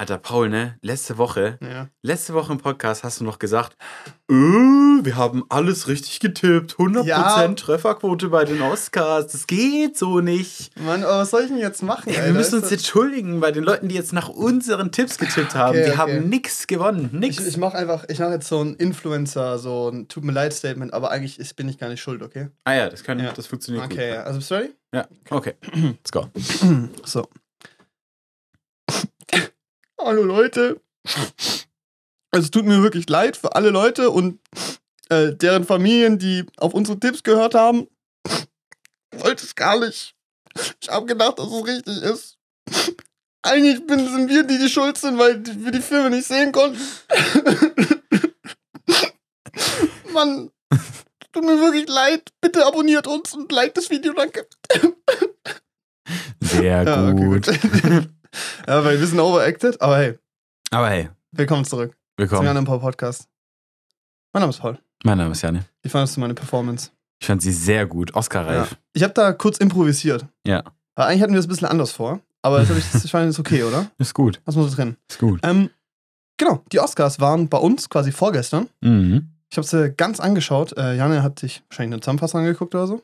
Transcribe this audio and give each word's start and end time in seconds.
Alter 0.00 0.16
Paul, 0.16 0.48
ne? 0.48 0.78
Letzte 0.80 1.18
Woche, 1.18 1.58
Ja. 1.60 1.88
letzte 2.00 2.32
Woche 2.32 2.52
im 2.52 2.58
Podcast 2.58 3.04
hast 3.04 3.20
du 3.20 3.24
noch 3.24 3.38
gesagt, 3.38 3.76
äh, 4.30 4.32
wir 4.32 5.14
haben 5.14 5.44
alles 5.50 5.88
richtig 5.88 6.20
getippt, 6.20 6.78
100% 6.78 7.04
Ja. 7.06 7.48
Trefferquote 7.48 8.30
bei 8.30 8.46
den 8.46 8.62
Oscars, 8.62 9.26
das 9.26 9.46
geht 9.46 9.98
so 9.98 10.20
nicht. 10.20 10.70
Mann, 10.80 11.04
aber 11.04 11.18
was 11.18 11.28
soll 11.30 11.42
ich 11.42 11.48
denn 11.48 11.58
jetzt 11.58 11.82
machen? 11.82 12.08
Ey, 12.08 12.14
wir 12.14 12.22
Alter? 12.22 12.32
müssen 12.32 12.62
uns 12.62 12.72
entschuldigen 12.72 13.40
bei 13.40 13.52
den 13.52 13.62
Leuten, 13.62 13.88
die 13.88 13.94
jetzt 13.94 14.14
nach 14.14 14.30
unseren 14.30 14.90
Tipps 14.90 15.18
getippt 15.18 15.54
haben. 15.54 15.76
Okay, 15.76 15.84
die 15.84 15.90
okay. 15.90 15.98
haben 15.98 16.28
nix 16.30 16.66
gewonnen, 16.66 17.10
nix. 17.12 17.38
Ich, 17.38 17.48
ich 17.48 17.56
mache 17.58 17.76
einfach, 17.76 18.04
ich 18.08 18.20
mache 18.20 18.30
jetzt 18.32 18.48
so 18.48 18.62
ein 18.64 18.76
Influencer, 18.76 19.58
so 19.58 19.90
ein 19.90 20.08
Tut 20.08 20.24
mir 20.24 20.32
leid 20.32 20.54
Statement, 20.54 20.94
aber 20.94 21.10
eigentlich 21.10 21.38
ist, 21.38 21.56
bin 21.56 21.68
ich 21.68 21.76
gar 21.76 21.90
nicht 21.90 22.00
schuld, 22.00 22.22
okay? 22.22 22.48
ah 22.64 22.72
ja, 22.72 22.88
das, 22.88 23.04
kann, 23.04 23.18
Ja. 23.18 23.32
das 23.32 23.46
funktioniert 23.46 23.84
Okay, 23.84 24.14
ja. 24.14 24.22
also 24.22 24.38
bist 24.38 24.50
du 24.50 24.54
ready? 24.54 24.68
gut. 24.68 24.76
Ja, 24.94 25.06
okay. 25.28 25.54
Let's 25.74 26.10
go. 26.10 26.26
So. 27.04 27.28
Hallo 30.02 30.22
Leute. 30.22 30.80
Es 32.30 32.50
tut 32.50 32.64
mir 32.64 32.82
wirklich 32.82 33.08
leid 33.08 33.36
für 33.36 33.54
alle 33.54 33.70
Leute 33.70 34.10
und 34.10 34.40
äh, 35.08 35.34
deren 35.34 35.64
Familien, 35.64 36.18
die 36.18 36.46
auf 36.56 36.72
unsere 36.74 36.98
Tipps 36.98 37.22
gehört 37.22 37.54
haben. 37.54 37.86
Ich 39.12 39.24
wollte 39.24 39.44
es 39.44 39.54
gar 39.54 39.78
nicht. 39.78 40.14
Ich 40.80 40.88
habe 40.88 41.06
gedacht, 41.06 41.38
dass 41.38 41.48
es 41.48 41.66
richtig 41.66 42.02
ist. 42.02 42.38
Eigentlich 43.42 43.86
bin, 43.86 43.98
sind 44.06 44.28
wir 44.28 44.44
die, 44.44 44.58
die 44.58 44.68
schuld 44.68 44.96
sind, 44.96 45.18
weil 45.18 45.44
wir 45.44 45.72
die 45.72 45.80
Filme 45.80 46.10
nicht 46.10 46.26
sehen 46.26 46.52
konnten. 46.52 46.80
Mann, 50.12 50.50
tut 51.32 51.44
mir 51.44 51.60
wirklich 51.60 51.88
leid. 51.88 52.30
Bitte 52.40 52.64
abonniert 52.66 53.06
uns 53.06 53.34
und 53.34 53.50
liked 53.52 53.76
das 53.76 53.90
Video, 53.90 54.12
danke. 54.12 54.46
Sehr 56.40 56.84
Ja, 56.84 57.08
okay, 57.08 57.24
gut. 57.24 58.10
Ja, 58.66 58.84
weil 58.84 58.98
wir 59.00 59.06
sind 59.06 59.20
overacted, 59.20 59.80
aber 59.80 59.98
hey, 59.98 60.18
Aber 60.70 60.88
hey, 60.88 61.10
willkommen 61.32 61.64
zurück. 61.64 61.96
Willkommen. 62.16 62.44
Jan 62.46 62.64
Paul 62.64 62.80
Podcast. 62.80 63.28
Mein 64.32 64.42
Name 64.42 64.50
ist 64.50 64.60
Paul. 64.60 64.78
Mein 65.04 65.18
Name 65.18 65.32
ist 65.32 65.42
Janne. 65.42 65.64
Wie 65.82 65.88
fandest 65.88 66.16
du 66.16 66.20
meine 66.20 66.34
Performance? 66.34 66.90
Ich 67.20 67.26
fand 67.26 67.42
sie 67.42 67.52
sehr 67.52 67.86
gut, 67.86 68.14
Oscar-reif. 68.14 68.76
Ich 68.92 69.02
habe 69.02 69.12
da 69.14 69.32
kurz 69.32 69.58
improvisiert. 69.58 70.26
Ja. 70.46 70.62
Weil 70.94 71.06
eigentlich 71.08 71.22
hatten 71.22 71.32
wir 71.32 71.38
das 71.38 71.46
ein 71.46 71.50
bisschen 71.50 71.68
anders 71.68 71.92
vor. 71.92 72.20
Aber 72.42 72.60
das, 72.60 72.70
hab 72.70 72.76
ich, 72.76 72.90
das 72.90 73.10
fand 73.10 73.24
ich 73.24 73.30
ist 73.30 73.38
okay, 73.38 73.62
oder? 73.64 73.90
Ist 73.98 74.14
gut, 74.14 74.40
Was 74.44 74.56
muss 74.56 74.70
so 74.70 74.76
drin? 74.76 74.96
ist 75.08 75.18
gut. 75.18 75.40
Ähm, 75.42 75.70
genau, 76.38 76.62
die 76.72 76.80
Oscars 76.80 77.20
waren 77.20 77.48
bei 77.48 77.58
uns 77.58 77.88
quasi 77.88 78.12
vorgestern. 78.12 78.68
Mhm. 78.80 79.30
Ich 79.50 79.56
habe 79.58 79.66
sie 79.66 79.92
ganz 79.92 80.20
angeschaut. 80.20 80.76
Äh, 80.78 80.94
Janne 80.96 81.22
hat 81.22 81.38
sich 81.40 81.62
wahrscheinlich 81.68 81.94
eine 81.94 82.00
Zusammenfassung 82.00 82.40
angeguckt 82.40 82.74
oder 82.74 82.86
so. 82.86 83.02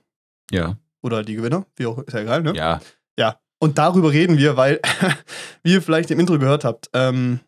Ja, 0.51 0.77
Oder 1.03 1.25
die 1.25 1.35
Gewinner, 1.35 1.67
wie 1.77 1.87
auch, 1.87 1.99
ist 1.99 2.13
ja 2.15 2.21
egal, 2.21 2.43
ne? 2.43 2.55
ja. 2.55 2.81
Und 3.59 3.79
darüber 3.79 4.12
reden 4.12 4.39
wir, 4.39 4.57
weil, 4.57 4.81
wie 5.62 5.73
ihr 5.73 5.83
vielleicht 5.83 6.11
im 6.11 6.21
Intro 6.21 6.39
gehört 6.39 6.65
habt, 6.65 6.89
ähm, 6.93 7.41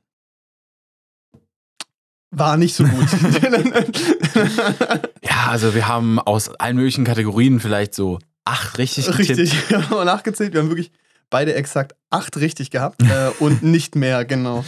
war 2.30 2.56
nicht 2.56 2.74
so 2.74 2.84
gut. 2.84 3.08
Ja, 5.22 5.48
also 5.50 5.74
wir 5.74 5.88
haben 5.88 6.18
aus 6.18 6.48
allen 6.56 6.76
möglichen 6.76 7.04
Kategorien 7.04 7.60
vielleicht 7.60 7.94
so 7.94 8.18
acht 8.44 8.78
richtig 8.78 9.06
getippt. 9.06 9.38
richtig, 9.38 9.52
wir 9.70 9.88
haben 9.90 10.06
nachgezählt. 10.06 10.52
Wir 10.52 10.60
haben 10.60 10.68
wirklich 10.68 10.90
beide 11.30 11.54
exakt 11.54 11.94
acht 12.10 12.36
richtig 12.38 12.70
gehabt 12.70 13.02
äh, 13.02 13.30
und 13.40 13.62
nicht 13.62 13.96
mehr, 13.96 14.24
genau. 14.24 14.64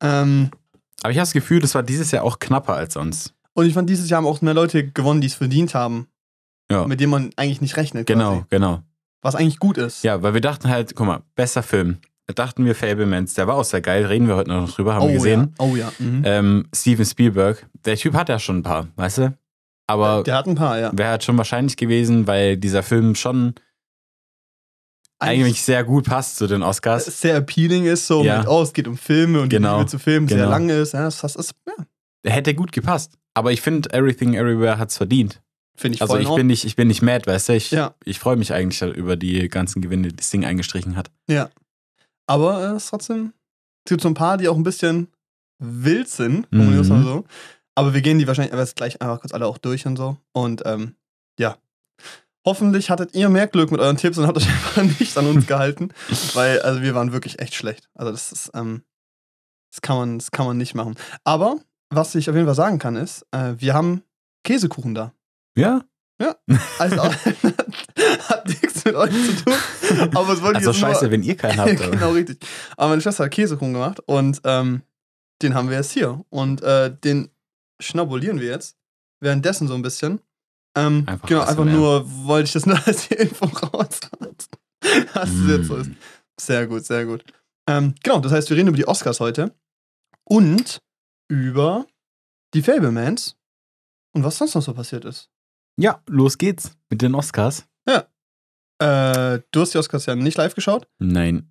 Ähm, 0.00 0.50
Aber 1.02 1.10
ich 1.10 1.18
habe 1.18 1.24
das 1.26 1.32
Gefühl, 1.32 1.60
das 1.60 1.74
war 1.74 1.82
dieses 1.82 2.10
Jahr 2.10 2.24
auch 2.24 2.38
knapper 2.38 2.74
als 2.74 2.94
sonst. 2.94 3.34
und 3.54 3.66
ich 3.66 3.74
fand, 3.74 3.88
dieses 3.90 4.08
Jahr 4.10 4.18
haben 4.18 4.26
auch 4.26 4.40
mehr 4.42 4.54
Leute 4.54 4.88
gewonnen, 4.88 5.20
die 5.20 5.26
es 5.28 5.34
verdient 5.34 5.74
haben, 5.74 6.06
Ja, 6.70 6.86
mit 6.86 7.00
denen 7.00 7.10
man 7.10 7.30
eigentlich 7.36 7.60
nicht 7.60 7.76
rechnet. 7.76 8.06
genau, 8.06 8.32
Quasi. 8.36 8.46
genau. 8.50 8.82
Was 9.24 9.34
eigentlich 9.34 9.58
gut 9.58 9.78
ist. 9.78 10.04
Ja, 10.04 10.22
weil 10.22 10.34
wir 10.34 10.40
dachten 10.42 10.68
halt, 10.68 10.94
guck 10.94 11.06
mal, 11.06 11.22
bester 11.34 11.62
Film. 11.62 11.98
Da 12.26 12.34
dachten 12.34 12.64
wir 12.64 12.74
Fablemans, 12.74 13.34
der 13.34 13.46
war 13.46 13.56
auch 13.56 13.64
sehr 13.64 13.80
geil, 13.80 14.04
reden 14.06 14.28
wir 14.28 14.36
heute 14.36 14.50
noch 14.50 14.70
drüber, 14.70 14.94
haben 14.94 15.02
oh, 15.04 15.08
wir 15.08 15.14
gesehen. 15.14 15.54
Ja. 15.58 15.64
Oh 15.66 15.76
ja. 15.76 15.92
Mhm. 15.98 16.22
Ähm, 16.24 16.66
Steven 16.74 17.04
Spielberg, 17.04 17.66
der 17.84 17.96
Typ 17.96 18.14
hat 18.14 18.28
ja 18.28 18.38
schon 18.38 18.58
ein 18.58 18.62
paar, 18.62 18.88
weißt 18.96 19.18
du? 19.18 19.38
Aber 19.86 20.22
Der 20.22 20.36
hat 20.36 20.46
ein 20.46 20.54
paar, 20.54 20.78
ja. 20.78 20.90
wäre 20.96 21.10
halt 21.10 21.24
schon 21.24 21.36
wahrscheinlich 21.36 21.76
gewesen, 21.76 22.26
weil 22.26 22.56
dieser 22.56 22.82
Film 22.82 23.14
schon 23.14 23.54
eigentlich 25.18 25.62
sehr 25.62 25.84
gut 25.84 26.04
passt 26.06 26.36
zu 26.36 26.46
den 26.46 26.62
Oscars. 26.62 27.04
sehr 27.20 27.36
appealing 27.36 27.84
ist, 27.84 28.06
so 28.06 28.22
Ja. 28.22 28.38
mit, 28.38 28.48
oh, 28.48 28.62
es 28.62 28.72
geht 28.72 28.88
um 28.88 28.96
Filme 28.96 29.40
und 29.40 29.48
Genau. 29.48 29.74
die 29.74 29.78
Liebe 29.80 29.90
zu 29.90 29.98
Filmen 29.98 30.28
sehr 30.28 30.38
Genau. 30.38 30.50
lang 30.50 30.68
ist. 30.68 30.92
Ja, 30.92 31.04
das, 31.04 31.20
das 31.20 31.36
ist, 31.36 31.54
ja, 31.66 31.84
Der 32.24 32.32
hätte 32.32 32.54
gut 32.54 32.72
gepasst. 32.72 33.18
Aber 33.34 33.52
ich 33.52 33.60
finde, 33.60 33.92
Everything 33.92 34.34
Everywhere 34.34 34.78
hat's 34.78 34.96
verdient. 34.96 35.42
Finde 35.76 35.96
ich 35.96 36.02
Also 36.02 36.14
voll 36.14 36.22
ich 36.22 36.34
bin 36.34 36.46
nicht, 36.46 36.64
ich 36.64 36.76
bin 36.76 36.88
nicht 36.88 37.02
mad, 37.02 37.26
weißt 37.26 37.48
du? 37.48 37.52
Ich, 37.54 37.70
Ja. 37.70 37.94
ich 38.04 38.18
freue 38.18 38.36
mich 38.36 38.52
eigentlich 38.52 38.80
über 38.96 39.16
die 39.16 39.48
ganzen 39.48 39.82
Gewinne, 39.82 40.08
die 40.08 40.16
das 40.16 40.30
Ding 40.30 40.44
eingestrichen 40.44 40.96
hat. 40.96 41.10
Aber 42.26 42.60
äh, 42.62 42.76
es 42.76 42.84
ist 42.84 42.90
trotzdem, 42.90 43.32
es 43.84 43.90
gibt 43.90 44.00
so 44.02 44.08
ein 44.08 44.14
paar, 44.14 44.38
die 44.38 44.48
auch 44.48 44.56
ein 44.56 44.62
bisschen 44.62 45.08
wild 45.58 46.08
sind, 46.08 46.46
formulieren 46.48 46.74
wir 46.74 46.80
es 46.80 46.88
Mhm. 46.88 46.94
mal 46.96 47.04
so. 47.04 47.24
Aber 47.74 47.92
wir 47.92 48.02
gehen 48.02 48.18
die 48.18 48.26
wahrscheinlich 48.26 48.52
aber 48.52 48.62
jetzt 48.62 48.76
gleich 48.76 49.00
einfach 49.02 49.20
kurz 49.20 49.32
alle 49.34 49.46
auch 49.46 49.58
durch 49.58 49.84
und 49.86 49.96
so. 49.96 50.16
Und 50.32 50.62
ähm, 50.64 50.94
ja. 51.38 51.56
Hoffentlich 52.46 52.90
hattet 52.90 53.14
ihr 53.14 53.28
mehr 53.30 53.46
Glück 53.46 53.70
mit 53.70 53.80
euren 53.80 53.96
Tipps 53.96 54.18
und 54.18 54.26
habt 54.26 54.36
euch 54.36 54.46
einfach 54.48 54.82
nicht 55.00 55.16
an 55.16 55.26
uns 55.26 55.46
gehalten. 55.46 55.88
Weil, 56.34 56.60
also 56.60 56.82
wir 56.82 56.94
waren 56.94 57.12
wirklich 57.12 57.38
echt 57.40 57.54
schlecht. 57.54 57.88
Also 57.94 58.12
das 58.12 58.32
ist, 58.32 58.50
ähm, 58.54 58.82
das 59.72 59.80
kann 59.82 59.96
man, 59.96 60.18
das 60.18 60.30
kann 60.30 60.46
man 60.46 60.56
nicht 60.56 60.74
machen. 60.74 60.94
Aber 61.24 61.58
was 61.90 62.14
ich 62.14 62.28
auf 62.28 62.36
jeden 62.36 62.46
Fall 62.46 62.54
sagen 62.54 62.78
kann, 62.78 62.96
ist, 62.96 63.26
äh, 63.32 63.54
wir 63.58 63.74
haben 63.74 64.02
Käsekuchen 64.44 64.94
da. 64.94 65.12
Ja? 65.56 65.84
Also 66.78 67.02
hat 68.28 68.48
nichts 68.48 68.84
mit 68.84 68.94
euch 68.94 69.10
zu 69.12 69.44
tun. 69.44 69.54
Aber 70.14 70.32
es 70.32 70.42
wollte 70.42 70.60
ich 70.60 70.66
Also 70.66 70.70
nur- 70.70 70.74
scheiße, 70.74 71.10
wenn 71.10 71.22
ihr 71.22 71.36
keinen 71.36 71.58
habt. 71.58 71.76
genau, 71.92 72.12
richtig. 72.12 72.38
Aber 72.76 72.90
meine 72.90 73.02
Schwester 73.02 73.24
hat 73.24 73.32
Käsekuchen 73.32 73.72
gemacht 73.72 74.00
und 74.06 74.40
ähm, 74.44 74.82
den 75.42 75.54
haben 75.54 75.68
wir 75.70 75.76
jetzt 75.76 75.90
hier. 75.92 76.24
Und 76.30 76.62
äh, 76.62 76.94
den 76.96 77.30
schnabulieren 77.80 78.40
wir 78.40 78.48
jetzt. 78.48 78.76
Währenddessen 79.20 79.68
so 79.68 79.74
ein 79.74 79.82
bisschen. 79.82 80.20
Ähm, 80.76 81.04
Einfach 81.06 81.28
genau, 81.28 81.42
einfach 81.42 81.66
ja. 81.66 81.72
nur, 81.72 82.04
wollte 82.26 82.46
ich 82.46 82.52
das 82.52 82.66
nur 82.66 82.78
als 82.86 83.08
die 83.08 83.14
Info 83.14 83.46
raus. 83.46 84.00
Dass 85.14 85.30
es 85.30 85.48
jetzt 85.48 85.66
so 85.68 85.76
ist. 85.76 85.88
Mm. 85.90 85.96
Sehr 86.38 86.66
gut, 86.66 86.84
sehr 86.84 87.06
gut. 87.06 87.24
Ähm, 87.68 87.94
genau, 88.02 88.18
das 88.20 88.32
heißt, 88.32 88.50
wir 88.50 88.56
reden 88.56 88.68
über 88.68 88.76
die 88.76 88.86
Oscars 88.88 89.20
heute 89.20 89.54
und 90.24 90.82
über 91.28 91.86
die 92.54 92.62
Fablemans 92.62 93.36
und 94.14 94.24
was 94.24 94.36
sonst 94.36 94.54
noch 94.54 94.62
so 94.62 94.74
passiert 94.74 95.04
ist. 95.04 95.30
Ja, 95.76 96.00
los 96.06 96.38
geht's 96.38 96.76
mit 96.90 97.02
den 97.02 97.14
Oscars. 97.14 97.66
Äh, 98.78 99.40
du 99.50 99.60
hast 99.60 99.74
die 99.74 99.78
Oscars 99.78 100.06
ja 100.06 100.14
nicht 100.14 100.36
live 100.36 100.54
geschaut. 100.54 100.88
Nein. 100.98 101.50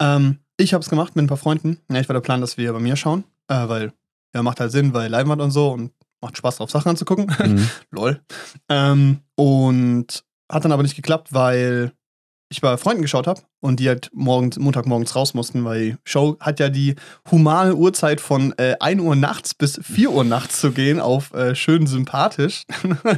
Ähm, 0.00 0.38
ich 0.56 0.74
habe 0.74 0.82
es 0.82 0.90
gemacht 0.90 1.16
mit 1.16 1.24
ein 1.24 1.28
paar 1.28 1.36
Freunden. 1.36 1.78
Ja, 1.90 2.00
ich 2.00 2.08
war 2.08 2.14
der 2.14 2.20
Plan, 2.20 2.40
dass 2.40 2.56
wir 2.56 2.72
bei 2.72 2.80
mir 2.80 2.96
schauen, 2.96 3.24
äh, 3.48 3.68
weil 3.68 3.92
ja, 4.34 4.42
macht 4.42 4.60
halt 4.60 4.72
Sinn, 4.72 4.92
weil 4.92 5.10
Leinwand 5.10 5.40
und 5.40 5.50
so 5.50 5.70
und 5.70 5.92
macht 6.20 6.36
Spaß 6.36 6.56
drauf, 6.56 6.70
Sachen 6.70 6.90
anzugucken. 6.90 7.26
Mhm. 7.38 7.68
Lol. 7.90 8.20
Ähm, 8.68 9.20
und 9.36 10.24
hat 10.50 10.64
dann 10.64 10.72
aber 10.72 10.82
nicht 10.82 10.96
geklappt, 10.96 11.32
weil 11.32 11.92
ich 12.48 12.60
bei 12.60 12.76
Freunden 12.76 13.02
geschaut 13.02 13.26
habe 13.26 13.40
und 13.60 13.80
die 13.80 13.88
halt 13.88 14.10
morgens, 14.12 14.58
Montagmorgens 14.58 15.16
raus 15.16 15.34
mussten, 15.34 15.64
weil 15.64 15.80
die 15.80 15.96
Show 16.04 16.36
hat 16.40 16.60
ja 16.60 16.68
die 16.68 16.94
humane 17.30 17.74
Uhrzeit 17.74 18.20
von 18.20 18.54
äh, 18.58 18.76
1 18.80 19.00
Uhr 19.00 19.16
nachts 19.16 19.54
bis 19.54 19.80
4 19.82 20.10
Uhr 20.10 20.24
nachts 20.24 20.60
zu 20.60 20.72
gehen 20.72 21.00
auf 21.00 21.32
äh, 21.34 21.54
schön 21.54 21.86
sympathisch. 21.86 22.64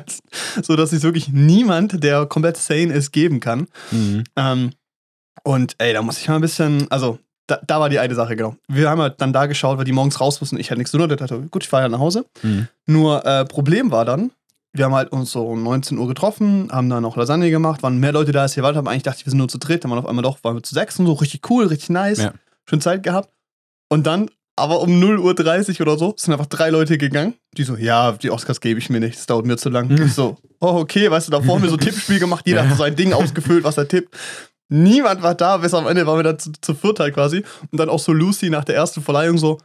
so 0.63 0.77
dass 0.77 0.91
sich 0.91 1.03
wirklich 1.03 1.29
niemand, 1.29 2.03
der 2.03 2.27
komplett 2.27 2.57
sane 2.57 2.93
ist, 2.93 3.13
geben 3.13 3.41
kann. 3.41 3.67
Mhm. 3.91 4.25
Ähm, 4.37 4.71
und 5.43 5.75
ey, 5.79 5.93
da 5.93 6.03
muss 6.03 6.19
ich 6.19 6.29
mal 6.29 6.37
ein 6.37 6.41
bisschen, 6.41 6.91
also 6.91 7.19
da, 7.47 7.61
da 7.65 7.79
war 7.79 7.89
die 7.89 7.99
eine 7.99 8.15
Sache, 8.15 8.35
genau. 8.37 8.57
Wir 8.69 8.91
haben 8.91 9.01
halt 9.01 9.21
dann 9.21 9.33
da 9.33 9.47
geschaut, 9.47 9.79
weil 9.79 9.85
die 9.85 9.93
morgens 9.93 10.21
raus 10.21 10.41
mussten. 10.41 10.59
Ich 10.59 10.71
hatte 10.71 10.79
nichts 10.79 10.91
zu 10.91 10.99
tun, 10.99 11.09
dachte, 11.09 11.43
gut, 11.51 11.63
ich 11.63 11.69
fahre 11.69 11.85
ja 11.85 11.89
nach 11.89 12.01
Hause. 12.01 12.25
Mhm. 12.43 12.69
Nur 12.87 13.25
äh, 13.25 13.45
Problem 13.45 13.91
war 13.91 14.05
dann, 14.05 14.33
wir 14.77 14.85
haben 14.85 14.95
halt 14.95 15.13
uns 15.13 15.33
so 15.33 15.47
um 15.47 15.63
19 15.63 15.99
Uhr 15.99 16.07
getroffen, 16.09 16.69
haben 16.71 16.89
dann 16.89 17.03
noch 17.03 17.17
Lasagne 17.17 17.51
gemacht, 17.51 17.83
waren 17.83 17.99
mehr 17.99 18.13
Leute 18.13 18.33
da 18.33 18.43
als 18.43 18.57
wir 18.57 18.63
erwartet 18.63 18.79
haben. 18.79 18.89
Eigentlich 18.89 19.03
dachte 19.05 19.19
ich, 19.21 19.27
wir 19.27 19.31
sind 19.31 19.39
nur 19.39 19.49
zu 19.49 19.59
dritt, 19.59 19.85
dann 19.85 19.91
waren 19.91 19.99
auf 19.99 20.07
einmal 20.07 20.23
doch, 20.23 20.43
waren 20.45 20.57
wir 20.57 20.63
zu 20.63 20.75
sechs 20.75 20.99
und 20.99 21.07
so, 21.07 21.13
richtig 21.15 21.49
cool, 21.51 21.67
richtig 21.67 21.91
nice. 21.91 22.19
Ja. 22.19 22.33
Schön 22.69 22.81
Zeit 22.81 23.03
gehabt. 23.03 23.31
Und 23.89 24.07
dann, 24.07 24.31
aber 24.57 24.81
um 24.81 24.91
0.30 24.91 25.75
Uhr 25.81 25.87
oder 25.87 25.99
so, 25.99 26.15
sind 26.17 26.33
einfach 26.33 26.47
drei 26.47 26.71
Leute 26.71 26.99
gegangen, 26.99 27.35
die 27.57 27.63
so, 27.65 27.77
ja, 27.77 28.13
die 28.13 28.31
Oscars 28.31 28.61
gebe 28.61 28.79
ich 28.81 28.91
mir 28.91 29.01
nicht, 29.01 29.17
das 29.19 29.27
dauert 29.27 29.47
mir 29.47 29.57
zu 29.57 29.69
lang. 29.69 29.91
Ich 29.91 30.15
so, 30.15 30.37
oh, 30.61 30.79
okay, 30.79 31.11
weißt 31.11 31.29
du, 31.29 31.33
da 31.33 31.41
vorne 31.41 31.69
so 31.69 31.77
Tippspiel 31.77 32.19
gemacht, 32.19 32.45
jeder 32.47 32.63
Ja. 32.65 32.69
hat 32.69 32.77
so 32.77 32.83
sein 32.83 32.97
Ding 32.97 33.13
ausgefüllt, 33.13 33.65
was 33.65 33.77
er 33.79 33.87
tippt. 33.89 34.15
Niemand 34.69 35.23
war 35.23 35.35
da, 35.37 35.59
bis 35.59 35.73
am 35.75 35.87
Ende 35.87 36.07
waren 36.07 36.19
wir 36.19 36.25
dann 36.25 36.39
zu, 36.41 36.51
zu 36.61 36.75
viert 36.75 36.99
halt 36.99 37.15
quasi. 37.15 37.45
Und 37.71 37.79
dann 37.79 37.89
auch 37.89 38.01
so 38.01 38.13
Lucy 38.13 38.51
nach 38.51 38.65
der 38.65 38.75
ersten 38.75 39.01
Verleihung 39.01 39.39
so, 39.39 39.59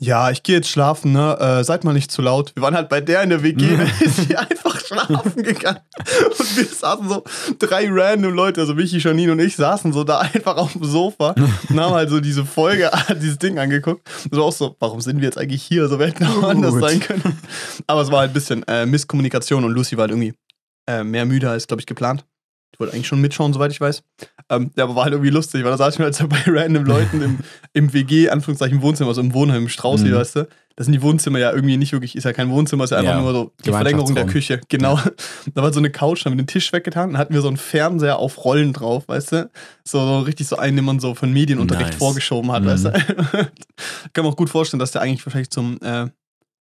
ja, 0.00 0.30
ich 0.30 0.44
gehe 0.44 0.56
jetzt 0.56 0.68
schlafen, 0.68 1.12
ne? 1.12 1.36
Äh, 1.40 1.64
seid 1.64 1.82
mal 1.82 1.92
nicht 1.92 2.12
zu 2.12 2.22
laut. 2.22 2.54
Wir 2.54 2.62
waren 2.62 2.76
halt 2.76 2.88
bei 2.88 3.00
der 3.00 3.24
in 3.24 3.30
der 3.30 3.42
WG, 3.42 3.76
da 3.76 3.82
ist 4.04 4.16
sie 4.16 4.36
einfach 4.36 4.78
schlafen 4.78 5.42
gegangen. 5.42 5.80
Und 5.98 6.56
wir 6.56 6.64
saßen 6.64 7.08
so, 7.08 7.24
drei 7.58 7.88
random 7.90 8.32
Leute, 8.32 8.60
also 8.60 8.76
Michi, 8.76 8.98
Janine 8.98 9.32
und 9.32 9.40
ich, 9.40 9.56
saßen 9.56 9.92
so 9.92 10.04
da 10.04 10.20
einfach 10.20 10.56
auf 10.56 10.72
dem 10.72 10.84
Sofa 10.84 11.34
und 11.68 11.80
haben 11.80 11.94
halt 11.94 12.10
so 12.10 12.20
diese 12.20 12.44
Folge, 12.44 12.90
dieses 13.20 13.38
Ding 13.38 13.58
angeguckt. 13.58 14.08
Und 14.30 14.34
so 14.34 14.44
auch 14.44 14.52
so, 14.52 14.76
warum 14.78 15.00
sind 15.00 15.18
wir 15.20 15.24
jetzt 15.24 15.38
eigentlich 15.38 15.64
hier? 15.64 15.88
So, 15.88 15.98
wir 15.98 16.06
hätten 16.06 16.26
auch 16.26 16.44
anders 16.44 16.74
sein 16.74 17.00
können. 17.00 17.36
Aber 17.88 18.02
es 18.02 18.12
war 18.12 18.20
halt 18.20 18.30
ein 18.30 18.34
bisschen 18.34 18.62
äh, 18.68 18.86
Misskommunikation 18.86 19.64
und 19.64 19.72
Lucy 19.72 19.96
war 19.96 20.02
halt 20.02 20.12
irgendwie 20.12 20.34
äh, 20.86 21.02
mehr 21.02 21.26
müde 21.26 21.50
als, 21.50 21.66
glaube 21.66 21.80
ich, 21.80 21.86
geplant. 21.86 22.24
Ich 22.72 22.78
wollte 22.78 22.94
eigentlich 22.94 23.08
schon 23.08 23.20
mitschauen, 23.20 23.52
soweit 23.52 23.72
ich 23.72 23.80
weiß. 23.80 24.04
Ähm, 24.50 24.70
ja, 24.76 24.84
aber 24.84 24.96
war 24.96 25.04
halt 25.04 25.12
irgendwie 25.12 25.30
lustig, 25.30 25.62
weil 25.64 25.70
da 25.70 25.76
saß 25.76 25.94
ich 25.94 25.98
mir 25.98 26.06
halt 26.06 26.14
so 26.14 26.26
bei 26.26 26.38
random 26.46 26.84
Leuten 26.84 27.20
im, 27.20 27.38
im 27.74 27.92
WG, 27.92 28.30
Anführungszeichen 28.30 28.80
Wohnzimmer, 28.82 29.08
also 29.10 29.20
im 29.20 29.34
Wohnheim, 29.34 29.62
im 29.64 29.68
Strauß, 29.68 30.02
Mhm. 30.02 30.14
weißt 30.14 30.36
du. 30.36 30.48
Das 30.76 30.84
sind 30.86 30.92
die 30.92 31.02
Wohnzimmer 31.02 31.40
ja 31.40 31.50
irgendwie 31.52 31.76
nicht 31.76 31.92
wirklich, 31.92 32.14
ist 32.14 32.22
ja 32.22 32.32
kein 32.32 32.50
Wohnzimmer, 32.50 32.84
ist 32.84 32.90
ja 32.90 32.98
einfach 32.98 33.14
Ja, 33.14 33.20
nur 33.20 33.32
so 33.32 33.52
die 33.64 33.70
Verlängerung 33.70 34.14
der. 34.14 34.26
Küche. 34.26 34.60
Genau. 34.68 34.98
Da 35.54 35.62
war 35.62 35.72
so 35.72 35.80
eine 35.80 35.90
Couch, 35.90 36.20
da 36.24 36.26
haben 36.30 36.34
wir 36.38 36.42
den 36.44 36.46
Tisch 36.46 36.72
weggetan, 36.72 37.10
dann 37.10 37.18
hatten 37.18 37.34
wir 37.34 37.40
so 37.40 37.48
einen 37.48 37.56
Fernseher 37.56 38.18
auf 38.18 38.44
Rollen 38.44 38.72
drauf, 38.72 39.08
weißt 39.08 39.32
du. 39.32 39.50
So, 39.84 39.98
so 39.98 40.20
richtig 40.20 40.46
so 40.46 40.56
einen, 40.56 40.76
den 40.76 40.84
man 40.84 41.00
so 41.00 41.14
von 41.16 41.32
Medienunterricht 41.32 41.90
Nice. 41.90 41.98
vorgeschoben 41.98 42.52
hat, 42.52 42.62
Mhm. 42.62 42.66
weißt 42.68 42.84
du. 42.84 42.92
Kann 44.12 44.24
man 44.24 44.32
auch 44.32 44.36
gut 44.36 44.50
vorstellen, 44.50 44.78
dass 44.78 44.92
der 44.92 45.02
eigentlich 45.02 45.26
wahrscheinlich 45.26 45.50
zum, 45.50 45.78
äh, 45.82 46.06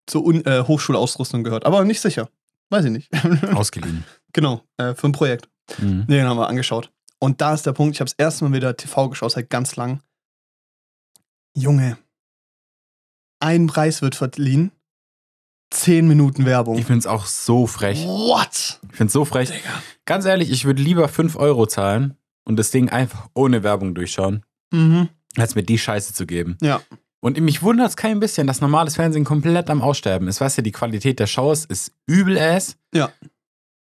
zur 0.07 0.25
Un 0.25 0.43
äh, 0.45 0.63
Hochschulausrüstung 0.63 1.43
gehört. 1.43 1.65
Aber 1.65 1.83
nicht 1.85 2.01
sicher. 2.01 2.27
Weiß 2.69 2.85
ich 2.85 2.91
nicht. 2.91 3.09
Ausgeliehen. 3.53 4.03
genau, 4.33 4.61
äh, 4.77 4.93
für 4.95 5.07
ein 5.07 5.11
Projekt. 5.13 5.47
Mhm. 5.79 6.05
Nee, 6.07 6.17
den 6.17 6.25
haben 6.27 6.37
wir 6.37 6.47
angeschaut. 6.49 6.91
Und 7.19 7.41
da 7.41 7.53
ist 7.53 7.65
der 7.65 7.73
Punkt, 7.73 7.95
ich 7.95 7.99
habe 7.99 8.09
das 8.09 8.17
erste 8.17 8.45
Mal 8.45 8.53
wieder 8.55 8.77
TV 8.77 9.09
geschaut, 9.09 9.31
seit 9.31 9.49
ganz 9.49 9.75
lang. 9.75 10.01
Junge, 11.55 11.97
ein 13.39 13.67
Preis 13.67 14.01
wird 14.01 14.15
verliehen, 14.15 14.71
zehn 15.71 16.07
Minuten 16.07 16.45
Werbung. 16.45 16.77
Ich 16.77 16.85
finde 16.85 16.99
es 16.99 17.07
auch 17.07 17.25
so 17.25 17.65
frech. 17.67 18.05
What? 18.05 18.79
Ich 18.91 18.95
finde 18.97 19.07
es 19.07 19.13
so 19.13 19.25
frech. 19.25 19.51
Ganz 20.05 20.25
ehrlich, 20.25 20.51
ich 20.51 20.65
würde 20.65 20.81
lieber 20.81 21.07
5 21.09 21.35
Euro 21.35 21.65
zahlen 21.65 22.15
und 22.45 22.57
das 22.57 22.71
Ding 22.71 22.89
einfach 22.89 23.29
ohne 23.33 23.63
Werbung 23.63 23.95
durchschauen, 23.95 24.45
Mhm. 24.71 25.09
als 25.37 25.55
mir 25.55 25.63
die 25.63 25.77
Scheiße 25.79 26.13
zu 26.13 26.25
geben. 26.27 26.57
Ja. 26.61 26.81
Und 27.19 27.39
mich 27.39 27.63
wundert 27.63 27.89
es 27.89 27.97
kein 27.97 28.19
bisschen, 28.19 28.45
dass 28.45 28.61
normales 28.61 28.95
Fernsehen 28.95 29.25
komplett 29.25 29.69
am 29.71 29.81
Aussterben 29.81 30.27
ist. 30.27 30.39
Weißt 30.39 30.59
du, 30.59 30.61
die 30.61 30.71
Qualität 30.71 31.19
der 31.19 31.27
Shows 31.27 31.65
ist 31.65 31.91
übel 32.05 32.37
ass. 32.37 32.77
Ja. 32.93 33.11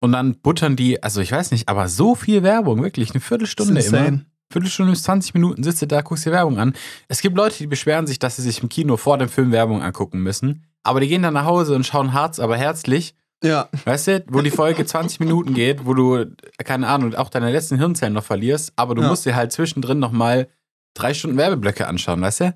Und 0.02 0.12
dann 0.14 0.36
buttern 0.36 0.76
die, 0.76 1.02
also 1.04 1.20
ich 1.22 1.32
weiß 1.32 1.52
nicht, 1.52 1.68
aber 1.68 1.88
so 1.90 2.16
viel 2.16 2.42
Werbung, 2.44 2.82
wirklich, 2.82 3.12
eine 3.12 3.20
Viertelstunde 3.20 3.82
immer. 3.82 4.22
Viertelstunde 4.52 4.92
bis 4.94 5.04
20 5.04 5.34
Minuten 5.36 5.62
sitzt 5.64 5.82
du 5.82 5.86
da, 5.88 6.02
guckst 6.02 6.26
dir 6.26 6.32
Werbung 6.32 6.58
an. 6.58 6.74
Es 7.08 7.22
gibt 7.22 7.36
Leute, 7.38 7.58
die 7.58 7.68
beschweren 7.68 8.08
sich, 8.08 8.18
dass 8.18 8.38
sie 8.38 8.42
sich 8.42 8.64
im 8.64 8.70
Kino 8.70 8.98
vor 8.98 9.18
dem 9.18 9.30
Film 9.30 9.52
Werbung 9.52 9.84
angucken 9.84 10.24
müssen. 10.24 10.64
Aber 10.84 11.02
die 11.02 11.08
gehen 11.08 11.22
dann 11.22 11.34
nach 11.36 11.46
Hause 11.46 11.76
und 11.76 11.86
schauen 11.86 12.14
hart, 12.14 12.40
aber 12.40 12.58
herzlich. 12.58 13.14
Ja. 13.44 13.70
Weißt 13.86 14.08
du, 14.08 14.24
wo 14.30 14.42
die 14.42 14.50
Folge 14.50 14.86
20 14.86 15.20
Minuten 15.20 15.54
geht, 15.54 15.86
wo 15.86 15.94
du, 15.94 16.26
keine 16.66 16.88
Ahnung, 16.88 17.14
auch 17.16 17.30
deine 17.30 17.52
letzten 17.52 17.78
Hirnzellen 17.78 18.14
noch 18.14 18.24
verlierst, 18.24 18.74
aber 18.76 18.96
du 18.96 19.02
Ja. 19.04 19.08
musst 19.10 19.26
dir 19.26 19.36
halt 19.36 19.52
zwischendrin 19.52 20.00
nochmal 20.00 20.48
drei 20.96 21.14
Stunden 21.14 21.38
Werbeblöcke 21.38 21.86
anschauen, 21.88 22.20
weißt 22.22 22.40
du? 22.42 22.56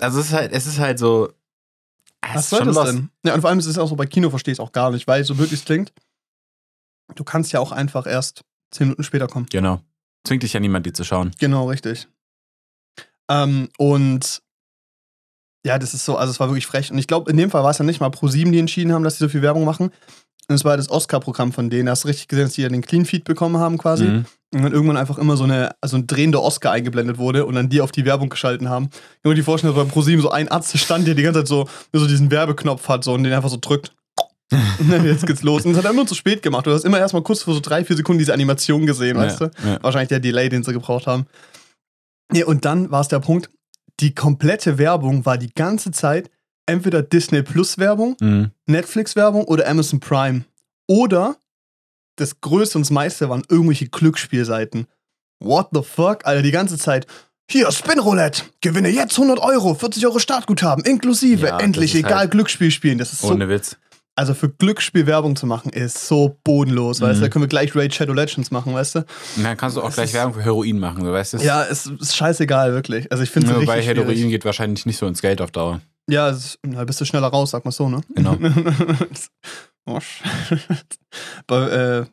Also 0.00 0.20
es 0.20 0.26
ist 0.28 0.32
halt, 0.32 0.52
es 0.52 0.66
ist 0.66 0.78
halt 0.78 0.98
so. 0.98 1.28
es 2.22 2.34
Was 2.36 2.50
soll 2.50 2.64
das 2.64 2.76
was. 2.76 2.90
denn? 2.90 3.10
Ja, 3.24 3.34
und 3.34 3.42
vor 3.42 3.50
allem 3.50 3.58
ist 3.58 3.66
es 3.66 3.78
auch 3.78 3.86
so, 3.88 3.96
bei 3.96 4.06
Kino 4.06 4.30
verstehe 4.30 4.52
ich 4.52 4.56
es 4.58 4.60
auch 4.60 4.72
gar 4.72 4.90
nicht, 4.90 5.06
weil 5.06 5.22
so 5.24 5.36
wirklich 5.38 5.60
es 5.60 5.66
klingt, 5.66 5.92
du 7.16 7.24
kannst 7.24 7.52
ja 7.52 7.60
auch 7.60 7.72
einfach 7.72 8.06
erst 8.06 8.42
zehn 8.70 8.86
Minuten 8.86 9.04
später 9.04 9.26
kommen. 9.26 9.46
Genau. 9.50 9.80
Zwingt 10.24 10.42
dich 10.42 10.52
ja 10.52 10.60
niemand, 10.60 10.86
die 10.86 10.92
zu 10.92 11.04
schauen. 11.04 11.32
Genau, 11.38 11.68
richtig. 11.68 12.08
Ähm, 13.30 13.68
und 13.78 14.42
ja, 15.64 15.78
das 15.78 15.94
ist 15.94 16.04
so, 16.04 16.16
also 16.16 16.30
es 16.30 16.40
war 16.40 16.48
wirklich 16.48 16.66
frech. 16.66 16.90
Und 16.90 16.98
ich 16.98 17.06
glaube, 17.06 17.30
in 17.30 17.36
dem 17.36 17.50
Fall 17.50 17.62
war 17.62 17.70
es 17.70 17.78
ja 17.78 17.84
nicht 17.84 18.00
mal 18.00 18.10
Pro7, 18.10 18.50
die 18.50 18.58
entschieden 18.58 18.92
haben, 18.92 19.04
dass 19.04 19.18
sie 19.18 19.24
so 19.24 19.28
viel 19.28 19.42
Werbung 19.42 19.64
machen. 19.64 19.90
Und 20.48 20.56
es 20.56 20.64
war 20.64 20.76
das 20.76 20.90
Oscar-Programm 20.90 21.52
von 21.52 21.70
denen. 21.70 21.86
Da 21.86 21.92
hast 21.92 22.04
du 22.04 22.08
richtig 22.08 22.28
gesehen, 22.28 22.46
dass 22.46 22.54
die 22.54 22.62
ja 22.62 22.68
den 22.68 22.82
Clean-Feed 22.82 23.24
bekommen 23.24 23.58
haben 23.58 23.78
quasi. 23.78 24.04
Mhm. 24.04 24.26
Und 24.54 24.62
dann 24.62 24.72
irgendwann 24.72 24.96
einfach 24.96 25.18
immer 25.18 25.36
so 25.36 25.44
eine, 25.44 25.70
also 25.80 25.96
ein 25.96 26.06
drehender 26.06 26.42
Oscar 26.42 26.72
eingeblendet 26.72 27.16
wurde 27.16 27.46
und 27.46 27.54
dann 27.54 27.68
die 27.68 27.80
auf 27.80 27.92
die 27.92 28.04
Werbung 28.04 28.28
geschalten 28.28 28.68
haben. 28.68 28.90
Ich 28.92 29.22
kann 29.22 29.30
mir 29.30 29.34
die 29.34 29.42
vorstellen, 29.42 29.74
dass 29.74 29.82
bei 29.82 29.90
ProSieben 29.90 30.20
so 30.20 30.30
ein 30.30 30.48
Arzt 30.48 30.76
stand, 30.78 31.06
der 31.06 31.14
die 31.14 31.22
ganze 31.22 31.40
Zeit 31.40 31.48
so, 31.48 31.68
so 31.92 32.06
diesen 32.06 32.30
Werbeknopf 32.30 32.88
hat 32.88 33.04
so, 33.04 33.14
und 33.14 33.22
den 33.22 33.32
einfach 33.32 33.48
so 33.48 33.56
drückt. 33.58 33.94
Jetzt 35.04 35.26
geht's 35.26 35.42
los. 35.42 35.64
Und 35.64 35.72
das 35.72 35.78
hat 35.84 35.90
er 35.90 35.94
nur 35.94 36.06
zu 36.06 36.14
spät 36.14 36.42
gemacht. 36.42 36.66
Du 36.66 36.72
hast 36.72 36.84
immer 36.84 36.98
erstmal 36.98 37.22
kurz 37.22 37.42
vor 37.42 37.54
so 37.54 37.60
drei, 37.60 37.84
vier 37.84 37.96
Sekunden 37.96 38.18
diese 38.18 38.32
Animation 38.34 38.86
gesehen, 38.86 39.16
weißt 39.16 39.40
du? 39.40 39.44
Ja, 39.44 39.50
ja. 39.72 39.82
Wahrscheinlich 39.82 40.08
der 40.08 40.20
Delay, 40.20 40.48
den 40.48 40.62
sie 40.62 40.72
gebraucht 40.72 41.06
haben. 41.06 41.26
Nee, 42.32 42.44
und 42.44 42.64
dann 42.64 42.90
war 42.90 43.00
es 43.00 43.08
der 43.08 43.20
Punkt, 43.20 43.50
die 44.00 44.14
komplette 44.14 44.78
Werbung 44.78 45.26
war 45.26 45.38
die 45.38 45.52
ganze 45.52 45.90
Zeit 45.90 46.30
entweder 46.66 47.02
Disney 47.02 47.42
Plus 47.42 47.78
Werbung, 47.78 48.16
Mhm. 48.20 48.50
Netflix 48.66 49.16
Werbung 49.16 49.44
oder 49.44 49.66
Amazon 49.68 50.00
Prime. 50.00 50.44
Oder 50.88 51.36
das 52.16 52.40
Größte 52.40 52.78
und 52.78 52.82
das 52.86 52.90
meiste 52.90 53.28
waren 53.28 53.42
irgendwelche 53.48 53.88
Glücksspielseiten. 53.88 54.86
What 55.40 55.68
the 55.72 55.82
fuck? 55.82 56.24
Alter, 56.26 56.42
die 56.42 56.50
ganze 56.52 56.78
Zeit. 56.78 57.06
Hier, 57.50 57.70
Spin 57.72 57.98
Roulette. 57.98 58.44
Gewinne 58.60 58.88
jetzt 58.88 59.18
100 59.18 59.38
Euro, 59.40 59.74
40 59.74 60.06
Euro 60.06 60.18
Startguthaben, 60.18 60.84
inklusive. 60.84 61.46
Ja, 61.48 61.58
Endlich, 61.58 61.94
egal, 61.94 62.14
halt- 62.14 62.30
Glücksspiel 62.30 62.70
spielen. 62.70 62.98
Das 62.98 63.12
ist 63.12 63.22
so. 63.22 63.28
Ohne 63.32 63.48
Witz. 63.48 63.76
Also 64.14 64.34
für 64.34 64.50
Glücksspiel 64.50 65.06
Werbung 65.06 65.36
zu 65.36 65.46
machen, 65.46 65.70
ist 65.70 66.06
so 66.06 66.38
bodenlos, 66.44 67.00
weißt 67.00 67.14
du? 67.14 67.16
Mhm. 67.16 67.20
Da 67.22 67.28
können 67.30 67.42
wir 67.44 67.48
gleich 67.48 67.74
Raid 67.74 67.94
Shadow 67.94 68.12
Legends 68.12 68.50
machen, 68.50 68.74
weißt 68.74 68.96
du? 68.96 69.06
Dann 69.42 69.56
kannst 69.56 69.76
du 69.76 69.80
auch 69.80 69.86
Das 69.86 69.94
gleich 69.94 70.12
Werbung 70.12 70.34
für 70.34 70.42
Heroin 70.44 70.78
machen, 70.78 71.02
so 71.04 71.10
weißt 71.12 71.34
du? 71.34 71.38
Ja, 71.38 71.64
es 71.64 71.86
ist 71.86 72.14
scheißegal, 72.14 72.72
wirklich. 72.74 73.10
Also 73.10 73.24
ich 73.24 73.30
finde 73.30 73.46
es 73.46 73.52
Ja, 73.52 73.58
richtig 73.58 73.74
Wobei 73.74 73.82
Heroin 73.82 74.14
schwierig. 74.16 74.30
geht 74.30 74.44
wahrscheinlich 74.44 74.84
nicht 74.84 74.98
so 74.98 75.06
ins 75.06 75.22
Geld 75.22 75.40
auf 75.40 75.50
Dauer. 75.50 75.80
Ja, 76.10 76.28
es 76.28 76.44
ist, 76.44 76.58
da 76.62 76.84
bist 76.84 77.00
du 77.00 77.04
schneller 77.06 77.28
raus, 77.28 77.52
sag 77.52 77.64
mal 77.64 77.70
so, 77.70 77.88
ne? 77.88 78.02
Genau. 78.14 78.32
oh, 79.86 79.96
sch- 79.98 80.58
Bei 81.46 81.68
äh, 81.68 82.06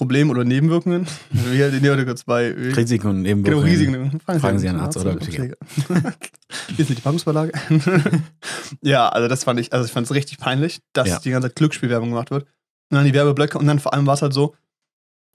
Problemen 0.00 0.30
oder 0.30 0.44
Nebenwirkungen? 0.44 1.06
In 1.30 1.82
der 1.82 2.04
kurz 2.06 2.24
bei 2.24 2.50
Risiken 2.52 3.08
und 3.08 3.22
Genau, 3.22 3.36
Nebenwirkungen. 3.36 3.68
Risiken. 3.68 4.20
Fragen 4.40 4.58
Sie 4.58 4.66
einen 4.66 4.80
Arzt 4.80 4.96
oder 4.96 5.10
Apotheker. 5.10 5.54
Hier 5.88 6.78
ist 6.78 6.88
nicht 6.88 6.96
die 7.00 7.02
Packungsverlage. 7.02 7.52
ja, 8.80 9.10
also 9.10 9.28
das 9.28 9.44
fand 9.44 9.60
ich, 9.60 9.74
also 9.74 9.84
ich 9.84 9.92
fand 9.92 10.06
es 10.06 10.14
richtig 10.14 10.38
peinlich, 10.38 10.80
dass 10.94 11.06
Ja. 11.06 11.18
die 11.18 11.30
ganze 11.30 11.48
Zeit 11.48 11.56
Glücksspielwerbung 11.56 12.08
gemacht 12.08 12.30
wird. 12.30 12.44
Und 12.44 12.96
dann 12.96 13.04
die 13.04 13.12
Werbeblöcke 13.12 13.58
und 13.58 13.66
dann 13.66 13.78
vor 13.78 13.92
allem 13.92 14.06
war 14.06 14.14
es 14.14 14.22
halt 14.22 14.32
so, 14.32 14.54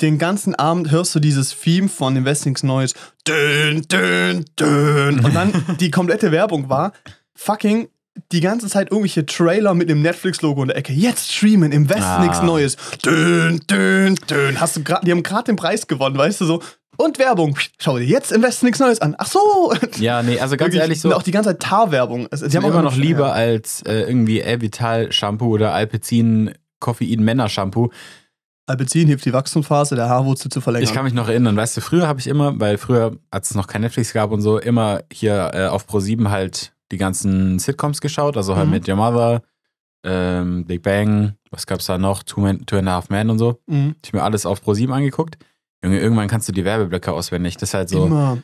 den 0.02 0.18
ganzen 0.18 0.56
Abend 0.56 0.90
hörst 0.90 1.14
du 1.14 1.20
dieses 1.20 1.56
Theme 1.56 1.88
von 1.88 2.16
Investings 2.16 2.64
Neues. 2.64 2.96
Dün, 3.28 3.84
dün, 3.88 4.46
dün. 4.60 5.24
Und 5.24 5.36
dann 5.36 5.54
die 5.80 5.92
komplette 5.92 6.32
Werbung 6.32 6.70
war 6.70 6.92
fucking 7.36 7.88
die 8.32 8.40
ganze 8.42 8.68
Zeit 8.68 8.92
irgendwelche 8.92 9.26
Trailer 9.26 9.74
mit 9.74 9.90
dem 9.90 10.02
Netflix-Logo 10.02 10.62
in 10.62 10.70
der 10.70 10.78
Ecke. 10.78 10.94
Jetzt 10.94 11.32
streamen, 11.34 11.72
invest 11.72 12.20
nichts 12.22 12.40
Ah. 12.40 12.44
Neues. 12.46 12.78
Dün, 13.06 13.60
dün, 13.70 14.16
dün. 14.30 14.60
Hast 14.60 14.78
du 14.78 14.84
grad, 14.84 15.06
die 15.06 15.12
haben 15.12 15.24
gerade 15.24 15.44
den 15.46 15.56
Preis 15.56 15.88
gewonnen, 15.88 16.18
weißt 16.18 16.42
du 16.42 16.46
so. 16.46 16.62
Und 16.98 17.20
Werbung. 17.20 17.58
Schau 17.78 17.98
dir 17.98 18.06
jetzt 18.06 18.32
invest 18.32 18.64
nichts 18.64 18.80
Neues 18.80 19.02
an. 19.02 19.16
Ach 19.18 19.28
so. 19.28 19.74
Ja, 20.00 20.24
nee, 20.24 20.40
also 20.40 20.56
ganz 20.56 20.68
Wirklich. 20.68 20.82
ehrlich 20.82 21.02
so. 21.02 21.14
Auch 21.14 21.24
die 21.24 21.32
ganze 21.32 21.50
Zeit 21.50 21.60
Tar-Werbung. 21.60 22.30
Sie 22.32 22.56
haben 22.56 22.64
auch 22.64 22.70
immer 22.70 22.82
noch 22.84 22.96
lieber 22.96 23.28
Ja. 23.28 23.32
als 23.34 23.82
äh, 23.82 24.04
irgendwie 24.04 24.40
Elvital 24.40 25.12
Shampoo 25.12 25.50
oder 25.56 25.74
Alpecin 25.74 26.54
Koffein 26.80 27.22
Männer 27.22 27.50
Shampoo. 27.50 27.90
Alpecin 28.68 29.08
hilft 29.08 29.26
die 29.26 29.34
Wachstumsphase 29.34 29.96
der 29.96 30.08
Haarwurzel 30.10 30.50
zu 30.50 30.62
verlängern. 30.62 30.86
Ich 30.88 30.94
kann 30.94 31.04
mich 31.04 31.14
noch 31.14 31.28
erinnern, 31.28 31.56
weißt 31.56 31.78
du, 31.78 31.82
früher 31.82 32.08
habe 32.08 32.20
ich 32.20 32.28
immer, 32.28 32.58
weil 32.60 32.78
früher, 32.78 33.18
als 33.30 33.50
es 33.52 33.56
noch 33.56 33.68
kein 33.68 33.82
Netflix 33.82 34.14
gab 34.14 34.32
und 34.32 34.42
so, 34.42 34.58
immer 34.58 35.02
hier 35.12 35.52
äh, 35.54 35.68
auf 35.68 35.86
Pro7 35.88 36.30
halt 36.30 36.72
die 36.92 36.98
ganzen 36.98 37.60
Sitcoms 37.60 38.02
geschaut, 38.02 38.38
also 38.38 38.56
halt 38.56 38.66
Mhm. 38.68 38.72
mit 38.72 38.88
Your 38.88 38.96
Mother, 38.96 39.42
ähm, 40.06 40.66
Big 40.66 40.84
Bang, 40.84 41.34
was 41.52 41.66
gab's 41.66 41.86
da 41.88 41.98
noch, 41.98 42.24
Two, 42.24 42.42
Man, 42.42 42.66
Two 42.66 42.78
and 42.78 42.88
a 42.88 42.92
Half 42.94 43.10
Men 43.10 43.30
und 43.30 43.40
so. 43.40 43.60
mhm. 43.68 43.96
Ich 44.06 44.14
mir 44.14 44.24
alles 44.24 44.46
auf 44.46 44.62
Pro7 44.62 44.92
angeguckt. 44.92 45.38
Junge, 45.84 46.00
irgendwann 46.00 46.28
kannst 46.28 46.48
du 46.48 46.52
die 46.52 46.66
Werbeblöcke 46.66 47.12
auswendig. 47.12 47.58
Das 47.58 47.70
ist 47.70 47.74
halt 47.74 47.90
so. 47.90 48.06
Immer. 48.06 48.38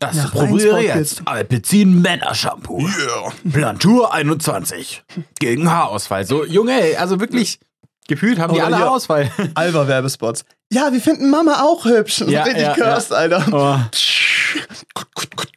Das 0.00 0.16
Nach 0.16 0.32
probiere 0.32 0.80
jetzt 0.82 1.22
Alpecin 1.26 2.02
Männer 2.02 2.34
Shampoo. 2.34 2.80
Yeah. 2.80 3.32
Plantur 3.52 4.12
21 4.12 5.04
gegen 5.38 5.70
Haarausfall. 5.70 6.24
So, 6.26 6.44
Junge, 6.44 6.72
ey, 6.72 6.96
also 6.96 7.20
wirklich, 7.20 7.60
gefühlt 8.08 8.38
haben 8.40 8.52
die 8.52 8.58
Oder 8.58 8.66
alle 8.66 8.76
hier- 8.76 8.84
Haarausfall. 8.86 9.30
Alba-Werbespots. 9.54 10.44
Ja, 10.72 10.92
wir 10.92 11.00
finden 11.00 11.30
Mama 11.30 11.62
auch 11.62 11.84
hübsch. 11.84 12.20
Ja, 12.26 12.42
Richtig 12.42 12.62
ja, 12.64 12.74
cursed, 12.74 13.12
Alter. 13.12 13.44
Oh, 13.52 13.76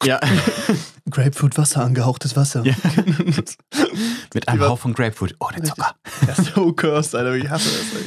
ja. 0.04 0.20
Grapefruit-Wasser, 1.10 1.84
angehauchtes 1.84 2.36
Wasser. 2.36 2.64
Ja. 2.66 2.74
Mit 4.34 4.48
einem 4.48 4.78
von 4.78 4.94
Grapefruit 4.94 5.36
ohne 5.40 5.62
Zucker. 5.64 5.96
Das 6.26 6.40
ist 6.40 6.54
so 6.56 6.72
cursed, 6.74 7.16
Alter. 7.16 7.36
Ich 7.36 7.50
hasse 7.50 7.70
das. 7.70 8.00
ey. 8.00 8.06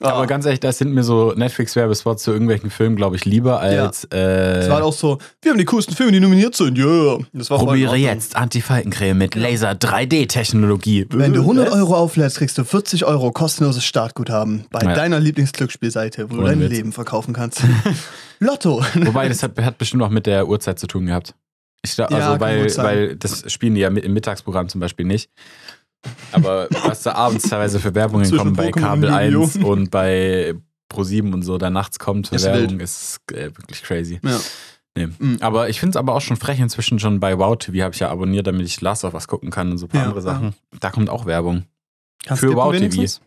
Aber 0.00 0.26
ganz 0.26 0.44
ehrlich, 0.46 0.60
das 0.60 0.78
sind 0.78 0.92
mir 0.92 1.02
so 1.04 1.32
Netflix-Werbespots 1.36 2.22
zu 2.22 2.32
irgendwelchen 2.32 2.70
Filmen, 2.70 2.96
glaube 2.96 3.16
ich, 3.16 3.24
lieber 3.24 3.60
als. 3.60 4.04
Es 4.10 4.68
war 4.68 4.76
halt 4.76 4.82
Äh, 4.82 4.86
auch 4.86 4.92
so, 4.92 5.18
wir 5.42 5.50
haben 5.52 5.58
die 5.58 5.64
coolsten 5.64 5.94
Filme, 5.94 6.12
die 6.12 6.20
nominiert 6.20 6.54
sind. 6.56 6.78
Yeah. 6.78 7.18
Das 7.32 7.50
war 7.50 7.58
probiere 7.58 7.96
jetzt 7.96 8.36
Antifaltencreme 8.36 9.18
mit 9.18 9.34
Laser 9.34 9.72
3D-Technologie. 9.72 11.06
Wenn 11.10 11.32
du 11.32 11.40
100 11.40 11.70
Euro 11.72 11.94
auflädst, 11.96 12.38
kriegst 12.38 12.56
du 12.58 12.64
40 12.64 13.04
Euro 13.04 13.30
kostenloses 13.32 13.84
Startguthaben 13.84 14.64
bei 14.70 14.80
Ja. 14.82 14.94
deiner 14.94 15.20
Lieblingsglücksspielseite, 15.20 16.30
wo 16.30 16.34
du 16.34 16.40
Ohne 16.40 16.50
dein 16.50 16.60
Witz. 16.60 16.70
Leben 16.70 16.92
verkaufen 16.92 17.34
kannst. 17.34 17.62
Lotto. 18.38 18.82
Wobei, 18.94 19.28
das 19.28 19.42
hat, 19.42 19.58
hat 19.60 19.78
bestimmt 19.78 20.02
auch 20.02 20.08
mit 20.10 20.26
der 20.26 20.48
Uhrzeit 20.48 20.78
zu 20.78 20.86
tun 20.86 21.06
gehabt. 21.06 21.34
Ich, 21.82 21.96
Ja, 21.96 22.06
also, 22.06 22.32
kann 22.32 22.40
weil, 22.40 22.76
weil 22.76 23.16
das 23.16 23.50
spielen 23.50 23.74
die 23.74 23.80
ja 23.80 23.88
im 23.88 24.12
Mittagsprogramm 24.12 24.68
zum 24.68 24.80
Beispiel 24.80 25.06
nicht. 25.06 25.30
Aber 26.32 26.68
was 26.84 27.02
da 27.02 27.12
abends 27.14 27.48
teilweise 27.48 27.80
für 27.80 27.94
Werbungen 27.94 28.24
Zwischen 28.24 28.38
kommen 28.38 28.56
bei 28.56 28.68
Pokémon 28.70 28.80
Kabel 28.80 29.08
und 29.08 29.14
1 29.14 29.32
Yu-Gi-Oh! 29.34 29.68
und 29.72 29.90
bei 29.90 30.54
Pro7 30.92 31.32
und 31.32 31.42
so, 31.42 31.58
da 31.58 31.70
nachts 31.70 31.98
kommt 31.98 32.28
für 32.28 32.36
Ist 32.36 32.44
Werbung, 32.44 32.70
wild. 32.70 32.82
ist 32.82 33.20
äh, 33.32 33.44
wirklich 33.56 33.82
crazy. 33.82 34.20
Ja. 34.22 34.40
Nee. 34.96 35.08
Mhm. 35.18 35.38
Aber 35.40 35.68
ich 35.68 35.78
finde 35.78 35.90
es 35.90 35.96
aber 35.96 36.14
auch 36.14 36.20
schon 36.20 36.36
frech 36.36 36.58
inzwischen 36.58 36.98
schon 36.98 37.20
bei 37.20 37.38
Wow 37.38 37.56
TV 37.56 37.84
habe 37.84 37.94
ich 37.94 38.00
ja 38.00 38.10
abonniert, 38.10 38.46
damit 38.46 38.66
ich 38.66 38.80
Last 38.80 39.04
of 39.04 39.14
Us 39.14 39.28
gucken 39.28 39.50
kann 39.50 39.70
und 39.70 39.78
so 39.78 39.86
ein 39.86 39.88
paar 39.88 40.00
Ja, 40.00 40.06
andere 40.06 40.22
Sachen. 40.22 40.54
Da 40.80 40.90
kommt 40.90 41.08
auch 41.10 41.26
Werbung. 41.26 41.64
Kannst 42.24 42.40
Für 42.40 42.46
du 42.46 42.52
tippen 42.52 42.64
Wow 42.64 42.72
TV. 42.72 42.80
wenigstens? 42.82 43.20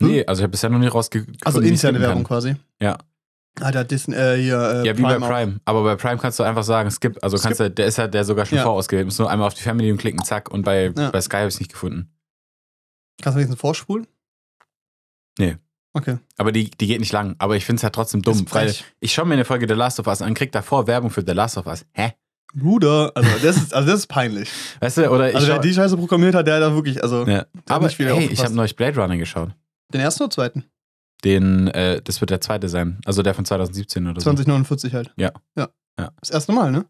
Hm? 0.00 0.08
Nee, 0.08 0.24
also 0.26 0.40
ich 0.40 0.44
habe 0.44 0.50
bisher 0.52 0.70
noch 0.70 0.78
nicht 0.78 0.94
rausgefunden. 0.94 1.36
Also 1.44 1.60
interne 1.60 2.00
Werbung 2.00 2.18
kann. 2.22 2.24
quasi. 2.24 2.54
Ja. 2.80 2.96
Da 3.60 3.84
Disney, 3.84 4.14
äh, 4.16 4.36
hier, 4.42 4.58
äh, 4.82 4.86
Ja, 4.86 4.96
wie 4.98 5.02
bei 5.02 5.16
auch. 5.18 5.20
Prime. 5.28 5.60
Aber 5.64 5.82
bei 5.84 5.96
Prime 5.96 6.18
kannst 6.18 6.38
du 6.38 6.42
einfach 6.42 6.64
sagen, 6.64 6.90
skip. 6.90 7.18
Also 7.22 7.36
kannst 7.38 7.60
du, 7.60 7.70
der 7.70 7.86
ist 7.86 7.98
ja 7.98 8.06
der 8.08 8.24
sogar 8.24 8.46
schon 8.46 8.58
Ja. 8.58 8.64
vorausgewählt. 8.64 9.02
Du 9.04 9.06
musst 9.06 9.18
nur 9.18 9.30
einmal 9.30 9.46
auf 9.46 9.54
die 9.54 9.62
Family 9.62 9.90
und 9.92 9.98
klicken, 9.98 10.24
zack. 10.24 10.50
Und 10.50 10.62
bei, 10.62 10.92
Ja. 10.96 11.10
bei 11.10 11.20
Sky 11.20 11.36
habe 11.36 11.48
ich 11.48 11.54
es 11.54 11.60
nicht 11.60 11.72
gefunden. 11.72 12.10
Kannst 13.22 13.36
du 13.36 13.40
wenigstens 13.40 13.60
vorspulen? 13.60 14.06
Nee. 15.38 15.56
Okay. 15.92 16.18
Aber 16.38 16.52
die, 16.52 16.70
die 16.70 16.86
geht 16.86 17.00
nicht 17.00 17.12
lang. 17.12 17.34
Aber 17.38 17.56
ich 17.56 17.64
finde 17.64 17.78
es 17.80 17.82
halt 17.84 17.94
trotzdem 17.94 18.22
dumm, 18.22 18.44
weil 18.50 18.74
ich 19.00 19.12
schaue 19.12 19.26
mir 19.26 19.34
eine 19.34 19.44
Folge 19.44 19.66
The 19.68 19.74
Last 19.74 19.98
of 20.00 20.06
Us 20.06 20.22
an, 20.22 20.34
krieg 20.34 20.52
davor 20.52 20.86
Werbung 20.86 21.10
für 21.10 21.22
The 21.26 21.32
Last 21.32 21.58
of 21.58 21.66
Us. 21.66 21.84
Hä? 21.92 22.12
Bruder, 22.54 23.12
also 23.14 23.30
das 23.42 23.56
ist, 23.56 23.74
also 23.74 23.88
das 23.90 24.00
ist 24.00 24.06
peinlich. 24.08 24.50
Weißt 24.80 24.96
du, 24.98 25.08
oder 25.10 25.28
ich 25.30 25.36
Also 25.36 25.48
wer 25.48 25.58
die 25.60 25.72
Scheiße 25.72 25.96
programmiert 25.96 26.34
hat, 26.34 26.46
der 26.46 26.56
hat 26.56 26.62
da 26.62 26.74
wirklich, 26.74 27.00
also 27.02 27.24
ja. 27.26 27.46
Aber 27.68 27.88
hey, 27.88 28.26
ich 28.30 28.42
habe 28.42 28.54
neulich 28.54 28.74
Blade 28.74 29.00
Runner 29.00 29.16
geschaut. 29.16 29.50
den 29.92 30.00
ersten 30.00 30.24
oder 30.24 30.30
zweiten? 30.30 30.64
Den, 31.24 31.68
äh, 31.68 32.00
das 32.02 32.20
wird 32.20 32.30
der 32.30 32.40
zweite 32.40 32.68
sein. 32.68 33.00
Also 33.04 33.22
der 33.22 33.34
von 33.34 33.44
2017 33.44 34.06
oder 34.06 34.20
so. 34.20 34.24
2049 34.24 34.94
halt. 34.94 35.12
Ja. 35.16 35.32
Ja. 35.56 35.68
Ja. 35.98 36.10
Das 36.20 36.30
erste 36.30 36.52
Mal, 36.52 36.70
ne? 36.70 36.86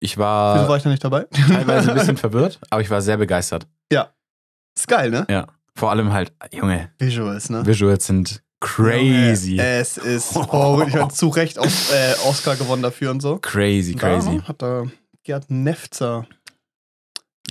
Ich 0.00 0.12
Wieso 0.12 0.20
war 0.20 0.68
war 0.68 0.76
ich 0.76 0.82
da 0.82 0.90
nicht 0.90 1.02
dabei? 1.02 1.24
teilweise 1.32 1.90
ein 1.90 1.96
bisschen 1.96 2.16
verwirrt, 2.18 2.60
aber 2.70 2.82
ich 2.82 2.90
war 2.90 3.00
sehr 3.00 3.16
begeistert. 3.16 3.66
ist 3.90 4.88
geil, 4.88 5.10
ne? 5.10 5.26
Ja. 5.28 5.46
Vor 5.76 5.90
allem 5.90 6.12
halt, 6.12 6.32
Junge, 6.52 6.92
Visuals, 6.98 7.50
ne? 7.50 7.64
Visuals 7.66 8.06
sind 8.06 8.42
crazy. 8.60 9.56
Junge, 9.56 9.62
Es 9.62 9.96
ist, 9.98 10.36
oh, 10.36 10.84
ich 10.86 10.94
habe 10.94 11.12
zu 11.12 11.28
Recht 11.28 11.58
Os 11.58 11.90
äh, 11.90 12.14
Oscar 12.26 12.54
gewonnen 12.56 12.82
dafür 12.82 13.10
und 13.10 13.20
so. 13.20 13.38
Crazy, 13.38 13.94
crazy. 13.94 14.38
Da 14.38 14.48
hat 14.48 14.62
da 14.62 14.84
Gerd 15.24 15.50
Nefzer 15.50 16.26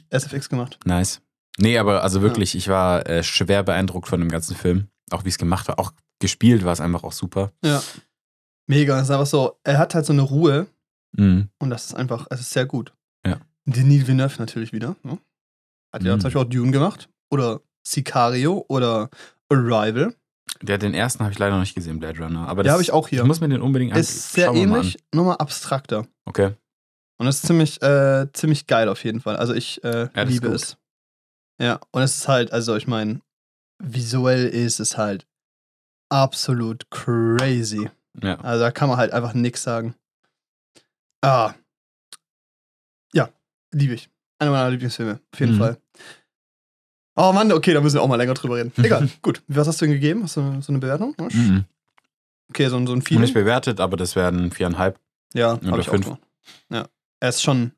SFX 0.09 0.47
gemacht. 0.47 0.79
Nice. 0.85 1.21
Nee, 1.57 1.77
aber 1.77 2.03
also 2.03 2.21
wirklich, 2.21 2.55
ich 2.55 2.67
war 2.67 3.07
äh, 3.09 3.23
schwer 3.23 3.63
beeindruckt 3.63 4.07
von 4.07 4.19
dem 4.19 4.29
ganzen 4.29 4.55
Film. 4.55 4.87
Auch 5.13 5.23
wie 5.25 5.29
es 5.29 5.37
gemacht 5.37 5.67
war. 5.67 5.79
Auch 5.79 5.93
gespielt 6.19 6.63
war 6.65 6.73
es 6.73 6.81
einfach 6.81 7.03
auch 7.03 7.11
super. 7.13 7.51
Ja. 7.63 7.81
Mega. 8.67 8.97
Es 8.97 9.03
ist 9.05 9.11
einfach 9.11 9.25
so, 9.25 9.59
er 9.63 9.77
hat 9.77 9.95
halt 9.95 10.05
so 10.05 10.13
eine 10.13 10.21
Ruhe 10.21 10.67
Mhm. 11.15 11.49
und 11.59 11.69
das 11.69 11.85
ist 11.85 11.93
einfach, 11.95 12.25
es 12.31 12.39
ist 12.41 12.49
sehr 12.51 12.65
gut. 12.65 12.93
Ja. 13.25 13.39
Denis 13.65 14.07
Villeneuve 14.07 14.39
natürlich 14.39 14.71
wieder. 14.73 14.95
Ne? 15.03 15.19
Hat 15.93 16.01
ja 16.03 16.15
Mhm. 16.15 16.19
zum 16.21 16.27
Beispiel 16.27 16.41
auch 16.41 16.49
Dune 16.49 16.71
gemacht. 16.71 17.09
Oder 17.31 17.61
Sicario 17.87 18.65
oder 18.69 19.09
Arrival. 19.51 20.15
Der, 20.61 20.77
den 20.77 20.93
ersten 20.93 21.23
habe 21.23 21.31
ich 21.31 21.39
leider 21.39 21.53
noch 21.53 21.59
nicht 21.61 21.75
gesehen, 21.75 21.99
Blade 21.99 22.19
Runner. 22.19 22.47
Aber 22.47 22.63
Den 22.63 22.67
das, 22.67 22.73
habe 22.73 22.83
ich 22.83 22.91
auch 22.91 23.07
hier. 23.07 23.21
Ich 23.21 23.27
muss 23.27 23.41
mir 23.41 23.49
den 23.49 23.61
unbedingt 23.61 23.93
an- 23.93 23.99
Ist 23.99 24.33
sehr 24.33 24.47
schauen 24.47 24.55
wir 24.55 24.67
mal 24.67 24.77
ähnlich, 24.79 24.97
nochmal 25.13 25.37
abstrakter. 25.37 26.07
Okay. 26.25 26.53
Und 27.19 27.27
es 27.27 27.37
ist 27.37 27.47
ziemlich, 27.47 27.81
äh, 27.81 28.27
ziemlich 28.33 28.65
geil 28.67 28.89
auf 28.89 29.03
jeden 29.03 29.19
Fall. 29.21 29.35
Also 29.35 29.53
ich 29.53 29.83
äh, 29.83 30.09
das 30.13 30.25
ist 30.25 30.29
liebe 30.29 30.47
es. 30.47 30.77
Ja, 31.61 31.79
und 31.91 32.01
es 32.01 32.17
ist 32.17 32.27
halt, 32.27 32.51
also 32.51 32.75
ich 32.75 32.87
meine, 32.87 33.21
visuell 33.83 34.47
ist 34.47 34.79
es 34.79 34.97
halt 34.97 35.27
absolut 36.09 36.89
crazy. 36.91 37.89
Ja. 38.21 38.35
Also 38.39 38.63
da 38.63 38.71
kann 38.71 38.89
man 38.89 38.97
halt 38.97 39.11
einfach 39.11 39.33
nichts 39.33 39.63
sagen. 39.63 39.95
Ah. 41.21 41.53
Ja, 43.13 43.29
liebe 43.71 43.93
ich. 43.93 44.09
Einer 44.39 44.51
meiner 44.51 44.69
Lieblingsfilme, 44.71 45.19
auf 45.33 45.39
jeden 45.39 45.55
Mhm. 45.55 45.59
Fall. 45.59 45.77
Oh 47.15 47.31
Mann, 47.31 47.51
okay, 47.51 47.73
da 47.73 47.81
müssen 47.81 47.95
wir 47.95 48.01
auch 48.01 48.07
mal 48.07 48.15
länger 48.15 48.33
drüber 48.33 48.57
reden. 48.57 48.71
Egal, 48.83 49.09
gut. 49.21 49.43
Was 49.47 49.67
hast 49.67 49.79
du 49.81 49.85
denn 49.85 49.93
gegeben? 49.93 50.23
Hast 50.23 50.37
du 50.37 50.61
so 50.61 50.71
eine 50.71 50.79
Bewertung? 50.79 51.15
Mhm. 51.31 51.65
Okay, 52.49 52.67
so, 52.69 52.77
ein- 52.77 52.87
so 52.87 52.93
ein 52.93 53.01
Feeling. 53.01 53.21
nicht 53.21 53.33
bewertet, 53.33 53.79
aber 53.79 53.97
das 53.97 54.15
werden 54.15 54.51
viereinhalb. 54.51 54.99
Ja, 55.33 55.53
Oder 55.53 55.71
habe 55.71 55.81
ich 55.81 55.87
auch 55.87 55.93
fünf. 55.93 56.05
gemacht. 56.05 56.21
Ja. 56.69 56.87
Er 57.19 57.29
ist 57.29 57.41
schon. 57.41 57.71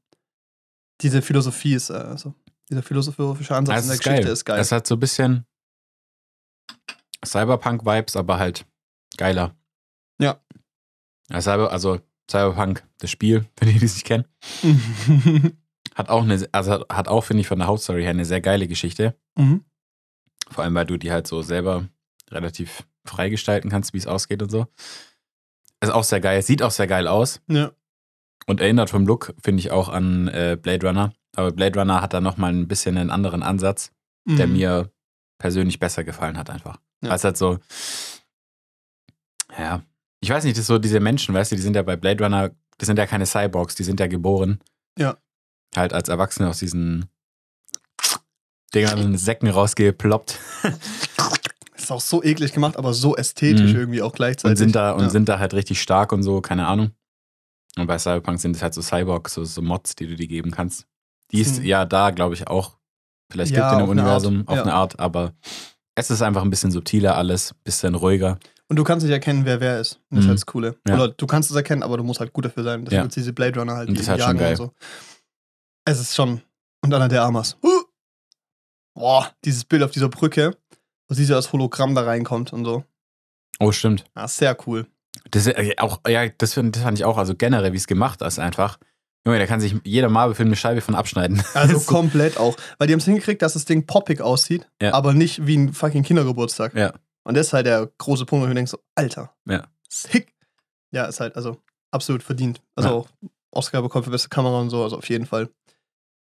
Diese 1.01 1.21
Philosophie 1.21 1.73
ist, 1.75 1.91
also, 1.91 2.33
dieser 2.69 2.81
philosophische 2.81 3.53
Ansatz 3.55 3.75
Das 3.75 3.83
in 3.85 3.89
der 3.89 3.93
ist 3.95 4.03
Geschichte 4.03 4.23
geil. 4.23 4.33
ist 4.33 4.45
geil. 4.45 4.59
Es 4.59 4.71
hat 4.71 4.87
so 4.87 4.95
ein 4.95 4.99
bisschen 4.99 5.45
Cyberpunk-Vibes, 7.25 8.15
aber 8.15 8.39
halt 8.39 8.65
geiler. 9.17 9.55
Ja. 10.19 10.39
Ja, 11.29 11.41
Cyber, 11.41 11.71
also 11.71 11.99
Cyberpunk, 12.29 12.85
das 12.99 13.09
Spiel, 13.11 13.45
für 13.59 13.65
die, 13.65 13.79
die 13.79 13.85
es 13.85 13.95
nicht 13.95 14.05
kennen, 14.05 14.25
hat 15.95 16.09
auch 16.09 16.23
eine, 16.23 16.47
also 16.51 16.71
hat- 16.71 16.89
hat 16.89 17.07
auch, 17.07 17.21
finde 17.21 17.41
ich, 17.41 17.47
von 17.47 17.57
der 17.59 17.67
Hauptstory 17.67 18.01
her 18.03 18.11
eine 18.11 18.25
sehr 18.25 18.41
geile 18.41 18.67
Geschichte. 18.67 19.15
mhm. 19.37 19.63
Vor 20.51 20.63
allem, 20.63 20.75
weil 20.75 20.85
du 20.85 20.97
die 20.97 21.11
halt 21.11 21.25
so 21.25 21.41
selber 21.41 21.89
relativ 22.29 22.83
frei 23.03 23.29
gestalten 23.29 23.69
kannst, 23.71 23.93
wie 23.93 23.97
es 23.97 24.05
ausgeht 24.05 24.43
und 24.43 24.51
so. 24.51 24.67
Ist 25.81 25.89
auch 25.91 26.03
sehr 26.03 26.21
geil, 26.21 26.39
sieht 26.43 26.61
auch 26.61 26.69
sehr 26.69 26.85
geil 26.85 27.07
aus 27.07 27.41
Ja. 27.47 27.71
und 28.45 28.61
erinnert 28.61 28.91
vom 28.91 29.07
Look, 29.07 29.33
finde 29.43 29.61
ich, 29.61 29.71
auch 29.71 29.89
an 29.89 30.27
äh, 30.27 30.55
Blade 30.61 30.85
Runner. 30.87 31.13
Aber 31.35 31.51
Blade 31.51 31.79
Runner 31.79 31.99
hat 31.99 32.13
da 32.13 32.21
nochmal 32.21 32.53
ein 32.53 32.67
bisschen 32.67 32.95
einen 32.97 33.09
anderen 33.09 33.41
Ansatz, 33.41 33.91
der 34.27 34.45
Mhm. 34.45 34.53
mir 34.53 34.91
persönlich 35.37 35.79
besser 35.79 36.03
gefallen 36.03 36.37
hat, 36.37 36.49
einfach. 36.49 36.77
Ja. 37.01 37.09
Weil 37.09 37.15
es 37.17 37.23
halt 37.23 37.37
so, 37.37 37.59
ja, 39.57 39.81
ich 40.21 40.29
weiß 40.29 40.43
nicht, 40.43 40.55
das 40.57 40.61
ist 40.61 40.67
so 40.67 40.79
diese 40.79 40.99
Menschen, 40.99 41.33
weißt 41.35 41.51
du, 41.51 41.55
die 41.55 41.61
sind 41.61 41.75
ja 41.75 41.83
bei 41.83 41.95
Blade 41.95 42.23
Runner, 42.23 42.51
das 42.77 42.87
sind 42.87 42.97
ja 42.97 43.05
keine 43.05 43.25
Cyborgs, 43.25 43.75
die 43.75 43.83
sind 43.83 43.99
ja 43.99 44.07
geboren. 44.07 44.59
Ja. 44.97 45.17
Halt 45.75 45.93
als 45.93 46.09
Erwachsene 46.09 46.49
aus 46.49 46.59
diesen 46.59 47.09
Dingern, 48.73 49.17
Säcken 49.17 49.49
rausgeploppt 49.49 50.39
Ist 51.77 51.91
auch 51.91 52.01
so 52.01 52.23
eklig 52.23 52.51
gemacht, 52.53 52.77
aber 52.77 52.93
so 52.93 53.15
ästhetisch 53.15 53.73
Mhm. 53.73 53.79
irgendwie 53.79 54.01
auch 54.01 54.13
gleichzeitig. 54.13 54.51
und 54.51 54.57
sind 54.57 54.75
da 54.75 54.91
und 54.93 55.03
ja. 55.03 55.09
sind 55.09 55.29
da 55.29 55.37
halt 55.39 55.53
richtig 55.53 55.81
stark 55.81 56.11
und 56.13 56.23
so, 56.23 56.41
keine 56.41 56.65
Ahnung. 56.67 56.91
Und 57.77 57.85
bei 57.87 57.99
Cyberpunk 57.99 58.39
sind 58.39 58.55
es 58.55 58.61
halt 58.63 58.73
so 58.73 58.81
Cyborgs, 58.81 59.33
so, 59.35 59.43
so 59.43 59.61
Mods, 59.61 59.95
die 59.95 60.07
du 60.07 60.15
dir 60.15 60.27
geben 60.27 60.49
kannst. 60.51 60.87
Die 61.31 61.41
ist 61.41 61.57
Hm. 61.57 61.65
ja 61.65 61.85
da, 61.85 62.09
glaube 62.11 62.33
ich, 62.33 62.47
auch 62.47 62.74
vielleicht 63.31 63.51
Ja, 63.51 63.69
gibt 63.69 63.71
in 63.73 63.77
dem 63.79 63.83
auf 63.85 63.89
eine 63.91 64.01
Universum 64.01 64.47
auf 64.47 64.55
ja. 64.55 64.63
eine 64.63 64.73
Art, 64.73 64.99
aber 64.99 65.33
es 65.95 66.09
ist 66.11 66.21
einfach 66.21 66.41
ein 66.43 66.49
bisschen 66.49 66.71
subtiler 66.71 67.15
alles, 67.17 67.53
bisschen 67.63 67.95
ruhiger. 67.95 68.37
Und 68.67 68.77
du 68.77 68.83
kannst 68.83 69.03
nicht 69.05 69.13
erkennen, 69.13 69.45
wer 69.45 69.59
wer 69.59 69.79
ist. 69.79 69.99
Und 70.09 70.17
das 70.17 70.19
ist 70.19 70.25
Mhm. 70.25 70.29
halt 70.29 70.37
das 70.39 70.45
Coole. 70.47 70.75
Ja. 70.87 70.95
Oder 70.95 71.07
du 71.09 71.27
kannst 71.27 71.49
es 71.51 71.55
erkennen, 71.55 71.83
aber 71.83 71.97
du 71.97 72.03
musst 72.03 72.19
halt 72.19 72.33
gut 72.33 72.45
dafür 72.45 72.63
sein. 72.63 72.83
Deswegen 72.85 73.03
Ja. 73.03 73.07
diese 73.07 73.31
Blade 73.33 73.59
Runner 73.59 73.75
halt, 73.75 73.87
Und 73.89 73.93
die 73.95 73.99
das 73.99 74.05
ist 74.05 74.09
halt 74.09 74.19
jagen 74.21 74.31
schon 74.31 74.39
geil. 74.39 74.51
und 74.51 74.57
so. 74.57 74.71
Es 75.85 75.99
ist 75.99 76.15
schon. 76.15 76.41
Und 76.83 76.89
dann 76.89 77.01
hat 77.03 77.11
der 77.11 77.23
Amas. 77.23 77.57
Huh! 77.63 77.83
Boah, 78.95 79.31
dieses 79.43 79.65
Bild 79.65 79.83
auf 79.83 79.91
dieser 79.91 80.09
Brücke, 80.09 80.55
wo 81.07 81.15
sie 81.15 81.25
so 81.25 81.35
als 81.35 81.51
Hologramm 81.51 81.95
da 81.95 82.03
reinkommt 82.03 82.53
und 82.53 82.65
so. 82.65 82.83
Oh, 83.59 83.71
stimmt. 83.71 84.05
Ja, 84.15 84.27
sehr 84.27 84.57
cool. 84.67 84.87
Das, 85.31 85.45
ist, 85.47 85.55
äh, 85.57 85.75
auch, 85.77 86.01
ja, 86.07 86.27
das, 86.27 86.35
das 86.37 86.53
fand 86.53 86.97
ich 86.97 87.05
auch, 87.05 87.17
also 87.17 87.35
generell, 87.35 87.71
wie 87.73 87.77
es 87.77 87.87
gemacht 87.87 88.21
ist, 88.21 88.39
einfach. 88.39 88.77
Junge, 89.25 89.39
da 89.39 89.47
kann 89.47 89.59
sich 89.59 89.75
jeder 89.83 90.09
Marvel-Film 90.09 90.49
eine 90.49 90.55
Scheibe 90.55 90.81
von 90.81 90.93
abschneiden. 90.95 91.41
Also 91.55 91.79
So. 91.79 91.91
komplett 91.91 92.37
auch. 92.37 92.55
Weil 92.77 92.87
die 92.87 92.93
haben 92.93 92.99
es 92.99 93.05
hingekriegt, 93.05 93.41
dass 93.41 93.53
das 93.53 93.65
Ding 93.65 93.85
poppig 93.87 94.21
aussieht, 94.21 94.67
Ja. 94.81 94.93
aber 94.93 95.13
nicht 95.13 95.45
wie 95.47 95.57
ein 95.57 95.73
fucking 95.73 96.03
Kindergeburtstag. 96.03 96.75
Ja. 96.75 96.93
Und 97.23 97.35
das 97.35 97.47
ist 97.47 97.53
halt 97.53 97.65
der 97.65 97.89
große 97.97 98.25
Punkt, 98.25 98.43
wo 98.43 98.47
du 98.47 98.53
denkst, 98.53 98.71
so, 98.71 98.79
Alter. 98.93 99.33
Ja. 99.45 99.65
Sick. 99.89 100.35
Ja, 100.91 101.05
ist 101.05 101.19
halt 101.19 101.35
also 101.35 101.57
absolut 101.91 102.21
verdient. 102.21 102.61
Also 102.75 102.89
Ja. 102.89 102.95
auch 102.95 103.07
Oscar 103.51 103.81
bekommen 103.81 104.03
für 104.03 104.11
beste 104.11 104.29
Kamera 104.29 104.59
und 104.59 104.69
so, 104.69 104.83
also 104.83 104.97
auf 104.97 105.09
jeden 105.09 105.25
Fall. 105.25 105.49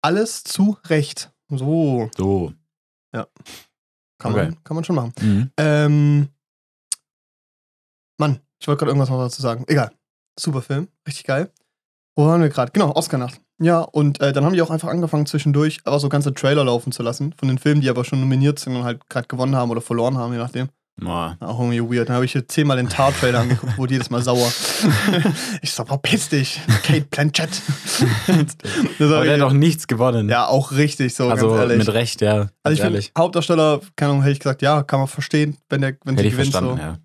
Alles 0.04 0.44
zu 0.44 0.78
Recht. 0.88 1.32
So 1.50 2.10
So. 2.16 2.54
kann, 3.12 3.26
Okay. 4.34 4.44
man, 4.46 4.64
kann 4.64 4.76
man 4.76 4.84
schon 4.84 4.96
machen. 4.96 5.14
Mhm. 5.20 5.52
Ähm, 5.58 6.28
Mann, 8.20 8.40
ich 8.60 8.68
wollte 8.68 8.80
gerade 8.80 8.92
irgendwas 8.92 9.10
noch 9.10 9.18
dazu 9.18 9.42
sagen. 9.42 9.64
Egal. 9.68 9.92
Super 10.40 10.62
Film, 10.62 10.88
richtig 11.08 11.24
geil. 11.26 11.52
Wo 12.16 12.26
waren 12.26 12.42
wir 12.42 12.50
gerade? 12.50 12.72
Genau, 12.72 12.94
Oscar-Nacht. 12.96 13.40
Ja, 13.60 13.82
und 13.82 14.20
äh, 14.22 14.34
dann 14.34 14.44
haben 14.44 14.54
die 14.54 14.62
auch 14.62 14.72
einfach 14.72 14.90
angefangen, 14.90 15.26
zwischendurch 15.28 15.80
aber 15.84 16.00
so 16.00 16.10
ganze 16.10 16.34
Trailer 16.34 16.64
laufen 16.64 16.92
zu 16.92 17.04
lassen 17.04 17.34
von 17.38 17.48
den 17.48 17.60
Filmen, 17.60 17.82
die 17.82 17.90
aber 17.90 18.04
schon 18.04 18.20
nominiert 18.20 18.60
sind 18.60 18.76
und 18.76 18.84
halt 18.84 19.08
gerade 19.08 19.28
gewonnen 19.28 19.56
haben 19.56 19.70
oder 19.70 19.82
verloren 19.82 20.18
haben, 20.18 20.34
je 20.34 20.40
nachdem. 20.40 20.70
Boah. 21.00 21.38
Auch 21.40 21.60
irgendwie 21.60 21.82
weird. 21.82 22.10
Dann 22.10 22.16
habe 22.16 22.26
ich 22.26 22.34
hier 22.34 22.48
zehnmal 22.48 22.78
den 22.78 22.90
Tar-Trailer 22.90 23.40
angeguckt, 23.40 23.78
wurde 23.78 23.94
jedes 23.94 24.10
Mal 24.10 24.22
sauer. 24.22 24.52
ich 25.62 25.72
so, 25.72 25.86
verpiss 25.86 26.30
dich, 26.30 26.60
Kate 26.84 27.06
Blanchett. 27.10 27.50
Aber 29.00 29.24
der 29.24 29.36
hat 29.36 29.42
auch 29.42 29.54
nichts 29.54 29.88
gewonnen. 29.88 30.30
ja, 30.30 30.48
auch 30.48 30.72
richtig 30.72 31.16
so, 31.16 31.30
also 31.30 31.50
ganz 31.50 31.60
ehrlich. 31.62 31.78
mit 31.80 31.94
Recht, 31.94 32.22
ja. 32.22 32.50
also 32.64 32.74
ich 32.74 32.82
finde, 32.82 32.96
ehrlich. 32.96 33.12
Hauptdarsteller, 33.18 33.82
keine 33.96 34.12
Ahnung, 34.12 34.24
hätte 34.24 34.34
ich 34.34 34.40
gesagt, 34.40 34.62
ja, 34.62 34.84
kann 34.84 35.00
man 35.00 35.08
verstehen, 35.08 35.58
wenn 35.70 35.82
der 35.82 35.96
wenn 36.04 36.16
Hätte 36.16 36.30
sie 36.30 36.42
ich 36.42 36.52
gewinnt. 36.52 36.54
So. 36.54 36.78
ja. 36.78 36.98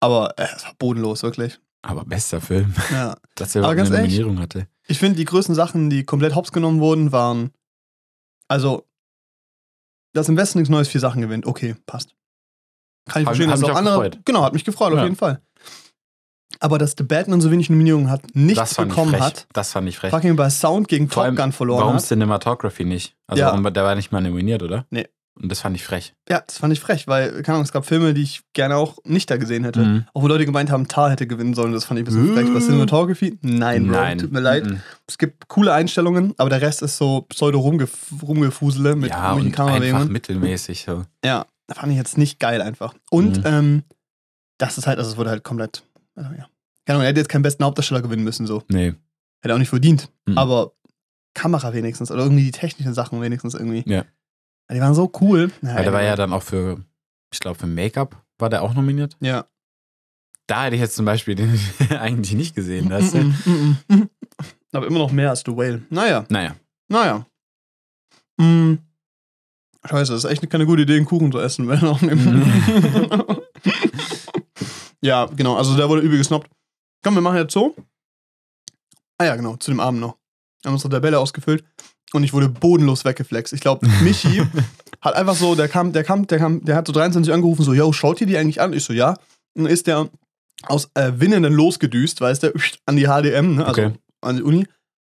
Aber 0.00 0.34
äh, 0.38 0.46
es 0.56 0.64
war 0.64 0.72
bodenlos, 0.78 1.22
wirklich. 1.22 1.58
Aber 1.82 2.04
bester 2.04 2.40
Film, 2.40 2.74
Ja. 2.90 3.16
dass 3.34 3.54
er 3.54 3.62
Aber 3.64 3.72
überhaupt 3.72 3.76
ganz 3.76 3.88
eine 3.90 3.98
ehrlich, 3.98 4.18
Nominierung 4.18 4.38
hatte. 4.42 4.68
Ich 4.86 4.98
finde, 4.98 5.16
die 5.16 5.24
größten 5.24 5.54
Sachen, 5.54 5.90
die 5.90 6.04
komplett 6.04 6.34
hops 6.34 6.52
genommen 6.52 6.80
wurden, 6.80 7.12
waren. 7.12 7.50
Also, 8.48 8.86
dass 10.12 10.28
im 10.28 10.36
Westen 10.36 10.58
nichts 10.58 10.70
Neues 10.70 10.88
vier 10.88 11.00
Sachen 11.00 11.20
gewinnt. 11.22 11.46
Okay, 11.46 11.74
passt. 11.86 12.14
Kann 13.08 13.22
ich 13.22 13.26
verstehen, 13.26 13.50
dass 13.50 13.62
auch 13.64 13.70
auch 13.70 13.74
andere. 13.76 13.94
gefreut. 13.94 14.20
Genau, 14.24 14.42
hat 14.44 14.52
mich 14.52 14.64
gefreut, 14.64 14.92
auf 14.92 14.98
Ja. 14.98 15.04
jeden 15.04 15.16
Fall. 15.16 15.40
Aber 16.60 16.78
dass 16.78 16.94
The 16.96 17.02
Batman 17.02 17.40
so 17.40 17.50
wenig 17.50 17.70
Nominierungen 17.70 18.10
hat, 18.10 18.22
nichts 18.34 18.74
bekommen 18.76 19.18
hat, 19.18 19.48
Das 19.52 19.72
fand 19.72 19.88
ich 19.88 19.98
frech. 19.98 20.10
fucking 20.10 20.36
bei 20.36 20.50
Sound 20.50 20.86
gegen 20.86 21.08
Vor 21.08 21.26
Top 21.26 21.34
Gun 21.36 21.50
verloren 21.50 21.80
Warum 21.80 21.94
hat. 21.96 22.02
Cinematography 22.02 22.84
nicht? 22.84 23.16
Also 23.26 23.40
Ja. 23.40 23.46
warum, 23.48 23.64
der 23.72 23.82
war 23.84 23.94
nicht 23.96 24.12
mal 24.12 24.20
nominiert, 24.20 24.62
oder? 24.62 24.86
Nee. 24.90 25.08
Und 25.34 25.48
das 25.50 25.60
fand 25.60 25.74
ich 25.76 25.82
frech. 25.84 26.14
Ja, 26.28 26.42
das 26.46 26.58
fand 26.58 26.72
ich 26.72 26.80
frech, 26.80 27.08
weil, 27.08 27.30
keine 27.42 27.54
Ahnung, 27.56 27.64
es 27.64 27.72
gab 27.72 27.86
Filme, 27.86 28.12
die 28.14 28.22
ich 28.22 28.42
gerne 28.52 28.76
auch 28.76 28.98
nicht 29.04 29.30
da 29.30 29.38
gesehen 29.38 29.64
hätte. 29.64 29.80
Mhm. 29.84 30.04
Auch 30.12 30.22
wo 30.22 30.28
Leute 30.28 30.44
gemeint 30.44 30.70
haben, 30.70 30.88
Tar 30.88 31.10
hätte 31.10 31.26
gewinnen 31.26 31.54
sollen, 31.54 31.72
das 31.72 31.84
fand 31.86 31.98
ich 31.98 32.02
ein 32.02 32.04
bisschen 32.06 32.34
frech. 32.34 32.52
Bei 32.52 32.60
Cinematography? 32.60 33.38
Nein, 33.40 33.86
Bro, 33.86 33.92
Nein. 33.92 34.18
tut 34.18 34.30
mir 34.32 34.40
leid. 34.40 34.66
Mhm. 34.66 34.80
Es 35.06 35.16
gibt 35.18 35.48
coole 35.48 35.72
Einstellungen, 35.72 36.34
aber 36.36 36.50
der 36.50 36.60
Rest 36.60 36.82
ist 36.82 36.96
so 36.98 37.22
pseudo-rumgefusele 37.22 38.94
mit 38.96 39.10
ja, 39.10 39.32
und 39.32 39.40
einfach 39.46 39.56
Kamerabewegungen. 39.56 40.12
mittelmäßig. 40.12 40.84
So. 40.84 41.04
Ja, 41.24 41.46
fand 41.70 41.92
ich 41.92 41.98
jetzt 41.98 42.18
nicht 42.18 42.38
geil 42.38 42.60
einfach. 42.60 42.94
Und 43.10 43.38
Mhm. 43.38 43.42
ähm, 43.46 43.82
das 44.58 44.78
ist 44.78 44.86
halt, 44.86 44.98
also 44.98 45.10
es 45.12 45.16
wurde 45.16 45.30
halt 45.30 45.44
komplett 45.44 45.82
also, 46.14 46.30
ja. 46.32 46.46
Keine 46.84 46.96
Ahnung, 46.96 47.02
er 47.04 47.08
hätte 47.08 47.20
jetzt 47.20 47.28
keinen 47.30 47.42
besten 47.42 47.64
Hauptdarsteller 47.64 48.02
gewinnen 48.02 48.22
müssen, 48.24 48.46
so. 48.46 48.64
Nee. 48.68 48.92
Hätte 49.40 49.54
auch 49.54 49.58
nicht 49.58 49.70
verdient. 49.70 50.10
Mhm. 50.26 50.36
Aber 50.36 50.72
Kamera 51.34 51.72
wenigstens 51.72 52.10
oder 52.10 52.22
irgendwie 52.24 52.44
die 52.44 52.50
technischen 52.50 52.92
Sachen 52.92 53.20
wenigstens 53.22 53.54
irgendwie. 53.54 53.82
Ja. 53.86 54.04
Die 54.70 54.80
waren 54.80 54.94
so 54.94 55.10
cool. 55.20 55.50
Ja, 55.62 55.74
Weil 55.74 55.84
der 55.84 55.92
war 55.92 56.02
ja 56.02 56.16
dann 56.16 56.32
auch 56.32 56.42
für, 56.42 56.82
ich 57.32 57.40
glaube, 57.40 57.58
für 57.58 57.66
Make-up 57.66 58.22
war 58.38 58.48
der 58.48 58.62
auch 58.62 58.74
nominiert. 58.74 59.16
Ja. 59.20 59.46
Da 60.46 60.64
hätte 60.64 60.76
ich 60.76 60.80
jetzt 60.80 60.96
zum 60.96 61.04
Beispiel 61.04 61.34
den 61.34 61.58
eigentlich 61.90 62.34
nicht 62.34 62.54
gesehen. 62.54 62.86
Mm, 62.88 63.18
mm, 63.50 63.76
mm, 63.88 63.94
mm. 63.94 64.08
Aber 64.72 64.86
immer 64.86 64.98
noch 64.98 65.12
mehr 65.12 65.30
als 65.30 65.40
The 65.46 65.56
Whale. 65.56 65.82
Naja, 65.90 66.24
Naja. 66.28 66.56
naja. 66.88 67.26
Mm. 68.38 68.74
Scheiße, 69.84 70.12
das 70.12 70.24
ist 70.24 70.30
echt 70.30 70.48
keine 70.48 70.64
gute 70.66 70.82
Idee, 70.82 70.96
einen 70.96 71.06
Kuchen 71.06 71.32
zu 71.32 71.38
essen, 71.40 71.68
wenn 71.68 71.82
auch 71.84 72.00
nicht. 72.00 72.16
ja, 75.00 75.26
genau, 75.26 75.56
also 75.56 75.76
der 75.76 75.88
wurde 75.88 76.02
übel 76.02 76.18
gesnobbt. 76.18 76.48
Komm, 77.02 77.14
wir 77.14 77.20
machen 77.20 77.38
jetzt 77.38 77.52
so. 77.52 77.74
Ah 79.18 79.24
ja, 79.24 79.36
genau, 79.36 79.56
zu 79.56 79.70
dem 79.72 79.80
Abend 79.80 80.00
noch. 80.00 80.16
Wir 80.62 80.68
haben 80.68 80.74
unsere 80.74 80.90
Tabelle 80.92 81.18
ausgefüllt 81.18 81.64
und 82.14 82.24
ich 82.24 82.32
wurde 82.32 82.48
bodenlos 82.48 83.04
weggeflext. 83.04 83.52
Ich 83.52 83.60
glaube, 83.60 83.86
Michi 84.02 84.42
hat 85.00 85.14
einfach 85.14 85.34
so, 85.36 85.54
der 85.54 85.68
kam, 85.68 85.92
der 85.92 86.04
kam, 86.04 86.26
der 86.26 86.38
kam, 86.38 86.64
der 86.64 86.76
hat 86.76 86.86
so 86.86 86.92
23 86.92 87.32
angerufen, 87.32 87.64
so, 87.64 87.72
yo, 87.72 87.92
schaut 87.92 88.20
ihr 88.20 88.26
die 88.26 88.36
eigentlich 88.36 88.60
an? 88.60 88.72
Ich 88.72 88.84
so, 88.84 88.92
ja. 88.92 89.10
Und 89.54 89.64
dann 89.64 89.66
ist 89.66 89.86
der 89.86 90.08
aus 90.64 90.90
äh, 90.94 91.12
Winnenden 91.16 91.52
losgedüst, 91.52 92.20
weißt 92.20 92.44
du, 92.44 92.52
an 92.86 92.96
die 92.96 93.06
HDM, 93.06 93.56
ne? 93.56 93.66
also 93.66 93.82
Okay. 93.82 93.94
an 94.20 94.36
die 94.36 94.42
Uni, 94.42 94.66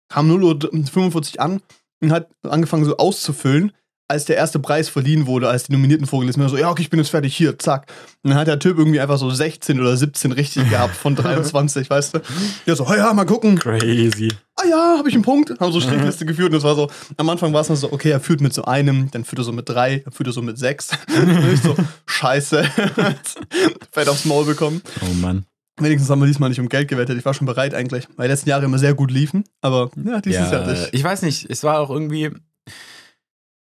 kam 0.10 0.30
0.45 0.30 1.36
Uhr 1.38 1.42
an 1.42 1.62
und 2.02 2.12
hat 2.12 2.30
angefangen 2.44 2.86
so 2.86 2.98
auszufüllen, 2.98 3.72
als 4.08 4.26
der 4.26 4.38
erste 4.38 4.60
Preis 4.60 4.88
verliehen 4.88 5.26
wurde, 5.26 5.50
als 5.50 5.64
die 5.64 5.72
Nominierten 5.72 6.06
vorgelesen 6.06 6.40
werden. 6.40 6.52
So, 6.52 6.58
ja, 6.58 6.70
okay, 6.70 6.84
ich 6.84 6.90
bin 6.90 7.00
jetzt 7.00 7.10
fertig, 7.10 7.36
hier, 7.36 7.58
zack. 7.58 7.88
Und 8.24 8.30
dann 8.30 8.40
hat 8.40 8.48
der 8.48 8.60
Typ 8.60 8.78
irgendwie 8.78 9.00
einfach 9.00 9.18
so 9.18 9.30
16 9.30 9.80
oder 9.80 9.98
17 9.98 10.32
richtig 10.32 10.70
gehabt 10.70 10.96
von 10.96 11.16
23, 11.16 11.90
weißt 11.90 12.16
du. 12.16 12.20
Ja, 12.66 12.76
so, 12.76 12.86
ja, 12.94 13.12
mal 13.14 13.26
gucken. 13.26 13.58
Crazy. 13.58 14.30
Ah 14.58 14.68
ja, 14.70 14.96
habe 15.00 15.10
ich 15.10 15.16
einen 15.16 15.24
Punkt. 15.24 15.60
Haben 15.60 15.72
so 15.72 15.82
Strichliste 15.82 16.26
geführt 16.26 16.52
und 16.52 16.58
es 16.58 16.64
war 16.64 16.76
so, 16.76 16.90
am 17.18 17.30
Anfang 17.30 17.52
war 17.54 17.62
es 17.62 17.70
noch 17.70 17.76
so, 17.76 17.92
okay, 17.92 18.12
er 18.12 18.20
führt 18.20 18.42
mit 18.42 18.54
so 18.54 18.66
einem, 18.66 19.10
dann 19.12 19.26
führt 19.26 19.40
er 19.40 19.44
so 19.44 19.52
mit 19.52 19.68
drei, 19.68 20.00
dann 20.00 20.14
führt 20.14 20.28
er 20.28 20.34
so 20.34 20.42
mit 20.44 20.58
sechs. 20.60 20.92
und 21.16 21.54
ich 21.54 21.62
so, 21.62 21.76
scheiße. 22.06 22.64
Fett 23.92 24.08
aufs 24.08 24.26
Maul 24.26 24.46
bekommen. 24.46 24.82
Oh 25.02 25.14
Mann. 25.16 25.46
Wenigstens 25.78 26.10
haben 26.10 26.20
wir 26.22 26.28
diesmal 26.28 26.50
nicht 26.50 26.60
um 26.60 26.70
Geld 26.70 26.88
gewettet. 26.88 27.18
Ich 27.18 27.26
war 27.26 27.34
schon 27.34 27.48
bereit 27.48 27.74
eigentlich, 27.74 28.08
weil 28.16 28.28
die 28.28 28.32
letzten 28.32 28.50
Jahre 28.50 28.64
immer 28.66 28.78
sehr 28.78 28.94
gut 28.94 29.12
liefen. 29.12 29.44
Aber 29.62 29.90
ja, 30.06 30.22
dieses 30.22 30.52
Jahr 30.52 30.66
Ja, 30.66 30.72
nicht. 30.72 30.90
ich 30.94 31.04
weiß 31.04 31.22
nicht, 31.24 31.50
es 31.50 31.64
war 31.64 31.80
auch 31.80 31.90
irgendwie. 31.90 32.30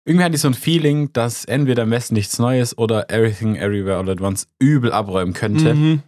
Irgendwie 0.05 0.23
hatte 0.23 0.35
ich 0.35 0.41
so 0.41 0.47
ein 0.47 0.53
Feeling, 0.53 1.11
dass 1.13 1.45
entweder 1.45 1.83
am 1.83 1.89
besten 1.89 2.13
nichts 2.13 2.37
Neues 2.37 2.77
oder 2.77 3.09
Everything 3.09 3.55
Everywhere 3.55 3.97
All 3.97 4.09
at 4.09 4.21
Once 4.21 4.47
übel 4.59 4.91
abräumen 4.91 5.33
könnte. 5.33 5.73
Mhm. 5.73 6.03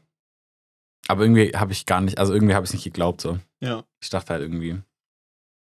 Aber 1.08 1.24
irgendwie 1.24 1.52
habe 1.56 1.72
ich 1.72 1.86
gar 1.86 2.02
nicht, 2.02 2.20
also 2.20 2.34
irgendwie 2.34 2.54
habe 2.54 2.64
ich 2.64 2.70
es 2.70 2.74
nicht 2.74 2.84
geglaubt 2.84 3.22
so. 3.22 3.40
Ja. 3.60 3.84
Ich 4.02 4.10
dachte 4.10 4.34
halt 4.34 4.44
irgendwie. 4.44 4.78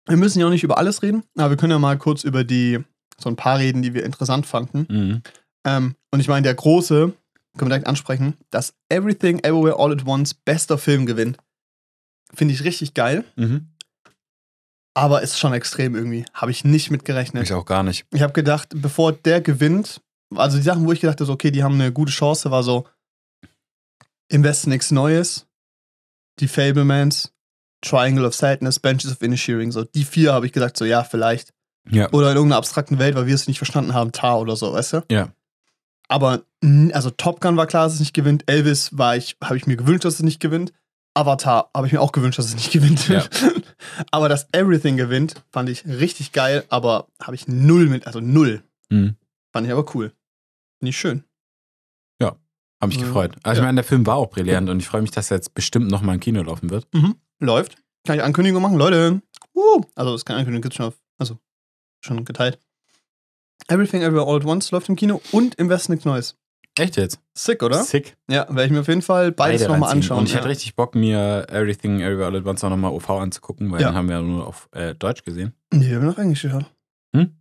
Wir 0.07 0.17
müssen 0.17 0.39
ja 0.39 0.48
auch 0.48 0.51
nicht 0.51 0.63
über 0.63 0.77
alles 0.77 1.01
reden, 1.03 1.24
aber 1.38 1.51
wir 1.51 1.57
können 1.57 1.72
ja 1.72 1.79
mal 1.79 1.98
kurz 1.98 2.24
über 2.24 2.43
die, 2.43 2.79
so 3.17 3.29
ein 3.29 3.36
paar 3.36 3.60
reden, 3.60 3.81
die 3.81 3.93
wir 3.93 4.03
interessant 4.03 4.46
fanden. 4.46 4.86
Mhm. 4.89 5.22
Ähm, 5.65 5.96
und 6.12 6.19
ich 6.19 6.27
meine, 6.27 6.43
der 6.43 6.53
große, 6.55 7.13
können 7.57 7.69
wir 7.69 7.75
direkt 7.75 7.88
ansprechen, 7.88 8.36
dass 8.50 8.74
Everything 8.89 9.39
Everywhere 9.39 9.79
All 9.79 9.91
at 9.91 10.05
Once 10.05 10.34
bester 10.34 10.77
Film 10.77 11.05
gewinnt. 11.05 11.38
Finde 12.34 12.53
ich 12.53 12.63
richtig 12.63 12.93
geil, 12.93 13.24
Mhm. 13.38 13.69
Aber 14.98 15.22
ist 15.22 15.38
schon 15.38 15.54
extrem 15.54 15.94
irgendwie. 15.94 16.25
Habe 16.34 16.50
ich 16.50 16.63
nicht 16.63 16.89
mit 16.89 17.06
gerechnet. 17.06 17.44
Ich 17.44 17.54
auch 17.54 17.66
gar 17.66 17.84
nicht. 17.84 18.08
Ich 18.12 18.24
habe 18.24 18.34
gedacht, 18.34 18.70
bevor 18.74 19.12
der 19.12 19.42
gewinnt, 19.42 20.01
also 20.36 20.58
die 20.58 20.63
Sachen, 20.63 20.88
wo 20.88 20.92
ich 20.92 21.01
gedacht 21.01 21.20
habe, 21.20 21.27
so, 21.27 21.34
okay, 21.34 21.51
die 21.51 21.63
haben 21.63 21.75
eine 21.75 21.92
gute 21.92 22.12
Chance, 22.12 22.50
war 22.50 22.63
so 22.63 22.88
im 24.27 24.44
Westen 24.44 24.72
nichts 24.72 24.89
Neues, 24.89 25.46
die 26.39 26.48
Fablemans, 26.48 27.32
Triangle 27.82 28.25
of 28.25 28.34
Sadness, 28.34 28.80
Benches 28.80 29.12
of 29.12 29.22
Inishearing, 29.22 29.72
so 29.72 29.84
die 29.84 30.04
vier 30.04 30.34
habe 30.34 30.48
ich 30.48 30.51
gedacht, 30.51 30.75
so 30.75 30.84
ja, 30.84 31.04
vielleicht. 31.04 31.54
Ja. 31.88 32.12
Oder 32.12 32.32
in 32.32 32.36
irgendeiner 32.36 32.58
abstrakten 32.58 32.98
Welt, 32.98 33.16
weil 33.16 33.27
wir 33.27 33.36
es 33.36 33.48
nicht 33.48 33.60
verstanden 33.60 33.94
haben, 33.94 34.12
Tar 34.12 34.39
oder 34.39 34.56
so, 34.56 34.74
weißt 34.74 34.94
du? 34.94 35.05
Ja. 35.12 35.29
Aber, 36.07 36.42
also 36.92 37.12
Top 37.12 37.40
Gun 37.40 37.55
war 37.55 37.68
klar, 37.68 37.83
dass 37.83 37.94
es 37.94 38.00
nicht 38.00 38.16
gewinnt. 38.16 38.50
Elvis 38.50 38.98
war 38.98 39.16
ich, 39.16 39.38
habe 39.44 39.57
ich 39.57 39.68
mir 39.68 39.77
gewünscht, 39.77 40.05
dass 40.05 40.16
es 40.16 40.24
nicht 40.24 40.40
gewinnt. 40.40 40.74
Avatar 41.18 41.70
habe 41.75 41.88
ich 41.88 41.94
mir 41.94 42.01
auch 42.01 42.12
gewünscht, 42.12 42.40
dass 42.40 42.46
es 42.46 42.56
nicht 42.56 42.72
gewinnt. 42.72 43.08
Ja. 43.10 43.25
aber 44.12 44.30
dass 44.30 44.48
Everything 44.53 44.98
gewinnt, 44.98 45.36
fand 45.51 45.70
ich 45.70 45.86
richtig 45.86 46.32
geil, 46.32 46.64
aber 46.70 47.08
habe 47.22 47.36
ich 47.36 47.48
null 47.48 47.88
mit, 47.88 48.08
also 48.08 48.20
null. 48.20 48.64
Mhm. 48.90 49.16
Fand 49.51 49.66
ich 49.68 49.74
aber 49.74 49.86
cool. 49.96 50.14
Finde 50.80 50.90
ich 50.90 50.98
schön. 50.98 51.24
Habe 52.80 52.90
mich 52.90 52.98
Ja. 53.00 53.08
gefreut. 53.08 53.36
Also 53.42 53.58
ich 53.60 53.64
Ja. 53.64 53.66
meine, 53.66 53.77
der 53.77 53.84
Film 53.84 54.06
war 54.06 54.18
auch 54.18 54.30
brillant 54.30 54.70
und 54.70 54.80
ich 54.80 54.86
freue 54.88 55.01
mich, 55.01 55.10
dass 55.10 55.32
er 55.32 55.38
jetzt 55.38 55.56
bestimmt 55.56 55.90
nochmal 55.90 56.14
im 56.14 56.22
Kino 56.22 56.44
laufen 56.44 56.70
wird. 56.70 56.88
Läuft. 57.40 57.75
Kann 58.06 58.18
ich 58.18 58.24
Ankündigung 58.24 58.62
machen? 58.62 58.77
Leute. 58.77 59.20
Uh, 59.56 59.82
also, 59.96 60.12
das 60.12 60.22
ist 60.22 60.25
keine 60.25 60.38
Ankündigung, 60.38 60.62
gibt 60.62 60.75
schon 60.75 60.86
auf, 60.86 60.94
also 61.18 61.40
schon 62.01 62.24
geteilt. 62.24 62.60
Everything 63.68 64.03
Everywhere 64.03 64.27
All 64.27 64.38
at 64.38 64.46
Once 64.46 64.70
läuft 64.70 64.90
im 64.90 64.96
Kino 64.96 65.20
und 65.32 65.56
im 65.56 65.70
Westen 65.70 65.94
nichts 65.94 66.06
Neues. 66.06 66.38
Echt 66.79 66.98
jetzt? 66.98 67.20
Sick, 67.33 67.63
oder? 67.63 67.83
Sick. 67.83 68.16
Ja, 68.29 68.48
werde 68.50 68.66
ich 68.66 68.72
mir 68.72 68.81
auf 68.81 68.87
jeden 68.87 69.01
Fall 69.01 69.31
beides 69.31 69.61
Beide 69.61 69.74
nochmal 69.74 69.92
anschauen. 69.92 70.20
Und 70.20 70.25
ich 70.25 70.31
ja. 70.31 70.37
hätte 70.37 70.50
richtig 70.50 70.75
Bock, 70.75 70.96
mir 70.96 71.46
Everything 71.50 72.01
Everywhere 72.01 72.27
All 72.27 72.35
at 72.35 72.46
Once 72.46 72.63
auch 72.63 72.70
nochmal 72.70 72.92
OV 72.92 73.09
anzugucken, 73.09 73.72
weil 73.72 73.81
Ja. 73.81 73.90
den 73.92 73.96
haben 73.96 74.07
wir 74.09 74.18
ja 74.18 74.22
nur 74.22 74.48
auf 74.48 74.70
äh, 74.74 74.94
Deutsch 74.96 75.24
gesehen. 75.24 75.53
Nee, 75.74 75.90
wir 75.90 75.98
haben 75.98 76.05
noch 76.05 76.18
Englisch 76.18 76.42
geschaut. 76.44 76.66
Hm? 77.16 77.35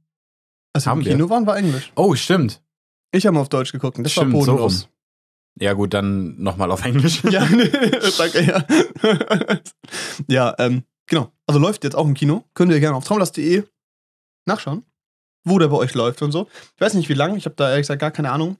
Als 0.72 0.86
wir 0.86 0.90
Haben 0.90 1.00
im 1.00 1.06
wir? 1.06 1.12
Kino 1.12 1.30
waren, 1.30 1.46
war 1.46 1.56
Englisch. 1.56 1.92
Oh, 1.96 2.14
stimmt. 2.14 2.62
Ich 3.12 3.26
habe 3.26 3.34
mal 3.34 3.40
auf 3.40 3.48
Deutsch 3.48 3.72
geguckt. 3.72 3.98
Das 4.00 4.12
Stimmt, 4.12 4.32
war 4.34 4.42
so 4.42 4.52
bodenlos. 4.52 4.88
Ja 5.58 5.72
gut, 5.72 5.94
dann 5.94 6.40
nochmal 6.42 6.70
auf 6.70 6.84
Englisch. 6.84 7.22
Ja, 7.30 7.46
nee, 7.46 7.70
danke, 8.18 8.42
ja. 8.42 9.58
ja, 10.28 10.54
ähm, 10.58 10.82
genau. 11.06 11.32
Also 11.46 11.58
läuft 11.60 11.84
jetzt 11.84 11.94
auch 11.96 12.06
im 12.06 12.14
Kino. 12.14 12.44
Könnt 12.54 12.72
ihr 12.72 12.80
gerne 12.80 12.96
auf 12.96 13.04
traumlast.de 13.04 13.64
nachschauen, 14.46 14.84
wo 15.44 15.58
der 15.58 15.68
bei 15.68 15.76
euch 15.76 15.94
läuft 15.94 16.20
und 16.22 16.32
so. 16.32 16.46
Ich 16.74 16.80
weiß 16.80 16.94
nicht, 16.94 17.08
wie 17.08 17.14
lange. 17.14 17.38
Ich 17.38 17.46
habe 17.46 17.56
da 17.56 17.70
ehrlich 17.70 17.84
gesagt 17.84 18.00
gar 18.00 18.10
keine 18.10 18.30
Ahnung. 18.32 18.58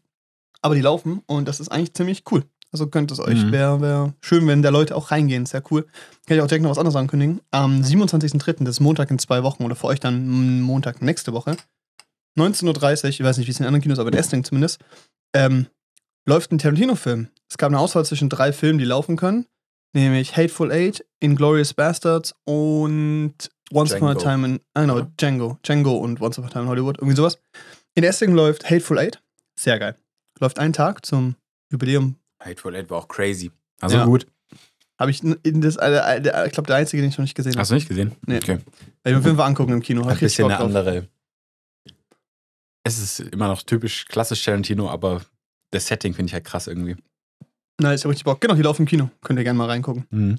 Aber 0.63 0.75
die 0.75 0.81
laufen 0.81 1.23
und 1.27 1.47
das 1.49 1.61
ist 1.61 1.69
eigentlich 1.69 1.95
ziemlich 1.95 2.25
cool. 2.31 2.45
Also 2.73 2.89
könnt 2.89 3.11
es 3.13 3.21
euch, 3.21 3.45
Mhm. 3.45 3.53
wäre 3.53 3.81
wär 3.81 4.15
schön, 4.21 4.47
wenn 4.49 4.61
da 4.63 4.71
Leute 4.71 4.97
auch 4.97 5.11
reingehen. 5.11 5.47
Sehr 5.47 5.63
cool. 5.71 5.83
Kann 6.27 6.37
ich 6.37 6.41
auch 6.43 6.47
direkt 6.49 6.63
noch 6.65 6.71
was 6.71 6.79
anderes 6.79 6.97
ankündigen. 6.97 7.41
Am 7.53 7.83
27.03., 7.83 8.65
das 8.65 8.77
ist 8.77 8.81
Montag 8.81 9.11
in 9.11 9.19
zwei 9.19 9.43
Wochen 9.45 9.63
oder 9.65 9.77
für 9.77 9.87
euch 9.87 10.01
dann 10.01 10.61
Montag 10.61 11.01
nächste 11.01 11.33
Woche, 11.33 11.57
19.30 12.39 13.05
Uhr, 13.05 13.09
ich 13.11 13.23
weiß 13.23 13.39
nicht, 13.39 13.47
wie 13.47 13.51
es 13.53 13.61
in 13.61 13.67
anderen 13.67 13.83
Kinos, 13.83 13.99
aber 13.99 14.11
in 14.13 14.19
Essling 14.19 14.45
zumindest, 14.45 14.81
ähm, 15.35 15.67
läuft 16.27 16.53
ein 16.53 16.59
Tarantino-Film. 16.59 17.29
Es 17.49 17.57
gab 17.57 17.69
eine 17.69 17.79
Auswahl 17.79 18.05
zwischen 18.05 18.29
drei 18.29 18.53
Filmen, 18.53 18.79
die 18.79 18.85
laufen 18.85 19.17
können, 19.17 19.47
nämlich 19.95 20.37
Hateful 20.37 20.71
Eight, 20.73 21.05
Inglorious 21.21 21.73
Bastards 21.73 22.35
und 22.45 23.35
Once 23.73 23.95
Upon 23.95 24.09
a. 24.09 24.15
Time 24.17 24.47
in, 24.47 24.61
ah, 24.75 24.83
genau, 24.83 24.99
Ja. 24.99 25.11
Django, 25.17 25.59
Django 25.63 25.97
und 25.97 26.21
Once 26.21 26.39
Upon 26.39 26.51
a 26.51 26.53
Time 26.53 26.65
in 26.65 26.69
Hollywood, 26.71 26.99
irgendwie 26.99 27.17
sowas. 27.17 27.39
In 27.95 28.05
Essling 28.05 28.35
läuft 28.35 28.69
Hateful 28.69 28.99
Eight, 28.99 29.23
sehr 29.59 29.79
geil. 29.79 29.97
Läuft 30.39 30.59
einen 30.59 30.73
Tag 30.73 31.05
zum 31.07 31.37
Jubiläum. 31.71 32.17
Hateful 32.43 32.75
Eight 32.75 32.91
war 32.91 32.99
auch 32.99 33.09
crazy. 33.09 33.51
Also 33.81 33.97
Ja. 33.97 34.05
gut. 34.05 34.27
Habe 34.99 35.11
ich 35.11 35.23
in 35.23 35.61
das, 35.61 35.77
äh, 35.77 35.91
äh, 35.91 36.47
ich 36.47 36.53
glaube, 36.53 36.67
der 36.69 36.77
einzige, 36.77 37.03
den 37.03 37.11
ich 37.11 37.19
noch 37.19 37.23
nicht 37.25 37.35
gesehen 37.35 37.53
habe. 37.53 37.61
Hast 37.61 37.71
du 37.71 37.75
nicht 37.75 37.89
gesehen? 37.89 38.13
Nee. 38.27 38.37
Okay. 38.37 38.59
Werde 39.03 39.19
ich 39.21 39.25
mir 39.25 39.35
Fall 39.37 39.47
angucken 39.47 39.73
im 39.73 39.83
Kino. 39.83 40.07
Ein 40.07 40.19
bisschen 40.19 40.47
eine 40.47 40.59
andere. 40.59 41.09
Es 42.83 42.99
ist 42.99 43.21
immer 43.21 43.49
noch 43.49 43.63
typisch 43.63 44.07
klassisch 44.07 44.43
Tarantino, 44.45 44.89
aber 44.89 45.23
das 45.73 45.87
Setting 45.87 46.15
finde 46.15 46.29
ich 46.31 46.35
halt 46.35 46.45
krass 46.45 46.67
irgendwie. 46.67 46.97
Nice, 47.81 48.01
ich 48.01 48.05
hab 48.05 48.11
richtig 48.11 48.25
Bock. 48.25 48.41
Genau, 48.41 48.55
die 48.55 48.63
laufen 48.63 48.83
im 48.83 48.89
Kino. 48.89 49.11
Könnt 49.23 49.39
ihr 49.39 49.45
gerne 49.45 49.59
mal 49.59 49.67
reingucken. 49.67 50.07
Mhm. 50.11 50.39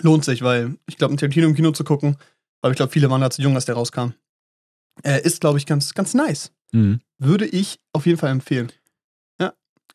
Lohnt 0.00 0.24
sich, 0.24 0.42
weil 0.42 0.76
ich 0.86 0.98
glaube, 0.98 1.14
ein 1.14 1.16
Tarantino 1.16 1.46
im 1.46 1.54
Kino 1.54 1.70
zu 1.70 1.84
gucken, 1.84 2.16
weil 2.60 2.72
ich 2.72 2.76
glaube, 2.76 2.92
viele 2.92 3.08
waren 3.10 3.20
da 3.20 3.30
zu 3.30 3.40
jung, 3.42 3.54
als 3.54 3.64
der 3.64 3.74
rauskam. 3.76 4.10
Äh, 5.02 5.22
ist, 5.22 5.40
glaube 5.40 5.58
ich, 5.58 5.66
ganz, 5.66 5.94
ganz 5.94 6.14
nice. 6.14 6.52
Mhm. 6.72 7.00
Würde 7.18 7.46
ich 7.46 7.80
auf 7.92 8.06
jeden 8.06 8.18
Fall 8.18 8.30
empfehlen. 8.30 8.70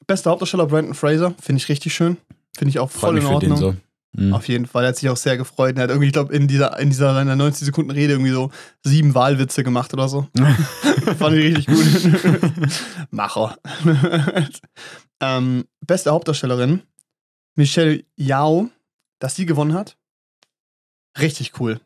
Bester 0.08 0.32
Hauptdarsteller 0.32 0.66
Brandon 0.68 0.94
Fraser, 0.94 1.34
finde 1.42 1.62
ich 1.62 1.70
richtig 1.70 1.94
schön. 1.94 2.18
Finde 2.58 2.70
ich 2.70 2.80
auch 2.80 2.90
voll 2.90 3.18
in 3.18 3.26
Ordnung. 3.26 3.58
so. 3.58 3.76
Mhm. 4.14 4.34
Auf 4.34 4.48
jeden 4.48 4.66
Fall, 4.66 4.84
er 4.86 4.90
hat 4.90 4.96
sich 4.98 5.08
auch 5.10 5.18
sehr 5.18 5.38
gefreut. 5.38 5.78
Er 5.78 5.84
hat 5.84 5.90
irgendwie, 5.92 6.08
ich 6.08 6.14
glaube, 6.14 6.34
in 6.34 6.48
dieser, 6.48 6.80
in 6.80 6.90
dieser 6.90 7.14
seiner 7.14 7.36
90 7.36 7.66
Sekunden 7.66 7.92
Rede 7.92 8.14
irgendwie 8.14 8.32
so 8.32 8.50
sieben 8.84 9.14
Wahlwitze 9.14 9.64
gemacht 9.64 9.94
oder 9.94 10.10
so. 10.10 10.28
Fand 11.20 11.36
ich 11.38 11.58
richtig 11.58 11.68
gut. 11.68 12.72
Macher. 13.12 13.56
ähm, 15.22 15.66
beste 15.86 16.10
Hauptdarstellerin, 16.12 16.82
Michelle 17.56 18.04
Yao, 18.16 18.70
dass 19.20 19.36
sie 19.36 19.46
gewonnen 19.46 19.74
hat. 19.74 19.96
Richtig 21.20 21.60
cool. 21.60 21.80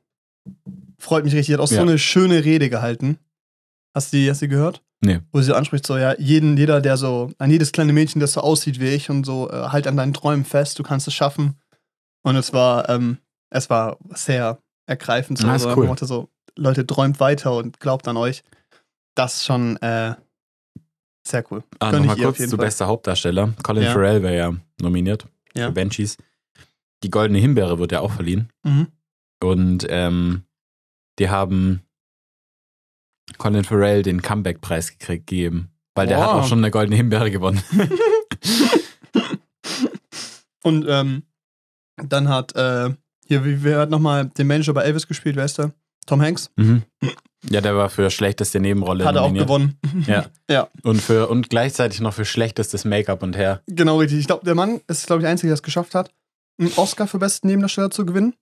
Freut 0.99 1.25
mich 1.25 1.33
richtig. 1.33 1.53
Hat 1.55 1.61
auch 1.61 1.67
so 1.67 1.75
Ja. 1.75 1.81
eine 1.81 1.97
schöne 1.99 2.43
Rede 2.45 2.69
gehalten. 2.69 3.17
Hast 3.93 4.13
du 4.13 4.17
die, 4.17 4.29
hast 4.29 4.41
du 4.41 4.45
die 4.45 4.51
gehört? 4.51 4.81
Nee. 5.05 5.19
Wo 5.33 5.39
sie 5.41 5.47
so 5.47 5.53
anspricht, 5.55 5.85
so, 5.85 5.97
ja, 5.97 6.15
jeden, 6.17 6.55
jeder, 6.55 6.79
der 6.79 6.95
so, 6.97 7.31
an 7.37 7.51
jedes 7.51 7.71
kleine 7.73 7.91
Mädchen, 7.91 8.21
das 8.21 8.33
so 8.33 8.41
aussieht 8.41 8.79
wie 8.79 8.87
ich 8.89 9.09
und 9.09 9.25
so, 9.25 9.49
äh, 9.49 9.67
halt 9.69 9.85
an 9.87 9.97
deinen 9.97 10.13
Träumen 10.13 10.45
fest, 10.45 10.79
du 10.79 10.83
kannst 10.83 11.07
es 11.07 11.13
schaffen. 11.13 11.59
Und 12.23 12.37
es 12.37 12.53
war, 12.53 12.87
ähm, 12.89 13.17
es 13.49 13.69
war 13.69 13.97
sehr 14.13 14.59
ergreifend. 14.87 15.37
So, 15.39 15.47
Ah, 15.47 15.55
ist 15.55 15.63
so, 15.63 15.75
cool. 15.75 15.93
so, 15.99 16.29
Leute, 16.55 16.87
träumt 16.87 17.19
weiter 17.19 17.55
und 17.57 17.79
glaubt 17.81 18.07
an 18.07 18.15
euch. 18.15 18.43
Das 19.15 19.35
ist 19.35 19.45
schon 19.45 19.75
äh, 19.77 20.15
sehr 21.27 21.43
cool. 21.51 21.63
Ah, 21.79 21.91
Nochmal 21.91 22.15
kurz 22.15 22.37
zu 22.49 22.57
bester 22.57 22.87
Hauptdarsteller. 22.87 23.53
Colin 23.61 23.83
Ja. 23.83 23.91
Farrell 23.91 24.23
wäre 24.23 24.37
ja 24.37 24.53
nominiert 24.81 25.27
Ja. 25.53 25.67
für 25.67 25.73
Banshees. 25.73 26.17
die 27.03 27.09
Goldene 27.11 27.39
Himbeere 27.39 27.77
wird 27.79 27.91
ja 27.91 27.99
auch 27.99 28.13
verliehen. 28.13 28.49
Mhm. 28.63 28.87
Und 29.43 29.85
ähm, 29.89 30.43
die 31.19 31.29
haben 31.29 31.81
Colin 33.37 33.63
Farrell 33.63 34.03
den 34.03 34.21
Comeback-Preis 34.21 34.91
gekriegt, 34.97 35.27
gegeben. 35.27 35.69
Weil 35.95 36.07
der 36.07 36.19
hat 36.21 36.29
Wow. 36.29 36.43
auch 36.43 36.47
schon 36.47 36.57
eine 36.59 36.71
Goldene 36.71 36.95
Himbeere 36.97 37.29
gewonnen. 37.31 37.61
Und 40.63 40.85
ähm, 40.87 41.23
dann 41.97 42.29
hat, 42.29 42.55
äh, 42.55 42.89
hier, 43.27 43.41
wer 43.63 43.79
hat 43.79 43.89
nochmal 43.89 44.25
den 44.25 44.47
Manager 44.47 44.73
bei 44.73 44.83
Elvis 44.83 45.07
gespielt, 45.07 45.35
wer 45.35 45.45
ist 45.45 45.57
der? 45.57 45.71
Tom 46.05 46.21
Hanks? 46.21 46.51
mhm. 46.55 46.83
Ja, 47.49 47.59
der 47.59 47.75
war 47.75 47.89
für 47.89 48.09
schlechteste 48.09 48.61
Nebenrolle. 48.61 49.03
Hat 49.03 49.15
er 49.17 49.23
auch 49.23 49.33
gewonnen. 49.33 49.77
Ja. 50.07 50.27
Ja. 50.49 50.69
Und, 50.83 51.01
für, 51.01 51.27
und 51.27 51.49
gleichzeitig 51.49 51.99
noch 51.99 52.13
für 52.13 52.23
schlechtestes 52.23 52.85
Make-up 52.85 53.21
und 53.21 53.35
Hair. 53.35 53.61
Genau 53.67 53.97
richtig. 53.99 54.19
Ich 54.19 54.27
glaube, 54.27 54.45
der 54.45 54.55
Mann 54.55 54.79
ist, 54.87 55.07
glaube 55.07 55.19
ich, 55.19 55.23
der 55.23 55.31
Einzige, 55.31 55.49
der 55.49 55.55
es 55.55 55.61
geschafft 55.61 55.93
hat, 55.93 56.09
einen 56.57 56.71
Oscar 56.77 57.05
für 57.05 57.19
besten 57.19 57.47
Nebendarsteller 57.47 57.89
zu 57.91 58.05
gewinnen. 58.05 58.33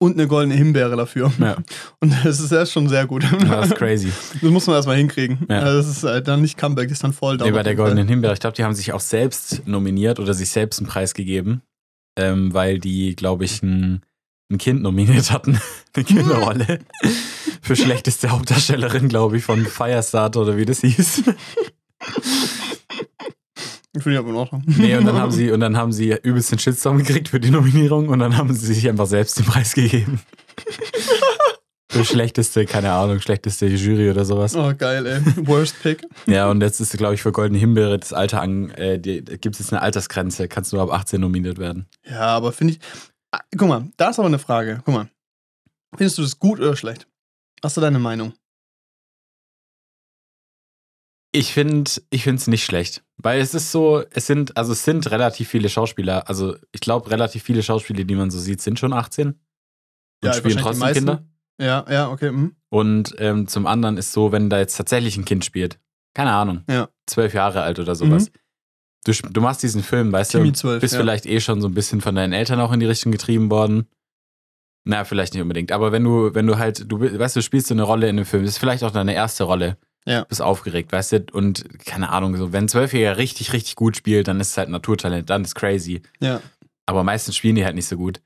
Und 0.00 0.14
eine 0.14 0.28
goldene 0.28 0.54
Himbeere 0.54 0.96
dafür. 0.96 1.32
Ja, 1.40 1.56
Und 2.00 2.14
das 2.24 2.38
ist 2.38 2.52
erst 2.52 2.72
schon 2.72 2.88
sehr 2.88 3.06
gut. 3.06 3.24
das 3.48 3.66
ist 3.70 3.74
crazy. 3.76 4.12
Das 4.40 4.50
muss 4.50 4.66
man 4.68 4.76
erstmal 4.76 4.96
hinkriegen. 4.96 5.44
Ja. 5.50 5.58
Also 5.60 5.78
das 5.78 5.88
ist 5.96 6.04
äh, 6.04 6.22
dann 6.22 6.40
nicht 6.40 6.56
Comeback, 6.56 6.88
das 6.88 6.98
ist 6.98 7.04
dann 7.04 7.12
voll 7.12 7.36
Nee, 7.36 7.50
bei 7.50 7.64
der. 7.64 7.74
Goldenen 7.74 8.06
Himbeere, 8.06 8.32
ich 8.32 8.38
glaube, 8.40 8.54
die 8.54 8.62
haben 8.62 8.74
sich 8.74 8.92
auch 8.92 9.00
selbst 9.00 9.66
nominiert 9.66 10.20
oder 10.20 10.34
sich 10.34 10.50
selbst 10.50 10.78
einen 10.78 10.86
Preis 10.86 11.14
gegeben, 11.14 11.62
ähm, 12.16 12.54
weil 12.54 12.78
die, 12.78 13.16
glaube 13.16 13.44
ich, 13.44 13.60
ein, 13.64 14.02
ein 14.52 14.58
Kind 14.58 14.82
nominiert 14.82 15.32
hatten. 15.32 15.60
Eine 15.94 16.04
Kinderrolle. 16.04 16.78
Für 17.62 17.74
schlechteste 17.74 18.30
Hauptdarstellerin, 18.30 19.08
glaube 19.08 19.36
ich, 19.36 19.44
von 19.44 19.66
Firestarter 19.66 20.40
oder 20.42 20.56
wie 20.56 20.64
das 20.64 20.80
hieß. 20.80 21.24
Ich 23.96 24.02
finde 24.02 24.16
ich 24.16 24.18
aber 24.18 24.30
in 24.30 24.36
Ordnung. 24.36 24.62
Nee, 24.66 24.96
und 24.96 25.06
dann 25.06 25.16
haben 25.16 25.32
sie, 25.32 25.50
und 25.50 25.60
dann 25.60 25.76
haben 25.76 25.92
sie 25.92 26.14
übelst 26.22 26.52
den 26.52 26.58
Shitstorm 26.58 26.98
gekriegt 26.98 27.28
für 27.28 27.40
die 27.40 27.50
Nominierung 27.50 28.08
und 28.08 28.18
dann 28.18 28.36
haben 28.36 28.52
sie 28.54 28.66
sich 28.74 28.88
einfach 28.88 29.06
selbst 29.06 29.38
den 29.38 29.46
Preis 29.46 29.74
gegeben. 29.74 30.20
Für 31.90 32.04
schlechteste, 32.04 32.66
keine 32.66 32.92
Ahnung, 32.92 33.18
schlechteste 33.18 33.66
Jury 33.66 34.10
oder 34.10 34.26
sowas. 34.26 34.54
Oh, 34.54 34.74
geil, 34.76 35.06
ey. 35.06 35.46
Worst 35.46 35.82
Pick. 35.82 36.06
Ja, 36.26 36.50
und 36.50 36.60
jetzt 36.60 36.80
ist, 36.80 36.94
glaube 36.98 37.14
ich, 37.14 37.22
für 37.22 37.32
Goldene 37.32 37.58
Himbeere 37.58 37.98
das 37.98 38.12
Alter 38.12 38.42
an, 38.42 38.70
äh, 38.72 38.98
gibt 38.98 39.54
es 39.54 39.58
jetzt 39.58 39.72
eine 39.72 39.80
Altersgrenze, 39.80 40.48
kannst 40.48 40.70
du 40.72 40.80
ab 40.80 40.92
18 40.92 41.18
nominiert 41.18 41.56
werden. 41.56 41.86
Ja, 42.04 42.26
aber 42.26 42.52
finde 42.52 42.74
ich. 42.74 42.80
Ah, 43.32 43.40
guck 43.56 43.68
mal, 43.68 43.88
da 43.96 44.10
ist 44.10 44.18
aber 44.18 44.28
eine 44.28 44.38
Frage. 44.38 44.82
Guck 44.84 44.94
mal. 44.94 45.08
Findest 45.96 46.18
du 46.18 46.22
das 46.22 46.38
gut 46.38 46.60
oder 46.60 46.76
schlecht? 46.76 47.06
Hast 47.62 47.78
du 47.78 47.80
deine 47.80 47.98
Meinung? 47.98 48.34
Ich 51.32 51.52
finde 51.52 51.90
ich 52.10 52.26
es 52.26 52.46
nicht 52.46 52.64
schlecht. 52.64 53.04
Weil 53.18 53.40
es 53.40 53.52
ist 53.54 53.70
so, 53.72 54.02
es 54.10 54.26
sind, 54.26 54.56
also 54.56 54.72
es 54.72 54.84
sind 54.84 55.10
relativ 55.10 55.48
viele 55.48 55.68
Schauspieler, 55.68 56.28
also 56.28 56.56
ich 56.72 56.80
glaube, 56.80 57.10
relativ 57.10 57.42
viele 57.42 57.62
Schauspieler, 57.62 58.04
die 58.04 58.14
man 58.14 58.30
so 58.30 58.38
sieht, 58.38 58.62
sind 58.62 58.78
schon 58.78 58.92
18 58.92 59.28
und 59.28 59.36
Ja, 60.24 60.32
spielen 60.32 60.58
trotzdem. 60.58 60.92
Kinder. 60.92 61.24
Ja, 61.60 61.84
ja, 61.90 62.08
okay. 62.10 62.30
Mhm. 62.30 62.54
Und 62.70 63.14
ähm, 63.18 63.48
zum 63.48 63.66
anderen 63.66 63.96
ist 63.98 64.12
so, 64.12 64.30
wenn 64.32 64.48
da 64.48 64.58
jetzt 64.58 64.76
tatsächlich 64.76 65.16
ein 65.16 65.24
Kind 65.24 65.44
spielt, 65.44 65.78
keine 66.14 66.32
Ahnung, 66.32 66.62
Ja. 66.70 66.88
zwölf 67.06 67.34
Jahre 67.34 67.62
alt 67.62 67.78
oder 67.78 67.94
sowas. 67.94 68.30
Du, 69.04 69.10
sp- 69.12 69.30
du 69.32 69.40
machst 69.40 69.62
diesen 69.62 69.82
Film, 69.82 70.12
weißt 70.12 70.32
Timmy 70.32 70.52
du, 70.52 70.58
12. 70.58 70.80
bist 70.80 70.94
ja. 70.94 71.00
vielleicht 71.00 71.26
eh 71.26 71.40
schon 71.40 71.60
so 71.60 71.68
ein 71.68 71.74
bisschen 71.74 72.00
von 72.00 72.14
deinen 72.14 72.32
Eltern 72.32 72.60
auch 72.60 72.72
in 72.72 72.80
die 72.80 72.86
Richtung 72.86 73.10
getrieben 73.12 73.50
worden. 73.50 73.86
Na, 74.84 75.04
vielleicht 75.04 75.34
nicht 75.34 75.42
unbedingt. 75.42 75.72
Aber 75.72 75.92
wenn 75.92 76.04
du, 76.04 76.34
wenn 76.34 76.46
du 76.46 76.58
halt, 76.58 76.90
du 76.90 77.00
weißt 77.00 77.36
du, 77.36 77.42
spielst 77.42 77.66
so 77.68 77.74
eine 77.74 77.82
Rolle 77.82 78.08
in 78.08 78.16
dem 78.16 78.24
Film, 78.26 78.44
das 78.44 78.52
ist 78.52 78.58
vielleicht 78.58 78.84
auch 78.84 78.90
deine 78.90 79.14
erste 79.14 79.44
Rolle. 79.44 79.76
Ja. 80.06 80.24
Bist 80.24 80.40
aufgeregt, 80.40 80.90
weißt 80.92 81.12
du? 81.12 81.26
Und 81.32 81.64
keine 81.84 82.10
Ahnung, 82.10 82.36
so, 82.36 82.52
wenn 82.52 82.64
ein 82.64 82.68
Zwölfjähriger 82.68 83.18
richtig, 83.18 83.52
richtig 83.52 83.76
gut 83.76 83.96
spielt, 83.96 84.28
dann 84.28 84.40
ist 84.40 84.50
es 84.50 84.56
halt 84.56 84.70
Naturtalent, 84.70 85.28
dann 85.28 85.44
ist 85.44 85.54
crazy. 85.54 86.02
Ja. 86.20 86.40
Aber 86.86 87.04
meistens 87.04 87.36
spielen 87.36 87.56
die 87.56 87.64
halt 87.64 87.74
nicht 87.74 87.88
so 87.88 87.96
gut. 87.96 88.22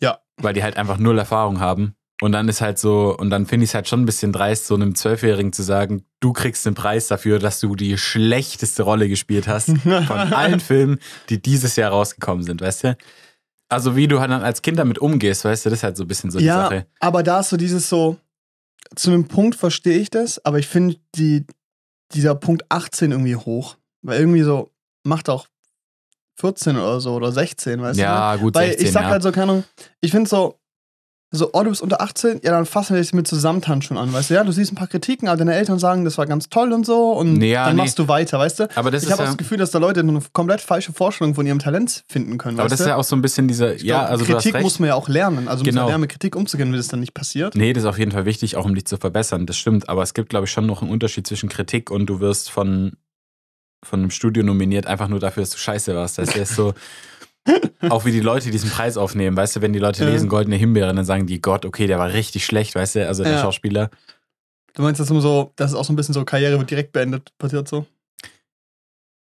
Ja. 0.00 0.18
Weil 0.36 0.52
die 0.52 0.62
halt 0.62 0.76
einfach 0.76 0.98
null 0.98 1.18
Erfahrung 1.18 1.60
haben. 1.60 1.96
Und 2.22 2.32
dann 2.32 2.48
ist 2.48 2.62
halt 2.62 2.78
so, 2.78 3.14
und 3.16 3.28
dann 3.28 3.46
finde 3.46 3.64
ich 3.64 3.70
es 3.70 3.74
halt 3.74 3.88
schon 3.88 4.02
ein 4.02 4.06
bisschen 4.06 4.32
dreist, 4.32 4.66
so 4.66 4.74
einem 4.74 4.94
Zwölfjährigen 4.94 5.52
zu 5.52 5.62
sagen, 5.62 6.04
du 6.20 6.32
kriegst 6.32 6.64
den 6.64 6.74
Preis 6.74 7.08
dafür, 7.08 7.38
dass 7.38 7.60
du 7.60 7.74
die 7.74 7.98
schlechteste 7.98 8.84
Rolle 8.84 9.08
gespielt 9.08 9.48
hast 9.48 9.76
von 9.78 10.00
allen 10.32 10.60
Filmen, 10.60 10.98
die 11.28 11.40
dieses 11.40 11.76
Jahr 11.76 11.90
rausgekommen 11.90 12.42
sind, 12.42 12.62
weißt 12.62 12.84
du? 12.84 12.96
Also 13.68 13.96
wie 13.96 14.08
du 14.08 14.20
halt 14.20 14.30
dann 14.30 14.42
als 14.42 14.62
Kind 14.62 14.78
damit 14.78 14.98
umgehst, 14.98 15.44
weißt 15.44 15.66
du, 15.66 15.70
das 15.70 15.80
ist 15.80 15.82
halt 15.82 15.96
so 15.96 16.04
ein 16.04 16.08
bisschen 16.08 16.30
so 16.30 16.38
die 16.38 16.44
ja, 16.44 16.62
Sache. 16.62 16.86
aber 17.00 17.22
da 17.22 17.40
ist 17.40 17.50
so 17.50 17.56
dieses 17.56 17.88
so, 17.88 18.16
zu 18.94 19.10
einem 19.10 19.28
Punkt 19.28 19.56
verstehe 19.56 19.98
ich 19.98 20.10
das, 20.10 20.44
aber 20.44 20.58
ich 20.58 20.66
finde 20.66 20.96
die, 21.14 21.46
dieser 22.12 22.34
Punkt 22.34 22.64
18 22.68 23.10
irgendwie 23.12 23.36
hoch. 23.36 23.76
Weil 24.02 24.20
irgendwie 24.20 24.42
so, 24.42 24.70
macht 25.04 25.28
auch 25.28 25.46
14 26.38 26.76
oder 26.76 27.00
so 27.00 27.14
oder 27.14 27.32
16, 27.32 27.80
weißt 27.80 27.98
du? 27.98 28.02
Ja, 28.02 28.36
gut, 28.36 28.54
Weil 28.54 28.68
16, 28.68 28.86
ich 28.86 28.92
sag 28.92 29.02
ja. 29.02 29.08
halt 29.10 29.22
so, 29.22 29.32
keine 29.32 29.52
Ahnung, 29.52 29.64
ich 30.00 30.10
finde 30.10 30.28
so, 30.28 30.58
so, 31.36 31.50
oh, 31.52 31.62
du 31.62 31.70
bist 31.70 31.82
unter 31.82 32.00
18, 32.00 32.40
ja, 32.42 32.50
dann 32.50 32.66
fassen 32.66 32.94
wir 32.94 33.02
dich 33.02 33.12
mit 33.12 33.28
Zusammentanschen 33.28 33.96
an, 33.96 34.12
weißt 34.12 34.30
du? 34.30 34.34
Ja, 34.34 34.44
du 34.44 34.52
siehst 34.52 34.72
ein 34.72 34.76
paar 34.76 34.88
Kritiken, 34.88 35.28
aber 35.28 35.36
deine 35.36 35.54
Eltern 35.54 35.78
sagen, 35.78 36.04
das 36.04 36.18
war 36.18 36.26
ganz 36.26 36.48
toll 36.48 36.72
und 36.72 36.84
so 36.84 37.12
und 37.12 37.40
ja, 37.42 37.66
dann 37.66 37.76
nee. 37.76 37.82
machst 37.82 37.98
du 37.98 38.08
weiter, 38.08 38.38
weißt 38.38 38.60
du? 38.60 38.68
aber 38.76 38.90
das 38.90 39.04
ich 39.04 39.10
habe 39.10 39.22
auch 39.22 39.26
ja, 39.26 39.30
das 39.30 39.36
Gefühl, 39.36 39.58
dass 39.58 39.70
da 39.70 39.78
Leute 39.78 40.00
eine 40.00 40.20
komplett 40.32 40.60
falsche 40.60 40.92
Vorstellung 40.92 41.34
von 41.34 41.46
ihrem 41.46 41.58
Talent 41.58 42.04
finden 42.08 42.38
können, 42.38 42.58
aber 42.58 42.68
das 42.68 42.80
ist 42.80 42.86
ja 42.86 42.96
auch 42.96 43.04
so 43.04 43.14
ein 43.14 43.22
bisschen 43.22 43.46
dieser, 43.46 43.74
Ich 43.74 43.82
ja, 43.82 44.00
glaub, 44.00 44.10
also 44.10 44.24
Kritik 44.24 44.60
muss 44.62 44.78
man 44.78 44.88
ja 44.88 44.94
auch 44.94 45.08
lernen. 45.08 45.48
Also 45.48 45.62
muss 45.62 45.76
Genau. 45.76 45.82
man 45.82 45.88
lernen, 45.88 46.00
mit 46.02 46.10
Kritik 46.10 46.36
umzugehen, 46.36 46.70
wenn 46.70 46.76
das 46.76 46.88
dann 46.88 47.00
nicht 47.00 47.14
passiert. 47.14 47.54
Nee, 47.54 47.72
das 47.72 47.84
ist 47.84 47.88
auf 47.88 47.98
jeden 47.98 48.12
Fall 48.12 48.24
wichtig, 48.24 48.56
auch 48.56 48.64
um 48.64 48.74
dich 48.74 48.86
zu 48.86 48.96
verbessern. 48.96 49.46
Das 49.46 49.56
stimmt. 49.56 49.88
Aber 49.88 50.02
es 50.02 50.14
gibt, 50.14 50.30
glaube 50.30 50.46
ich, 50.46 50.50
schon 50.50 50.66
noch 50.66 50.82
einen 50.82 50.90
Unterschied 50.90 51.26
zwischen 51.26 51.48
Kritik 51.48 51.90
und 51.90 52.06
du 52.06 52.20
wirst 52.20 52.50
von, 52.50 52.92
von 53.84 54.00
einem 54.00 54.10
Studio 54.10 54.42
nominiert, 54.42 54.86
einfach 54.86 55.08
nur 55.08 55.20
dafür, 55.20 55.42
dass 55.42 55.50
du 55.50 55.58
scheiße 55.58 55.94
warst. 55.94 56.18
Das 56.18 56.34
ist 56.34 56.54
so, 56.54 56.74
auch 57.88 58.04
wie 58.04 58.12
die 58.12 58.20
Leute 58.20 58.50
diesen 58.50 58.70
Preis 58.70 58.96
aufnehmen. 58.96 59.36
Weißt 59.36 59.56
du, 59.56 59.60
wenn 59.62 59.72
die 59.72 59.78
Leute 59.78 60.04
Ja. 60.04 60.10
lesen 60.10 60.28
Goldene 60.28 60.56
Himbeere, 60.56 60.92
dann 60.94 61.04
sagen 61.04 61.26
die, 61.26 61.40
Gott, 61.40 61.64
okay, 61.64 61.86
der 61.86 61.98
war 61.98 62.12
richtig 62.12 62.44
schlecht, 62.46 62.74
weißt 62.74 62.96
du, 62.96 63.06
also 63.08 63.22
der 63.22 63.32
Ja. 63.34 63.38
Schauspieler. 63.42 63.90
Du 64.74 64.82
meinst, 64.82 65.00
dass 65.00 65.10
immer 65.10 65.20
so, 65.20 65.52
das 65.56 65.70
ist 65.72 65.76
auch 65.76 65.84
so 65.84 65.92
ein 65.92 65.96
bisschen 65.96 66.12
so, 66.14 66.24
Karriere 66.24 66.58
wird 66.58 66.70
direkt 66.70 66.92
beendet, 66.92 67.32
passiert 67.38 67.66
so? 67.68 67.86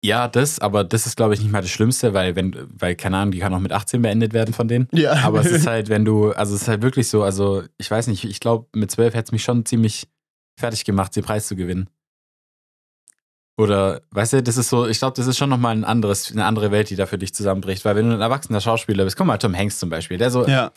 Ja, 0.03 0.27
das, 0.27 0.59
aber 0.59 0.83
das 0.83 1.07
ist, 1.07 1.17
glaube 1.17 1.33
ich, 1.33 1.39
nicht 1.41 1.51
mal 1.51 1.61
das 1.61 1.71
Schlimmste, 1.71 2.13
weil, 2.13 2.35
wenn, 2.35 2.55
weil, 2.79 2.95
keine 2.95 3.17
Ahnung, 3.17 3.31
die 3.31 3.39
kann 3.39 3.53
auch 3.55 3.59
mit 3.59 3.71
18 3.71 4.01
beendet 4.03 4.33
werden 4.33 4.53
von 4.53 4.67
denen. 4.67 4.87
Ja. 4.91 5.13
Aber 5.23 5.39
es 5.41 5.47
ist 5.47 5.65
halt, 5.67 5.89
wenn 5.89 6.05
du, 6.05 6.31
also 6.31 6.53
es 6.55 6.63
ist 6.63 6.67
halt 6.67 6.83
wirklich 6.83 7.07
so, 7.09 7.23
also 7.23 7.63
ich 7.77 7.89
weiß 7.89 8.07
nicht, 8.07 8.23
ich 8.23 8.39
glaube, 8.39 8.67
mit 8.75 8.91
12 8.91 9.15
hätte 9.15 9.25
es 9.25 9.31
mich 9.31 9.43
schon 9.43 9.65
ziemlich 9.65 10.07
fertig 10.59 10.85
gemacht, 10.85 11.15
den 11.15 11.23
Preis 11.23 11.47
zu 11.47 11.55
gewinnen. 11.55 11.89
Oder, 13.57 14.01
weißt 14.11 14.33
du, 14.33 14.43
das 14.43 14.57
ist 14.57 14.69
so, 14.69 14.85
ich 14.87 14.99
glaube, 14.99 15.15
das 15.15 15.27
ist 15.27 15.37
schon 15.37 15.49
nochmal 15.49 15.75
ein 15.75 15.85
anderes, 15.85 16.31
eine 16.31 16.45
andere 16.45 16.71
Welt, 16.71 16.89
die 16.89 16.95
da 16.97 17.05
für 17.05 17.17
dich 17.17 17.33
zusammenbricht. 17.33 17.85
Weil 17.85 17.95
wenn 17.95 18.09
du 18.09 18.15
ein 18.15 18.21
erwachsener 18.21 18.59
Schauspieler 18.59 19.05
bist, 19.05 19.15
guck 19.15 19.27
mal, 19.27 19.37
Tom 19.37 19.55
Hanks 19.55 19.79
zum 19.79 19.89
Beispiel, 19.89 20.17
der 20.17 20.29
so, 20.29 20.45
ja, 20.45 20.71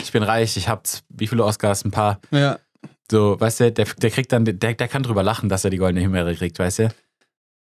ich 0.00 0.12
bin 0.12 0.22
reich, 0.22 0.56
ich 0.56 0.68
hab 0.68 0.86
wie 1.10 1.26
viele 1.26 1.44
Oscars, 1.44 1.84
ein 1.84 1.90
paar. 1.90 2.20
ja. 2.30 2.58
So, 3.10 3.38
weißt 3.38 3.60
du, 3.60 3.72
der, 3.72 3.84
der 3.84 4.10
kriegt 4.10 4.32
dann, 4.32 4.46
der, 4.46 4.54
der 4.54 4.88
kann 4.88 5.02
drüber 5.02 5.22
lachen, 5.22 5.50
dass 5.50 5.64
er 5.64 5.70
die 5.70 5.76
goldene 5.76 6.00
Himbeere 6.00 6.34
kriegt, 6.34 6.58
weißt 6.58 6.78
du? 6.78 6.88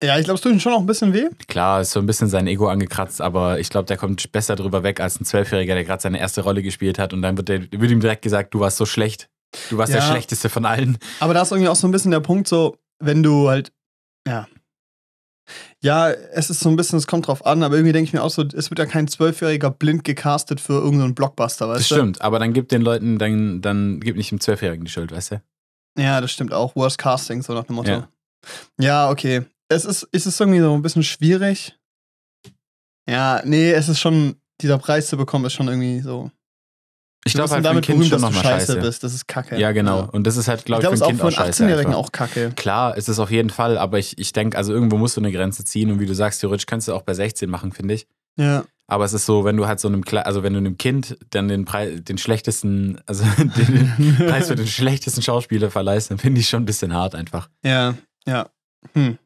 Ja, 0.05 0.19
ich 0.19 0.25
glaube, 0.25 0.35
es 0.35 0.43
tut 0.43 0.53
ihm 0.53 0.61
schon 0.61 0.75
auch 0.75 0.81
ein 0.81 0.85
bisschen 0.87 1.15
weh. 1.15 1.31
Klar, 1.49 1.81
ist 1.81 1.93
so 1.93 2.01
ein 2.01 2.07
bisschen 2.07 2.29
sein 2.29 2.47
Ego 2.49 2.69
angekratzt, 2.69 3.23
aber 3.23 3.59
ich 3.59 3.71
glaube, 3.71 3.87
der 3.87 3.97
kommt 3.97 4.31
besser 4.33 4.57
drüber 4.57 4.83
weg 4.83 5.01
als 5.01 5.19
ein 5.19 5.25
Zwölfjähriger, 5.25 5.75
der 5.75 5.85
gerade 5.85 6.03
seine 6.03 6.19
erste 6.19 6.43
Rolle 6.43 6.62
gespielt 6.62 6.99
hat 6.99 7.15
und 7.15 7.23
dann 7.23 7.38
wird, 7.38 7.49
der, 7.49 7.61
wird 7.73 7.91
ihm 7.91 8.01
direkt 8.01 8.21
gesagt, 8.23 8.53
du 8.53 8.61
warst 8.61 8.77
so 8.77 8.85
schlecht. 8.85 9.31
Du 9.71 9.79
warst 9.79 9.93
der 9.95 10.01
Ja. 10.01 10.07
schlechteste 10.11 10.51
von 10.51 10.67
allen. 10.67 10.99
Aber 11.21 11.33
da 11.33 11.41
ist 11.43 11.53
irgendwie 11.53 11.69
auch 11.69 11.77
so 11.77 11.87
ein 11.88 11.93
bisschen 11.93 12.11
der 12.11 12.21
Punkt, 12.21 12.47
so, 12.47 12.77
wenn 12.99 13.23
du 13.23 13.49
halt, 13.49 13.73
ja. 14.27 14.47
Ja, 15.83 16.11
es 16.11 16.51
ist 16.51 16.61
so 16.61 16.69
ein 16.69 16.77
bisschen, 16.77 16.99
es 16.99 17.07
kommt 17.09 17.27
drauf 17.27 17.45
an, 17.45 17.63
aber 17.63 17.75
irgendwie 17.75 17.93
denke 17.93 18.07
ich 18.09 18.13
mir 18.13 18.23
auch 18.23 18.31
so, 18.31 18.43
es 18.43 18.71
wird 18.71 18.79
ja 18.79 18.87
kein 18.87 19.09
Zwölfjähriger 19.09 19.71
blind 19.71 20.05
gecastet 20.05 20.61
für 20.61 20.75
irgendeinen 20.75 21.15
Blockbuster, 21.15 21.69
weißt 21.69 21.81
Das 21.81 21.89
du? 21.89 21.95
stimmt, 21.97 22.23
aber 22.23 22.39
dann 22.39 22.53
gibt 22.53 22.71
den 22.71 22.83
Leuten, 22.83 23.19
dann, 23.19 23.61
dann 23.61 24.01
gibt 24.01 24.17
nicht 24.17 24.31
dem 24.31 24.41
Zwölfjährigen 24.41 24.85
die 24.85 24.91
Schuld, 24.91 25.11
weißt 25.11 25.33
du? 25.33 25.43
Ja, 25.99 26.21
das 26.21 26.31
stimmt 26.33 26.53
auch. 26.55 26.75
Worst 26.77 26.99
Casting, 26.99 27.43
so 27.43 27.53
nach 27.53 27.65
dem 27.65 27.77
Motto. 27.77 27.91
Ja. 27.91 28.09
Ja, 28.81 29.11
okay. 29.11 29.43
Es 29.69 29.85
ist, 29.85 30.09
es 30.13 30.27
ist 30.27 30.41
irgendwie 30.41 30.61
so 30.61 30.73
ein 30.73 30.83
bisschen 30.83 31.03
schwierig. 31.03 31.77
Ja, 33.09 33.43
nee, 33.45 33.73
es 33.73 33.89
ist 33.89 33.99
schon, 33.99 34.37
dieser 34.61 34.79
Preis 34.79 35.09
zu 35.09 35.17
bekommen, 35.17 35.45
ist 35.45 35.55
schon 35.55 35.69
irgendwie 35.69 36.01
so. 36.01 36.31
Ich 37.25 37.35
glaube 37.35 37.51
halt 37.51 37.65
damit 37.65 37.87
berühmt, 37.87 38.07
schon 38.07 38.11
dass 38.11 38.21
du 38.21 38.27
nochmal 38.27 38.43
scheiße 38.43 38.73
scheiße. 38.73 38.81
bist. 38.81 39.05
Das 39.05 39.15
ist 39.15 39.29
kacke. 39.29 39.57
Ja, 39.59 39.71
genau. 39.73 40.09
Und 40.11 40.27
das 40.27 40.37
ist 40.37 40.49
halt, 40.49 40.61
Ich 40.61 40.65
glaube 40.65 40.81
glaube, 40.81 40.97
ich, 40.97 41.01
es 41.01 41.07
für 41.07 41.13
ein 41.13 41.21
auch 41.21 41.25
Kind 41.29 41.39
auch 41.39 41.45
scheiße. 41.45 41.65
18-Jährigen 41.65 41.87
einfach. 41.93 41.99
auch 41.99 42.13
kacke. 42.13 42.53
Klar, 42.57 42.97
ist 42.97 43.09
es 43.09 43.19
auf 43.21 43.31
jeden 43.31 43.51
Fall, 43.51 43.79
aber 43.79 43.99
ich, 43.99 44.19
ich 44.19 44.33
denke, 44.33 44.57
also 44.57 44.73
irgendwo 44.73 44.97
musst 44.97 45.17
du 45.17 45.21
eine 45.21 45.31
Grenze 45.31 45.65
ziehen 45.65 45.91
und 45.93 46.01
wie 46.01 46.07
du 46.07 46.15
sagst, 46.15 46.41
theoretisch 46.41 46.67
kannst 46.67 46.89
du 46.89 46.95
auch 46.95 47.03
bei 47.03 47.15
16 47.15 47.49
machen, 47.49 47.73
finde 47.73 47.95
ich. 47.95 48.07
Ja. 48.37 48.65
Aber 48.89 49.05
es 49.05 49.13
ist 49.13 49.25
so, 49.25 49.45
wenn 49.45 49.57
du 49.57 49.67
halt 49.67 49.79
so 49.81 49.89
einem, 49.89 50.05
Kle 50.05 50.27
also 50.27 50.43
wenn 50.43 50.53
du 50.53 50.59
einem 50.59 50.77
Kind 50.77 51.17
dann 51.31 51.49
den 51.49 51.65
Preis, 51.65 52.03
den 52.03 52.19
schlechtesten, 52.19 53.01
also 53.07 53.25
den 53.39 54.17
Preis 54.29 54.49
für 54.49 54.57
den 54.57 54.67
schlechtesten 54.67 55.23
Schauspieler 55.23 55.71
verleihst, 55.71 56.11
dann 56.11 56.19
finde 56.19 56.41
ich 56.41 56.49
schon 56.49 56.63
ein 56.63 56.67
bisschen 56.67 56.93
hart 56.93 57.15
einfach. 57.15 57.49
Ja, 57.65 57.95
ja. 58.27 58.49
Hm. 58.95 59.17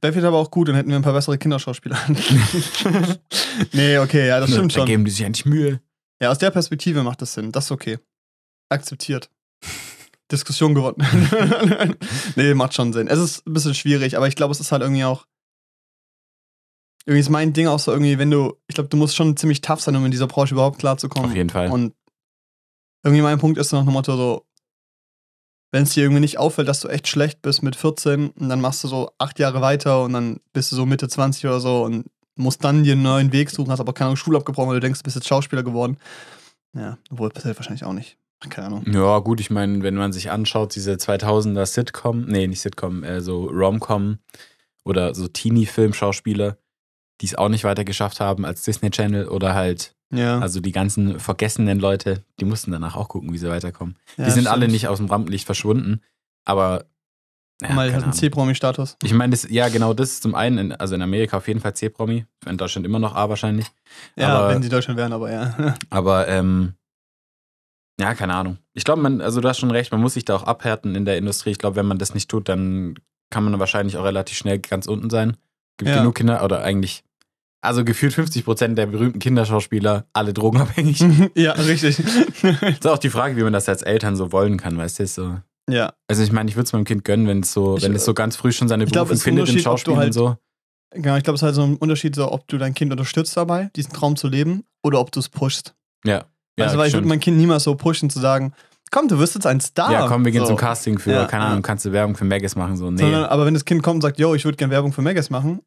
Wäre 0.00 0.12
vielleicht 0.12 0.26
aber 0.26 0.38
auch 0.38 0.50
gut, 0.50 0.68
dann 0.68 0.74
hätten 0.76 0.88
wir 0.88 0.96
ein 0.96 1.02
paar 1.02 1.12
bessere 1.12 1.38
Kinderschauspieler. 1.38 1.96
nee, 3.72 3.98
okay, 3.98 4.26
ja, 4.28 4.40
das 4.40 4.50
stimmt 4.50 4.72
da 4.72 4.78
schon. 4.80 4.86
geben 4.86 5.04
die 5.04 5.10
sich 5.10 5.24
eigentlich 5.24 5.46
Mühe. 5.46 5.80
Ja, 6.22 6.30
aus 6.30 6.38
der 6.38 6.50
Perspektive 6.50 7.02
macht 7.02 7.22
das 7.22 7.34
Sinn. 7.34 7.52
Das 7.52 7.66
ist 7.66 7.70
okay. 7.70 7.98
Akzeptiert. 8.68 9.30
Diskussion 10.30 10.74
gewonnen. 10.74 10.96
nee, 12.36 12.54
macht 12.54 12.74
schon 12.74 12.92
Sinn. 12.92 13.08
Es 13.08 13.18
ist 13.18 13.46
ein 13.46 13.52
bisschen 13.52 13.74
schwierig, 13.74 14.16
aber 14.16 14.28
ich 14.28 14.36
glaube, 14.36 14.52
es 14.52 14.60
ist 14.60 14.70
halt 14.70 14.82
irgendwie 14.82 15.04
auch. 15.04 15.26
irgendwie 17.04 17.20
ist 17.20 17.30
mein 17.30 17.52
Ding 17.52 17.66
auch 17.66 17.80
so 17.80 17.90
irgendwie, 17.90 18.18
wenn 18.18 18.30
du, 18.30 18.56
ich 18.68 18.74
glaube, 18.74 18.90
du 18.90 18.96
musst 18.96 19.16
schon 19.16 19.36
ziemlich 19.36 19.60
tough 19.60 19.80
sein, 19.80 19.96
um 19.96 20.04
in 20.04 20.12
dieser 20.12 20.28
Branche 20.28 20.54
überhaupt 20.54 20.78
klarzukommen. 20.78 21.30
Auf 21.30 21.36
jeden 21.36 21.50
Fall. 21.50 21.70
Und 21.70 21.94
irgendwie 23.02 23.22
mein 23.22 23.38
Punkt 23.38 23.58
ist 23.58 23.72
nach 23.72 23.84
dem 23.84 23.92
Motto 23.92 24.16
so, 24.16 24.46
wenn 25.72 25.84
es 25.84 25.94
dir 25.94 26.04
irgendwie 26.04 26.20
nicht 26.20 26.38
auffällt, 26.38 26.68
dass 26.68 26.80
du 26.80 26.88
echt 26.88 27.08
schlecht 27.08 27.42
bist 27.42 27.62
mit 27.62 27.76
14 27.76 28.30
und 28.30 28.48
dann 28.48 28.60
machst 28.60 28.84
du 28.84 28.88
so 28.88 29.10
acht 29.18 29.38
Jahre 29.38 29.60
weiter 29.60 30.02
und 30.04 30.12
dann 30.12 30.40
bist 30.52 30.70
du 30.70 30.76
so 30.76 30.84
Mitte 30.84 31.08
20 31.08 31.46
oder 31.46 31.60
so 31.60 31.84
und 31.84 32.06
musst 32.40 32.64
dann 32.64 32.82
dir 32.82 32.92
einen 32.92 33.02
neuen 33.02 33.32
Weg 33.32 33.50
suchen, 33.50 33.70
hast 33.70 33.80
aber 33.80 33.92
keine 33.92 34.06
Ahnung, 34.08 34.16
Schule 34.16 34.38
abgebrochen, 34.38 34.68
weil 34.70 34.76
du 34.76 34.80
denkst, 34.80 35.00
du 35.00 35.04
bist 35.04 35.16
jetzt 35.16 35.28
Schauspieler 35.28 35.62
geworden. 35.62 35.96
Ja, 36.74 36.98
obwohl 37.10 37.30
passiert 37.30 37.56
wahrscheinlich 37.56 37.84
auch 37.84 37.92
nicht. 37.92 38.16
Keine 38.48 38.68
Ahnung. 38.68 38.84
Ja, 38.90 39.18
gut, 39.18 39.38
ich 39.40 39.50
meine, 39.50 39.82
wenn 39.82 39.96
man 39.96 40.12
sich 40.12 40.30
anschaut, 40.30 40.74
diese 40.74 40.92
2000er 40.94 41.66
Sitcom, 41.66 42.24
nee, 42.26 42.46
nicht 42.46 42.60
Sitcom, 42.62 43.04
äh, 43.04 43.20
so 43.20 43.44
Rom-Com 43.44 44.18
oder 44.84 45.14
so 45.14 45.28
Teenie-Film-Schauspieler, 45.28 46.56
die 47.20 47.26
es 47.26 47.34
auch 47.34 47.48
nicht 47.50 47.64
weiter 47.64 47.84
geschafft 47.84 48.18
haben 48.20 48.44
als 48.46 48.62
Disney 48.62 48.90
Channel 48.90 49.28
oder 49.28 49.54
halt, 49.54 49.94
Ja. 50.10 50.38
also 50.38 50.60
die 50.60 50.72
ganzen 50.72 51.20
vergessenen 51.20 51.78
Leute, 51.80 52.24
die 52.40 52.44
mussten 52.46 52.70
danach 52.72 52.96
auch 52.96 53.08
gucken, 53.08 53.32
wie 53.32 53.38
sie 53.38 53.48
weiterkommen. 53.50 53.96
ja, 54.16 54.24
die 54.24 54.30
sind 54.30 54.46
alle 54.46 54.62
stimmt. 54.62 54.72
nicht 54.72 54.88
aus 54.88 54.98
dem 54.98 55.06
Rampenlicht 55.06 55.44
verschwunden, 55.46 56.00
aber. 56.44 56.86
Ja, 57.60 57.72
Mal 57.74 57.92
halt 57.92 58.02
einen. 58.04 58.12
C-Promi-Status. 58.12 58.96
Ich 59.02 59.12
meine, 59.12 59.30
das, 59.32 59.46
ja, 59.50 59.68
genau, 59.68 59.92
das 59.94 60.10
ist 60.12 60.22
zum 60.22 60.34
einen, 60.34 60.58
in, 60.58 60.72
also 60.72 60.94
in 60.94 61.02
Amerika 61.02 61.36
auf 61.36 61.46
jeden 61.48 61.60
Fall 61.60 61.74
C-Promi, 61.74 62.24
in 62.46 62.56
Deutschland 62.56 62.86
immer 62.86 62.98
noch 62.98 63.14
A 63.14 63.28
wahrscheinlich. 63.28 63.66
Ja, 64.16 64.28
aber- 64.38 64.54
wenn 64.54 64.62
sie 64.62 64.68
Deutschland 64.68 64.98
wären, 64.98 65.12
aber 65.12 65.30
ja. 65.30 65.74
Aber, 65.90 66.26
ähm, 66.28 66.74
ja, 68.00 68.14
keine 68.14 68.34
Ahnung. 68.34 68.56
Ich 68.72 68.84
glaube, 68.84 69.02
man, 69.02 69.20
also 69.20 69.40
du 69.42 69.48
hast 69.48 69.58
schon 69.58 69.70
recht, 69.70 69.92
man 69.92 70.00
muss 70.00 70.14
sich 70.14 70.24
da 70.24 70.34
auch 70.36 70.44
abhärten 70.44 70.94
in 70.94 71.04
der 71.04 71.18
Industrie. 71.18 71.50
Ich 71.50 71.58
glaube, 71.58 71.76
wenn 71.76 71.86
man 71.86 71.98
das 71.98 72.14
nicht 72.14 72.30
tut, 72.30 72.48
dann 72.48 72.94
kann 73.30 73.44
man 73.44 73.58
wahrscheinlich 73.60 73.96
auch 73.98 74.04
relativ 74.04 74.38
schnell 74.38 74.58
ganz 74.58 74.86
unten 74.86 75.10
sein. 75.10 75.36
Gibt 75.76 75.90
Ja. 75.90 75.98
genug 75.98 76.14
Kinder, 76.14 76.42
oder 76.42 76.62
eigentlich, 76.62 77.04
also 77.62 77.84
gefühlt 77.84 78.14
50 78.14 78.44
Prozent 78.46 78.78
der 78.78 78.86
berühmten 78.86 79.18
Kinderschauspieler, 79.18 80.06
alle 80.14 80.32
drogenabhängig. 80.32 81.00
ja, 81.34 81.52
richtig. 81.52 81.98
ist 82.42 82.86
auch 82.86 82.96
die 82.98 83.10
Frage, 83.10 83.36
wie 83.36 83.42
man 83.42 83.52
das 83.52 83.68
als 83.68 83.82
Eltern 83.82 84.16
so 84.16 84.32
wollen 84.32 84.56
kann, 84.56 84.78
weißt 84.78 85.00
du? 85.00 85.06
So. 85.06 85.38
Ja. 85.72 85.92
Also 86.08 86.22
ich 86.22 86.32
meine, 86.32 86.48
ich 86.50 86.56
würde 86.56 86.64
es 86.66 86.72
meinem 86.72 86.84
Kind 86.84 87.04
gönnen, 87.04 87.26
wenn 87.26 87.40
es 87.40 87.52
so, 87.52 87.76
Ich- 87.76 87.82
wenn 87.84 87.94
es 87.94 88.04
so 88.04 88.14
ganz 88.14 88.36
früh 88.36 88.52
schon 88.52 88.68
seine 88.68 88.84
glaub, 88.86 89.08
Berufung 89.08 89.16
ein 89.16 89.36
findet 89.46 89.54
du 89.54 89.58
Schauspiel 89.60 89.92
und 89.94 89.98
halt- 90.00 90.14
so. 90.14 90.36
Genau, 90.92 91.16
ich 91.16 91.22
glaube, 91.22 91.36
es 91.36 91.40
ist 91.42 91.46
halt 91.46 91.54
so 91.54 91.62
ein 91.62 91.76
Unterschied, 91.76 92.14
so, 92.16 92.32
ob 92.32 92.48
du 92.48 92.58
dein 92.58 92.74
Kind 92.74 92.90
unterstützt 92.90 93.36
dabei, 93.36 93.70
diesen 93.76 93.92
Traum 93.92 94.16
zu 94.16 94.26
leben, 94.28 94.64
oder 94.82 94.98
ob 95.00 95.12
du 95.12 95.20
es 95.20 95.28
pushst. 95.28 95.74
Ja. 96.04 96.24
Ja, 96.58 96.66
also, 96.66 96.78
weil 96.78 96.88
ich 96.88 96.94
würde 96.94 97.06
mein 97.06 97.20
Kind 97.20 97.36
niemals 97.36 97.62
so 97.62 97.74
pushen, 97.76 98.10
zu 98.10 98.18
sagen, 98.18 98.52
komm, 98.90 99.06
du 99.06 99.18
wirst 99.20 99.34
jetzt 99.36 99.46
ein 99.46 99.60
Star. 99.60 99.92
ja, 99.92 100.08
komm, 100.08 100.24
wir 100.24 100.32
gehen 100.32 100.40
so. 100.40 100.48
zum 100.48 100.56
Casting 100.56 100.98
für, 100.98 101.12
Ja, 101.12 101.24
keine 101.26 101.44
ja. 101.44 101.50
Ahnung, 101.50 101.62
kannst 101.62 101.84
du 101.84 101.92
Werbung 101.92 102.16
für 102.16 102.24
Maggis 102.24 102.56
machen? 102.56 102.76
So, 102.76 102.90
nee. 102.90 103.00
Sondern, 103.02 103.24
aber 103.26 103.46
wenn 103.46 103.54
das 103.54 103.64
Kind 103.64 103.82
kommt 103.84 103.96
und 103.96 104.00
sagt, 104.02 104.18
yo, 104.18 104.34
ich 104.34 104.44
würde 104.44 104.56
gerne 104.56 104.72
Werbung 104.72 104.92
für 104.92 105.00
Megas 105.02 105.30
machen, 105.30 105.60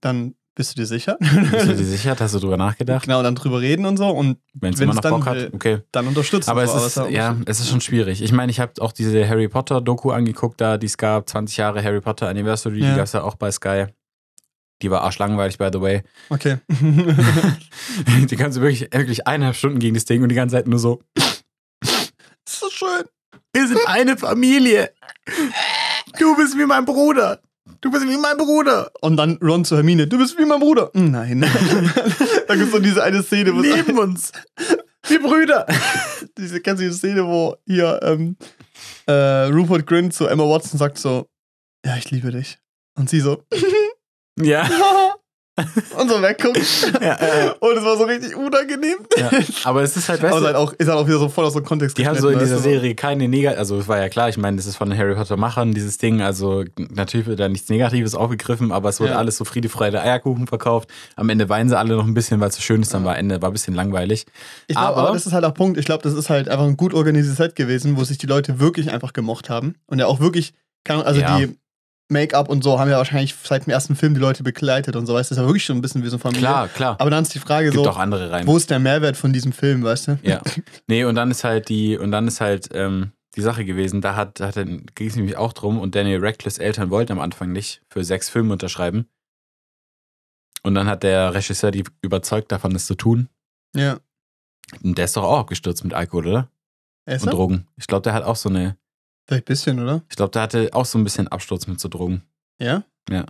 dann 0.00 0.34
bist 0.56 0.72
du 0.72 0.80
dir 0.80 0.86
sicher. 0.86 1.18
Bist 1.20 1.68
du 1.68 1.74
dir 1.76 1.84
sicher? 1.84 2.16
Hast 2.18 2.34
du 2.34 2.38
drüber 2.38 2.56
nachgedacht? 2.56 3.04
genau, 3.04 3.22
dann 3.22 3.34
drüber 3.34 3.60
reden 3.60 3.84
und 3.84 3.98
so 3.98 4.08
und 4.08 4.38
Wenn 4.54 4.72
es 4.72 4.78
dann 4.80 5.12
Bock 5.12 5.26
hat, 5.26 5.52
okay. 5.52 5.82
dann 5.92 6.08
unterstützen. 6.08 6.50
Aber 6.50 6.66
so, 6.66 6.78
es 6.78 6.86
ist, 6.86 6.96
ja 6.96 7.08
ja, 7.08 7.36
es 7.44 7.60
ist 7.60 7.68
schon 7.68 7.82
schwierig. 7.82 8.22
Ich 8.22 8.32
meine, 8.32 8.50
ich 8.50 8.58
habe 8.58 8.72
auch 8.80 8.92
diese 8.92 9.28
Harry 9.28 9.48
Potter 9.48 9.82
Doku 9.82 10.10
angeguckt, 10.10 10.60
da 10.60 10.78
die 10.78 10.86
es 10.86 10.96
gab, 10.96 11.28
20 11.28 11.58
Jahre 11.58 11.84
Harry 11.84 12.00
Potter 12.00 12.28
Anniversary, 12.28 12.80
Ja. 12.80 12.90
die 12.90 12.96
gab 12.96 13.04
es 13.04 13.12
ja 13.12 13.22
auch 13.22 13.34
bei 13.36 13.50
Sky. 13.52 13.86
Die 14.82 14.90
war 14.90 15.02
arschlangweilig, 15.02 15.58
by 15.58 15.68
the 15.72 15.80
way. 15.80 16.02
Okay. 16.30 16.56
die 16.70 18.36
kannst 18.36 18.56
du 18.56 18.62
wirklich, 18.62 18.88
wirklich 18.92 19.26
eineinhalb 19.26 19.56
Stunden 19.56 19.78
gegen 19.78 19.94
das 19.94 20.06
Ding 20.06 20.22
und 20.22 20.30
die 20.30 20.34
ganze 20.34 20.56
Zeit 20.56 20.66
nur 20.66 20.78
so, 20.78 21.02
das 21.14 21.42
ist 22.46 22.60
so 22.60 22.70
schön. 22.70 23.04
wir 23.52 23.68
sind 23.68 23.80
eine 23.86 24.16
Familie. 24.16 24.90
Du 26.18 26.34
bist 26.36 26.56
wie 26.56 26.64
mein 26.64 26.86
Bruder. 26.86 27.40
Du 27.80 27.90
bist 27.90 28.08
wie 28.08 28.16
mein 28.16 28.36
Bruder. 28.36 28.90
Und 29.00 29.16
dann 29.16 29.38
Ron 29.42 29.64
zu 29.64 29.76
Hermine, 29.76 30.06
du 30.06 30.18
bist 30.18 30.38
wie 30.38 30.44
mein 30.44 30.60
Bruder. 30.60 30.90
Nein. 30.94 31.40
da 32.48 32.54
gibt 32.54 32.66
es 32.66 32.72
so 32.72 32.78
diese 32.78 33.02
eine 33.02 33.22
Szene, 33.22 33.54
wo 33.54 33.60
Neben 33.60 33.98
uns. 33.98 34.32
Wir 35.08 35.20
Brüder. 35.20 35.66
diese, 36.38 36.60
kennst 36.60 36.82
du 36.82 36.88
die 36.88 36.94
Szene, 36.94 37.26
wo 37.26 37.56
hier 37.66 38.00
ähm, 38.02 38.36
äh, 39.06 39.12
Rupert 39.46 39.86
Grint 39.86 40.14
zu 40.14 40.26
Emma 40.26 40.44
Watson 40.44 40.78
sagt 40.78 40.98
so, 40.98 41.28
ja, 41.84 41.96
ich 41.96 42.10
liebe 42.10 42.30
dich. 42.32 42.58
Und 42.96 43.10
sie 43.10 43.20
so, 43.20 43.44
Ja. 44.40 44.68
und 45.98 46.08
so 46.10 46.20
wegguckt. 46.20 46.58
Ja, 47.00 47.14
äh, 47.14 47.50
Und 47.60 47.78
es 47.78 47.84
war 47.84 47.96
so 47.96 48.04
richtig 48.04 48.36
unangenehm. 48.36 48.96
ja. 49.16 49.30
Aber 49.64 49.82
es 49.82 49.96
ist 49.96 50.08
halt, 50.08 50.22
weißt 50.22 50.32
Aber 50.32 50.40
du, 50.40 50.46
halt 50.46 50.56
auch, 50.56 50.72
ist 50.74 50.86
halt 50.88 50.98
auch 50.98 51.06
wieder 51.06 51.18
so 51.18 51.28
voll 51.30 51.46
aus 51.46 51.54
dem 51.54 51.64
Kontext 51.64 51.96
Die 51.96 52.06
haben 52.06 52.18
so 52.18 52.28
in 52.28 52.38
dieser? 52.38 52.58
Serie 52.58 52.94
keine 52.94 53.26
Negat, 53.26 53.56
also 53.56 53.78
es 53.78 53.88
war 53.88 53.98
ja 53.98 54.08
klar, 54.10 54.28
ich 54.28 54.36
meine, 54.36 54.58
das 54.58 54.66
ist 54.66 54.76
von 54.76 54.90
den 54.90 54.98
Harry 54.98 55.14
Potter 55.14 55.36
Machern, 55.36 55.72
dieses 55.72 55.96
Ding, 55.98 56.20
also 56.20 56.64
natürlich 56.90 57.26
wird 57.26 57.40
da 57.40 57.48
nichts 57.48 57.68
Negatives 57.70 58.14
aufgegriffen, 58.14 58.70
aber 58.72 58.90
es 58.90 59.00
wurde 59.00 59.12
Ja. 59.12 59.18
alles 59.18 59.36
so 59.38 59.44
Friede, 59.46 59.68
Freude, 59.68 60.00
Eierkuchen 60.02 60.46
verkauft. 60.46 60.90
Am 61.16 61.28
Ende 61.30 61.48
weinen 61.48 61.68
sie 61.70 61.78
alle 61.78 61.96
noch 61.96 62.04
ein 62.06 62.14
bisschen, 62.14 62.38
weil 62.40 62.48
es 62.50 62.56
so 62.56 62.60
schön 62.62 62.82
ist, 62.82 62.92
dann 62.92 63.04
war 63.04 63.16
Ende, 63.16 63.40
war 63.40 63.50
ein 63.50 63.52
bisschen 63.54 63.74
langweilig. 63.74 64.26
Ich 64.66 64.74
glaube, 64.76 64.88
Aber- 64.88 65.02
aber 65.08 65.12
das 65.14 65.26
ist 65.26 65.32
halt 65.32 65.44
auch 65.44 65.54
Punkt. 65.54 65.78
Ich 65.78 65.86
glaube, 65.86 66.02
das 66.02 66.12
ist 66.12 66.28
halt 66.28 66.48
einfach 66.48 66.66
ein 66.66 66.76
gut 66.76 66.92
organisiertes 66.92 67.38
Set 67.38 67.56
gewesen, 67.56 67.96
wo 67.96 68.04
sich 68.04 68.18
die 68.18 68.26
Leute 68.26 68.60
wirklich 68.60 68.90
einfach 68.90 69.12
gemocht 69.14 69.48
haben. 69.48 69.74
Und 69.86 69.98
ja 70.00 70.06
auch 70.06 70.20
wirklich, 70.20 70.52
also 70.88 71.20
die 71.20 71.56
Make-up 72.08 72.48
und 72.48 72.62
so 72.62 72.78
haben 72.78 72.90
ja 72.90 72.98
wahrscheinlich 72.98 73.34
seit 73.42 73.66
dem 73.66 73.70
ersten 73.70 73.96
Film 73.96 74.14
die 74.14 74.20
Leute 74.20 74.42
begleitet 74.42 74.94
und 74.96 75.06
so, 75.06 75.14
weißt 75.14 75.30
du, 75.30 75.34
das 75.34 75.38
ist 75.38 75.42
ja 75.42 75.48
wirklich 75.48 75.64
schon 75.64 75.76
ein 75.76 75.82
bisschen 75.82 76.04
wie 76.04 76.08
so 76.08 76.16
eine 76.16 76.20
Familie. 76.20 76.46
Klar, 76.46 76.68
klar. 76.68 76.96
Aber 77.00 77.10
dann 77.10 77.22
ist 77.22 77.34
die 77.34 77.38
Frage 77.40 77.70
Gibt 77.70 77.82
so, 77.84 77.90
auch 77.90 77.98
andere 77.98 78.30
rein. 78.30 78.46
wo 78.46 78.56
ist 78.56 78.70
der 78.70 78.78
Mehrwert 78.78 79.16
von 79.16 79.32
diesem 79.32 79.52
Film, 79.52 79.82
weißt 79.82 80.08
du? 80.08 80.18
Ja. 80.22 80.40
Nee, 80.86 81.04
und 81.04 81.16
dann 81.16 81.30
ist 81.30 81.42
halt 81.42 81.68
die, 81.68 81.98
und 81.98 82.12
dann 82.12 82.28
ist 82.28 82.40
halt 82.40 82.68
ähm, 82.72 83.12
die 83.34 83.42
Sache 83.42 83.64
gewesen, 83.64 84.00
da 84.00 84.14
hat, 84.14 84.40
da 84.40 84.46
hat 84.48 84.54
ging 84.54 85.08
es 85.08 85.16
nämlich 85.16 85.36
auch 85.36 85.52
drum 85.52 85.78
und 85.80 85.94
Daniel 85.94 86.24
Radcliffe's 86.24 86.58
Eltern 86.58 86.90
wollten 86.90 87.12
am 87.12 87.20
Anfang 87.20 87.52
nicht 87.52 87.82
für 87.88 88.04
sechs 88.04 88.30
Filme 88.30 88.52
unterschreiben. 88.52 89.08
Und 90.62 90.74
dann 90.74 90.88
hat 90.88 91.02
der 91.02 91.34
Regisseur 91.34 91.70
die 91.70 91.84
überzeugt 92.02 92.50
davon, 92.50 92.72
das 92.72 92.86
zu 92.86 92.94
tun. 92.94 93.28
Ja. 93.74 93.98
Und 94.82 94.98
der 94.98 95.04
ist 95.04 95.16
doch 95.16 95.22
auch 95.24 95.38
abgestürzt 95.38 95.84
mit 95.84 95.94
Alkohol, 95.94 96.26
oder? 96.26 96.50
Ist 97.06 97.24
Und? 97.24 97.32
Drogen. 97.32 97.66
Ich 97.76 97.86
glaube, 97.86 98.02
der 98.02 98.14
hat 98.14 98.24
auch 98.24 98.36
so 98.36 98.48
eine, 98.48 98.76
Vielleicht 99.26 99.44
ein 99.44 99.46
bisschen, 99.46 99.80
oder? 99.82 100.02
ich 100.08 100.16
glaube, 100.16 100.30
der 100.30 100.42
hatte 100.42 100.68
auch 100.72 100.86
so 100.86 100.98
ein 100.98 101.04
bisschen 101.04 101.28
Absturz 101.28 101.66
mit 101.66 101.80
so 101.80 101.88
Drogen. 101.88 102.22
Ja? 102.60 102.84
Ja. 103.10 103.26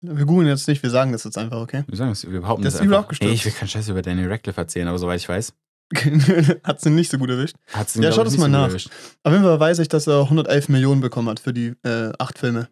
Wir 0.00 0.24
googeln 0.24 0.48
jetzt 0.48 0.66
nicht, 0.68 0.82
wir 0.82 0.90
sagen 0.90 1.12
das 1.12 1.24
jetzt 1.24 1.38
einfach, 1.38 1.58
okay? 1.60 1.84
Wir 1.86 1.96
sagen 1.96 2.10
es, 2.10 2.28
wir 2.28 2.40
behaupten 2.40 2.62
Der 2.62 2.70
das 2.70 2.80
ist 2.80 2.84
übel 2.84 2.94
einfach. 2.94 3.04
abgestürzt. 3.04 3.28
Nee, 3.28 3.34
ich 3.34 3.44
will 3.44 3.52
keinen 3.52 3.68
Scheiß 3.68 3.88
über 3.88 4.02
Daniel 4.02 4.28
Radcliffe 4.30 4.60
erzählen, 4.60 4.88
aber 4.88 4.98
soweit 4.98 5.20
ich 5.20 5.28
weiß, 5.28 5.52
hat 6.64 6.80
sie 6.80 6.90
nicht 6.90 7.10
so 7.10 7.18
gut 7.18 7.30
erwischt. 7.30 7.56
hat 7.72 7.88
es 7.88 7.94
Ja, 7.96 8.10
schau 8.12 8.24
das 8.24 8.36
mal 8.38 8.48
nach. 8.48 8.72
Auf 8.72 9.32
jeden 9.32 9.44
Fall 9.44 9.60
weiß 9.60 9.78
ich, 9.80 9.88
dass 9.88 10.06
er 10.06 10.22
111 10.22 10.68
Millionen 10.70 11.00
bekommen 11.00 11.28
hat 11.28 11.38
für 11.40 11.52
die 11.52 11.74
äh, 11.84 12.12
acht 12.18 12.38
Filme. 12.38 12.68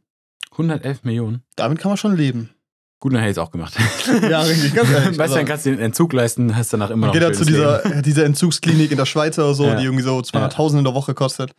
111 0.53 1.05
Millionen. 1.05 1.43
Damit 1.57 1.79
kann 1.79 1.91
man 1.91 1.97
schon 1.99 2.17
leben. 2.17 2.51
Gut, 2.99 3.13
dann 3.13 3.21
hätte 3.21 3.31
ich 3.31 3.37
es 3.37 3.39
auch 3.39 3.51
gemacht. 3.51 3.75
Ja, 4.29 4.41
richtig, 4.43 4.75
ganz 4.75 4.91
ehrlich. 4.91 5.19
Weißt 5.19 5.33
du, 5.33 5.37
dann 5.39 5.47
kannst 5.47 5.67
du 5.67 5.71
den 5.71 5.79
Entzug 5.81 6.13
leisten, 6.13 6.57
hast 6.57 6.73
danach 6.73 6.91
immer 6.91 7.07
noch 7.09 7.13
Geht 7.15 7.23
er 7.23 7.33
zu 7.33 7.45
dieser, 7.45 8.03
dieser 8.03 8.25
Entzugsklinik 8.25 8.91
in 8.91 8.97
der 8.99 9.07
Schweiz 9.07 9.39
oder 9.39 9.55
so, 9.55 9.67
Ja. 9.67 9.77
die 9.77 9.85
irgendwie 9.85 10.03
so 10.03 10.19
200.000 10.19 10.79
in 10.79 10.85
der 10.85 10.95
Woche 10.95 11.15
kostet. 11.15 11.53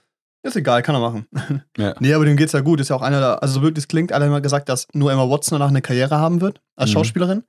Ist 0.44 0.56
egal, 0.56 0.82
kann 0.82 0.96
er 0.96 1.02
machen. 1.02 1.28
Ja. 1.78 1.94
Nee, 2.00 2.14
aber 2.14 2.26
dem 2.26 2.36
geht's 2.38 2.54
ja 2.54 2.62
gut. 2.62 2.80
Ist 2.80 2.90
ja 2.90 2.96
auch 2.96 3.02
einer 3.02 3.20
der, 3.20 3.42
also 3.44 3.56
so 3.56 3.62
wirklich, 3.62 3.84
es 3.84 3.88
klingt, 3.88 4.12
alle 4.12 4.26
haben 4.26 4.32
immer 4.32 4.42
gesagt, 4.42 4.70
dass 4.70 4.88
nur 4.94 5.12
Emma 5.12 5.30
Watson 5.30 5.58
danach 5.60 5.70
eine 5.70 5.82
Karriere 5.82 6.18
haben 6.18 6.42
wird 6.42 6.62
als 6.76 6.90
Mhm. 6.90 6.94
Schauspielerin. 6.94 7.44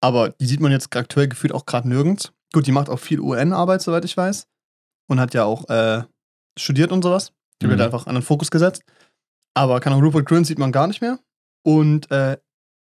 Aber 0.00 0.30
die 0.30 0.46
sieht 0.46 0.60
man 0.60 0.72
jetzt 0.72 0.94
aktuell 0.96 1.28
gefühlt 1.28 1.52
auch 1.52 1.66
gerade 1.66 1.88
nirgends. 1.88 2.32
Gut, 2.52 2.66
die 2.66 2.72
macht 2.72 2.88
auch 2.88 2.98
viel 2.98 3.20
UN-Arbeit, 3.20 3.82
soweit 3.82 4.04
ich 4.04 4.16
weiß. 4.16 4.46
Und 5.08 5.20
hat 5.20 5.34
ja 5.34 5.44
auch 5.44 5.68
äh, 5.68 6.02
studiert 6.58 6.92
und 6.92 7.02
sowas. 7.02 7.32
Die 7.62 7.66
Mhm. 7.66 7.70
wird 7.70 7.80
einfach 7.82 8.06
an 8.06 8.14
den 8.14 8.22
Fokus 8.22 8.50
gesetzt. 8.50 8.82
Aber 9.54 9.80
kann 9.80 9.92
auch 9.92 10.02
Rupert 10.02 10.26
Grint 10.26 10.46
sieht 10.46 10.58
man 10.58 10.72
gar 10.72 10.86
nicht 10.86 11.00
mehr. 11.00 11.18
Und 11.64 12.10
äh, 12.10 12.36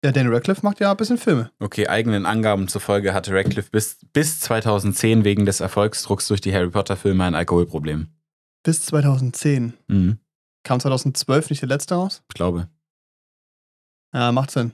ja, 0.04 0.12
Daniel 0.12 0.34
Radcliffe 0.34 0.62
macht 0.63 0.80
ja 0.80 0.91
ein 0.91 0.98
bisschen 0.98 1.17
Filme. 1.17 1.52
Okay, 1.60 1.88
eigenen 1.88 2.26
Angaben 2.26 2.67
zufolge 2.67 3.13
hatte 3.13 3.34
Radcliffe 3.34 3.70
bis, 3.72 4.00
bis 4.13 4.39
2010 4.39 5.24
wegen 5.26 5.46
des 5.46 5.60
Erfolgsdrucks 5.60 6.28
durch 6.28 6.41
die 6.41 6.54
Harry 6.54 6.70
Potter-Filme 6.70 7.24
ein 7.24 7.36
Alkoholproblem. 7.36 8.08
Bis 8.63 8.86
2010. 8.86 9.74
Mhm, 9.88 10.19
Kam 10.63 10.80
2012 10.80 11.50
nicht 11.50 11.62
der 11.62 11.69
letzte 11.69 11.95
raus? 11.95 12.21
ich 12.30 12.36
glaube. 12.36 12.67
Ja, 14.13 14.32
macht 14.32 14.52
Sinn. 14.52 14.74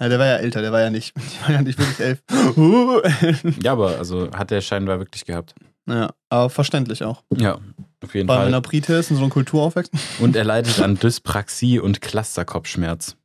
Ja, 0.00 0.08
der 0.08 0.18
war 0.18 0.26
ja 0.26 0.36
älter, 0.36 0.60
der 0.62 0.72
war 0.72 0.80
ja 0.80 0.90
nicht, 0.90 1.14
die 1.16 1.42
war 1.42 1.50
ja 1.52 1.62
nicht 1.62 1.78
wirklich 1.78 2.00
elf. 2.00 2.22
Ja, 3.62 3.72
aber 3.72 3.98
also 3.98 4.30
hat 4.32 4.50
er 4.52 4.60
scheinbar 4.60 4.98
wirklich 4.98 5.24
gehabt. 5.24 5.54
ja, 5.88 6.12
aber 6.28 6.50
verständlich 6.50 7.04
auch. 7.04 7.22
Ja, 7.36 7.60
auf 8.02 8.14
jeden 8.14 8.28
Weil 8.28 8.38
Fall. 8.44 8.52
er 8.52 8.60
Brite 8.60 8.94
ist 8.94 9.10
und 9.10 9.16
so 9.16 9.22
eine 9.22 9.30
Kultur 9.32 9.62
aufwächst. 9.62 9.92
Und 10.20 10.34
er 10.36 10.44
leidet 10.44 10.80
an 10.80 10.96
Dyspraxie 10.98 11.78
und 11.78 12.00
Clusterkopfschmerz. 12.00 13.16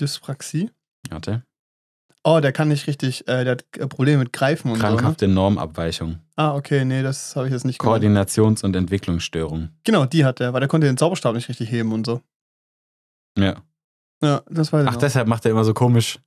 Dyspraxie. 0.00 0.70
Warte. 1.10 1.42
Oh, 2.28 2.40
der 2.40 2.50
kann 2.52 2.66
nicht 2.66 2.88
richtig, 2.88 3.28
äh, 3.28 3.44
der 3.44 3.52
hat 3.52 3.64
äh, 3.78 3.86
Probleme 3.86 4.18
mit 4.18 4.32
Greifen 4.32 4.72
und 4.72 4.80
so. 4.80 4.82
Ne? 4.82 4.88
Krankhafte 4.96 5.28
Normabweichung. 5.28 6.18
Ah, 6.34 6.56
okay, 6.56 6.84
nee, 6.84 7.04
das 7.04 7.36
habe 7.36 7.46
ich 7.46 7.52
jetzt 7.52 7.64
nicht 7.64 7.78
gehört. 7.78 8.02
Koordinations- 8.02 8.64
und 8.64 8.74
Entwicklungsstörung. 8.74 9.68
Genau, 9.84 10.06
die 10.06 10.24
hat 10.24 10.40
er, 10.40 10.52
weil 10.52 10.58
der 10.58 10.68
konnte 10.68 10.88
den 10.88 10.96
Zauberstab 10.96 11.36
nicht 11.36 11.48
richtig 11.48 11.70
heben 11.70 11.92
und 11.92 12.04
so. 12.04 12.20
Ja. 13.38 13.62
Ja, 14.20 14.42
das 14.50 14.72
weiß 14.72 14.82
ich 14.82 14.88
Ach, 14.88 14.94
noch. 14.94 15.00
deshalb 15.00 15.28
macht 15.28 15.44
er 15.44 15.52
immer 15.52 15.62
so 15.62 15.72
komisch. 15.72 16.18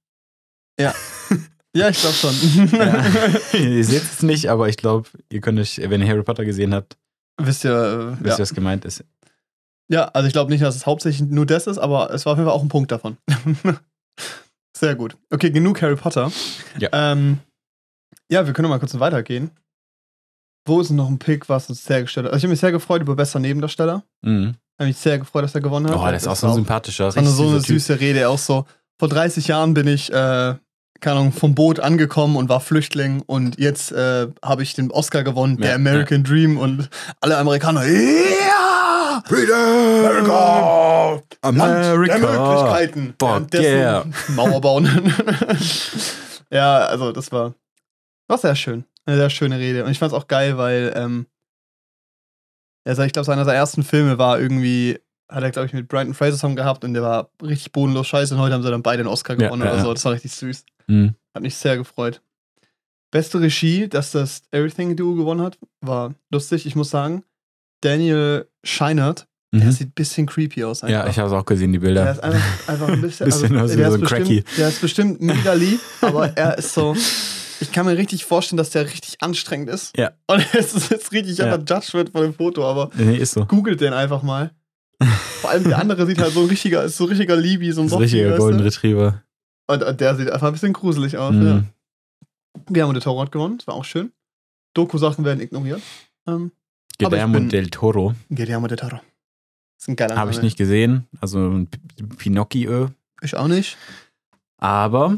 Ja, 0.79 0.93
ich 1.73 1.99
glaube 1.99 2.15
schon. 2.15 2.33
Ja. 2.71 3.05
ihr 3.59 3.83
seht 3.83 4.03
es 4.03 4.23
nicht, 4.23 4.49
aber 4.49 4.69
ich 4.69 4.77
glaube, 4.77 5.09
ihr 5.29 5.41
könnt 5.41 5.59
euch, 5.59 5.81
wenn 5.83 6.01
ihr 6.01 6.07
Harry 6.07 6.23
Potter 6.23 6.45
gesehen 6.45 6.73
habt, 6.73 6.97
Wisst 7.41 7.65
ihr, 7.65 7.71
äh, 7.73 8.23
wisst 8.23 8.25
ja. 8.25 8.35
ihr, 8.35 8.39
was 8.39 8.53
gemeint 8.53 8.85
ist. 8.85 9.03
ja, 9.89 10.05
also 10.05 10.27
ich 10.27 10.33
glaube 10.33 10.49
nicht, 10.49 10.63
dass 10.63 10.77
es 10.77 10.85
hauptsächlich 10.85 11.29
nur 11.29 11.45
das 11.45 11.67
ist, 11.67 11.77
aber 11.77 12.13
es 12.13 12.25
war 12.25 12.31
auf 12.33 12.39
jeden 12.39 12.47
Fall 12.47 12.55
auch 12.55 12.63
ein 12.63 12.69
Punkt 12.69 12.89
davon. 12.89 13.17
Sehr 14.75 14.95
gut. 14.95 15.17
Okay, 15.31 15.51
genug 15.51 15.81
Harry 15.81 15.95
Potter. 15.95 16.31
Ja. 16.77 16.89
Ähm, 16.93 17.39
ja, 18.31 18.45
wir 18.45 18.53
können 18.53 18.63
noch 18.63 18.75
mal 18.75 18.79
kurz 18.79 18.97
weitergehen. 18.99 19.51
Wo 20.65 20.81
ist 20.81 20.91
noch 20.91 21.07
ein 21.07 21.17
Pick, 21.17 21.49
was 21.49 21.69
uns 21.69 21.83
sehr 21.83 22.01
gestört 22.03 22.25
hat? 22.25 22.33
Also 22.33 22.39
ich 22.39 22.43
habe 22.43 22.51
mich 22.51 22.59
sehr 22.59 22.71
gefreut 22.71 23.01
über 23.01 23.15
bester 23.15 23.39
Nebendarsteller. 23.39 24.03
Mhm. 24.21 24.55
Habe 24.77 24.87
mich 24.87 24.97
sehr 24.97 25.17
gefreut, 25.17 25.43
dass 25.43 25.55
er 25.55 25.61
gewonnen 25.61 25.89
hat. 25.89 25.95
Oh, 25.97 26.05
der 26.05 26.15
ist 26.15 26.27
auch 26.27 26.35
so 26.35 26.47
ein 26.47 26.53
sympathischer. 26.53 27.11
so 27.11 27.19
eine, 27.19 27.29
so 27.29 27.49
eine 27.49 27.59
süße 27.59 27.99
Rede. 27.99 28.29
Auch 28.29 28.37
so, 28.37 28.65
vor 28.99 29.09
30 29.09 29.47
Jahren 29.47 29.73
bin 29.73 29.87
ich, 29.87 30.11
äh, 30.11 30.55
keine 31.01 31.15
Ahnung, 31.19 31.31
vom 31.31 31.55
Boot 31.55 31.79
angekommen 31.79 32.35
und 32.35 32.49
war 32.49 32.59
Flüchtling 32.59 33.21
und 33.25 33.57
jetzt 33.59 33.91
äh, 33.91 34.27
habe 34.43 34.63
ich 34.63 34.75
den 34.75 34.91
Oscar 34.91 35.23
gewonnen, 35.23 35.55
Ja, 35.57 35.67
der 35.67 35.75
American 35.75 36.23
Dream 36.23 36.57
und 36.57 36.89
alle 37.21 37.37
Amerikaner, 37.37 37.85
ja! 40.27 41.21
America! 41.41 41.65
Land 41.65 41.85
der 41.85 41.97
Möglichkeiten. 41.97 43.15
Fuck 43.19 43.29
Währenddessen 43.29 44.35
Mauer 44.35 44.61
bauen. 44.61 44.85
ja, 46.51 46.77
also 46.85 47.11
das 47.11 47.31
war, 47.31 47.53
war 48.27 48.37
sehr 48.37 48.55
schön. 48.55 48.85
Eine 49.05 49.17
sehr 49.17 49.29
schöne 49.29 49.57
Rede. 49.57 49.83
Und 49.85 49.91
ich 49.91 49.99
fand 49.99 50.11
es 50.11 50.17
auch 50.17 50.27
geil, 50.27 50.57
weil, 50.57 50.93
ähm, 50.95 51.25
also 52.85 53.03
ich 53.03 53.13
glaube, 53.13 53.31
einer 53.31 53.45
seiner 53.45 53.57
ersten 53.57 53.83
Filme 53.83 54.17
war 54.17 54.39
irgendwie, 54.39 54.99
hat 55.29 55.43
er, 55.43 55.51
glaube 55.51 55.67
ich, 55.67 55.73
mit 55.73 55.87
Brandon 55.87 56.13
Fraser 56.13 56.33
zusammen 56.33 56.55
gehabt 56.55 56.83
und 56.83 56.93
der 56.93 57.03
war 57.03 57.29
richtig 57.41 57.71
bodenlos 57.71 58.07
scheiße 58.07 58.33
und 58.33 58.41
heute 58.41 58.53
haben 58.53 58.63
sie 58.63 58.71
dann 58.71 58.83
beide 58.83 59.01
einen 59.01 59.09
Oscar 59.09 59.35
gewonnen 59.35 59.61
ja, 59.63 59.69
oder 59.69 59.77
ja. 59.77 59.83
so. 59.83 59.93
Das 59.93 60.05
war 60.05 60.13
richtig 60.13 60.31
süß. 60.33 60.65
Mhm. 60.87 61.15
Hat 61.33 61.41
mich 61.41 61.55
sehr 61.55 61.77
gefreut. 61.77 62.21
Beste 63.11 63.41
Regie, 63.41 63.87
dass 63.87 64.11
das 64.11 64.43
Everything 64.51 64.95
Duo 64.95 65.15
gewonnen 65.15 65.41
hat, 65.41 65.57
war 65.81 66.13
lustig. 66.31 66.65
Ich 66.65 66.75
muss 66.75 66.91
sagen, 66.91 67.23
Daniel 67.81 68.47
Scheinert, 68.63 69.27
der 69.53 69.65
Mhm. 69.65 69.71
sieht 69.71 69.87
ein 69.89 69.93
bisschen 69.93 70.27
creepy 70.27 70.63
aus. 70.63 70.81
Ja, 70.81 71.07
ich 71.07 71.17
habe 71.17 71.27
es 71.27 71.33
auch 71.33 71.45
gesehen, 71.45 71.71
die 71.73 71.79
Der 71.79 71.87
Bilder. 71.87 72.11
ist 72.11 72.19
einfach, 72.23 72.69
einfach 72.69 72.87
ein 72.89 73.01
bisschen. 73.01 73.25
Bisschen 73.25 73.57
also, 73.57 73.75
der, 73.75 73.89
so 73.89 73.95
ist 73.97 74.01
ein 74.03 74.07
Cracky. 74.07 74.41
bestimmt, 74.41 74.57
der 74.57 74.67
ist 74.69 74.81
bestimmt 74.81 75.21
mega 75.21 75.53
lieb, 75.53 75.79
aber 76.01 76.37
er 76.37 76.57
ist 76.57 76.73
so. 76.73 76.95
Ich 77.61 77.71
kann 77.73 77.85
mir 77.85 77.97
richtig 77.97 78.23
vorstellen, 78.25 78.57
dass 78.57 78.69
der 78.69 78.85
richtig 78.85 79.15
anstrengend 79.21 79.69
ist. 79.69 79.97
Ja. 79.97 80.11
Und 80.27 80.45
es 80.53 80.73
ist 80.73 80.91
jetzt 80.91 81.11
richtig 81.11 81.37
Ja. 81.39 81.45
einfach 81.45 81.59
judged 81.67 81.93
wird 81.93 82.09
von 82.11 82.21
dem 82.21 82.33
Foto, 82.33 82.63
aber 82.65 82.89
Nee, 82.95 83.15
ist 83.17 83.33
so. 83.33 83.45
googelt 83.45 83.81
den 83.81 83.93
einfach 83.93 84.21
mal. 84.23 84.51
Vor 85.41 85.49
allem 85.49 85.63
der 85.63 85.79
andere 85.79 86.05
sieht 86.05 86.19
halt 86.19 86.33
so 86.33 86.41
ein 86.41 86.47
richtiger, 86.49 86.83
ist 86.83 86.97
so 86.97 87.05
ein 87.05 87.09
richtiger 87.09 87.35
Libi, 87.37 87.71
so 87.71 87.81
ein 87.81 87.87
Softie, 87.89 88.03
richtiger? 88.03 88.37
Golden 88.37 88.59
Retriever. 88.59 89.23
und, 89.67 89.81
und 89.83 89.99
der 90.01 90.15
sieht 90.15 90.29
einfach 90.29 90.47
ein 90.47 90.53
bisschen 90.53 90.73
gruselig 90.73 91.17
aus. 91.17 91.33
Mhm. 91.33 91.45
Ja. 91.47 91.63
Guillermo 92.67 92.93
del 92.93 93.01
Toro 93.01 93.21
hat 93.21 93.31
gewonnen, 93.31 93.57
das 93.57 93.67
war 93.67 93.75
auch 93.75 93.85
schön. 93.85 94.11
Doku-Sachen 94.73 95.23
werden 95.25 95.39
ignoriert. 95.41 95.81
Ähm, 96.27 96.51
Guillermo 96.99 97.39
del 97.39 97.69
Toro. 97.69 98.13
Guillermo 98.29 98.67
del 98.67 98.77
Toro. 98.77 98.97
Das 98.97 99.83
ist 99.83 99.87
ein 99.87 99.95
geiler 99.95 100.15
Habe 100.17 100.31
ich 100.31 100.37
Name. 100.37 100.45
nicht 100.45 100.57
gesehen. 100.57 101.07
Also 101.21 101.65
Pinocchio. 102.17 102.89
Ich 103.21 103.35
auch 103.35 103.47
nicht. 103.47 103.77
Aber 104.57 105.17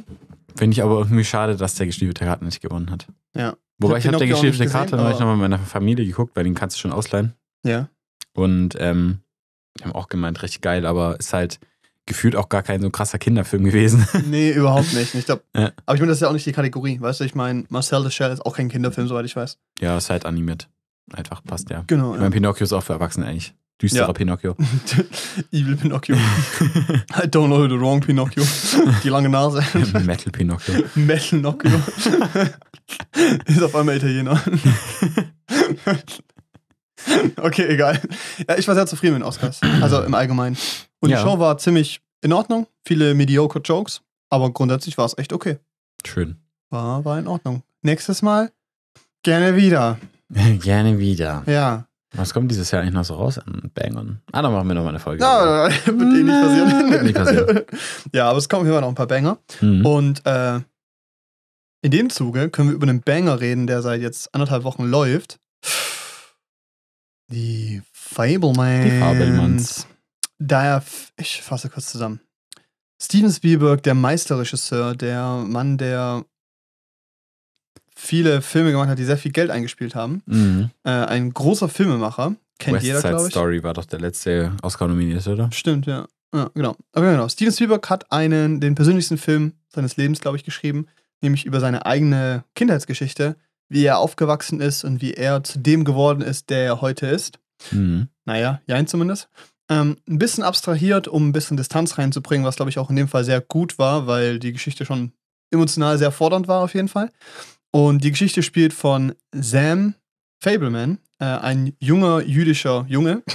finde 0.56 0.74
ich 0.76 0.84
aber 0.84 1.00
irgendwie 1.00 1.24
schade, 1.24 1.56
dass 1.56 1.76
der 1.76 1.88
gestiefelte 1.88 2.26
Karte 2.26 2.46
nicht 2.46 2.62
gewonnen 2.62 2.92
hat. 2.92 3.08
Ja. 3.36 3.56
Wobei 3.80 3.98
Ich 3.98 4.04
ich 4.06 4.08
hab 4.08 4.16
habe 4.16 4.26
der 4.26 4.34
gestiefelte 4.36 4.72
Karte 4.72 4.96
neulich 4.96 5.18
nochmal 5.20 5.36
mit 5.38 5.50
meiner 5.50 5.60
Familie 5.60 6.06
geguckt, 6.06 6.36
weil 6.36 6.44
den 6.44 6.54
kannst 6.54 6.78
du 6.78 6.82
schon 6.82 6.92
ausleihen. 6.92 7.34
Ja. 7.66 7.90
Und 8.34 8.76
ähm, 8.80 9.22
die 9.80 9.84
haben 9.86 9.94
auch 9.94 10.08
gemeint, 10.08 10.42
richtig 10.44 10.62
geil, 10.62 10.86
aber 10.86 11.20
ist 11.20 11.34
halt 11.34 11.60
gefühlt 12.06 12.36
auch 12.36 12.50
gar 12.50 12.62
kein 12.62 12.82
so 12.82 12.90
krasser 12.90 13.18
Kinderfilm 13.20 13.64
gewesen. 13.64 14.06
Nee, 14.28 14.52
überhaupt 14.52 14.94
nicht. 14.94 15.16
Ich 15.16 15.26
glaub, 15.26 15.44
Ja. 15.56 15.72
Aber 15.86 15.96
ich 15.96 16.02
meine, 16.02 16.08
das 16.12 16.18
ist 16.18 16.22
ja 16.22 16.28
auch 16.30 16.34
nicht 16.34 16.46
die 16.46 16.52
Kategorie. 16.52 17.00
Weißt 17.02 17.20
du, 17.22 17.24
ich 17.24 17.34
meine, 17.36 17.66
Marcel 17.70 18.04
the 18.04 18.12
Shell 18.12 18.32
ist 18.32 18.46
auch 18.46 18.56
kein 18.56 18.70
Kinderfilm, 18.70 19.08
soweit 19.08 19.26
ich 19.26 19.36
weiß. 19.36 19.58
ja, 19.80 19.98
ist 19.98 20.10
halt 20.12 20.26
animiert. 20.26 20.70
Einfach 21.14 21.44
passt 21.44 21.70
ja. 21.70 21.84
Genau. 21.88 22.14
Ich 22.14 22.20
meine, 22.20 22.32
Pinocchio 22.32 22.64
ist 22.64 22.74
auch 22.74 22.84
für 22.84 22.94
Erwachsene 22.94 23.26
eigentlich. 23.28 23.54
Düsterer 23.82 24.08
Ja. 24.08 24.14
Pinocchio. 24.14 24.56
Evil 25.52 25.76
Pinocchio. 25.76 26.16
I 26.16 27.26
don't 27.28 27.48
know 27.48 27.68
the 27.68 27.80
wrong 27.80 28.00
Pinocchio. 28.00 28.44
Die 29.04 29.10
lange 29.10 29.28
Nase. 29.28 29.64
Metal 30.06 30.32
Pinocchio. 30.32 30.84
Metal 30.96 31.40
Nocchio. 31.40 31.72
ist 33.48 33.64
auf 33.64 33.76
einmal 33.76 33.98
Italiener. 33.98 34.40
okay, 37.42 37.68
egal. 37.70 38.00
Ja, 38.48 38.58
ich 38.58 38.68
war 38.68 38.76
sehr 38.76 38.86
zufrieden 38.86 39.14
mit 39.16 39.22
den 39.24 39.28
Oscars. 39.28 39.60
Also 39.82 40.02
im 40.04 40.14
Allgemeinen. 40.14 40.58
Und 41.00 41.10
Ja. 41.10 41.18
die 41.18 41.24
Show 41.24 41.40
war 41.40 41.58
ziemlich 41.58 42.02
in 42.22 42.34
Ordnung. 42.34 42.68
Viele 42.86 43.14
mediocre 43.16 43.60
Jokes. 43.60 44.02
Aber 44.30 44.52
grundsätzlich 44.52 44.98
war 44.98 45.06
es 45.06 45.18
echt 45.18 45.34
okay. 45.34 45.58
Schön. 46.06 46.38
War, 46.70 47.04
war 47.04 47.20
in 47.20 47.28
Ordnung. 47.28 47.64
Nächstes 47.82 48.22
Mal 48.22 48.52
gerne 49.24 49.56
wieder. 49.56 49.98
Gerne 50.62 51.00
wieder. 51.00 51.44
Ja. 51.46 51.88
Was 52.14 52.34
kommt 52.34 52.52
dieses 52.52 52.72
Jahr 52.72 52.82
eigentlich 52.82 52.94
noch 52.94 53.06
so 53.06 53.16
raus 53.16 53.38
an 53.38 53.72
Bangern? 53.74 54.22
Ah, 54.34 54.42
dann 54.42 54.52
machen 54.52 54.68
wir 54.68 54.74
noch 54.74 54.84
mal 54.84 54.90
eine 54.90 55.00
Folge. 55.00 55.24
Ja, 55.24 55.70
wird 55.86 56.02
eh 56.02 56.24
nicht 56.24 56.28
passieren. 56.28 56.92
Wird 56.92 57.04
nicht 57.04 57.16
passieren. 57.16 57.62
ja, 58.14 58.30
aber 58.30 58.38
es 58.38 58.50
kommen 58.50 58.68
immer 58.68 58.82
noch 58.82 58.90
ein 58.90 58.96
paar 58.96 59.08
Banger. 59.08 59.38
Mhm. 59.62 59.86
Und 59.86 60.26
äh, 60.26 60.60
in 61.82 61.92
dem 61.92 62.10
Zuge 62.10 62.50
können 62.50 62.70
wir 62.70 62.76
über 62.76 62.88
einen 62.88 63.02
Banger 63.02 63.40
reden, 63.40 63.66
der 63.66 63.82
seit 63.82 64.02
jetzt 64.02 64.34
anderthalb 64.36 64.64
Wochen 64.64 64.84
läuft. 64.84 65.40
Die 67.32 67.82
Fablemans. 67.94 68.84
Die 68.84 69.00
Fabelmanns. 69.00 69.88
Daher, 70.38 70.84
ich 71.18 71.42
fasse 71.42 71.70
kurz 71.70 71.92
zusammen. 71.92 72.20
Steven 73.02 73.32
Spielberg, 73.32 73.84
der 73.84 73.96
Meisterregisseur, 73.96 74.96
der 74.96 75.44
Mann, 75.48 75.78
der 75.78 76.26
viele 77.96 78.42
Filme 78.42 78.72
gemacht 78.72 78.90
hat, 78.90 79.00
die 79.00 79.04
sehr 79.04 79.18
viel 79.18 79.32
Geld 79.32 79.50
eingespielt 79.50 79.96
haben. 79.96 80.22
Mhm. 80.26 80.70
Äh, 80.84 80.90
ein 80.92 81.34
großer 81.34 81.70
Filmemacher. 81.70 82.36
Kennt 82.60 82.78
West 82.78 82.86
jeder, 82.86 83.02
glaube 83.02 83.28
ich. 83.28 83.32
Story 83.32 83.64
war 83.64 83.74
doch 83.74 83.86
der 83.86 84.00
letzte 84.00 84.54
Oscar 84.62 84.88
nominiert, 84.88 85.28
oder? 85.28 85.52
Stimmt, 85.52 85.86
ja. 85.88 86.08
Ja, 86.34 86.50
genau. 86.54 86.76
Aber 86.94 87.12
genau. 87.12 87.28
Steven 87.28 87.52
Spielberg 87.52 87.90
hat 87.90 88.12
einen, 88.12 88.62
den 88.62 88.76
persönlichsten 88.76 89.18
Film 89.18 89.54
seines 89.70 89.98
Lebens, 89.98 90.22
glaube 90.22 90.38
ich, 90.38 90.44
geschrieben, 90.44 90.88
nämlich 91.22 91.46
über 91.46 91.60
seine 91.60 91.86
eigene 91.86 92.44
Kindheitsgeschichte, 92.56 93.36
wie 93.68 93.86
er 93.86 94.00
aufgewachsen 94.00 94.62
ist 94.62 94.84
und 94.84 95.02
wie 95.02 95.14
er 95.14 95.44
zu 95.44 95.60
dem 95.60 95.84
geworden 95.84 96.22
ist, 96.22 96.50
der 96.50 96.66
er 96.66 96.82
heute 96.82 97.08
ist. 97.08 97.40
Mhm. 97.72 98.08
Naja, 98.26 98.62
jein 98.66 98.88
zumindest. 98.88 99.30
Ähm, 99.70 99.98
ein 100.08 100.18
bisschen 100.18 100.44
abstrahiert, 100.44 101.08
um 101.08 101.30
ein 101.30 101.32
bisschen 101.32 101.58
Distanz 101.58 101.98
reinzubringen, 101.98 102.46
was, 102.46 102.56
glaube 102.56 102.70
ich, 102.70 102.80
auch 102.80 102.90
in 102.90 102.96
dem 102.96 103.08
Fall 103.08 103.24
sehr 103.24 103.42
gut 103.42 103.78
war, 103.78 104.08
weil 104.08 104.40
die 104.40 104.54
Geschichte 104.54 104.86
schon 104.86 105.14
emotional 105.52 105.98
sehr 105.98 106.12
fordernd 106.12 106.48
war, 106.48 106.62
auf 106.62 106.74
jeden 106.74 106.88
Fall. 106.88 107.12
Und 107.72 108.04
die 108.04 108.12
Geschichte 108.12 108.44
spielt 108.44 108.74
von 108.74 109.16
Sam 109.32 109.96
Fableman, 110.40 111.00
äh, 111.20 111.26
ein 111.26 111.74
junger 111.80 112.22
jüdischer 112.22 112.86
Junge. 112.88 113.24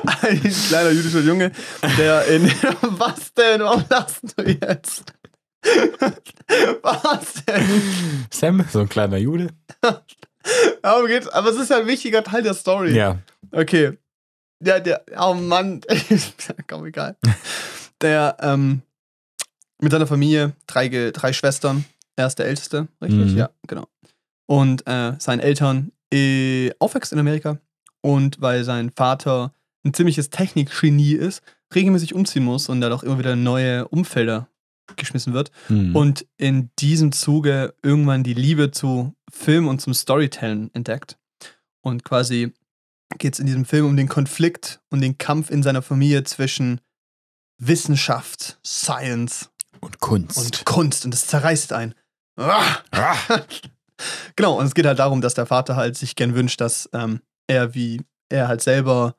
ein 0.22 0.40
kleiner 0.68 0.90
jüdischer 0.90 1.20
Junge, 1.20 1.52
der 1.98 2.26
in. 2.26 2.44
Was 2.82 3.32
denn? 3.34 3.60
Warum 3.60 3.84
lachst 3.88 4.22
du 4.36 4.42
jetzt? 4.42 5.12
Was 6.82 7.44
denn? 7.46 7.82
Sam, 8.30 8.64
so 8.70 8.80
ein 8.80 8.88
kleiner 8.88 9.18
Jude. 9.18 9.48
Darum 10.82 11.06
geht's. 11.06 11.28
Aber 11.28 11.50
es 11.50 11.56
ist 11.56 11.70
ja 11.70 11.78
ein 11.78 11.86
wichtiger 11.86 12.24
Teil 12.24 12.42
der 12.42 12.54
Story. 12.54 12.94
Ja. 12.94 13.18
Okay. 13.52 13.98
Der, 14.62 14.80
der, 14.80 15.04
oh 15.18 15.34
Mann, 15.34 15.80
komm, 16.66 16.84
egal. 16.84 17.16
Der, 18.02 18.36
ähm, 18.40 18.82
mit 19.80 19.92
seiner 19.92 20.06
Familie, 20.06 20.52
drei, 20.66 20.88
drei 20.88 21.32
Schwestern, 21.32 21.86
er 22.20 22.26
ist 22.26 22.38
der 22.38 22.46
Älteste, 22.46 22.88
richtig? 23.02 23.32
Mhm. 23.32 23.38
Ja, 23.38 23.50
genau. 23.66 23.86
Und 24.46 24.86
äh, 24.86 25.14
seinen 25.18 25.40
Eltern 25.40 25.92
äh, 26.12 26.70
aufwächst 26.78 27.12
in 27.12 27.18
Amerika 27.18 27.58
und 28.02 28.40
weil 28.40 28.64
sein 28.64 28.90
Vater 28.90 29.54
ein 29.84 29.94
ziemliches 29.94 30.30
Technikgenie 30.30 31.14
ist, 31.14 31.42
regelmäßig 31.74 32.14
umziehen 32.14 32.44
muss 32.44 32.68
und 32.68 32.80
dadurch 32.80 33.02
immer 33.02 33.18
wieder 33.18 33.36
neue 33.36 33.88
Umfelder 33.88 34.48
geschmissen 34.96 35.32
wird. 35.32 35.50
Mhm. 35.68 35.94
Und 35.94 36.26
in 36.36 36.70
diesem 36.78 37.12
Zuge 37.12 37.74
irgendwann 37.82 38.24
die 38.24 38.34
Liebe 38.34 38.70
zu 38.70 39.14
Film 39.30 39.68
und 39.68 39.80
zum 39.80 39.94
Storytelling 39.94 40.70
entdeckt. 40.72 41.16
Und 41.80 42.04
quasi 42.04 42.52
geht 43.18 43.34
es 43.34 43.40
in 43.40 43.46
diesem 43.46 43.64
Film 43.64 43.86
um 43.86 43.96
den 43.96 44.08
Konflikt 44.08 44.80
und 44.90 45.00
den 45.00 45.16
Kampf 45.16 45.50
in 45.50 45.62
seiner 45.62 45.82
Familie 45.82 46.24
zwischen 46.24 46.80
Wissenschaft, 47.58 48.58
Science 48.64 49.50
Und 49.80 50.00
Kunst. 50.00 50.38
und 50.38 50.64
Kunst. 50.64 51.04
Und 51.04 51.14
es 51.14 51.26
zerreißt 51.26 51.72
ein. 51.72 51.94
Ah! 52.40 52.76
ah. 52.92 53.16
Genau, 54.34 54.58
und 54.58 54.64
es 54.64 54.74
geht 54.74 54.86
halt 54.86 54.98
darum, 54.98 55.20
dass 55.20 55.34
der 55.34 55.44
Vater 55.44 55.76
halt 55.76 55.94
sich 55.94 56.16
gern 56.16 56.34
wünscht, 56.34 56.62
dass 56.62 56.88
ähm, 56.94 57.20
er 57.46 57.74
wie 57.74 58.00
er 58.30 58.48
halt 58.48 58.62
selber 58.62 59.14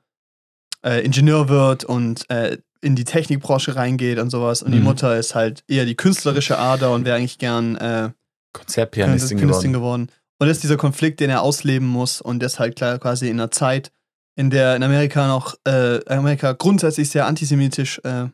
äh, 0.84 1.06
Ingenieur 1.06 1.50
wird 1.50 1.84
und 1.84 2.28
äh, 2.32 2.58
in 2.82 2.96
die 2.96 3.04
Technikbranche 3.04 3.76
reingeht 3.76 4.18
und 4.18 4.32
sowas. 4.32 4.64
Und 4.64 4.72
die 4.72 4.80
Mhm. 4.80 4.86
Mutter 4.86 5.18
ist 5.18 5.36
halt 5.36 5.64
eher 5.68 5.86
die 5.86 5.96
künstlerische 5.96 6.58
Ader 6.58 6.92
und 6.94 7.06
wäre 7.06 7.18
eigentlich 7.18 7.38
gern 7.38 7.76
äh, 7.76 8.10
Konzertpianistin 8.54 9.38
Pianistin 9.38 9.72
geworden. 9.74 10.08
geworden. 10.08 10.18
Und 10.40 10.48
das 10.48 10.58
ist 10.58 10.64
dieser 10.64 10.78
Konflikt, 10.78 11.20
den 11.20 11.30
er 11.30 11.44
ausleben 11.44 11.88
muss 11.88 12.22
und 12.22 12.42
das 12.42 12.58
halt 12.58 12.76
klar 12.76 12.98
quasi 12.98 13.30
in 13.30 13.40
einer 13.40 13.52
Zeit, 13.52 13.92
in 14.36 14.50
der 14.50 14.76
in 14.76 14.82
Amerika 14.82 15.28
noch 15.28 15.54
äh, 15.68 16.04
Amerika 16.08 16.54
grundsätzlich 16.54 17.10
sehr 17.12 17.28
antisemitisch 17.28 18.00
äh, 18.04 18.30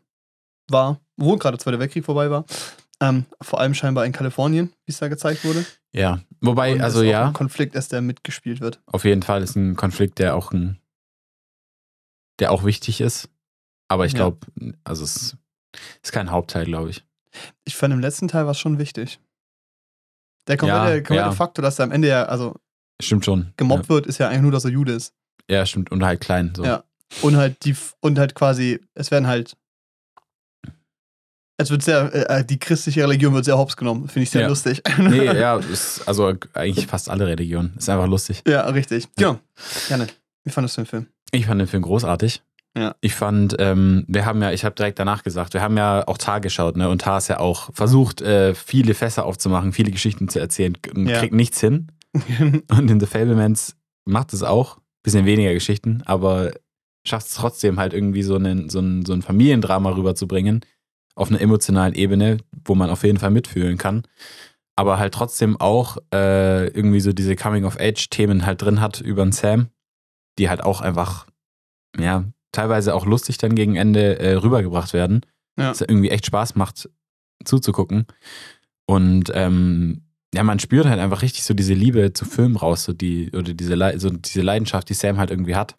war, 0.69 1.01
wo 1.17 1.35
gerade 1.35 1.57
der 1.57 1.63
Zweite 1.63 1.79
Weltkrieg 1.79 2.05
vorbei 2.05 2.29
war. 2.31 2.45
Ähm, 2.99 3.25
vor 3.41 3.59
allem 3.59 3.73
scheinbar 3.75 4.05
in 4.05 4.11
Kalifornien, 4.11 4.73
wie 4.85 4.91
es 4.91 4.97
da 4.97 5.07
gezeigt 5.07 5.43
wurde. 5.45 5.65
Ja. 5.93 6.21
Wobei, 6.41 6.73
Und 6.73 6.81
also 6.81 6.99
auch 6.99 7.03
ja, 7.03 7.27
Ein 7.27 7.33
Konflikt 7.33 7.75
ist, 7.75 7.91
der 7.91 8.01
mitgespielt 8.01 8.59
wird. 8.59 8.81
auf 8.87 9.03
jeden 9.05 9.21
Fall 9.23 9.43
ist 9.43 9.55
ein 9.55 9.75
Konflikt, 9.75 10.17
der 10.19 10.35
auch 10.35 10.51
ein, 10.51 10.79
der 12.39 12.51
auch 12.51 12.63
wichtig 12.65 13.01
ist. 13.01 13.29
Aber 13.87 14.05
ich 14.05 14.13
Ja. 14.13 14.17
glaube, 14.29 14.47
also 14.83 15.03
es 15.03 15.37
ist 16.03 16.11
kein 16.11 16.31
Hauptteil, 16.31 16.65
glaube 16.65 16.89
ich. 16.89 17.05
Ich 17.65 17.75
fand 17.75 17.93
im 17.93 17.99
letzten 17.99 18.27
Teil 18.27 18.45
war 18.45 18.51
es 18.51 18.59
schon 18.59 18.79
wichtig. 18.79 19.19
Der 20.47 20.57
komplette, 20.57 20.87
Ja, 20.95 20.95
komplette 21.01 21.13
ja. 21.29 21.31
Faktor, 21.31 21.61
dass 21.61 21.79
er 21.79 21.83
am 21.85 21.91
Ende 21.91 22.07
ja, 22.07 22.23
also 22.25 22.55
Stimmt 23.01 23.25
schon. 23.25 23.53
gemobbt 23.57 23.89
wird, 23.89 24.07
ist 24.07 24.17
ja 24.17 24.27
eigentlich 24.29 24.41
nur, 24.41 24.51
dass 24.51 24.65
er 24.65 24.71
Jude 24.71 24.93
ist. 24.93 25.13
Ja, 25.49 25.57
ja 25.57 25.65
stimmt. 25.65 25.91
Und 25.91 26.03
halt 26.03 26.19
klein. 26.21 26.53
So. 26.55 26.63
Ja. 26.65 26.83
Und 27.21 27.35
halt 27.37 27.63
die, 27.63 27.75
und 28.01 28.17
halt 28.19 28.33
quasi, 28.35 28.79
es 28.95 29.11
werden 29.11 29.27
halt, 29.27 29.55
es 31.57 31.69
wird 31.71 31.81
sehr, 31.83 32.29
äh, 32.29 32.45
die 32.45 32.59
christliche 32.59 33.03
Religion 33.03 33.33
wird 33.33 33.45
sehr 33.45 33.57
hops 33.57 33.75
genommen. 33.77 34.07
Finde 34.07 34.23
ich 34.23 34.29
sehr 34.29 34.41
Ja. 34.43 34.47
lustig. 34.47 34.81
Nee, 34.97 35.25
ja, 35.25 35.57
ist, 35.57 36.07
also 36.07 36.33
eigentlich 36.53 36.87
fast 36.87 37.09
alle 37.09 37.25
Religionen. 37.27 37.73
Ist 37.77 37.89
einfach 37.89 38.07
lustig. 38.07 38.43
Ja, 38.47 38.61
richtig. 38.69 39.07
Genau. 39.15 39.39
Gerne. 39.87 40.07
Wie 40.43 40.51
fandest 40.51 40.77
du 40.77 40.81
den 40.81 40.87
Film? 40.87 41.07
Ich 41.31 41.45
fand 41.47 41.59
den 41.59 41.67
Film 41.67 41.83
großartig. 41.83 42.41
Ja. 42.77 42.95
Ich 43.01 43.15
fand, 43.15 43.55
ähm, 43.57 44.05
wir 44.07 44.25
haben 44.25 44.39
ja, 44.41 44.51
ich 44.51 44.63
habe 44.63 44.75
direkt 44.75 44.99
danach 44.99 45.23
gesagt, 45.23 45.55
wir 45.55 45.61
haben 45.63 45.75
ja 45.77 46.07
auch 46.07 46.19
Tar 46.19 46.41
geschaut, 46.41 46.77
ne? 46.77 46.89
Und 46.89 47.01
Tar 47.01 47.17
ist 47.17 47.27
ja 47.27 47.39
auch 47.39 47.73
versucht, 47.73 48.21
äh, 48.21 48.53
viele 48.53 48.93
Fässer 48.93 49.25
aufzumachen, 49.25 49.73
viele 49.73 49.89
Geschichten 49.91 50.29
zu 50.29 50.39
erzählen, 50.39 50.77
und 50.93 51.07
Ja. 51.07 51.19
kriegt 51.19 51.33
nichts 51.33 51.59
hin. 51.59 51.87
Und 52.69 52.89
in 52.89 52.99
The 52.99 53.05
Fablemans 53.07 53.75
macht 54.05 54.33
es 54.33 54.43
auch. 54.43 54.77
Bisschen 55.03 55.25
weniger 55.25 55.53
Geschichten, 55.53 56.01
aber 56.05 56.51
schafft 57.05 57.27
es 57.27 57.33
trotzdem 57.35 57.79
halt 57.79 57.93
irgendwie 57.93 58.23
so, 58.23 58.35
einen, 58.35 58.69
so, 58.69 58.79
ein, 58.79 59.05
so 59.05 59.13
ein 59.13 59.21
Familiendrama 59.21 59.91
rüberzubringen. 59.91 60.61
Auf 61.17 61.29
einer 61.29 61.41
emotionalen 61.41 61.95
Ebene, 61.95 62.37
wo 62.63 62.75
man 62.75 62.91
auf 62.91 63.03
jeden 63.03 63.17
Fall 63.17 63.31
mitfühlen 63.31 63.77
kann. 63.77 64.03
Aber 64.75 64.99
halt 64.99 65.15
trotzdem 65.15 65.59
auch 65.59 65.97
äh, 66.13 66.67
irgendwie 66.67 66.99
so 66.99 67.11
diese 67.11 67.35
Coming-of-Age-Themen 67.35 68.45
halt 68.45 68.61
drin 68.61 68.79
hat 68.79 69.01
über 69.01 69.23
den 69.23 69.31
Sam, 69.31 69.69
die 70.37 70.47
halt 70.47 70.63
auch 70.63 70.81
einfach, 70.81 71.25
ja, 71.99 72.25
teilweise 72.51 72.93
auch 72.93 73.07
lustig 73.07 73.39
dann 73.39 73.55
gegen 73.55 73.75
Ende 73.75 74.19
äh, 74.19 74.33
rübergebracht 74.33 74.93
werden. 74.93 75.21
Ja. 75.57 75.69
Dass 75.69 75.81
irgendwie 75.81 76.11
echt 76.11 76.27
Spaß 76.27 76.55
macht, 76.55 76.87
zuzugucken. 77.43 78.05
Und 78.85 79.31
ähm, 79.33 80.03
ja, 80.35 80.43
man 80.43 80.59
spürt 80.59 80.85
halt 80.85 80.99
einfach 80.99 81.23
richtig 81.23 81.43
so 81.43 81.55
diese 81.55 81.73
Liebe 81.73 82.13
zu 82.13 82.25
Filmen 82.25 82.57
raus, 82.57 82.83
so 82.83 82.93
die, 82.93 83.31
oder 83.31 83.55
diese, 83.55 83.73
Le 83.73 83.99
so 83.99 84.11
diese 84.11 84.41
Leidenschaft, 84.41 84.87
die 84.89 84.93
Sam 84.93 85.17
halt 85.17 85.31
irgendwie 85.31 85.55
hat. 85.55 85.77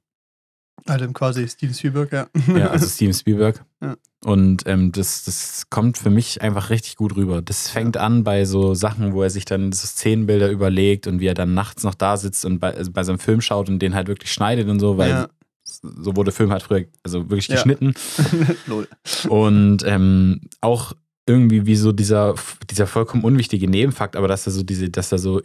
Halt 0.87 1.15
quasi 1.15 1.49
Steven 1.49 1.75
Spielberg, 1.75 2.13
ja. 2.13 2.29
Ja, 2.57 2.69
also 2.69 2.87
Steven 2.87 3.15
Spielberg. 3.15 3.65
Ja. 3.81 3.95
Und 4.25 4.65
ähm, 4.67 4.91
das, 4.91 5.23
das 5.23 5.71
kommt 5.71 5.99
für 5.99 6.11
mich 6.11 6.43
einfach 6.43 6.71
richtig 6.71 6.97
gut 6.97 7.15
rüber. 7.15 7.41
Das 7.43 7.71
fängt 7.71 7.97
an 7.97 8.25
bei 8.25 8.45
so 8.45 8.75
Sachen, 8.75 9.13
wo 9.13 9.23
er 9.23 9.31
sich 9.31 9.45
dann 9.45 9.71
so 9.71 9.87
Szenenbilder 9.87 10.51
überlegt 10.51 11.07
und 11.07 11.21
wie 11.21 11.27
er 11.27 11.35
dann 11.35 11.55
nachts 11.55 11.85
noch 11.85 11.95
da 11.95 12.17
sitzt 12.17 12.45
und 12.45 12.59
bei, 12.59 12.75
also 12.75 12.91
bei 12.91 13.05
seinem 13.05 13.21
Film 13.21 13.41
schaut 13.41 13.69
und 13.69 13.79
den 13.79 13.95
halt 13.95 14.09
wirklich 14.09 14.33
schneidet 14.33 14.69
und 14.69 14.81
so, 14.81 14.99
weil 14.99 15.11
ja. 15.11 15.29
so 15.63 16.17
wurde 16.17 16.33
Film 16.33 16.51
halt 16.51 16.65
früher 16.65 16.87
also 17.05 17.31
wirklich 17.31 17.47
Ja. 17.47 17.55
geschnitten. 17.55 17.95
Und 19.29 19.85
ähm, 19.87 20.41
auch 20.61 20.93
irgendwie 21.27 21.67
wie 21.67 21.77
so 21.77 21.93
dieser, 21.93 22.35
dieser 22.69 22.89
vollkommen 22.89 23.23
unwichtige 23.23 23.69
Nebenfakt, 23.69 24.17
aber 24.17 24.27
dass 24.27 24.47
er 24.47 24.53
so 24.53 24.65
diese, 24.65 24.91
dass 24.91 25.13
er 25.13 25.19
so 25.19 25.41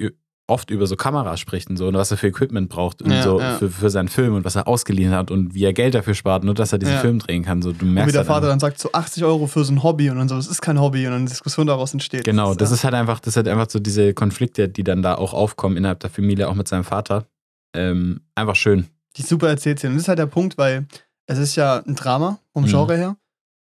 oft 0.48 0.70
über 0.72 0.88
so 0.88 0.96
Kameras 0.98 1.40
spricht 1.40 1.70
und 1.70 1.78
so 1.78 1.88
und 1.88 1.94
was 1.94 2.12
er 2.12 2.18
für 2.18 2.28
Equipment 2.28 2.68
braucht 2.70 3.02
und 3.02 3.12
Ja, 3.12 3.24
so 3.24 3.40
ja. 3.40 3.58
Für, 3.58 3.70
für 3.70 3.90
seinen 3.90 4.10
Film 4.10 4.36
und 4.36 4.44
was 4.44 4.56
er 4.56 4.68
ausgeliehen 4.68 5.12
hat 5.14 5.32
und 5.32 5.54
wie 5.54 5.64
er 5.64 5.72
Geld 5.74 5.96
dafür 5.96 6.14
spart, 6.16 6.44
nur 6.44 6.54
dass 6.54 6.74
er 6.74 6.80
diesen 6.80 6.96
Ja. 6.96 7.00
Film 7.00 7.20
drehen 7.20 7.44
kann. 7.44 7.62
So, 7.62 7.72
du 7.72 7.86
Und 7.86 7.92
wie 7.92 7.94
merkst 7.94 8.14
der 8.14 8.20
halt 8.20 8.28
Vater 8.28 8.48
dann 8.48 8.60
sagt, 8.60 8.78
so 8.80 8.92
80 8.92 9.24
Euro 9.24 9.48
für 9.48 9.64
so 9.64 9.72
ein 9.72 9.84
Hobby 9.84 10.10
und 10.10 10.18
dann 10.18 10.28
so, 10.28 10.36
das 10.36 10.48
ist 10.48 10.62
kein 10.62 10.80
Hobby 10.82 11.06
und 11.06 11.12
dann 11.14 11.22
eine 11.22 11.30
Diskussion 11.30 11.66
daraus 11.68 11.94
entsteht. 11.94 12.26
Genau, 12.26 12.54
das 12.56 12.70
ja, 12.72 12.76
ist 12.76 12.84
halt 12.84 12.94
einfach, 12.94 13.20
das 13.22 13.36
sind 13.36 13.48
einfach 13.48 13.70
so 13.70 13.80
diese 13.80 14.14
Konflikte, 14.14 14.68
die 14.68 14.84
dann 14.84 15.02
da 15.02 15.16
auch 15.16 15.34
aufkommen 15.34 15.78
innerhalb 15.78 16.02
der 16.02 16.10
Familie, 16.10 16.50
auch 16.50 16.56
mit 16.56 16.68
seinem 16.68 16.84
Vater. 16.84 17.26
Ähm, 17.76 18.22
einfach 18.36 18.56
schön. 18.56 18.88
die 19.16 19.22
super 19.22 19.48
erzählt 19.48 19.80
sind. 19.80 19.92
Und 19.92 19.96
das 19.98 20.04
ist 20.04 20.08
halt 20.10 20.20
der 20.20 20.26
Punkt, 20.26 20.58
weil 20.58 20.88
es 21.28 21.38
ist 21.38 21.56
ja 21.56 21.78
ein 21.88 21.96
Drama 21.96 22.40
vom 22.52 22.64
Mhm. 22.64 22.68
Genre 22.68 22.98
her 22.98 23.16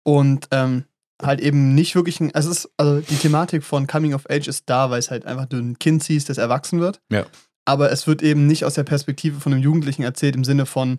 und 0.05 0.49
ähm, 0.51 0.85
halt 1.21 1.41
eben 1.41 1.75
nicht 1.75 1.95
wirklich 1.95 2.21
ein, 2.21 2.35
also, 2.35 2.51
es 2.51 2.65
ist, 2.65 2.71
also 2.77 3.01
die 3.01 3.17
Thematik 3.17 3.65
von 3.65 3.87
Coming 3.87 4.15
of 4.15 4.29
Age 4.31 4.49
ist 4.49 4.65
da, 4.67 4.91
weil 4.91 4.99
es 4.99 5.11
halt 5.11 5.27
einfach 5.27 5.47
du 5.47 5.59
ein 5.59 5.79
Kind 5.79 6.03
siehst, 6.03 6.29
das 6.29 6.39
erwachsen 6.39 6.81
wird. 6.81 7.01
Ja. 7.11 7.27
Aber 7.65 7.93
es 7.93 8.07
wird 8.07 8.23
eben 8.23 8.47
nicht 8.47 8.65
aus 8.65 8.75
der 8.75 8.85
Perspektive 8.85 9.41
von 9.41 9.53
einem 9.53 9.63
Jugendlichen 9.63 10.03
erzählt 10.03 10.35
im 10.35 10.45
Sinne 10.45 10.67
von, 10.67 10.99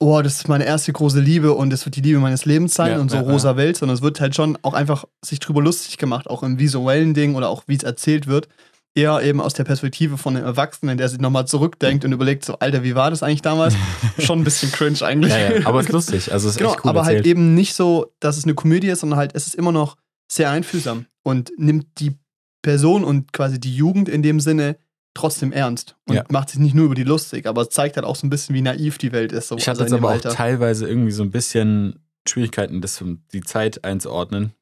oh, 0.00 0.22
das 0.22 0.36
ist 0.36 0.48
meine 0.48 0.64
erste 0.64 0.92
große 0.92 1.20
Liebe 1.20 1.52
und 1.52 1.70
das 1.70 1.84
wird 1.84 1.96
die 1.96 2.00
Liebe 2.00 2.18
meines 2.18 2.46
Lebens 2.46 2.74
sein 2.74 2.92
Ja, 2.92 2.98
und 2.98 3.10
so 3.10 3.18
ja, 3.18 3.22
rosa 3.22 3.56
Welt, 3.56 3.76
sondern 3.76 3.94
es 3.94 4.02
wird 4.02 4.20
halt 4.20 4.34
schon 4.34 4.56
auch 4.62 4.72
einfach 4.72 5.04
sich 5.22 5.38
drüber 5.38 5.62
lustig 5.62 5.98
gemacht, 5.98 6.28
auch 6.28 6.42
im 6.42 6.58
visuellen 6.58 7.12
Ding 7.12 7.34
oder 7.34 7.50
auch 7.50 7.64
wie 7.66 7.76
es 7.76 7.82
erzählt 7.82 8.26
wird. 8.26 8.48
Eher 8.94 9.22
eben 9.22 9.40
aus 9.40 9.54
der 9.54 9.62
Perspektive 9.64 10.18
von 10.18 10.36
einem 10.36 10.44
Erwachsenen, 10.46 10.98
der 10.98 11.08
sich 11.08 11.20
nochmal 11.20 11.46
zurückdenkt 11.46 12.04
und 12.04 12.10
überlegt, 12.12 12.44
so, 12.44 12.58
Alter, 12.58 12.82
wie 12.82 12.96
war 12.96 13.10
das 13.10 13.22
eigentlich 13.22 13.42
damals? 13.42 13.74
schon 14.18 14.40
ein 14.40 14.44
bisschen 14.44 14.72
cringe 14.72 15.00
eigentlich. 15.02 15.32
Ja, 15.32 15.52
ja, 15.58 15.66
aber 15.66 15.78
es 15.80 15.86
ist 15.86 15.92
lustig. 15.92 16.32
Also 16.32 16.48
es 16.48 16.54
ist 16.54 16.58
Genau, 16.58 16.72
echt 16.72 16.84
cool 16.84 16.88
aber 16.90 17.04
halt 17.04 17.18
erzählt. 17.18 17.36
eben 17.36 17.54
nicht 17.54 17.74
so, 17.74 18.12
dass 18.18 18.36
es 18.36 18.44
eine 18.44 18.54
Komödie 18.54 18.88
ist, 18.88 19.00
sondern 19.00 19.18
halt, 19.18 19.32
es 19.34 19.46
ist 19.46 19.54
immer 19.54 19.70
noch 19.72 19.96
sehr 20.30 20.50
einfühlsam 20.50 21.06
und 21.22 21.52
nimmt 21.56 21.86
die 22.00 22.16
Person 22.62 23.04
und 23.04 23.32
quasi 23.32 23.60
die 23.60 23.74
Jugend 23.74 24.08
in 24.08 24.22
dem 24.22 24.40
Sinne 24.40 24.76
trotzdem 25.14 25.52
ernst 25.52 25.96
und 26.08 26.16
Ja. 26.16 26.24
macht 26.28 26.50
sich 26.50 26.58
nicht 26.58 26.74
nur 26.74 26.86
über 26.86 26.94
die 26.94 27.04
lustig, 27.04 27.46
aber 27.46 27.62
es 27.62 27.68
zeigt 27.70 27.96
halt 27.96 28.04
auch 28.06 28.16
so 28.16 28.26
ein 28.26 28.30
bisschen, 28.30 28.54
wie 28.54 28.60
naiv 28.62 28.98
die 28.98 29.12
Welt 29.12 29.32
ist. 29.32 29.48
So, 29.48 29.56
Ich 29.56 29.68
hatte 29.68 29.82
also 29.82 29.94
jetzt 29.94 30.00
aber 30.00 30.08
auch 30.08 30.12
Alter. 30.14 30.30
teilweise 30.30 30.88
irgendwie 30.88 31.10
so 31.12 31.22
ein 31.22 31.30
bisschen 31.30 32.00
Schwierigkeiten, 32.28 32.80
das 32.80 33.02
die 33.32 33.40
Zeit 33.40 33.84
einzuordnen. 33.84 34.52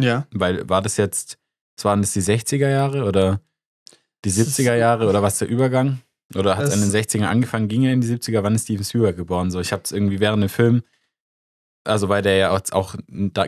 Ja. 0.00 0.26
Weil 0.32 0.68
war 0.68 0.80
das 0.82 0.96
jetzt, 0.96 1.38
was 1.76 1.84
waren 1.84 2.00
das 2.00 2.12
die 2.12 2.22
60er 2.22 2.68
Jahre 2.68 3.04
oder 3.04 3.40
die 4.24 4.30
70er 4.30 4.76
Jahre 4.76 5.08
oder 5.08 5.22
was 5.22 5.38
der 5.38 5.48
Übergang? 5.48 6.00
Oder 6.34 6.56
hat 6.56 6.64
es 6.64 6.74
in 6.74 6.80
den 6.80 6.90
60ern 6.90 7.26
angefangen, 7.26 7.68
ging 7.68 7.84
er 7.84 7.92
in 7.92 8.00
die 8.00 8.08
70er? 8.08 8.42
Wann 8.42 8.54
ist 8.54 8.62
Steven 8.64 8.84
Spielberg 8.84 9.16
geboren? 9.16 9.50
So, 9.50 9.60
ich 9.60 9.72
habe 9.72 9.82
es 9.84 9.92
irgendwie 9.92 10.18
während 10.20 10.42
dem 10.42 10.48
Film, 10.48 10.82
also 11.84 12.08
weil 12.08 12.22
der 12.22 12.36
ja 12.36 12.50
auch, 12.72 12.94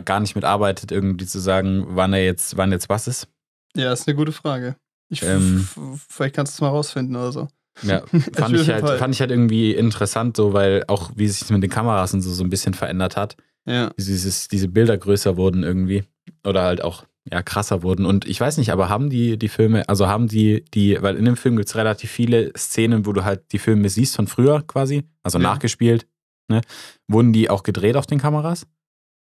gar 0.05 0.19
nicht 0.19 0.35
mitarbeitet, 0.35 0.91
irgendwie 0.91 1.25
zu 1.25 1.39
sagen, 1.39 1.85
wann 1.89 2.13
er 2.13 2.23
jetzt, 2.23 2.57
wann 2.57 2.71
jetzt 2.71 2.89
was 2.89 3.07
ist. 3.07 3.27
Ja, 3.75 3.91
ist 3.91 4.07
eine 4.07 4.15
gute 4.15 4.31
Frage. 4.31 4.75
Ich, 5.09 5.23
Ähm. 5.23 5.67
vielleicht 6.09 6.35
kannst 6.35 6.53
du 6.53 6.57
es 6.57 6.61
mal 6.61 6.69
rausfinden 6.69 7.15
oder 7.15 7.31
so. 7.31 7.47
Ja, 7.81 8.03
fand 8.33 8.55
ich, 8.55 8.69
halt, 8.69 8.85
Fall. 8.85 8.97
fand 8.97 9.13
ich 9.13 9.19
halt 9.19 9.31
irgendwie 9.31 9.73
interessant, 9.73 10.37
so, 10.37 10.53
weil 10.53 10.83
auch 10.87 11.11
wie 11.15 11.27
sich 11.27 11.49
mit 11.49 11.61
den 11.63 11.69
Kameras 11.69 12.13
und 12.13 12.21
so, 12.21 12.31
so 12.31 12.43
ein 12.43 12.49
bisschen 12.49 12.73
verändert 12.73 13.17
hat. 13.17 13.35
Ja. 13.67 13.89
wie 13.97 14.03
dieses, 14.03 14.47
diese 14.47 14.67
Bilder 14.67 14.95
größer 14.95 15.37
wurden 15.37 15.63
irgendwie. 15.63 16.03
Oder 16.45 16.61
halt 16.63 16.83
auch 16.83 17.03
ja, 17.31 17.41
krasser 17.41 17.81
wurden. 17.83 18.05
Und 18.05 18.25
ich 18.25 18.39
weiß 18.39 18.57
nicht, 18.57 18.71
aber 18.71 18.89
haben 18.89 19.09
die 19.09 19.37
die 19.37 19.47
Filme, 19.49 19.87
also 19.89 20.07
haben 20.07 20.27
die, 20.27 20.63
die, 20.73 21.01
weil 21.01 21.15
in 21.15 21.25
dem 21.25 21.37
Film 21.37 21.55
gibt 21.57 21.69
es 21.69 21.75
relativ 21.75 22.11
viele 22.11 22.51
Szenen, 22.57 23.05
wo 23.05 23.13
du 23.13 23.23
halt 23.23 23.51
die 23.51 23.59
Filme 23.59 23.89
siehst 23.89 24.15
von 24.15 24.27
früher 24.27 24.61
quasi, 24.67 25.03
also 25.23 25.37
Ja. 25.39 25.43
nachgespielt. 25.43 26.07
Ne? 26.47 26.61
Wurden 27.07 27.33
die 27.33 27.49
auch 27.49 27.63
gedreht 27.63 27.95
auf 27.97 28.05
den 28.05 28.19
Kameras? 28.19 28.67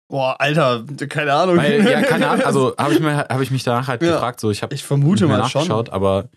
Boah, 0.09 0.35
Alter, 0.39 0.85
keine 1.09 1.33
Ahnung. 1.33 1.57
Weil, 1.57 1.85
ja, 1.89 2.01
keine 2.01 2.29
Ahnung, 2.29 2.45
also 2.45 2.75
habe 2.77 2.93
ich, 2.93 2.99
mir- 2.99 3.17
hab 3.29 3.41
ich 3.41 3.51
mich 3.51 3.63
danach 3.63 3.87
halt 3.87 4.01
Ja. 4.01 4.13
gefragt, 4.13 4.39
so 4.39 4.51
ich 4.51 4.61
habe 4.63 4.73
ich 4.73 4.83
vermute 4.83 5.27
mal 5.27 5.35
schon. 5.49 5.61
nachgeschaut, 5.61 5.89
aber 5.89 6.29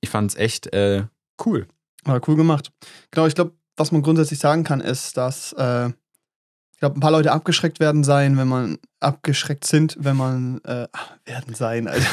ich 0.00 0.10
fand 0.10 0.30
es 0.30 0.36
echt 0.36 0.66
äh, 0.74 1.04
cool. 1.44 1.66
Aber 2.04 2.20
cool 2.28 2.36
gemacht. 2.36 2.70
Genau, 3.10 3.26
ich 3.26 3.34
glaube, 3.34 3.52
was 3.76 3.92
man 3.92 4.02
grundsätzlich 4.02 4.38
sagen 4.38 4.64
kann, 4.64 4.80
ist, 4.80 5.16
dass 5.16 5.52
äh, 5.54 5.90
ich 6.78 6.80
glaube, 6.80 6.96
ein 6.96 7.00
paar 7.00 7.10
Leute 7.10 7.32
abgeschreckt 7.32 7.80
werden 7.80 8.04
sein, 8.04 8.36
wenn 8.36 8.46
man 8.46 8.78
abgeschreckt 9.00 9.66
sind, 9.66 9.96
wenn 9.98 10.16
man 10.16 10.60
äh, 10.62 10.86
werden 11.24 11.52
sein, 11.56 11.88
Alter. 11.88 12.06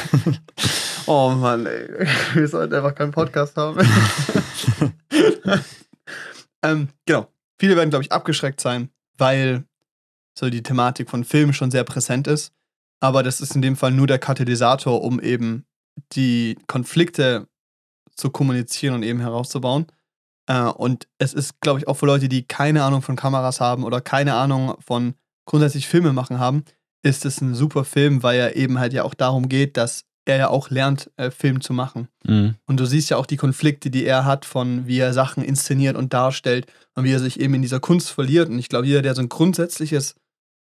oh 1.06 1.30
Mann, 1.30 1.66
ey. 1.66 1.88
Wir 2.34 2.48
sollten 2.48 2.74
einfach 2.74 2.96
keinen 2.96 3.12
Podcast 3.12 3.56
haben. 3.56 3.78
ähm, 6.64 6.88
genau. 7.04 7.28
Viele 7.60 7.76
werden, 7.76 7.90
glaube 7.90 8.02
ich, 8.02 8.10
abgeschreckt 8.10 8.60
sein, 8.60 8.90
weil 9.16 9.62
so 10.36 10.50
die 10.50 10.64
Thematik 10.64 11.10
von 11.10 11.22
Filmen 11.22 11.52
schon 11.52 11.70
sehr 11.70 11.84
präsent 11.84 12.26
ist. 12.26 12.52
Aber 12.98 13.22
das 13.22 13.40
ist 13.40 13.54
in 13.54 13.62
dem 13.62 13.76
Fall 13.76 13.92
nur 13.92 14.08
der 14.08 14.18
Katalysator, 14.18 15.00
um 15.00 15.20
eben 15.20 15.64
die 16.14 16.58
Konflikte 16.66 17.46
zu 18.16 18.30
kommunizieren 18.30 18.96
und 18.96 19.04
eben 19.04 19.20
herauszubauen. 19.20 19.86
Äh, 20.46 20.62
und 20.62 21.06
es 21.18 21.34
ist, 21.34 21.60
glaube 21.60 21.80
ich, 21.80 21.88
auch 21.88 21.94
für 21.94 22.06
Leute, 22.06 22.28
die 22.28 22.42
keine 22.46 22.84
Ahnung 22.84 23.02
von 23.02 23.16
Kameras 23.16 23.60
haben 23.60 23.84
oder 23.84 24.00
keine 24.00 24.34
Ahnung 24.34 24.76
von 24.80 25.14
grundsätzlich 25.46 25.86
Filme 25.88 26.12
machen 26.12 26.38
haben, 26.38 26.64
ist 27.02 27.24
es 27.24 27.40
ein 27.40 27.54
super 27.54 27.84
Film, 27.84 28.22
weil 28.22 28.38
er 28.38 28.56
eben 28.56 28.78
halt 28.78 28.92
ja 28.92 29.04
auch 29.04 29.14
darum 29.14 29.48
geht, 29.48 29.76
dass 29.76 30.04
er 30.24 30.36
ja 30.38 30.48
auch 30.48 30.70
lernt, 30.70 31.10
äh, 31.16 31.30
Film 31.30 31.60
zu 31.60 31.72
machen. 31.72 32.08
Mhm. 32.24 32.56
Und 32.66 32.80
du 32.80 32.84
siehst 32.84 33.10
ja 33.10 33.16
auch 33.16 33.26
die 33.26 33.36
Konflikte, 33.36 33.90
die 33.90 34.04
er 34.04 34.24
hat, 34.24 34.44
von 34.44 34.86
wie 34.86 34.98
er 34.98 35.12
Sachen 35.12 35.44
inszeniert 35.44 35.96
und 35.96 36.12
darstellt 36.12 36.66
und 36.96 37.04
wie 37.04 37.12
er 37.12 37.20
sich 37.20 37.38
eben 37.38 37.54
in 37.54 37.62
dieser 37.62 37.78
Kunst 37.78 38.10
verliert. 38.10 38.48
Und 38.48 38.58
ich 38.58 38.68
glaube, 38.68 38.88
jeder, 38.88 39.02
der 39.02 39.14
so 39.14 39.22
ein 39.22 39.28
grundsätzliches 39.28 40.16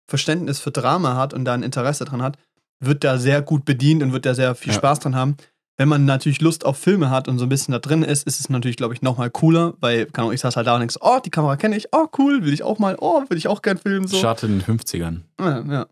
Verständnis 0.07 0.59
für 0.59 0.69
Drama 0.71 1.15
hat 1.15 1.33
und 1.33 1.45
da 1.45 1.55
ein 1.55 1.63
Interesse 1.63 2.05
dran 2.05 2.21
hat, 2.21 2.37
wird 2.79 3.03
da 3.03 3.17
sehr 3.17 3.41
gut 3.41 3.65
bedient 3.65 4.03
und 4.03 4.13
wird 4.13 4.27
da 4.27 4.35
sehr 4.35 4.53
viel 4.53 4.71
Ja. 4.71 4.77
Spaß 4.77 4.99
dran 4.99 5.15
haben. 5.15 5.35
Wenn 5.77 5.89
man 5.89 6.05
natürlich 6.05 6.39
Lust 6.41 6.65
auf 6.65 6.77
Filme 6.77 7.09
hat 7.09 7.27
und 7.27 7.37
so 7.37 7.45
ein 7.45 7.49
bisschen 7.49 7.73
da 7.73 7.79
drin 7.79 8.01
ist, 8.01 8.25
ist 8.25 8.39
es 8.39 8.49
natürlich, 8.49 8.77
glaube 8.77 8.93
ich, 8.93 9.01
nochmal 9.01 9.29
cooler, 9.29 9.73
weil, 9.81 10.05
kann 10.05 10.25
auch 10.25 10.31
ich 10.31 10.39
saß 10.39 10.55
halt 10.55 10.67
da 10.67 10.73
und 10.75 10.79
denkst, 10.79 10.97
oh, 11.01 11.19
die 11.23 11.29
Kamera 11.29 11.57
kenne 11.57 11.75
ich, 11.75 11.87
oh, 11.91 12.07
cool, 12.17 12.45
will 12.45 12.53
ich 12.53 12.63
auch 12.63 12.79
mal, 12.79 12.95
oh, 12.99 13.23
will 13.27 13.37
ich 13.37 13.47
auch 13.47 13.61
gern 13.61 13.77
filmen, 13.77 14.07
so. 14.07 14.17
Startet 14.17 14.49
in 14.49 14.59
den 14.59 14.79
50ern. 14.79 15.21
Ja, 15.39 15.63
ja. 15.69 15.87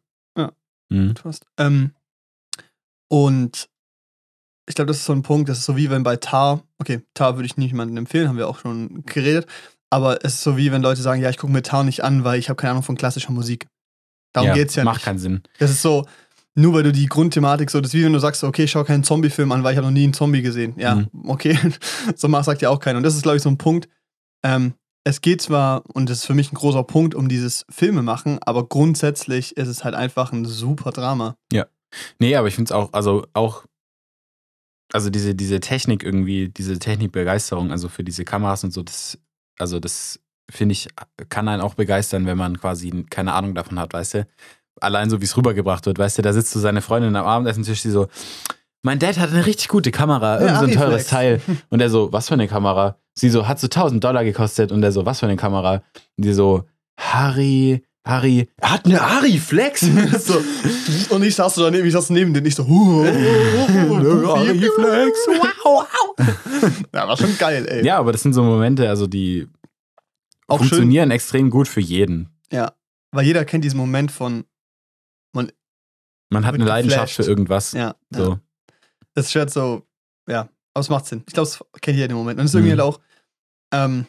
Mhm. 0.93 1.15
Fast. 1.15 1.45
Ähm, 1.57 1.91
und 3.09 3.69
ich 4.67 4.75
glaube, 4.75 4.88
das 4.88 4.97
ist 4.97 5.05
so 5.05 5.13
ein 5.13 5.23
Punkt, 5.23 5.49
das 5.49 5.59
ist 5.59 5.65
so 5.65 5.75
wie 5.75 5.89
wenn 5.89 6.03
bei 6.03 6.15
Tar, 6.15 6.63
okay, 6.79 7.01
Tar 7.13 7.36
würde 7.36 7.45
ich 7.45 7.57
niemandem 7.57 7.97
empfehlen, 7.97 8.29
haben 8.29 8.38
wir 8.38 8.47
auch 8.47 8.59
schon 8.59 9.03
geredet, 9.05 9.47
aber 9.89 10.23
es 10.23 10.36
ist 10.36 10.43
so 10.43 10.55
wie 10.55 10.71
wenn 10.71 10.81
Leute 10.81 11.01
sagen, 11.01 11.21
ja, 11.21 11.29
ich 11.29 11.38
gucke 11.38 11.51
mir 11.51 11.63
Tar 11.63 11.84
nicht 11.84 12.03
an, 12.03 12.23
weil 12.23 12.39
ich 12.39 12.49
habe 12.49 12.57
keine 12.57 12.71
Ahnung 12.71 12.84
von 12.84 12.95
klassischer 12.95 13.31
Musik. 13.31 13.67
Darum 14.34 14.49
ja, 14.49 14.55
geht's 14.55 14.75
ja 14.75 14.84
macht 14.84 14.97
nicht. 14.97 15.05
keinen 15.05 15.19
Sinn. 15.19 15.43
Das 15.59 15.69
ist 15.69 15.81
so, 15.81 16.05
nur 16.56 16.74
weil 16.74 16.84
du 16.84 16.91
die 16.91 17.08
Grundthematik 17.08 17.70
so, 17.72 17.82
das 17.82 17.93
ist 17.93 17.99
wie 17.99 18.06
wenn 18.06 18.14
du 18.14 18.20
sagst, 18.20 18.43
okay, 18.43 18.68
schau 18.68 18.84
keinen 18.84 19.04
Zombie-Film 19.04 19.51
an, 19.51 19.64
weil 19.64 19.74
ich 19.74 19.78
habe 19.78 19.88
noch 19.88 19.93
nie 19.93 20.04
einen 20.04 20.14
Zombie 20.14 20.41
gesehen. 20.41 20.74
Ja, 20.78 20.95
Mhm. 20.95 21.08
okay. 21.28 21.58
so 22.16 22.28
macht 22.28 22.45
sagt 22.45 22.62
ja 22.62 22.70
auch 22.70 22.80
keiner. 22.80 22.97
Und 22.97 23.04
das 23.04 23.16
ist, 23.16 23.24
glaube 23.24 23.38
ich, 23.38 23.43
so 23.43 23.49
ein 23.49 23.58
Punkt. 23.58 23.89
Ähm, 24.43 24.74
es 25.06 25.20
geht 25.22 25.41
zwar, 25.41 25.84
und 25.93 26.10
das 26.10 26.20
ist 26.20 26.26
für 26.26 26.34
mich 26.34 26.51
ein 26.51 26.56
großer 26.56 26.84
Punkt, 26.84 27.14
um 27.16 27.28
dieses 27.28 27.66
Filme 27.70 28.01
machen, 28.04 28.39
aber 28.45 28.68
grundsätzlich 28.70 29.58
ist 29.58 29.68
es 29.68 29.84
halt 29.84 29.95
einfach 29.95 30.32
ein 30.32 30.45
super 30.45 30.91
Drama. 30.91 31.36
Nee, 32.20 32.36
aber 32.36 32.47
ich 32.47 32.56
finde 32.56 32.70
es 32.70 32.72
auch, 32.72 32.91
also 32.93 33.26
auch, 33.34 33.66
also 34.93 35.10
diese, 35.10 35.36
diese 35.36 35.60
Technik 35.60 36.04
irgendwie, 36.04 36.49
diese 36.49 36.80
Technikbegeisterung, 36.80 37.72
also 37.72 37.89
für 37.89 38.04
diese 38.04 38.26
Kameras 38.26 38.64
und 38.64 38.72
so, 38.72 38.82
das, 38.84 39.18
also 39.60 39.80
das 39.80 40.20
finde 40.49 40.74
ich, 40.74 40.88
kann 41.30 41.47
einen 41.47 41.62
auch 41.62 41.74
begeistern, 41.76 42.26
wenn 42.26 42.38
man 42.38 42.60
quasi 42.60 43.06
keine 43.10 43.34
Ahnung 43.34 43.56
davon 43.56 43.80
hat, 43.80 43.93
weißt 43.93 44.14
du? 44.16 44.28
Allein 44.84 45.09
so, 45.09 45.21
wie 45.21 45.25
es 45.25 45.38
rübergebracht 45.38 45.86
wird, 45.86 45.97
weißt 45.97 46.17
du, 46.17 46.21
da 46.21 46.34
sitzt 46.34 46.51
so 46.51 46.59
seine 46.59 46.81
Freundin 46.81 47.15
am 47.15 47.25
Abendessentisch, 47.25 47.81
die 47.81 47.89
so, 47.89 48.07
mein 48.84 48.99
Dad 48.99 49.17
hat 49.17 49.31
eine 49.31 49.45
richtig 49.45 49.69
gute 49.69 49.91
Kamera, 49.91 50.41
irgend 50.41 50.59
so 50.59 50.65
ein 50.65 50.73
teures. 50.73 51.07
Teil. 51.07 51.41
Und 51.69 51.81
er 51.81 51.89
so, 51.89 52.11
was 52.11 52.27
für 52.27 52.34
eine 52.34 52.49
Kamera? 52.49 52.97
Sie 53.15 53.29
so, 53.29 53.47
hat 53.47 53.59
so 53.59 53.67
1000 53.67 54.03
Dollar 54.03 54.25
gekostet. 54.25 54.71
Und 54.71 54.84
er 54.84 54.91
so, 54.91 55.05
was 55.05 55.21
für 55.21 55.25
eine 55.25 55.38
Kamera? 55.38 55.84
Und 56.17 56.25
die 56.25 56.34
so, 56.34 56.65
Harry, 56.99 57.81
Harry, 58.05 58.49
er 58.57 58.71
hat 58.71 58.86
eine 58.86 59.01
Ariflex. 59.01 59.81
so. 60.19 60.43
Und 61.15 61.23
ich 61.23 61.36
saß 61.36 61.55
so 61.55 61.63
daneben, 61.63 61.88
ich 61.88 61.93
saß 61.93 62.09
neben 62.09 62.34
den, 62.34 62.45
ich 62.45 62.55
so, 62.55 62.67
huh, 62.67 63.05
Ariflex, 63.05 64.67
wow, 65.27 65.47
wow. 65.63 65.88
Ja, 66.93 67.07
war 67.07 67.15
schon 67.15 67.38
geil, 67.38 67.65
ey. 67.69 67.86
Ja, 67.86 67.97
aber 67.97 68.11
das 68.11 68.21
sind 68.21 68.34
so 68.34 68.43
Momente, 68.43 68.89
also 68.89 69.07
die 69.07 69.47
auch 70.47 70.59
schön. 70.59 70.67
funktionieren 70.67 71.11
extrem 71.11 71.49
gut 71.49 71.69
für 71.69 71.79
jeden. 71.79 72.27
Ja, 72.51 72.73
weil 73.11 73.25
jeder 73.25 73.45
kennt 73.45 73.63
diesen 73.63 73.77
Moment 73.77 74.11
von, 74.11 74.43
Man 76.34 76.45
hat 76.45 76.55
eine 76.55 76.65
Leidenschaft 76.65 77.13
für 77.13 77.23
irgendwas. 77.23 77.71
ja, 77.73 77.95
So. 78.11 78.31
ja. 78.31 78.39
das 79.15 79.25
ist 79.25 79.31
schwer 79.31 79.47
so, 79.49 79.84
ja, 80.27 80.49
aber 80.73 80.81
es 80.81 80.89
macht 80.89 81.05
Sinn. 81.05 81.23
Ich 81.27 81.34
glaube, 81.34 81.47
es 81.47 81.63
kennt 81.81 81.95
jeder 81.97 82.07
den 82.09 82.17
Moment. 82.17 82.39
Und 82.39 82.45
es 82.45 82.51
ist 82.51 82.55
irgendwie 82.55 82.73
Mhm. 82.75 82.79
halt 82.79 82.88
auch, 82.95 82.99
ähm, 83.73 84.05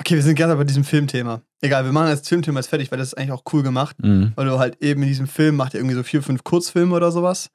okay, 0.00 0.14
wir 0.16 0.22
sind 0.22 0.34
gerne 0.34 0.56
bei 0.56 0.64
diesem 0.64 0.84
Filmthema. 0.84 1.42
Egal, 1.60 1.84
wir 1.84 1.92
machen 1.92 2.08
das 2.08 2.26
Filmthema 2.28 2.58
jetzt 2.58 2.68
fertig, 2.68 2.90
weil 2.90 2.98
das 2.98 3.08
ist 3.08 3.14
eigentlich 3.14 3.32
auch 3.32 3.44
cool 3.52 3.62
gemacht. 3.62 3.96
Mhm. 4.02 4.32
weil 4.34 4.46
du 4.46 4.58
halt 4.58 4.82
eben 4.82 5.02
in 5.02 5.08
diesem 5.08 5.26
Film 5.28 5.56
macht 5.56 5.74
er 5.74 5.80
irgendwie 5.80 5.94
so 5.96 6.02
vier, 6.02 6.22
fünf 6.22 6.42
Kurzfilme 6.44 6.94
oder 6.94 7.12
sowas. 7.12 7.50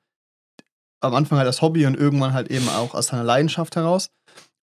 Am 0.99 1.13
Anfang 1.13 1.38
halt 1.38 1.47
als 1.47 1.61
Hobby 1.61 1.86
und 1.86 1.95
irgendwann 1.95 2.34
halt 2.34 2.49
eben 2.49 2.68
auch 2.70 2.95
aus 2.95 3.07
seiner 3.07 3.24
Leidenschaft 3.24 3.76
heraus 3.76 4.09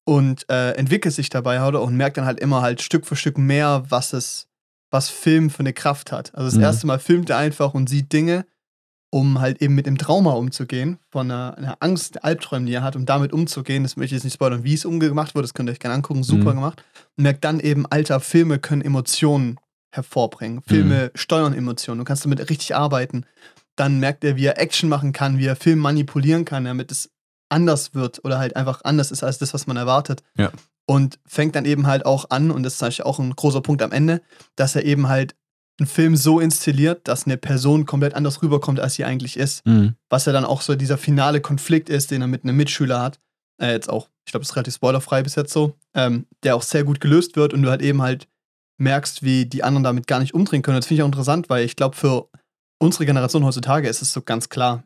und 0.04 0.48
äh, 0.50 0.72
entwickelt 0.72 1.14
sich 1.14 1.28
dabei 1.28 1.60
halt 1.60 1.74
und 1.76 1.96
merkt 1.96 2.16
dann 2.16 2.24
halt 2.24 2.40
immer 2.40 2.60
halt 2.62 2.82
Stück 2.82 3.06
für 3.06 3.14
Stück 3.16 3.38
mehr, 3.38 3.84
was 3.88 4.12
es, 4.12 4.48
was 4.90 5.08
Film 5.10 5.48
für 5.50 5.60
eine 5.60 5.72
Kraft 5.72 6.10
hat. 6.10 6.34
Also 6.34 6.46
das 6.48 6.56
Mhm. 6.56 6.62
erste 6.62 6.86
Mal 6.86 6.98
filmt 6.98 7.30
er 7.30 7.38
einfach 7.38 7.72
und 7.74 7.88
sieht 7.88 8.12
Dinge, 8.12 8.46
um 9.14 9.40
halt 9.40 9.62
eben 9.62 9.76
mit 9.76 9.86
dem 9.86 9.96
Trauma 9.96 10.32
umzugehen, 10.32 10.98
von 11.08 11.30
einer, 11.30 11.56
einer 11.56 11.76
Angst, 11.78 12.24
Albträumen, 12.24 12.66
die 12.66 12.72
er 12.74 12.82
hat, 12.82 12.96
um 12.96 13.06
damit 13.06 13.32
umzugehen. 13.32 13.84
Das 13.84 13.96
möchte 13.96 14.06
ich 14.16 14.18
jetzt 14.18 14.24
nicht 14.24 14.34
spoilern, 14.34 14.64
wie 14.64 14.74
es 14.74 14.84
umgemacht 14.84 15.36
wurde, 15.36 15.44
das 15.44 15.54
könnt 15.54 15.68
ihr 15.68 15.72
euch 15.72 15.78
gerne 15.78 15.94
angucken, 15.94 16.24
super 16.24 16.50
Mhm. 16.50 16.56
gemacht. 16.56 16.82
Und 17.16 17.22
merkt 17.22 17.44
dann 17.44 17.60
eben, 17.60 17.86
alter, 17.86 18.18
Filme 18.18 18.58
können 18.58 18.82
Emotionen 18.82 19.60
hervorbringen. 19.92 20.62
Filme 20.66 21.12
steuern 21.14 21.54
Emotionen. 21.54 22.00
Du 22.00 22.04
kannst 22.04 22.24
damit 22.24 22.50
richtig 22.50 22.74
arbeiten. 22.74 23.24
Dann 23.76 24.00
merkt 24.00 24.24
er, 24.24 24.34
wie 24.34 24.46
er 24.46 24.60
Action 24.60 24.88
machen 24.88 25.12
kann, 25.12 25.38
wie 25.38 25.46
er 25.46 25.54
Film 25.54 25.78
manipulieren 25.78 26.44
kann, 26.44 26.64
damit 26.64 26.90
es 26.90 27.08
anders 27.48 27.94
wird 27.94 28.24
oder 28.24 28.38
halt 28.38 28.56
einfach 28.56 28.80
anders 28.82 29.12
ist 29.12 29.22
als 29.22 29.38
das, 29.38 29.54
was 29.54 29.68
man 29.68 29.76
erwartet. 29.76 30.24
Ja. 30.36 30.50
Und 30.86 31.20
fängt 31.24 31.54
dann 31.54 31.66
eben 31.66 31.86
halt 31.86 32.04
auch 32.04 32.30
an, 32.30 32.50
und 32.50 32.64
das 32.64 32.74
ist 32.74 32.80
natürlich 32.80 33.04
auch 33.04 33.20
ein 33.20 33.30
großer 33.36 33.60
Punkt 33.60 33.80
am 33.82 33.92
Ende, 33.92 34.22
dass 34.56 34.74
er 34.74 34.84
eben 34.84 35.08
halt 35.08 35.36
einen 35.78 35.88
Film 35.88 36.16
so 36.16 36.40
installiert, 36.40 37.08
dass 37.08 37.26
eine 37.26 37.36
Person 37.36 37.84
komplett 37.84 38.14
anders 38.14 38.42
rüberkommt, 38.42 38.78
als 38.80 38.94
sie 38.94 39.04
eigentlich 39.04 39.36
ist. 39.36 39.66
Mhm. 39.66 39.94
Was 40.08 40.26
ja 40.26 40.32
dann 40.32 40.44
auch 40.44 40.60
so 40.60 40.74
dieser 40.76 40.98
finale 40.98 41.40
Konflikt 41.40 41.88
ist, 41.88 42.10
den 42.10 42.22
er 42.22 42.28
mit 42.28 42.44
einem 42.44 42.56
Mitschüler 42.56 43.02
hat. 43.02 43.20
Äh, 43.60 43.72
jetzt 43.72 43.90
auch, 43.90 44.08
ich 44.26 44.32
glaube, 44.32 44.42
das 44.42 44.50
ist 44.50 44.56
relativ 44.56 44.74
spoilerfrei 44.74 45.22
bis 45.22 45.34
jetzt 45.34 45.52
so, 45.52 45.76
ähm, 45.94 46.26
der 46.42 46.56
auch 46.56 46.62
sehr 46.62 46.84
gut 46.84 47.00
gelöst 47.00 47.36
wird 47.36 47.52
und 47.52 47.62
du 47.62 47.70
halt 47.70 47.82
eben 47.82 48.02
halt 48.02 48.28
merkst, 48.78 49.22
wie 49.22 49.46
die 49.46 49.62
anderen 49.62 49.84
damit 49.84 50.06
gar 50.06 50.20
nicht 50.20 50.34
umdrehen 50.34 50.62
können. 50.62 50.76
Das 50.76 50.86
finde 50.86 51.00
ich 51.00 51.02
auch 51.02 51.08
interessant, 51.08 51.48
weil 51.48 51.64
ich 51.64 51.76
glaube, 51.76 51.96
für 51.96 52.28
unsere 52.78 53.06
Generation 53.06 53.44
heutzutage 53.44 53.88
ist 53.88 54.02
es 54.02 54.12
so 54.12 54.20
ganz 54.22 54.48
klar. 54.48 54.82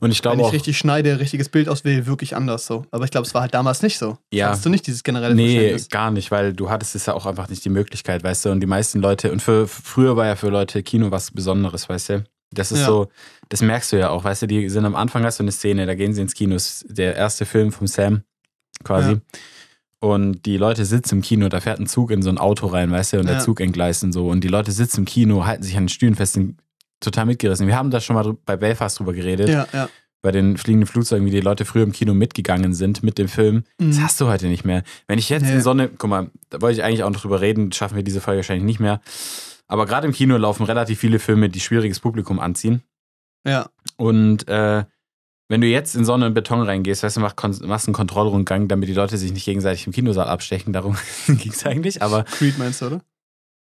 Und 0.00 0.10
ich 0.10 0.18
Wenn 0.18 0.22
glaube 0.22 0.40
ich 0.40 0.46
auch, 0.46 0.52
richtig 0.52 0.78
schneide, 0.78 1.20
richtiges 1.20 1.48
Bild 1.48 1.68
auswähle, 1.68 2.06
wirklich 2.06 2.34
anders 2.34 2.66
so. 2.66 2.84
Aber 2.90 3.04
ich 3.04 3.10
glaube, 3.10 3.26
es 3.26 3.34
war 3.34 3.42
halt 3.42 3.54
damals 3.54 3.82
nicht 3.82 3.98
so. 3.98 4.18
Ja. 4.32 4.50
Hast 4.50 4.64
du 4.64 4.70
nicht 4.70 4.86
dieses 4.86 5.02
generelle 5.02 5.34
nee, 5.34 5.76
gar 5.90 6.10
nicht, 6.10 6.30
weil 6.30 6.52
du 6.52 6.70
hattest 6.70 6.94
es 6.96 7.06
ja 7.06 7.14
auch 7.14 7.26
einfach 7.26 7.48
nicht 7.48 7.64
die 7.64 7.68
Möglichkeit, 7.70 8.24
weißt 8.24 8.46
du, 8.46 8.50
und 8.50 8.60
die 8.60 8.66
meisten 8.66 9.00
Leute, 9.00 9.30
und 9.30 9.40
für 9.42 9.68
früher 9.68 10.16
war 10.16 10.26
ja 10.26 10.36
für 10.36 10.48
Leute 10.48 10.82
Kino 10.82 11.10
was 11.10 11.30
Besonderes, 11.30 11.88
weißt 11.88 12.08
du. 12.10 12.24
Das 12.50 12.72
ist 12.72 12.80
Ja. 12.80 12.86
so, 12.86 13.08
das 13.50 13.60
merkst 13.60 13.92
du 13.92 13.98
ja 13.98 14.08
auch, 14.08 14.24
weißt 14.24 14.42
du, 14.42 14.46
die 14.46 14.68
sind 14.70 14.86
am 14.86 14.96
Anfang 14.96 15.22
hast 15.24 15.38
du 15.38 15.44
eine 15.44 15.52
Szene, 15.52 15.84
da 15.84 15.94
gehen 15.94 16.14
sie 16.14 16.22
ins 16.22 16.34
Kino, 16.34 16.54
das 16.54 16.82
ist 16.82 16.86
der 16.98 17.14
erste 17.14 17.44
Film 17.44 17.72
vom 17.72 17.86
Sam, 17.86 18.22
quasi. 18.84 19.12
Ja. 19.12 19.18
Und 20.00 20.46
die 20.46 20.56
Leute 20.56 20.84
sitzen 20.86 21.16
im 21.16 21.22
Kino, 21.22 21.48
da 21.48 21.60
fährt 21.60 21.80
ein 21.80 21.86
Zug 21.86 22.10
in 22.10 22.22
so 22.22 22.30
ein 22.30 22.38
Auto 22.38 22.68
rein, 22.68 22.90
weißt 22.90 23.12
du, 23.14 23.18
und 23.18 23.26
der 23.26 23.36
Ja. 23.36 23.40
Zug 23.42 23.60
entgleist 23.60 24.02
und 24.04 24.12
so. 24.12 24.28
Und 24.28 24.44
die 24.44 24.48
Leute 24.48 24.70
sitzen 24.72 25.00
im 25.00 25.04
Kino, 25.04 25.44
halten 25.44 25.62
sich 25.64 25.76
an 25.76 25.84
den 25.84 25.88
Stühlen 25.88 26.14
fest, 26.14 26.34
sind 26.34 26.56
total 27.00 27.26
mitgerissen. 27.26 27.66
Wir 27.66 27.76
haben 27.76 27.90
da 27.90 28.00
schon 28.00 28.14
mal 28.14 28.36
bei 28.44 28.56
Belfast 28.56 28.98
drüber 28.98 29.12
geredet, 29.12 29.48
Ja, 29.48 29.66
ja. 29.72 29.88
bei 30.22 30.32
den 30.32 30.56
fliegenden 30.56 30.86
Flugzeugen, 30.86 31.26
wie 31.26 31.30
die 31.30 31.40
Leute 31.40 31.64
früher 31.64 31.82
im 31.84 31.92
Kino 31.92 32.12
mitgegangen 32.14 32.74
sind 32.74 33.02
mit 33.02 33.18
dem 33.18 33.28
Film. 33.28 33.64
Das 33.78 33.96
Mhm. 33.98 34.02
hast 34.02 34.20
du 34.20 34.26
heute 34.26 34.46
nicht 34.46 34.64
mehr. 34.64 34.82
Wenn 35.06 35.18
ich 35.18 35.28
jetzt 35.28 35.44
Nee. 35.44 35.52
in 35.54 35.60
Sonne, 35.60 35.88
guck 35.88 36.10
mal, 36.10 36.30
da 36.50 36.60
wollte 36.60 36.78
ich 36.80 36.84
eigentlich 36.84 37.02
auch 37.04 37.10
noch 37.10 37.20
drüber 37.20 37.40
reden, 37.40 37.70
schaffen 37.72 37.96
wir 37.96 38.02
diese 38.02 38.20
Folge 38.20 38.38
wahrscheinlich 38.38 38.64
nicht 38.64 38.80
mehr. 38.80 39.00
Aber 39.68 39.86
gerade 39.86 40.06
im 40.06 40.12
Kino 40.12 40.36
laufen 40.36 40.64
relativ 40.64 40.98
viele 40.98 41.18
Filme, 41.18 41.48
die 41.50 41.60
schwieriges 41.60 42.00
Publikum 42.00 42.40
anziehen. 42.40 42.82
Ja, 43.46 43.68
Und 43.96 44.48
äh, 44.48 44.84
wenn 45.50 45.60
du 45.62 45.66
jetzt 45.66 45.94
in 45.94 46.04
Sonne 46.04 46.26
und 46.26 46.34
Beton 46.34 46.60
reingehst, 46.62 47.02
weißt 47.02 47.16
du, 47.16 47.20
mach, 47.20 47.34
machst 47.62 47.86
einen 47.86 47.94
Kontrollrundgang, 47.94 48.68
damit 48.68 48.88
die 48.88 48.92
Leute 48.94 49.16
sich 49.16 49.32
nicht 49.32 49.44
gegenseitig 49.46 49.86
im 49.86 49.92
Kinosaal 49.92 50.26
abstechen. 50.28 50.72
Darum 50.74 50.96
ging 51.26 51.52
es 51.52 51.64
eigentlich, 51.64 52.02
aber 52.02 52.24
Creed 52.24 52.58
meinst 52.58 52.82
du, 52.82 52.86
oder? 52.86 53.00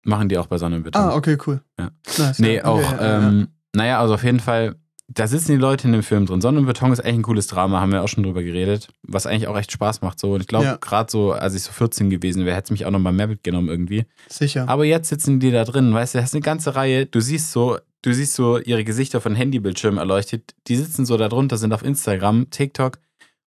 Machen 0.06 0.28
die 0.28 0.38
auch 0.38 0.46
bei 0.46 0.58
Sonne 0.58 0.76
und 0.76 0.82
Beton. 0.84 1.02
Ah, 1.02 1.14
okay, 1.14 1.36
cool. 1.46 1.60
Ja. 1.78 1.90
Nice, 2.18 2.38
Nee, 2.38 2.56
ja, 2.56 2.64
auch, 2.64 2.78
okay, 2.78 2.96
ja, 2.98 3.20
ja. 3.20 3.28
ähm, 3.28 3.48
naja, 3.74 4.00
also 4.00 4.14
auf 4.14 4.24
jeden 4.24 4.40
Fall, 4.40 4.76
da 5.08 5.26
sitzen 5.26 5.52
die 5.52 5.58
Leute 5.58 5.86
in 5.86 5.92
dem 5.92 6.02
Film 6.02 6.26
drin. 6.26 6.40
Sonne 6.40 6.58
und 6.58 6.66
Beton 6.66 6.92
ist 6.92 7.00
eigentlich 7.00 7.16
ein 7.16 7.22
cooles 7.22 7.46
Drama, 7.46 7.80
haben 7.80 7.92
wir 7.92 8.02
auch 8.02 8.08
schon 8.08 8.24
drüber 8.24 8.42
geredet, 8.42 8.88
was 9.02 9.26
eigentlich 9.26 9.46
auch 9.48 9.56
echt 9.56 9.70
Spaß 9.70 10.00
macht. 10.02 10.18
So. 10.18 10.32
Und 10.32 10.40
ich 10.40 10.46
glaube, 10.48 10.64
Ja. 10.64 10.76
gerade 10.80 11.10
so, 11.10 11.32
als 11.32 11.54
ich 11.54 11.62
so 11.62 11.72
14 11.72 12.10
gewesen 12.10 12.44
wäre, 12.44 12.56
hätte 12.56 12.66
es 12.66 12.70
mich 12.70 12.86
auch 12.86 12.90
noch 12.90 12.98
mal 12.98 13.12
mehr 13.12 13.26
mitgenommen 13.28 13.68
irgendwie. 13.68 14.06
Sicher. 14.28 14.68
Aber 14.68 14.84
jetzt 14.84 15.08
sitzen 15.08 15.38
die 15.38 15.50
da 15.50 15.64
drin, 15.64 15.92
weißt 15.94 16.14
du, 16.14 16.22
hast 16.22 16.34
eine 16.34 16.40
ganze 16.42 16.74
Reihe, 16.74 17.06
du 17.06 17.20
siehst 17.20 17.52
so, 17.52 17.78
du 18.02 18.12
siehst 18.12 18.34
so 18.34 18.58
ihre 18.58 18.82
Gesichter 18.84 19.20
von 19.20 19.34
Handybildschirmen 19.34 19.98
erleuchtet, 19.98 20.54
die 20.66 20.76
sitzen 20.76 21.06
so 21.06 21.16
da 21.16 21.28
drunter, 21.28 21.56
sind 21.56 21.72
auf 21.72 21.84
Instagram, 21.84 22.50
TikTok 22.50 22.98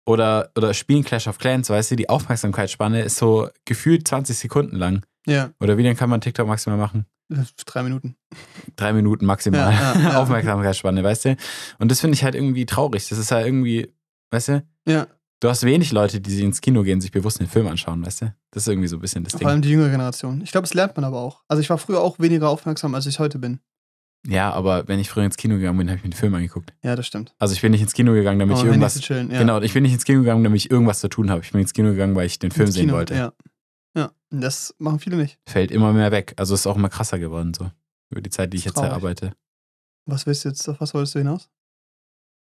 oder, 0.06 0.52
oder 0.56 0.74
spielen 0.74 1.04
Clash 1.04 1.28
of 1.28 1.38
Clans, 1.38 1.70
weißt 1.70 1.92
du, 1.92 1.96
die 1.96 2.10
Aufmerksamkeitsspanne 2.10 3.02
ist 3.02 3.18
so 3.18 3.50
gefühlt 3.66 4.08
20 4.08 4.38
Sekunden 4.38 4.76
lang. 4.76 5.04
Ja, 5.28 5.52
Oder 5.60 5.78
wie 5.78 5.84
lange 5.84 5.96
kann 5.96 6.10
man 6.10 6.22
TikTok 6.22 6.48
maximal 6.48 6.78
machen? 6.78 7.06
drei 7.66 7.84
Minuten. 7.84 8.16
Drei 8.78 8.94
Minuten 8.94 9.26
maximal 9.26 9.60
Ja, 9.74 9.94
ja, 9.96 10.00
ja. 10.00 10.18
Aufmerksamkeitsspanne, 10.22 11.04
weißt 11.04 11.26
du? 11.26 11.36
Und 11.78 11.92
das 11.92 12.00
finde 12.00 12.16
ich 12.16 12.24
halt 12.24 12.36
irgendwie 12.36 12.66
traurig. 12.66 13.08
Das 13.10 13.18
ist 13.18 13.32
halt 13.32 13.46
irgendwie, 13.46 13.94
weißt 14.32 14.48
du, 14.48 14.64
Ja, 14.88 15.08
du 15.42 15.50
hast 15.50 15.64
wenig 15.64 15.92
Leute, 15.92 16.22
die 16.22 16.42
ins 16.42 16.62
Kino 16.62 16.84
gehen, 16.84 17.02
sich 17.02 17.12
bewusst 17.12 17.40
den 17.42 17.48
Film 17.48 17.68
anschauen, 17.68 18.06
weißt 18.06 18.22
du? 18.22 18.34
Das 18.52 18.64
ist 18.64 18.68
irgendwie 18.70 18.88
so 18.88 18.96
ein 18.98 19.02
bisschen 19.02 19.24
das 19.26 19.34
vor 19.34 19.40
Ding. 19.40 19.48
allem 19.50 19.62
die 19.62 19.70
jüngere 19.70 19.90
Generation. 19.90 20.40
Ich 20.42 20.52
glaube, 20.52 20.66
es 20.66 20.74
lernt 20.74 20.96
man 20.96 21.04
aber 21.04 21.20
auch. 21.20 21.44
Also 21.50 21.60
ich 21.62 21.70
war 21.70 21.78
früher 21.78 22.00
auch 22.00 22.18
weniger 22.20 22.48
aufmerksam, 22.50 22.96
als 22.96 23.06
ich 23.08 23.20
heute 23.20 23.40
bin. 23.40 23.60
Ja, 24.26 24.52
aber 24.52 24.88
wenn 24.88 25.00
ich 25.00 25.10
früher 25.10 25.26
ins 25.26 25.38
Kino 25.38 25.56
gegangen 25.58 25.78
bin, 25.78 25.88
habe 25.90 25.98
ich 25.98 26.04
mir 26.04 26.10
den 26.10 26.16
Film 26.18 26.34
angeguckt. 26.34 26.74
Ja, 26.84 26.96
das 26.96 27.06
stimmt. 27.08 27.36
Also 27.40 27.54
ich 27.54 27.62
bin 27.62 27.72
nicht 27.72 27.82
ins 27.82 27.94
Kino 27.94 28.14
gegangen, 28.14 28.40
damit 28.40 28.56
Oh, 28.58 28.60
ich 28.62 28.66
irgendwas. 28.66 28.96
zu 28.96 29.02
chillen, 29.02 29.32
ja. 29.32 29.40
Genau, 29.40 29.62
ich 29.62 29.74
bin 29.74 29.84
nicht 29.84 29.94
ins 29.94 30.06
Kino 30.06 30.20
gegangen, 30.20 30.44
damit 30.44 30.58
ich 30.62 30.72
irgendwas 30.72 31.00
zu 31.02 31.08
tun 31.10 31.30
habe. 31.30 31.42
Ich 31.44 31.52
bin 31.52 31.62
ins 31.62 31.74
Kino 31.74 31.90
gegangen, 31.92 32.16
weil 32.16 32.26
ich 32.26 32.40
den 32.40 32.52
Film 32.52 32.66
Ins 32.68 32.76
sehen 32.76 32.86
Kino, 32.88 32.94
wollte. 32.98 33.16
Ja. 33.16 33.34
Ja, 33.98 34.12
das 34.30 34.76
machen 34.78 35.00
viele 35.00 35.18
nicht. 35.18 35.40
Fällt 35.48 35.72
immer 35.72 35.92
mehr 35.92 36.12
weg. 36.12 36.34
Also 36.38 36.54
ist 36.54 36.68
auch 36.68 36.76
immer 36.76 36.90
krasser 36.90 37.20
geworden, 37.20 37.54
so. 37.54 37.72
Über 38.10 38.22
die 38.22 38.30
Zeit, 38.30 38.54
die 38.54 38.58
ich 38.58 38.66
jetzt 38.66 38.76
Traurig. 38.76 38.92
arbeite. 38.92 39.34
Was 40.06 40.26
willst 40.26 40.46
du 40.46 40.50
jetzt, 40.50 40.68
auf 40.70 40.80
was 40.80 40.94
wolltest 40.94 41.16
du 41.16 41.20
hinaus? 41.20 41.50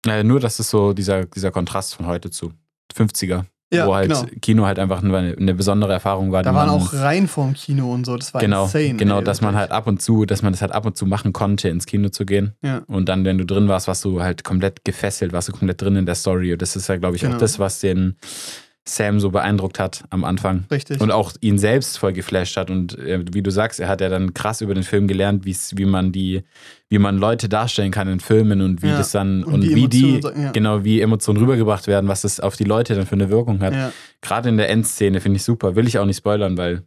Naja, 0.06 0.22
nur, 0.22 0.38
das 0.38 0.60
ist 0.60 0.70
so 0.70 0.92
dieser, 0.92 1.26
dieser 1.26 1.50
Kontrast 1.50 1.94
von 1.94 2.06
heute 2.06 2.30
zu 2.30 2.52
50er. 2.94 3.44
Ja, 3.72 3.86
wo 3.86 3.94
halt 3.94 4.08
genau. 4.10 4.26
Kino 4.42 4.66
halt 4.66 4.80
einfach 4.80 5.00
eine, 5.00 5.36
eine 5.38 5.54
besondere 5.54 5.92
Erfahrung 5.92 6.32
war. 6.32 6.42
Da 6.42 6.52
waren 6.52 6.68
man, 6.68 6.80
auch 6.80 6.92
Reihen 6.92 7.28
vorm 7.28 7.54
Kino 7.54 7.92
und 7.92 8.04
so, 8.04 8.16
das 8.16 8.34
war 8.34 8.40
genau, 8.40 8.64
insane. 8.64 8.94
genau, 8.94 9.18
ey, 9.18 9.24
dass 9.24 9.40
man 9.42 9.54
wirklich. 9.54 9.60
halt 9.60 9.70
ab 9.70 9.86
und 9.86 10.02
zu, 10.02 10.24
dass 10.26 10.42
man 10.42 10.52
das 10.52 10.60
halt 10.60 10.72
ab 10.72 10.86
und 10.86 10.96
zu 10.96 11.06
machen 11.06 11.32
konnte, 11.32 11.68
ins 11.68 11.86
Kino 11.86 12.08
zu 12.08 12.26
gehen. 12.26 12.54
Ja. 12.62 12.78
Und 12.88 13.08
dann, 13.08 13.24
wenn 13.24 13.38
du 13.38 13.46
drin 13.46 13.68
warst, 13.68 13.86
warst 13.86 14.04
du 14.04 14.22
halt 14.22 14.42
komplett 14.42 14.84
gefesselt, 14.84 15.32
warst 15.32 15.48
du 15.48 15.52
komplett 15.52 15.80
drin 15.80 15.94
in 15.94 16.04
der 16.06 16.16
Story. 16.16 16.52
Und 16.52 16.62
das 16.62 16.74
ist 16.74 16.88
ja, 16.88 16.96
glaube 16.96 17.14
ich, 17.14 17.22
Genau. 17.22 17.36
auch 17.36 17.38
das, 17.38 17.60
was 17.60 17.78
den 17.78 18.16
Sam 18.88 19.20
so 19.20 19.30
beeindruckt 19.30 19.78
hat 19.78 20.04
am 20.10 20.24
Anfang. 20.24 20.64
Richtig. 20.70 21.00
Und 21.00 21.10
auch 21.10 21.32
ihn 21.40 21.58
selbst 21.58 21.98
voll 21.98 22.12
geflasht 22.12 22.56
hat. 22.56 22.70
Und 22.70 22.98
äh, 22.98 23.22
wie 23.32 23.42
du 23.42 23.50
sagst, 23.50 23.78
er 23.78 23.88
hat 23.88 24.00
ja 24.00 24.08
dann 24.08 24.32
krass 24.34 24.62
über 24.62 24.74
den 24.74 24.82
Film 24.82 25.06
gelernt, 25.06 25.44
wie 25.44 25.84
man 25.84 26.12
die, 26.12 26.42
wie 26.88 26.98
man 26.98 27.18
Leute 27.18 27.48
darstellen 27.48 27.90
kann 27.92 28.08
in 28.08 28.20
Filmen 28.20 28.60
und 28.62 28.82
wie 28.82 28.88
Ja. 28.88 28.98
das 28.98 29.12
dann 29.12 29.44
Und 29.44 29.54
und, 29.54 29.60
die 29.62 29.74
wie 29.76 29.88
die, 29.88 30.20
ja. 30.20 30.50
genau, 30.52 30.82
wie 30.82 31.00
Emotionen 31.00 31.38
rübergebracht 31.40 31.86
werden, 31.86 32.08
was 32.08 32.22
das 32.22 32.40
auf 32.40 32.56
die 32.56 32.64
Leute 32.64 32.94
dann 32.94 33.06
für 33.06 33.14
eine 33.14 33.30
Wirkung 33.30 33.60
hat. 33.60 33.74
ja. 33.74 33.92
Gerade 34.22 34.48
in 34.48 34.56
der 34.56 34.68
Endszene 34.70 35.20
finde 35.20 35.36
ich 35.36 35.44
super. 35.44 35.76
Will 35.76 35.86
ich 35.86 35.98
auch 35.98 36.06
nicht 36.06 36.16
spoilern, 36.18 36.56
weil 36.58 36.82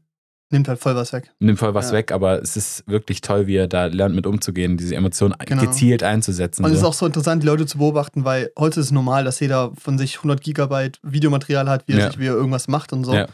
nimmt 0.53 0.69
halt 0.69 0.79
voll 0.79 0.95
was 0.95 1.11
weg. 1.11 1.29
nimmt 1.39 1.59
voll 1.59 1.73
was 1.73 1.87
Ja. 1.87 1.97
weg, 1.97 2.11
aber 2.13 2.41
es 2.41 2.55
ist 2.55 2.83
wirklich 2.87 3.19
toll, 3.19 3.47
wie 3.47 3.57
er 3.57 3.67
da 3.67 3.87
lernt, 3.87 4.15
mit 4.15 4.25
umzugehen, 4.25 4.77
diese 4.77 4.95
Emotionen 4.95 5.35
Genau. 5.45 5.61
gezielt 5.63 6.03
einzusetzen. 6.03 6.63
Und 6.63 6.71
es 6.71 6.77
ist 6.77 6.83
auch 6.85 6.93
so 6.93 7.05
interessant, 7.05 7.43
die 7.43 7.47
Leute 7.47 7.65
zu 7.65 7.77
beobachten, 7.79 8.23
weil 8.23 8.51
heute 8.57 8.79
ist 8.79 8.85
es 8.85 8.91
normal, 8.93 9.25
dass 9.25 9.39
jeder 9.41 9.73
von 9.77 9.97
sich 9.97 10.17
100 10.19 10.41
Gigabyte 10.41 10.99
Videomaterial 11.03 11.67
hat, 11.69 11.87
wie 11.87 11.93
er, 11.93 11.99
Ja. 11.99 12.07
sich, 12.11 12.19
wie 12.19 12.27
er 12.27 12.33
irgendwas 12.35 12.67
macht 12.69 12.93
und 12.93 13.03
so. 13.03 13.13
Ja. 13.13 13.27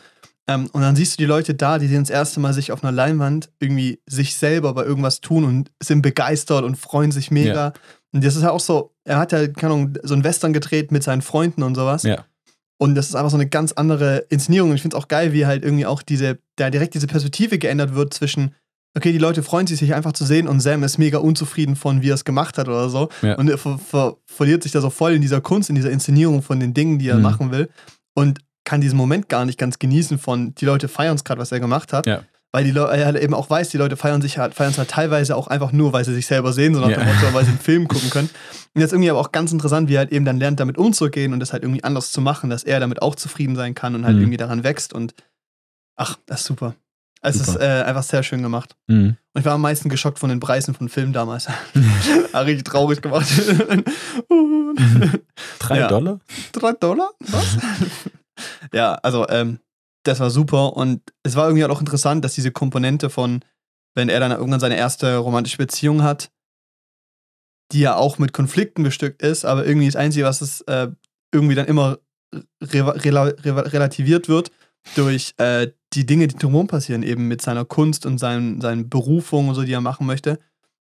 Ähm, 0.47 0.67
und 0.73 0.81
dann 0.81 0.95
siehst 0.95 1.13
du 1.13 1.17
die 1.21 1.25
Leute 1.27 1.53
da, 1.53 1.77
die 1.77 1.85
sehen 1.87 2.01
das 2.01 2.09
erste 2.09 2.39
Mal 2.39 2.53
sich 2.53 2.71
auf 2.71 2.83
einer 2.83 2.91
Leinwand 2.91 3.51
irgendwie 3.59 4.01
sich 4.07 4.35
selber 4.35 4.73
bei 4.73 4.83
irgendwas 4.83 5.21
tun 5.21 5.43
und 5.43 5.71
sind 5.79 6.01
begeistert 6.01 6.63
und 6.63 6.75
freuen 6.75 7.11
sich 7.11 7.29
mega. 7.29 7.73
Und 8.11 8.23
das 8.23 8.35
ist 8.35 8.41
ja 8.41 8.49
auch 8.49 8.59
so, 8.59 8.95
er 9.03 9.17
hat 9.19 9.31
ja, 9.31 9.45
keine 9.47 9.73
Ahnung, 9.73 9.93
so 10.01 10.15
ein 10.15 10.23
Western 10.23 10.51
gedreht 10.51 10.91
mit 10.91 11.03
seinen 11.03 11.21
Freunden 11.21 11.61
und 11.61 11.75
sowas. 11.75 12.01
Ja. 12.01 12.25
Und 12.81 12.95
das 12.95 13.09
ist 13.09 13.15
einfach 13.15 13.29
so 13.29 13.37
eine 13.37 13.47
ganz 13.47 13.73
andere 13.73 14.25
Inszenierung. 14.29 14.69
Und 14.69 14.75
ich 14.77 14.81
finde 14.81 14.95
es 14.95 15.03
auch 15.03 15.07
geil, 15.09 15.33
wie 15.33 15.45
halt 15.45 15.63
irgendwie 15.63 15.85
auch 15.85 16.01
diese, 16.01 16.39
da 16.55 16.69
direkt 16.69 16.93
diese 16.93 17.07
Perspektive 17.07 17.59
geändert 17.59 17.93
wird 17.93 18.13
zwischen, 18.13 18.55
okay, 18.95 19.11
die 19.11 19.17
Leute 19.17 19.43
freuen 19.43 19.67
sich, 19.67 19.79
sich 19.79 19.93
einfach 19.93 20.13
zu 20.13 20.25
sehen 20.25 20.47
und 20.47 20.61
Sam 20.61 20.83
ist 20.83 20.97
mega 20.97 21.17
unzufrieden 21.17 21.75
von, 21.75 22.01
wie 22.01 22.09
er 22.09 22.15
es 22.15 22.23
gemacht 22.23 22.57
hat 22.57 22.67
oder 22.69 22.89
so. 22.89 23.09
Ja. 23.21 23.35
Und 23.35 23.49
er 23.49 23.57
ver 23.57 23.77
ver 23.77 24.15
verliert 24.25 24.63
sich 24.63 24.71
da 24.71 24.79
so 24.81 24.89
voll 24.89 25.11
in 25.13 25.21
dieser 25.21 25.41
Kunst, 25.41 25.69
in 25.69 25.75
dieser 25.75 25.91
Inszenierung 25.91 26.41
von 26.41 26.59
den 26.59 26.73
Dingen, 26.73 26.99
die 26.99 27.09
er 27.09 27.17
Mhm. 27.17 27.21
machen 27.21 27.51
will. 27.51 27.69
Und 28.15 28.39
kann 28.63 28.81
diesen 28.81 28.97
Moment 28.97 29.27
gar 29.29 29.45
nicht 29.45 29.57
ganz 29.57 29.79
genießen 29.79 30.17
von, 30.19 30.53
die 30.55 30.65
Leute 30.65 30.87
feiern 30.87 31.15
es 31.15 31.23
gerade, 31.23 31.41
was 31.41 31.51
er 31.51 31.59
gemacht 31.59 31.91
hat. 31.91 32.05
Ja. 32.05 32.23
Weil 32.51 32.63
die 32.63 32.71
Leu- 32.71 32.85
er 32.87 33.05
halt 33.05 33.17
eben 33.21 33.35
auch 33.35 33.47
weiß, 33.49 33.69
die 33.69 33.77
Leute 33.77 33.95
feiern 33.95 34.21
sich 34.23 34.39
halt, 34.39 34.55
feiern 34.55 34.71
es 34.71 34.77
halt 34.79 34.89
teilweise 34.89 35.35
auch 35.35 35.47
einfach 35.47 35.71
nur, 35.71 35.93
weil 35.93 36.03
sie 36.03 36.15
sich 36.15 36.25
selber 36.25 36.51
sehen, 36.51 36.73
sondern 36.73 36.91
Ja. 36.91 36.97
Motto, 37.03 37.31
weil 37.33 37.43
sie 37.43 37.51
einen 37.51 37.59
Film 37.59 37.87
gucken 37.87 38.09
können. 38.09 38.29
Und 38.73 38.81
jetzt 38.81 38.91
irgendwie 38.91 39.09
aber 39.11 39.19
auch 39.19 39.31
ganz 39.31 39.51
interessant, 39.51 39.87
wie 39.87 39.93
er 39.95 39.99
halt 39.99 40.11
eben 40.11 40.25
dann 40.25 40.37
lernt, 40.39 40.59
damit 40.59 40.77
umzugehen 40.79 41.31
und 41.33 41.39
das 41.39 41.53
halt 41.53 41.61
irgendwie 41.63 41.83
anders 41.83 42.11
zu 42.11 42.21
machen, 42.21 42.49
dass 42.49 42.63
er 42.63 42.79
damit 42.79 43.01
auch 43.03 43.13
zufrieden 43.15 43.55
sein 43.55 43.75
kann 43.75 43.93
und 43.93 44.03
halt 44.05 44.15
Mhm. 44.15 44.21
irgendwie 44.23 44.37
daran 44.37 44.63
wächst 44.63 44.93
und 44.93 45.13
ach, 45.95 46.17
das 46.25 46.39
ist 46.41 46.47
super. 46.47 46.73
Es 47.21 47.35
Super. 47.37 47.49
ist 47.51 47.55
äh, 47.61 47.83
einfach 47.83 48.03
sehr 48.03 48.23
schön 48.23 48.41
gemacht. 48.41 48.77
Mhm. 48.87 49.17
Und 49.33 49.39
ich 49.41 49.45
war 49.45 49.53
am 49.53 49.61
meisten 49.61 49.89
geschockt 49.89 50.17
von 50.19 50.29
den 50.29 50.39
Preisen 50.39 50.73
von 50.73 50.87
Filmen 50.89 51.11
damals. 51.13 51.49
Hat 52.33 52.45
richtig 52.47 52.63
traurig 52.63 53.01
gemacht. 53.01 53.27
Drei 55.59 55.79
Ja. 55.79 55.87
Dollar? 55.87 56.19
Drei 56.51 56.71
Dollar? 56.73 57.09
Was? 57.19 57.57
ja, 58.73 58.93
also 58.95 59.27
ähm, 59.29 59.59
das 60.09 60.19
war 60.19 60.29
super 60.29 60.75
und 60.75 61.01
es 61.23 61.35
war 61.35 61.45
irgendwie 61.47 61.65
auch 61.65 61.79
interessant, 61.79 62.25
dass 62.25 62.33
diese 62.33 62.51
Komponente 62.51 63.09
von, 63.09 63.45
wenn 63.95 64.09
er 64.09 64.19
dann 64.19 64.31
irgendwann 64.31 64.59
seine 64.59 64.77
erste 64.77 65.17
romantische 65.17 65.57
Beziehung 65.57 66.03
hat, 66.03 66.31
die 67.71 67.81
ja 67.81 67.95
auch 67.95 68.17
mit 68.17 68.33
Konflikten 68.33 68.83
bestückt 68.83 69.21
ist, 69.21 69.45
aber 69.45 69.65
irgendwie 69.65 69.85
das 69.85 69.95
Einzige, 69.95 70.25
was 70.25 70.41
es 70.41 70.61
äh, 70.61 70.89
irgendwie 71.31 71.55
dann 71.55 71.67
immer 71.67 71.99
re 72.61 73.03
rela 73.03 73.23
re 73.23 73.73
relativiert 73.73 74.27
wird 74.27 74.51
durch 74.95 75.33
äh, 75.37 75.71
die 75.93 76.05
Dinge, 76.05 76.27
die 76.27 76.37
drumherum 76.37 76.67
passieren, 76.67 77.03
eben 77.03 77.27
mit 77.27 77.41
seiner 77.41 77.65
Kunst 77.65 78.05
und 78.05 78.17
seinen, 78.17 78.61
seinen 78.61 78.89
Berufungen 78.89 79.49
und 79.49 79.55
so, 79.55 79.63
die 79.63 79.73
er 79.73 79.81
machen 79.81 80.07
möchte. 80.07 80.39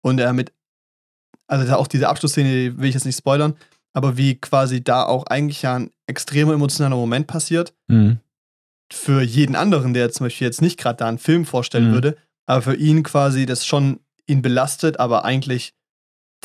Und 0.02 0.20
er 0.20 0.34
mit, 0.34 0.54
also 1.48 1.74
auch 1.76 1.88
diese 1.88 2.08
Abschlussszene, 2.10 2.50
die 2.50 2.78
will 2.78 2.90
ich 2.90 2.96
jetzt 2.96 3.06
nicht 3.06 3.18
spoilern, 3.18 3.56
aber 3.94 4.18
wie 4.18 4.36
quasi 4.36 4.84
da 4.84 5.04
auch 5.04 5.26
eigentlich 5.26 5.64
ja 5.64 5.76
ein 5.76 5.92
extremer 6.06 6.54
emotionaler 6.54 6.96
Moment 6.96 7.26
passiert, 7.28 7.74
Mhm. 7.88 8.20
Für 8.92 9.22
jeden 9.22 9.56
anderen, 9.56 9.94
der 9.94 10.12
zum 10.12 10.26
Beispiel 10.26 10.48
jetzt 10.48 10.62
nicht 10.62 10.80
gerade 10.80 10.98
da 10.98 11.08
einen 11.08 11.18
Film 11.20 11.46
vorstellen 11.46 11.90
Mhm. 11.90 11.94
würde, 11.94 12.18
aber 12.46 12.62
für 12.62 12.76
ihn 12.76 13.04
quasi 13.04 13.46
das 13.46 13.66
schon 13.66 14.00
ihn 14.28 14.42
belastet, 14.42 15.00
aber 15.00 15.26
eigentlich 15.26 15.74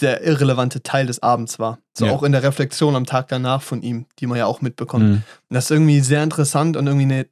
der 0.00 0.22
irrelevante 0.24 0.82
Teil 0.82 1.06
des 1.06 1.22
Abends 1.22 1.58
war. 1.58 1.78
So 1.92 2.06
Ja. 2.06 2.12
auch 2.12 2.22
in 2.22 2.32
der 2.32 2.42
Reflexion 2.42 2.96
am 2.96 3.04
Tag 3.06 3.28
danach 3.28 3.62
von 3.62 3.82
ihm, 3.82 4.06
die 4.18 4.26
man 4.26 4.38
ja 4.38 4.46
auch 4.46 4.60
mitbekommt. 4.62 5.04
Mhm. 5.04 5.14
Und 5.14 5.54
das 5.54 5.64
ist 5.66 5.70
irgendwie 5.70 6.00
sehr 6.00 6.22
interessant 6.22 6.76
und 6.76 6.86
irgendwie 6.86 7.04
eine 7.04 7.26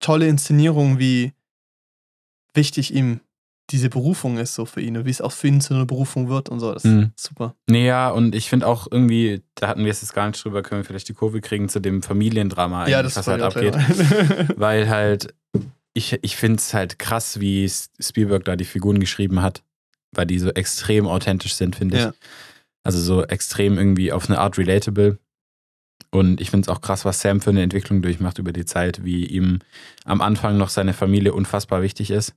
tolle 0.00 0.26
Inszenierung, 0.26 0.98
wie 0.98 1.32
wichtig 2.54 2.94
ihm 2.94 3.20
diese 3.70 3.88
Berufung 3.90 4.38
ist, 4.38 4.54
so 4.54 4.64
für 4.64 4.80
ihn 4.80 4.96
und 4.96 5.06
wie 5.06 5.10
es 5.10 5.20
auch 5.20 5.32
für 5.32 5.48
ihn 5.48 5.60
zu 5.60 5.74
einer 5.74 5.86
Berufung 5.86 6.28
wird 6.28 6.48
und 6.48 6.60
so. 6.60 6.72
Das 6.72 6.84
Mhm. 6.84 7.10
ist 7.16 7.24
super. 7.26 7.54
Nee, 7.68 7.86
ja, 7.86 8.10
und 8.10 8.34
ich 8.34 8.48
finde 8.48 8.66
auch 8.66 8.86
irgendwie, 8.90 9.42
da 9.56 9.68
hatten 9.68 9.84
wir 9.84 9.90
es 9.90 10.02
jetzt 10.02 10.14
gar 10.14 10.26
nicht 10.28 10.42
drüber, 10.44 10.62
können 10.62 10.82
wir 10.82 10.84
vielleicht 10.84 11.08
die 11.08 11.14
Kurve 11.14 11.40
kriegen 11.40 11.68
zu 11.68 11.80
dem 11.80 12.02
Familiendrama, 12.02 12.86
ja, 12.88 13.02
das 13.02 13.16
was 13.16 13.26
halt 13.26 13.42
abgeht. 13.42 13.74
Weil 14.56 14.88
halt, 14.88 15.34
ich, 15.94 16.18
ich 16.22 16.36
finde 16.36 16.58
es 16.58 16.74
halt 16.74 16.98
krass, 16.98 17.40
wie 17.40 17.68
Spielberg 18.00 18.44
da 18.44 18.54
die 18.56 18.64
Figuren 18.64 19.00
geschrieben 19.00 19.42
hat, 19.42 19.62
weil 20.12 20.26
die 20.26 20.38
so 20.38 20.50
extrem 20.50 21.06
authentisch 21.08 21.54
sind, 21.54 21.74
finde 21.76 21.96
ich. 21.96 22.02
Ja. 22.04 22.12
Also 22.84 23.00
so 23.00 23.24
extrem 23.24 23.78
irgendwie 23.78 24.12
auf 24.12 24.28
eine 24.28 24.38
Art 24.38 24.58
relatable. 24.58 25.18
Und 26.10 26.40
ich 26.40 26.50
finde 26.50 26.70
es 26.70 26.74
auch 26.74 26.80
krass, 26.82 27.04
was 27.04 27.20
Sam 27.20 27.40
für 27.40 27.50
eine 27.50 27.62
Entwicklung 27.62 28.00
durchmacht 28.00 28.38
über 28.38 28.52
die 28.52 28.64
Zeit, 28.64 29.04
wie 29.04 29.26
ihm 29.26 29.58
am 30.04 30.20
Anfang 30.20 30.56
noch 30.56 30.68
seine 30.68 30.92
Familie 30.94 31.34
unfassbar 31.34 31.82
wichtig 31.82 32.10
ist. 32.12 32.34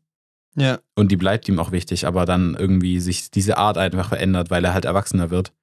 Ja, 0.56 0.80
Und 0.96 1.12
die 1.12 1.18
bleibt 1.18 1.48
ihm 1.48 1.60
auch 1.60 1.72
wichtig, 1.72 2.06
aber 2.08 2.26
dann 2.26 2.56
irgendwie 2.56 3.00
sich 3.00 3.32
diese 3.32 3.58
Art 3.58 3.78
einfach 3.78 4.10
verändert, 4.10 4.50
weil 4.50 4.64
er 4.66 4.74
halt 4.74 4.86
erwachsener 4.86 5.30
wird. 5.30 5.54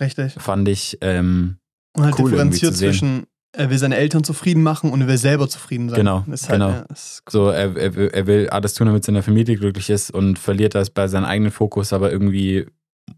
richtig. 0.00 0.34
Fand 0.34 0.68
ich, 0.68 0.98
ähm, 1.00 1.56
Und 1.94 2.04
halt 2.04 2.18
cool 2.18 2.30
differenziert 2.30 2.76
zwischen, 2.76 3.24
er 3.52 3.70
will 3.70 3.78
seine 3.78 3.96
Eltern 3.96 4.22
zufrieden 4.24 4.62
machen 4.62 4.92
und 4.92 5.00
er 5.00 5.08
will 5.08 5.18
selber 5.18 5.48
zufrieden 5.48 5.88
sein. 5.88 5.96
Genau, 5.98 6.24
halt, 6.28 6.48
genau. 6.48 6.68
Ja, 6.70 6.80
ist 6.92 7.22
so, 7.28 7.48
er, 7.48 7.74
er, 7.76 7.94
will- 7.96 8.10
er 8.12 8.26
will 8.26 8.48
alles 8.50 8.74
tun, 8.74 8.86
damit 8.86 9.04
seine 9.04 9.22
Familie 9.22 9.56
glücklich 9.56 9.90
ist 9.90 10.10
und 10.12 10.38
verliert 10.38 10.74
das 10.74 10.90
bei 10.90 11.08
seinem 11.08 11.24
eigenen 11.24 11.50
Fokus, 11.50 11.92
aber 11.92 12.12
irgendwie 12.12 12.66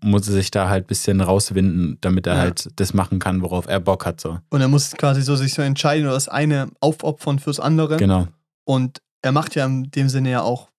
muss 0.03 0.29
er 0.29 0.35
sich 0.35 0.53
da 0.53 0.69
halt 0.69 0.85
ein 0.85 0.87
bisschen 0.87 1.21
rauswinden, 1.21 1.99
damit 2.01 2.27
er 2.29 2.35
Ja. 2.35 2.41
halt 2.41 2.69
das 2.77 2.95
machen 2.95 3.19
kann, 3.19 3.43
worauf 3.43 3.67
er 3.67 3.81
Bock 3.81 4.07
hat. 4.07 4.21
So. 4.21 4.39
Und 4.51 4.61
er 4.61 4.69
muss 4.69 4.93
quasi 4.93 5.21
so 5.23 5.35
sich 5.35 5.53
so 5.53 5.63
entscheiden 5.63 6.07
oder 6.07 6.15
das 6.15 6.29
eine 6.29 6.69
aufopfern 6.81 7.41
fürs 7.41 7.59
andere. 7.59 7.97
Genau. 7.97 8.29
Und 8.65 8.99
er 9.23 9.33
macht 9.33 9.57
ja 9.57 9.67
in 9.67 9.91
dem 9.91 10.09
Sinne 10.09 10.31
ja 10.31 10.43
auch, 10.43 10.70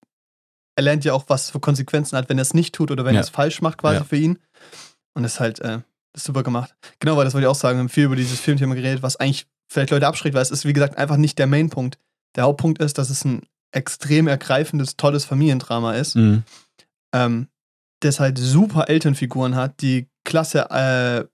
er 0.75 0.83
lernt 0.83 1.03
ja 1.05 1.13
auch, 1.13 1.25
was 1.27 1.49
für 1.49 1.59
Konsequenzen 1.59 2.17
hat, 2.17 2.29
wenn 2.29 2.37
er 2.37 2.43
es 2.43 2.53
nicht 2.53 2.73
tut 2.75 2.91
oder 2.91 3.05
wenn 3.05 3.13
Ja. 3.13 3.19
er 3.21 3.23
es 3.23 3.29
falsch 3.29 3.61
macht, 3.61 3.77
quasi 3.79 3.97
Ja. 3.97 4.03
für 4.03 4.15
ihn. 4.17 4.39
Und 5.13 5.23
das 5.23 5.33
ist 5.33 5.39
halt 5.39 5.59
äh, 5.59 5.79
das 6.13 6.23
ist 6.23 6.25
super 6.25 6.43
gemacht. 6.43 6.75
Genau, 6.99 7.15
weil 7.17 7.23
das 7.25 7.33
wollte 7.33 7.45
ich 7.45 7.49
auch 7.49 7.55
sagen. 7.55 7.77
Wir 7.77 7.81
haben 7.81 7.89
viel 7.89 8.05
über 8.05 8.15
dieses 8.17 8.39
Filmthema 8.39 8.75
geredet, 8.75 9.01
was 9.01 9.15
eigentlich 9.17 9.47
vielleicht 9.71 9.91
Leute 9.91 10.07
abschreckt, 10.07 10.35
weil 10.35 10.41
es 10.41 10.51
ist, 10.51 10.65
wie 10.65 10.73
gesagt, 10.73 10.97
einfach 10.97 11.15
nicht 11.17 11.39
der 11.39 11.47
Mainpunkt. 11.47 11.97
Der 12.35 12.43
Hauptpunkt 12.43 12.81
ist, 12.81 12.97
dass 12.97 13.09
es 13.09 13.23
ein 13.23 13.43
extrem 13.73 14.27
ergreifendes, 14.27 14.97
tolles 14.97 15.23
Familiendrama 15.25 15.93
ist. 15.95 16.15
Mhm. 16.15 16.43
ähm, 17.13 17.47
das 18.01 18.19
halt 18.19 18.37
super 18.39 18.89
Elternfiguren 18.89 19.55
hat, 19.55 19.81
die 19.81 20.07
klasse, 20.25 20.69
äh, 20.71 21.25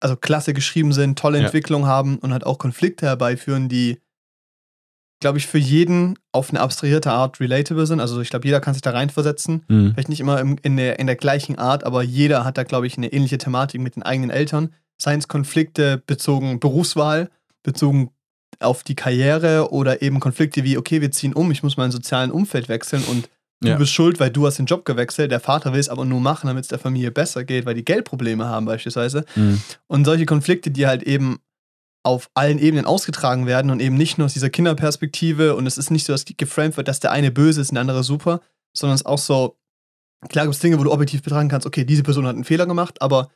also 0.00 0.16
klasse 0.16 0.54
geschrieben 0.54 0.92
sind, 0.92 1.18
tolle 1.18 1.38
Ja. 1.38 1.44
Entwicklung 1.46 1.86
haben 1.86 2.18
und 2.18 2.32
halt 2.32 2.46
auch 2.46 2.58
Konflikte 2.58 3.06
herbeiführen, 3.06 3.68
die, 3.68 3.98
glaube 5.20 5.38
ich, 5.38 5.46
für 5.46 5.58
jeden 5.58 6.18
auf 6.32 6.50
eine 6.50 6.60
abstrahierte 6.60 7.10
Art 7.12 7.40
relatable 7.40 7.86
sind. 7.86 8.00
Also 8.00 8.20
ich 8.20 8.30
glaube, 8.30 8.46
jeder 8.46 8.60
kann 8.60 8.72
sich 8.74 8.82
da 8.82 8.90
reinversetzen. 8.90 9.64
Mhm. 9.68 9.92
Vielleicht 9.92 10.08
nicht 10.08 10.20
immer 10.20 10.40
im, 10.40 10.56
in, 10.62 10.76
der, 10.76 10.98
in 10.98 11.06
der 11.06 11.16
gleichen 11.16 11.58
Art, 11.58 11.84
aber 11.84 12.02
jeder 12.02 12.44
hat 12.44 12.56
da, 12.58 12.62
glaube 12.64 12.86
ich, 12.86 12.96
eine 12.96 13.12
ähnliche 13.12 13.38
Thematik 13.38 13.80
mit 13.80 13.96
den 13.96 14.02
eigenen 14.02 14.30
Eltern. 14.30 14.72
Seien 14.96 15.18
es 15.18 15.28
Konflikte 15.28 16.02
bezogen 16.06 16.58
Berufswahl, 16.58 17.30
bezogen 17.62 18.10
auf 18.60 18.82
die 18.82 18.94
Karriere 18.94 19.70
oder 19.72 20.02
eben 20.02 20.20
Konflikte 20.20 20.64
wie, 20.64 20.76
okay, 20.78 21.00
wir 21.00 21.10
ziehen 21.10 21.32
um, 21.34 21.50
ich 21.50 21.62
muss 21.62 21.76
mein 21.76 21.90
sozialen 21.90 22.30
Umfeld 22.30 22.68
wechseln 22.68 23.02
und 23.04 23.28
du 23.60 23.68
Ja. 23.68 23.76
bist 23.76 23.92
schuld, 23.92 24.20
weil 24.20 24.30
du 24.30 24.46
hast 24.46 24.58
den 24.58 24.66
Job 24.66 24.84
gewechselt. 24.86 25.30
Der 25.30 25.40
Vater 25.40 25.72
will 25.72 25.80
es 25.80 25.88
aber 25.90 26.04
nur 26.06 26.20
machen, 26.20 26.46
damit 26.46 26.62
es 26.64 26.68
der 26.68 26.78
Familie 26.78 27.10
besser 27.10 27.44
geht, 27.44 27.66
weil 27.66 27.74
die 27.74 27.84
Geldprobleme 27.84 28.46
haben 28.46 28.64
beispielsweise. 28.66 29.24
Mhm. 29.36 29.60
Und 29.86 30.04
solche 30.06 30.24
Konflikte, 30.26 30.70
die 30.70 30.86
halt 30.86 31.02
eben 31.02 31.38
auf 32.02 32.30
allen 32.34 32.58
Ebenen 32.58 32.86
ausgetragen 32.86 33.46
werden 33.46 33.70
und 33.70 33.80
eben 33.80 33.96
nicht 33.96 34.16
nur 34.18 34.24
aus 34.26 34.32
dieser 34.32 34.50
Kinderperspektive 34.50 35.54
und 35.54 35.66
es 35.66 35.76
ist 35.78 35.90
nicht 35.90 36.06
so, 36.06 36.12
dass 36.12 36.24
geframed 36.24 36.76
wird, 36.76 36.88
dass 36.88 37.00
der 37.00 37.12
eine 37.12 37.30
böse 37.30 37.60
ist 37.60 37.70
und 37.70 37.74
der 37.74 37.82
andere 37.82 38.04
super, 38.04 38.40
sondern 38.74 38.94
es 38.94 39.02
ist 39.02 39.06
auch 39.06 39.18
so, 39.18 39.58
klar 40.28 40.46
gibt 40.46 40.54
es 40.54 40.60
Dinge, 40.60 40.78
wo 40.78 40.84
du 40.84 40.92
objektiv 40.92 41.22
betrachten 41.22 41.48
kannst, 41.48 41.66
okay, 41.66 41.84
diese 41.84 42.02
Person 42.02 42.26
hat 42.26 42.34
einen 42.34 42.44
Fehler 42.44 42.66
gemacht, 42.66 43.02
aber 43.02 43.30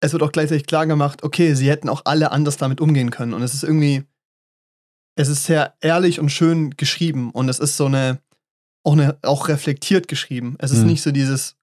es 0.00 0.12
wird 0.12 0.22
auch 0.22 0.32
gleichzeitig 0.32 0.66
klar 0.66 0.86
gemacht, 0.86 1.22
okay, 1.22 1.54
sie 1.54 1.70
hätten 1.70 1.88
auch 1.88 2.02
alle 2.04 2.32
anders 2.32 2.56
damit 2.56 2.80
umgehen 2.80 3.10
können 3.10 3.34
und 3.34 3.42
es 3.42 3.54
ist 3.54 3.62
irgendwie, 3.62 4.02
es 5.16 5.28
ist 5.28 5.44
sehr 5.44 5.76
ehrlich 5.80 6.18
und 6.18 6.30
schön 6.30 6.70
geschrieben 6.76 7.30
und 7.30 7.48
es 7.48 7.60
ist 7.60 7.76
so 7.76 7.86
eine, 7.86 8.20
auch, 8.84 8.94
eine, 8.94 9.16
auch 9.22 9.46
reflektiert 9.48 10.08
geschrieben. 10.08 10.56
Es 10.58 10.72
ist 10.72 10.80
Mhm. 10.80 10.86
nicht 10.88 11.02
so 11.02 11.12
dieses, 11.12 11.56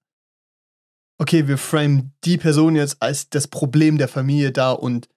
okay, 1.18 1.46
wir 1.46 1.58
framen 1.58 2.14
die 2.24 2.38
Person 2.38 2.74
jetzt 2.74 3.00
als 3.02 3.28
das 3.28 3.46
Problem 3.46 3.98
der 3.98 4.08
Familie 4.08 4.52
da 4.52 4.72
und 4.72 5.08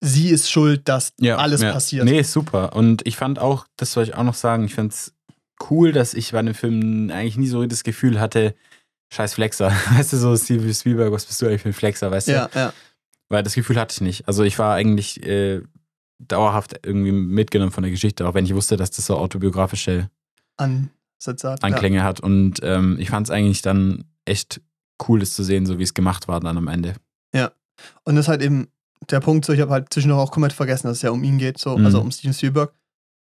sie 0.00 0.30
ist 0.30 0.50
schuld, 0.50 0.88
dass 0.88 1.12
Ja, 1.20 1.36
alles 1.36 1.62
ja. 1.62 1.72
passiert. 1.72 2.04
Nee, 2.04 2.22
super. 2.22 2.74
Und 2.74 3.06
ich 3.06 3.16
fand 3.16 3.38
auch, 3.38 3.66
das 3.76 3.92
soll 3.92 4.04
ich 4.04 4.14
auch 4.14 4.24
noch 4.24 4.34
sagen, 4.34 4.64
ich 4.64 4.74
fand 4.74 4.92
es 4.92 5.14
cool, 5.70 5.92
dass 5.92 6.14
ich 6.14 6.32
bei 6.32 6.42
dem 6.42 6.54
Film 6.54 7.10
eigentlich 7.10 7.36
nie 7.36 7.46
so 7.46 7.64
das 7.66 7.84
Gefühl 7.84 8.20
hatte, 8.20 8.54
scheiß 9.12 9.34
Flexer. 9.34 9.70
Weißt 9.92 10.12
du, 10.12 10.16
so 10.16 10.36
Steve 10.36 10.72
Spielberg, 10.74 11.12
was 11.12 11.26
bist 11.26 11.40
du 11.40 11.46
eigentlich 11.46 11.62
für 11.62 11.68
ein 11.68 11.74
Flexer, 11.74 12.10
weißt 12.10 12.28
du? 12.28 12.32
Ja, 12.32 12.50
ja. 12.54 12.72
Weil 13.28 13.42
das 13.42 13.54
Gefühl 13.54 13.76
hatte 13.76 13.94
ich 13.94 14.00
nicht. 14.00 14.28
Also 14.28 14.42
ich 14.42 14.58
war 14.58 14.74
eigentlich 14.74 15.22
äh, 15.22 15.62
dauerhaft 16.18 16.80
irgendwie 16.84 17.12
mitgenommen 17.12 17.72
von 17.72 17.82
der 17.82 17.90
Geschichte, 17.90 18.26
auch 18.26 18.34
wenn 18.34 18.44
ich 18.44 18.54
wusste, 18.54 18.76
dass 18.76 18.90
das 18.90 19.06
so 19.06 19.16
autobiografische 19.16 20.10
Ansätze 20.56 21.50
hat. 21.50 21.64
Anklänge 21.64 22.02
hat. 22.02 22.20
Und 22.20 22.60
ähm, 22.62 22.96
ich 22.98 23.10
fand 23.10 23.26
es 23.26 23.30
eigentlich 23.30 23.62
dann 23.62 24.04
echt 24.24 24.60
cool, 25.08 25.20
das 25.20 25.34
zu 25.34 25.42
sehen, 25.42 25.66
so 25.66 25.78
wie 25.78 25.82
es 25.82 25.94
gemacht 25.94 26.28
war 26.28 26.40
dann 26.40 26.56
am 26.58 26.68
Ende. 26.68 26.94
Ja. 27.34 27.52
Und 28.04 28.16
das 28.16 28.28
halt 28.28 28.42
eben 28.42 28.68
der 29.10 29.20
Punkt, 29.20 29.44
so 29.44 29.52
ich 29.52 29.60
habe 29.60 29.72
halt 29.72 29.92
zwischendurch 29.92 30.20
auch 30.20 30.30
komplett 30.30 30.52
vergessen, 30.52 30.86
dass 30.86 30.98
es 30.98 31.02
ja 31.02 31.10
um 31.10 31.22
ihn 31.24 31.38
geht, 31.38 31.58
so, 31.58 31.76
Mhm. 31.76 31.84
also 31.86 32.00
um 32.00 32.10
Steven 32.10 32.34
Spielberg. 32.34 32.72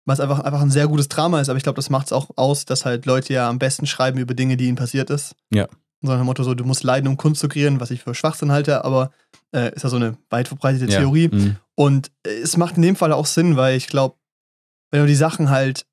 was 0.05 0.19
einfach, 0.19 0.39
einfach 0.39 0.61
ein 0.61 0.71
sehr 0.71 0.87
gutes 0.87 1.09
Drama 1.09 1.39
ist, 1.41 1.47
aber 1.49 1.57
ich 1.57 1.63
glaube, 1.63 1.75
das 1.75 1.91
macht 1.91 2.07
es 2.07 2.11
auch 2.11 2.31
aus, 2.35 2.65
dass 2.65 2.85
halt 2.85 3.05
Leute 3.05 3.33
ja 3.33 3.47
am 3.47 3.59
besten 3.59 3.85
schreiben 3.85 4.17
über 4.17 4.33
Dinge, 4.33 4.57
die 4.57 4.65
ihnen 4.65 4.75
passiert 4.75 5.11
ist. 5.11 5.35
Ja. 5.53 5.67
So 6.01 6.11
dem 6.17 6.25
Motto, 6.25 6.41
so, 6.43 6.55
du 6.55 6.63
musst 6.65 6.81
leiden, 6.83 7.07
um 7.07 7.17
Kunst 7.17 7.39
zu 7.39 7.47
kreieren, 7.47 7.79
was 7.79 7.91
ich 7.91 8.01
für 8.01 8.15
Schwachsinn 8.15 8.51
halte, 8.51 8.83
aber 8.83 9.11
äh, 9.55 9.71
ist 9.75 9.83
ja 9.83 9.89
so 9.89 9.97
eine 9.97 10.17
weit 10.31 10.47
verbreitete 10.47 10.91
Ja. 10.91 10.99
Theorie. 11.01 11.27
Mhm. 11.31 11.55
Und 11.75 12.11
äh, 12.25 12.31
es 12.41 12.57
macht 12.57 12.77
in 12.77 12.81
dem 12.81 12.95
Fall 12.95 13.13
auch 13.13 13.27
Sinn, 13.27 13.57
weil 13.57 13.77
ich 13.77 13.85
glaube, 13.87 14.15
wenn 14.89 15.01
du 15.01 15.07
die 15.07 15.13
Sachen 15.15 15.51
halt 15.51 15.85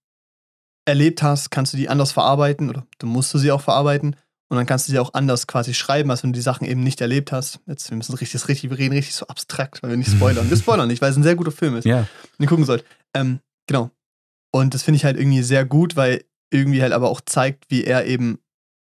erlebt 0.86 1.22
hast, 1.22 1.50
kannst 1.50 1.74
du 1.74 1.76
die 1.76 1.90
anders 1.90 2.12
verarbeiten 2.12 2.70
oder 2.70 2.86
du 2.98 3.06
musst 3.06 3.32
du 3.34 3.38
sie 3.38 3.52
auch 3.52 3.60
verarbeiten 3.60 4.16
und 4.48 4.56
dann 4.56 4.66
kannst 4.66 4.88
du 4.88 4.92
sie 4.92 4.98
auch 4.98 5.12
anders 5.14 5.46
quasi 5.46 5.74
schreiben, 5.74 6.10
als 6.10 6.22
wenn 6.22 6.32
du 6.32 6.36
die 6.38 6.42
Sachen 6.42 6.66
eben 6.66 6.82
nicht 6.82 7.00
erlebt 7.00 7.32
hast. 7.32 7.60
Jetzt, 7.66 7.90
wir 7.90 7.96
müssen 7.96 8.14
richtig, 8.14 8.48
richtig, 8.48 8.70
wir 8.70 8.78
reden 8.78 8.94
richtig 8.94 9.14
so 9.14 9.26
abstrakt, 9.26 9.82
weil 9.82 9.90
wir 9.90 9.96
nicht 9.96 10.10
spoilern. 10.10 10.48
Wir 10.48 10.56
spoilern 10.56 10.88
nicht, 10.88 11.02
weil 11.02 11.10
es 11.10 11.16
ein 11.16 11.22
sehr 11.22 11.36
guter 11.36 11.52
Film 11.52 11.76
ist, 11.76 11.84
Ja. 11.84 12.02
den 12.38 12.42
ihr 12.44 12.48
gucken 12.48 12.64
sollt. 12.64 12.84
Ähm, 13.14 13.40
genau. 13.66 13.90
Und 14.50 14.72
das 14.72 14.82
finde 14.82 14.96
ich 14.96 15.04
halt 15.04 15.18
irgendwie 15.18 15.42
sehr 15.42 15.64
gut, 15.66 15.96
weil 15.96 16.24
irgendwie 16.50 16.80
halt 16.80 16.92
aber 16.92 17.10
auch 17.10 17.20
zeigt, 17.20 17.66
wie 17.70 17.84
er 17.84 18.06
eben, 18.06 18.38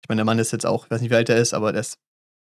ich 0.01 0.07
meine, 0.09 0.19
der 0.19 0.25
Mann 0.25 0.39
ist 0.39 0.51
jetzt 0.53 0.65
auch, 0.65 0.85
ich 0.85 0.91
weiß 0.91 1.01
nicht, 1.01 1.11
wie 1.11 1.15
alt 1.15 1.27
er 1.29 1.35
ist, 1.37 1.53
aber 1.53 1.73
der 1.73 1.81
ist 1.81 1.97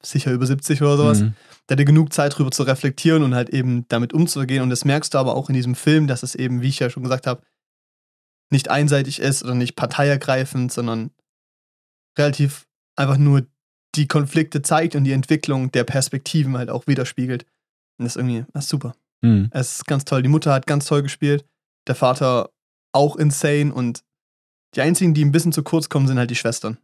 sicher 0.05 0.31
über 0.31 0.47
70 0.47 0.81
oder 0.83 0.97
sowas 0.99 1.21
Mhm. 1.23 1.35
der 1.69 1.75
hatte 1.77 1.85
genug 1.87 2.13
Zeit 2.13 2.37
drüber 2.39 2.51
zu 2.53 2.63
reflektieren 2.63 3.23
und 3.25 3.35
halt 3.35 3.49
eben 3.49 3.85
damit 3.89 4.13
umzugehen. 4.13 4.63
Und 4.63 4.71
das 4.71 4.85
merkst 4.85 5.13
du 5.15 5.19
aber 5.19 5.35
auch 5.35 5.49
in 5.49 5.55
diesem 5.55 5.75
Film, 5.75 6.07
dass 6.07 6.23
es 6.23 6.35
eben, 6.35 6.61
wie 6.61 6.69
ich 6.69 6.79
ja 6.79 6.89
schon 6.91 7.03
gesagt 7.03 7.27
habe, 7.27 7.43
nicht 8.51 8.71
einseitig 8.71 9.19
ist 9.19 9.43
oder 9.43 9.55
nicht 9.55 9.75
parteiergreifend, 9.75 10.71
sondern 10.73 11.11
relativ 12.19 12.68
einfach 12.99 13.17
nur 13.19 13.47
die 13.95 14.07
Konflikte 14.07 14.63
zeigt 14.63 14.95
und 14.95 15.05
die 15.05 15.13
Entwicklung 15.13 15.73
der 15.73 15.85
Perspektiven 15.85 16.57
halt 16.59 16.71
auch 16.71 16.87
widerspiegelt. 16.87 17.45
Und 17.99 18.05
das 18.05 18.13
ist 18.13 18.17
irgendwie, 18.17 18.45
das 18.53 18.65
ist 18.65 18.71
super. 18.71 18.95
Mhm. 19.23 19.49
Es 19.53 19.77
ist 19.77 19.87
ganz 19.87 20.05
toll. 20.05 20.23
Die 20.23 20.29
Mutter 20.29 20.53
hat 20.53 20.67
ganz 20.67 20.87
toll 20.87 21.03
gespielt, 21.03 21.45
der 21.87 21.95
Vater 21.95 22.51
auch 22.93 23.17
insane 23.17 23.73
und 23.73 24.03
die 24.75 24.83
einzigen, 24.83 25.15
die 25.15 25.25
ein 25.25 25.33
bisschen 25.33 25.53
zu 25.53 25.63
kurz 25.63 25.89
kommen, 25.89 26.07
sind 26.07 26.19
halt 26.19 26.31
die 26.31 26.37
Schwestern. 26.37 26.77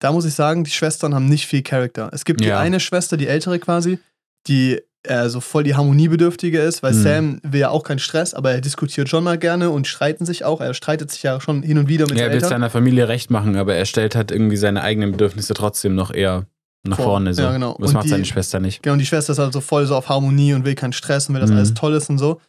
Da 0.00 0.12
muss 0.12 0.24
ich 0.26 0.34
sagen, 0.34 0.62
die 0.64 0.70
Schwestern 0.70 1.14
haben 1.14 1.26
nicht 1.26 1.46
viel 1.46 1.62
Charakter. 1.62 2.10
Es 2.12 2.24
gibt 2.24 2.40
die 2.40 2.46
Ja. 2.46 2.60
eine 2.60 2.78
Schwester, 2.78 3.16
die 3.16 3.26
ältere 3.26 3.58
quasi, 3.58 3.98
die 4.46 4.80
äh, 5.04 5.28
so 5.28 5.40
voll 5.40 5.62
die 5.64 5.74
Harmoniebedürftige 5.74 6.58
ist, 6.60 6.82
weil 6.82 6.92
Mhm. 6.92 7.02
Sam 7.02 7.40
will 7.42 7.60
ja 7.60 7.70
auch 7.70 7.82
keinen 7.84 7.98
Stress, 8.00 8.34
aber 8.34 8.52
er 8.52 8.60
diskutiert 8.60 9.08
schon 9.08 9.24
mal 9.24 9.38
gerne 9.38 9.70
und 9.70 9.86
streiten 9.86 10.26
sich 10.26 10.44
auch. 10.44 10.60
Er 10.60 10.74
streitet 10.74 11.10
sich 11.10 11.22
ja 11.22 11.40
schon 11.40 11.62
hin 11.62 11.78
und 11.78 11.88
wieder 11.88 12.06
mit 12.08 12.18
Ja, 12.18 12.24
er 12.26 12.32
will 12.32 12.44
seiner 12.44 12.70
Familie 12.70 13.08
recht 13.08 13.30
machen, 13.30 13.56
aber 13.56 13.74
er 13.74 13.84
stellt 13.86 14.14
halt 14.16 14.30
irgendwie 14.30 14.56
seine 14.56 14.82
eigenen 14.82 15.12
Bedürfnisse 15.12 15.54
trotzdem 15.54 15.94
noch 15.94 16.12
eher 16.12 16.46
nach 16.86 16.96
Vor. 16.96 17.06
vorne. 17.06 17.34
So. 17.34 17.42
Ja, 17.42 17.52
genau. 17.52 17.76
Das 17.78 17.88
Und 17.88 17.94
macht 17.94 18.04
die- 18.06 18.08
seine 18.10 18.24
Schwester 18.24 18.60
nicht. 18.60 18.82
Genau, 18.82 18.94
und 18.94 18.98
die 18.98 19.06
Schwester 19.06 19.32
ist 19.32 19.38
halt 19.38 19.52
so 19.52 19.60
voll 19.60 19.86
so 19.86 19.94
auf 19.96 20.08
Harmonie 20.08 20.54
und 20.54 20.64
will 20.64 20.74
keinen 20.74 20.92
Stress 20.92 21.28
und 21.28 21.34
will, 21.34 21.40
dass 21.40 21.50
Mhm. 21.50 21.56
alles 21.58 21.74
toll 21.74 21.94
ist 21.94 22.08
und 22.10 22.18
so. 22.18 22.40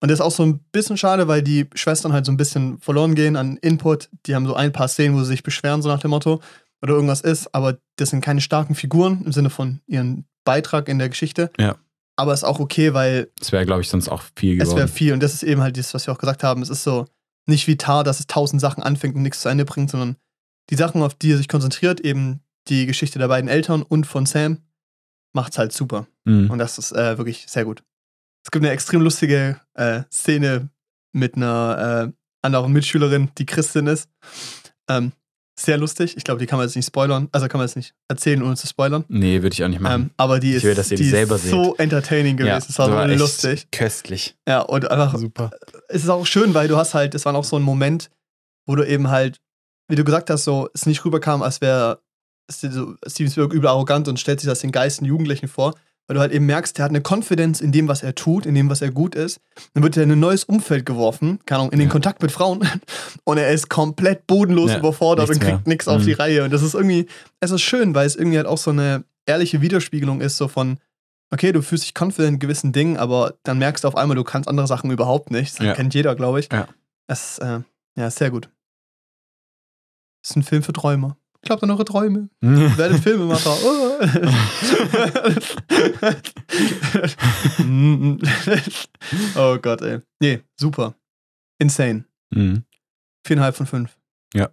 Und 0.00 0.10
das 0.10 0.18
ist 0.20 0.24
auch 0.24 0.30
so 0.32 0.44
ein 0.44 0.60
bisschen 0.72 0.96
schade, 0.96 1.26
weil 1.28 1.42
die 1.42 1.66
Schwestern 1.74 2.12
halt 2.12 2.26
so 2.26 2.32
ein 2.32 2.36
bisschen 2.36 2.78
verloren 2.80 3.14
gehen 3.14 3.36
an 3.36 3.56
Input. 3.62 4.10
Die 4.26 4.34
haben 4.34 4.46
so 4.46 4.54
ein 4.54 4.72
paar 4.72 4.88
Szenen, 4.88 5.16
wo 5.16 5.20
sie 5.20 5.26
sich 5.26 5.42
beschweren, 5.42 5.82
so 5.82 5.88
nach 5.88 6.00
dem 6.00 6.10
Motto, 6.10 6.40
oder 6.82 6.92
irgendwas 6.94 7.22
ist, 7.22 7.52
aber 7.54 7.78
das 7.96 8.10
sind 8.10 8.20
keine 8.22 8.40
starken 8.42 8.74
Figuren 8.74 9.22
im 9.24 9.32
Sinne 9.32 9.50
von 9.50 9.80
ihren 9.86 10.26
Beitrag 10.44 10.88
in 10.88 10.98
der 10.98 11.08
Geschichte. 11.08 11.50
Ja. 11.58 11.76
Aber 12.16 12.32
ist 12.32 12.44
auch 12.44 12.60
okay, 12.60 12.94
weil 12.94 13.30
Das 13.38 13.52
wäre, 13.52 13.66
glaube 13.66 13.82
ich, 13.82 13.88
sonst 13.88 14.08
auch 14.08 14.22
viel 14.36 14.54
es 14.54 14.68
wäre 14.68 14.74
geworden. 14.76 14.88
viel. 14.88 15.12
Und 15.12 15.22
das 15.22 15.34
ist 15.34 15.42
eben 15.42 15.60
halt 15.60 15.76
das, 15.76 15.92
was 15.92 16.06
wir 16.06 16.14
auch 16.14 16.18
gesagt 16.18 16.42
haben. 16.42 16.62
Es 16.62 16.70
ist 16.70 16.82
so 16.82 17.06
nicht 17.46 17.66
wie 17.66 17.76
Tar, 17.76 18.04
dass 18.04 18.20
es 18.20 18.26
tausend 18.26 18.60
Sachen 18.60 18.82
anfängt 18.82 19.14
und 19.14 19.22
nichts 19.22 19.40
zu 19.40 19.48
Ende 19.48 19.64
bringt, 19.64 19.90
sondern 19.90 20.16
die 20.70 20.76
Sachen, 20.76 21.02
auf 21.02 21.14
die 21.14 21.32
er 21.32 21.36
sich 21.36 21.48
konzentriert, 21.48 22.00
eben 22.00 22.40
die 22.68 22.86
Geschichte 22.86 23.18
der 23.18 23.28
beiden 23.28 23.48
Eltern 23.48 23.82
und 23.82 24.06
von 24.06 24.26
Sam, 24.26 24.58
macht's 25.32 25.58
halt 25.58 25.72
super. 25.72 26.06
Mhm. 26.24 26.50
Und 26.50 26.58
das 26.58 26.78
ist 26.78 26.92
äh, 26.92 27.18
wirklich 27.18 27.44
sehr 27.46 27.64
gut. 27.64 27.84
Es 28.44 28.50
gibt 28.50 28.64
eine 28.64 28.72
extrem 28.72 29.00
lustige 29.02 29.60
äh, 29.74 30.02
Szene 30.10 30.70
mit 31.12 31.36
einer 31.36 32.08
äh, 32.08 32.12
anderen 32.42 32.72
Mitschülerin, 32.72 33.30
die 33.38 33.46
Christin 33.46 33.86
ist. 33.86 34.08
Ähm, 34.88 35.12
sehr 35.58 35.78
lustig. 35.78 36.16
Ich 36.16 36.24
glaube, 36.24 36.38
die 36.38 36.46
kann 36.46 36.58
man 36.58 36.66
jetzt 36.66 36.76
nicht 36.76 36.86
spoilern. 36.86 37.28
Also 37.32 37.48
kann 37.48 37.58
man 37.58 37.66
jetzt 37.66 37.76
nicht 37.76 37.94
erzählen, 38.08 38.42
ohne 38.42 38.56
zu 38.56 38.66
spoilern. 38.66 39.04
Nee, 39.08 39.42
würde 39.42 39.54
ich 39.54 39.64
auch 39.64 39.68
nicht 39.68 39.80
machen. 39.80 40.02
Ähm, 40.02 40.10
aber 40.16 40.38
die 40.38 40.50
Ich 40.50 40.56
ist, 40.56 40.62
will, 40.64 40.74
dass 40.74 40.90
ihr 40.90 40.98
die 40.98 41.08
ist 41.08 41.48
so 41.50 41.74
entertaining 41.76 42.36
gewesen. 42.36 42.66
es 42.68 42.78
war, 42.78 42.88
das 43.06 43.18
so 43.18 43.24
lustig. 43.24 43.68
Köstlich. 43.72 44.36
Ja, 44.46 44.60
und 44.60 44.90
einfach, 44.90 45.16
Super. 45.18 45.50
es 45.88 46.02
ist 46.02 46.10
auch 46.10 46.26
schön, 46.26 46.52
weil 46.54 46.68
du 46.68 46.76
hast 46.76 46.94
halt, 46.94 47.14
es 47.14 47.24
war 47.24 47.34
auch 47.34 47.44
so 47.44 47.56
ein 47.56 47.62
Moment, 47.62 48.10
wo 48.66 48.76
du 48.76 48.86
eben 48.86 49.08
halt, 49.08 49.38
wie 49.88 49.96
du 49.96 50.04
gesagt 50.04 50.28
hast, 50.30 50.44
so 50.44 50.68
es 50.74 50.84
nicht 50.86 51.04
rüberkam, 51.04 51.42
als 51.42 51.60
wäre 51.60 52.00
so 52.48 52.94
Steven 53.06 53.30
Spielberg 53.30 53.52
übel 53.54 53.68
arrogant 53.68 54.08
und 54.08 54.20
stellt 54.20 54.40
sich 54.40 54.48
das 54.48 54.60
den 54.60 54.72
Geisten 54.72 55.04
Jugendlichen 55.04 55.48
vor, 55.48 55.74
weil 56.06 56.14
du 56.14 56.20
halt 56.20 56.32
eben 56.32 56.46
merkst, 56.46 56.78
der 56.78 56.84
hat 56.84 56.90
eine 56.90 57.00
Konfidenz 57.00 57.60
in 57.60 57.72
dem, 57.72 57.88
was 57.88 58.02
er 58.02 58.14
tut, 58.14 58.46
in 58.46 58.54
dem, 58.54 58.70
was 58.70 58.80
er 58.82 58.90
gut 58.90 59.14
ist. 59.14 59.40
Dann 59.74 59.82
wird 59.82 59.96
er 59.96 60.04
in 60.04 60.12
ein 60.12 60.20
neues 60.20 60.44
Umfeld 60.44 60.86
geworfen, 60.86 61.40
keine 61.46 61.60
Ahnung, 61.60 61.72
in 61.72 61.78
den 61.78 61.88
Ja. 61.88 61.92
Kontakt 61.92 62.22
mit 62.22 62.30
Frauen 62.32 62.60
und 63.24 63.38
er 63.38 63.50
ist 63.50 63.68
komplett 63.68 64.26
bodenlos 64.26 64.70
Ja, 64.70 64.78
überfordert 64.78 65.28
und 65.30 65.40
kriegt 65.40 65.66
nichts 65.66 65.88
auf 65.88 66.02
Mhm. 66.02 66.06
die 66.06 66.12
Reihe. 66.12 66.44
Und 66.44 66.52
das 66.52 66.62
ist 66.62 66.74
irgendwie, 66.74 67.06
es 67.40 67.50
ist 67.50 67.62
schön, 67.62 67.94
weil 67.94 68.06
es 68.06 68.14
irgendwie 68.16 68.36
halt 68.36 68.46
auch 68.46 68.58
so 68.58 68.70
eine 68.70 69.04
ehrliche 69.26 69.60
Widerspiegelung 69.60 70.20
ist, 70.20 70.36
so 70.36 70.46
von, 70.48 70.78
okay, 71.32 71.50
du 71.50 71.60
fühlst 71.62 71.84
dich 71.84 71.94
confident 72.00 72.34
in 72.34 72.38
gewissen 72.38 72.72
Dingen, 72.72 72.96
aber 72.96 73.34
dann 73.42 73.58
merkst 73.58 73.82
du 73.84 73.88
auf 73.88 73.96
einmal, 73.96 74.14
du 74.14 74.22
kannst 74.24 74.48
andere 74.48 74.68
Sachen 74.68 74.90
überhaupt 74.92 75.30
nicht. 75.32 75.58
Das 75.58 75.66
Ja. 75.66 75.74
kennt 75.74 75.92
jeder, 75.94 76.14
glaube 76.14 76.38
ich. 76.40 76.48
Ja. 76.52 76.68
Das 77.08 77.32
ist, 77.32 77.38
äh, 77.40 77.60
ja, 77.96 78.06
ist 78.06 78.18
sehr 78.18 78.30
gut. 78.30 78.48
Das 80.22 80.30
ist 80.30 80.36
ein 80.36 80.42
Film 80.44 80.62
für 80.62 80.72
Träumer. 80.72 81.16
Glaubt 81.46 81.62
an 81.62 81.70
eure 81.70 81.84
Träume. 81.84 82.28
Werdet 82.40 82.98
Filmemacher. 83.00 83.56
Oh. 83.64 83.98
oh 89.36 89.58
Gott, 89.58 89.82
ey. 89.82 90.00
Nee, 90.20 90.40
super. 90.58 90.94
Insane. 91.58 92.04
Mhm. 92.30 92.64
Viereinhalb 93.24 93.56
von 93.56 93.66
fünf. 93.66 93.96
Ja. 94.34 94.48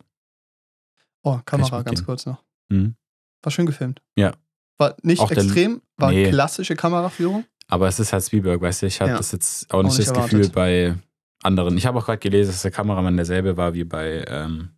Oh, 1.24 1.40
Kamera, 1.46 1.82
ganz 1.82 2.06
kurz 2.06 2.26
noch. 2.26 2.44
Mhm. 2.70 2.96
War 3.42 3.52
schön 3.52 3.66
gefilmt. 3.66 4.02
Ja. 4.18 4.34
War 4.78 4.96
nicht 5.02 5.20
Auch 5.22 5.32
extrem, 5.32 5.82
war 5.98 6.12
Nee. 6.12 6.30
klassische 6.30 6.76
Kameraführung. 6.76 7.46
Aber 7.68 7.88
es 7.88 8.00
ist 8.00 8.14
halt 8.14 8.24
Spielberg, 8.24 8.62
weißt 8.62 8.84
du? 8.84 8.86
Ich 8.88 9.00
hatte 9.02 9.12
Ja. 9.12 9.18
das 9.18 9.32
jetzt 9.32 9.74
auch 9.74 9.82
nicht, 9.82 9.98
nicht 9.98 10.10
das 10.10 10.16
erwartet. 10.16 10.40
Gefühl 10.40 10.52
bei 10.54 10.96
anderen. 11.42 11.78
Ich 11.78 11.86
habe 11.86 11.98
auch 12.00 12.06
gerade 12.06 12.20
gelesen, 12.20 12.52
dass 12.52 12.62
der 12.62 12.72
Kameramann 12.72 13.16
derselbe 13.16 13.58
war 13.58 13.74
wie 13.74 13.84
bei 13.84 14.24
ähm, 14.28 14.70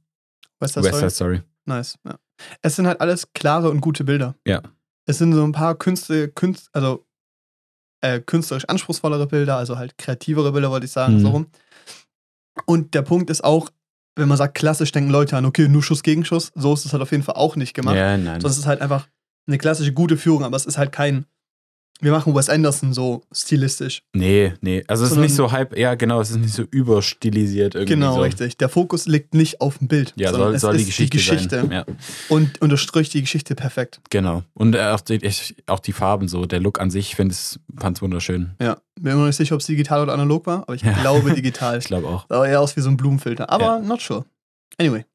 West 0.59 0.75
Side 0.75 1.09
Story. 1.09 1.41
Nice. 1.65 1.97
Ja. 2.05 2.17
Es 2.61 2.75
sind 2.75 2.87
halt 2.87 3.01
alles 3.01 3.31
klare 3.33 3.69
und 3.69 3.81
gute 3.81 4.03
Bilder. 4.03 4.35
Ja. 4.45 4.61
Es 5.07 5.17
sind 5.19 5.33
so 5.33 5.43
ein 5.43 5.51
paar 5.51 5.75
Künste, 5.75 6.29
Künst, 6.29 6.69
also 6.73 7.05
äh, 8.01 8.19
künstlerisch 8.19 8.65
anspruchsvollere 8.65 9.27
Bilder, 9.27 9.57
also 9.57 9.77
halt 9.77 9.97
kreativere 9.97 10.51
Bilder, 10.51 10.69
wollte 10.71 10.85
ich 10.85 10.91
sagen, 10.91 11.15
Mhm. 11.15 11.19
so 11.19 11.29
rum. 11.29 11.47
Und 12.65 12.93
der 12.93 13.01
Punkt 13.01 13.29
ist 13.29 13.43
auch, 13.43 13.69
wenn 14.15 14.27
man 14.27 14.37
sagt, 14.37 14.55
klassisch 14.55 14.91
denken 14.91 15.09
Leute 15.11 15.35
an, 15.37 15.45
okay, 15.45 15.67
nur 15.67 15.83
Schuss 15.83 16.03
gegen 16.03 16.23
Schuss, 16.23 16.51
so 16.55 16.73
ist 16.73 16.85
es 16.85 16.93
halt 16.93 17.01
auf 17.03 17.11
jeden 17.11 17.23
Fall 17.23 17.35
auch 17.35 17.55
nicht 17.55 17.73
gemacht. 17.73 17.95
Ja, 17.95 18.15
nein. 18.17 18.39
Sondern 18.41 18.51
es 18.51 18.57
ist 18.57 18.65
halt 18.65 18.81
einfach 18.81 19.07
eine 19.47 19.57
klassische 19.57 19.93
gute 19.93 20.17
Führung, 20.17 20.43
aber 20.43 20.55
es 20.55 20.65
ist 20.65 20.77
halt 20.77 20.91
kein, 20.91 21.25
wir 22.01 22.11
machen 22.11 22.35
Wes 22.35 22.49
Anderson 22.49 22.93
so 22.93 23.23
stilistisch. 23.31 24.03
Nee, 24.13 24.53
nee. 24.61 24.83
Also 24.87 25.05
es 25.05 25.11
ist 25.11 25.17
nicht 25.17 25.33
so 25.33 25.51
halb, 25.51 25.77
ja 25.77 25.95
genau, 25.95 26.19
es 26.19 26.29
ist 26.29 26.37
nicht 26.37 26.53
so 26.53 26.63
überstilisiert 26.63 27.73
irgendwie. 27.75 27.93
Genau, 27.93 28.15
so. 28.15 28.21
richtig. 28.21 28.57
Der 28.57 28.69
Fokus 28.69 29.05
liegt 29.07 29.33
nicht 29.33 29.61
auf 29.61 29.77
dem 29.77 29.87
Bild. 29.87 30.13
Ja, 30.17 30.31
sondern 30.31 30.49
soll, 30.49 30.55
es 30.55 30.61
soll 30.61 30.77
die 30.77 30.85
Geschichte, 30.85 31.17
die 31.17 31.17
Geschichte 31.17 31.61
sein. 31.61 31.71
Ja, 31.71 31.85
und 32.29 32.61
unterstreicht 32.61 33.13
die 33.13 33.21
Geschichte 33.21 33.55
perfekt. 33.55 34.01
genau. 34.09 34.43
Und 34.53 34.77
auch 34.77 34.99
die, 35.01 35.19
auch 35.67 35.79
die 35.79 35.93
Farben 35.93 36.27
so, 36.27 36.45
der 36.45 36.59
Look 36.59 36.79
an 36.81 36.91
sich, 36.91 37.09
ich 37.09 37.15
finde 37.15 37.31
es 37.33 37.59
fand's 37.77 38.01
wunderschön. 38.01 38.51
Ja, 38.61 38.77
bin 38.95 39.13
mir 39.13 39.19
noch 39.19 39.25
nicht 39.27 39.37
sicher, 39.37 39.55
ob 39.55 39.61
es 39.61 39.67
digital 39.67 40.01
oder 40.03 40.13
analog 40.13 40.45
war, 40.47 40.63
aber 40.63 40.75
ich 40.75 40.81
Ja. 40.81 40.91
glaube 41.01 41.31
digital. 41.35 41.77
Ich 41.79 41.85
glaube 41.85 42.07
auch. 42.07 42.25
Sah 42.29 42.45
eher 42.45 42.59
aus 42.61 42.75
wie 42.75 42.81
so 42.81 42.89
ein 42.89 42.97
Blumenfilter. 42.97 43.49
Aber 43.49 43.63
Ja. 43.65 43.79
not 43.79 44.01
sure. 44.01 44.25
Anyway. 44.77 45.05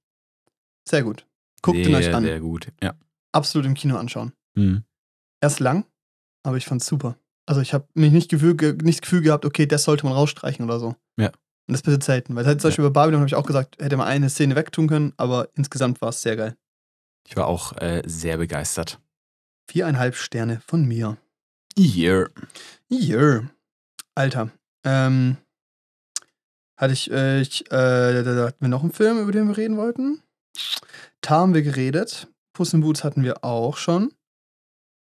Sehr 0.88 1.02
gut. 1.02 1.26
Guckt 1.62 1.76
ihn 1.78 1.84
sehr, 1.84 1.96
euch 1.98 2.14
an. 2.14 2.24
Sehr 2.24 2.40
gut. 2.40 2.68
Ja. 2.82 2.94
Absolut 3.32 3.66
im 3.66 3.74
Kino 3.74 3.96
anschauen. 3.96 4.32
Mhm. 4.54 4.82
Er 5.40 5.46
ist 5.48 5.60
lang, 5.60 5.84
aber 6.42 6.56
ich 6.56 6.66
fand's 6.66 6.86
super. 6.86 7.16
Also 7.46 7.60
ich 7.60 7.74
habe 7.74 7.86
mich 7.94 8.12
nicht, 8.12 8.30
Gefühl, 8.30 8.56
ge- 8.56 8.72
nicht 8.82 8.98
das 8.98 9.02
Gefühl 9.02 9.22
gehabt, 9.22 9.44
okay, 9.44 9.66
das 9.66 9.84
sollte 9.84 10.04
man 10.06 10.14
rausstreichen 10.14 10.64
oder 10.64 10.78
so. 10.78 10.94
Ja. 11.18 11.28
Und 11.28 11.72
das 11.74 11.82
passiert 11.82 12.04
selten. 12.04 12.34
Weil 12.36 12.46
halt 12.46 12.60
zum 12.60 12.68
Beispiel 12.68 12.84
bei 12.84 12.90
Babylon 12.90 13.20
habe 13.20 13.28
ich 13.28 13.34
auch 13.34 13.46
gesagt, 13.46 13.80
hätte 13.80 13.96
man 13.96 14.06
eine 14.08 14.30
Szene 14.30 14.56
wegtun 14.56 14.88
können, 14.88 15.12
aber 15.16 15.48
insgesamt 15.54 16.00
war 16.00 16.10
es 16.10 16.22
sehr 16.22 16.36
geil. 16.36 16.56
Ich 17.26 17.36
war 17.36 17.46
auch 17.46 17.76
äh, 17.78 18.02
sehr 18.06 18.36
begeistert. 18.38 19.00
Viereinhalb 19.68 20.16
Sterne 20.16 20.60
von 20.66 20.84
mir. 20.86 21.16
Hier. 21.76 22.30
Yeah. 22.90 23.48
Alter. 24.14 24.50
Ähm, 24.84 25.36
hatte 26.76 26.92
ich, 26.92 27.10
äh, 27.10 27.40
ich 27.40 27.66
äh, 27.66 28.22
da, 28.22 28.22
da 28.22 28.46
hatten 28.46 28.60
wir 28.64 28.68
noch 28.68 28.82
einen 28.82 28.92
Film, 28.92 29.18
über 29.20 29.32
den 29.32 29.48
wir 29.48 29.56
reden 29.56 29.76
wollten. 29.76 30.22
Tar 31.20 31.40
haben 31.40 31.54
wir 31.54 31.62
geredet. 31.62 32.26
Puss 32.52 32.72
in 32.72 32.80
Boots 32.80 33.04
hatten 33.04 33.22
wir 33.22 33.44
auch 33.44 33.76
schon. 33.76 34.12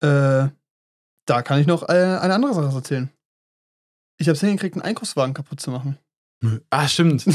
Äh, 0.03 0.49
da 1.27 1.43
kann 1.43 1.61
ich 1.61 1.66
noch 1.66 1.89
äh, 1.89 1.93
eine 1.93 2.35
andere 2.35 2.55
Sache 2.55 2.74
erzählen. 2.74 3.11
Ich 4.18 4.29
habe 4.29 4.35
es 4.37 4.41
hingekriegt, 4.41 4.77
einen 4.77 4.83
Einkaufswagen 4.83 5.35
kaputt 5.35 5.61
zu 5.61 5.70
machen. 5.70 5.99
Ah, 6.70 6.87
stimmt. 6.87 7.27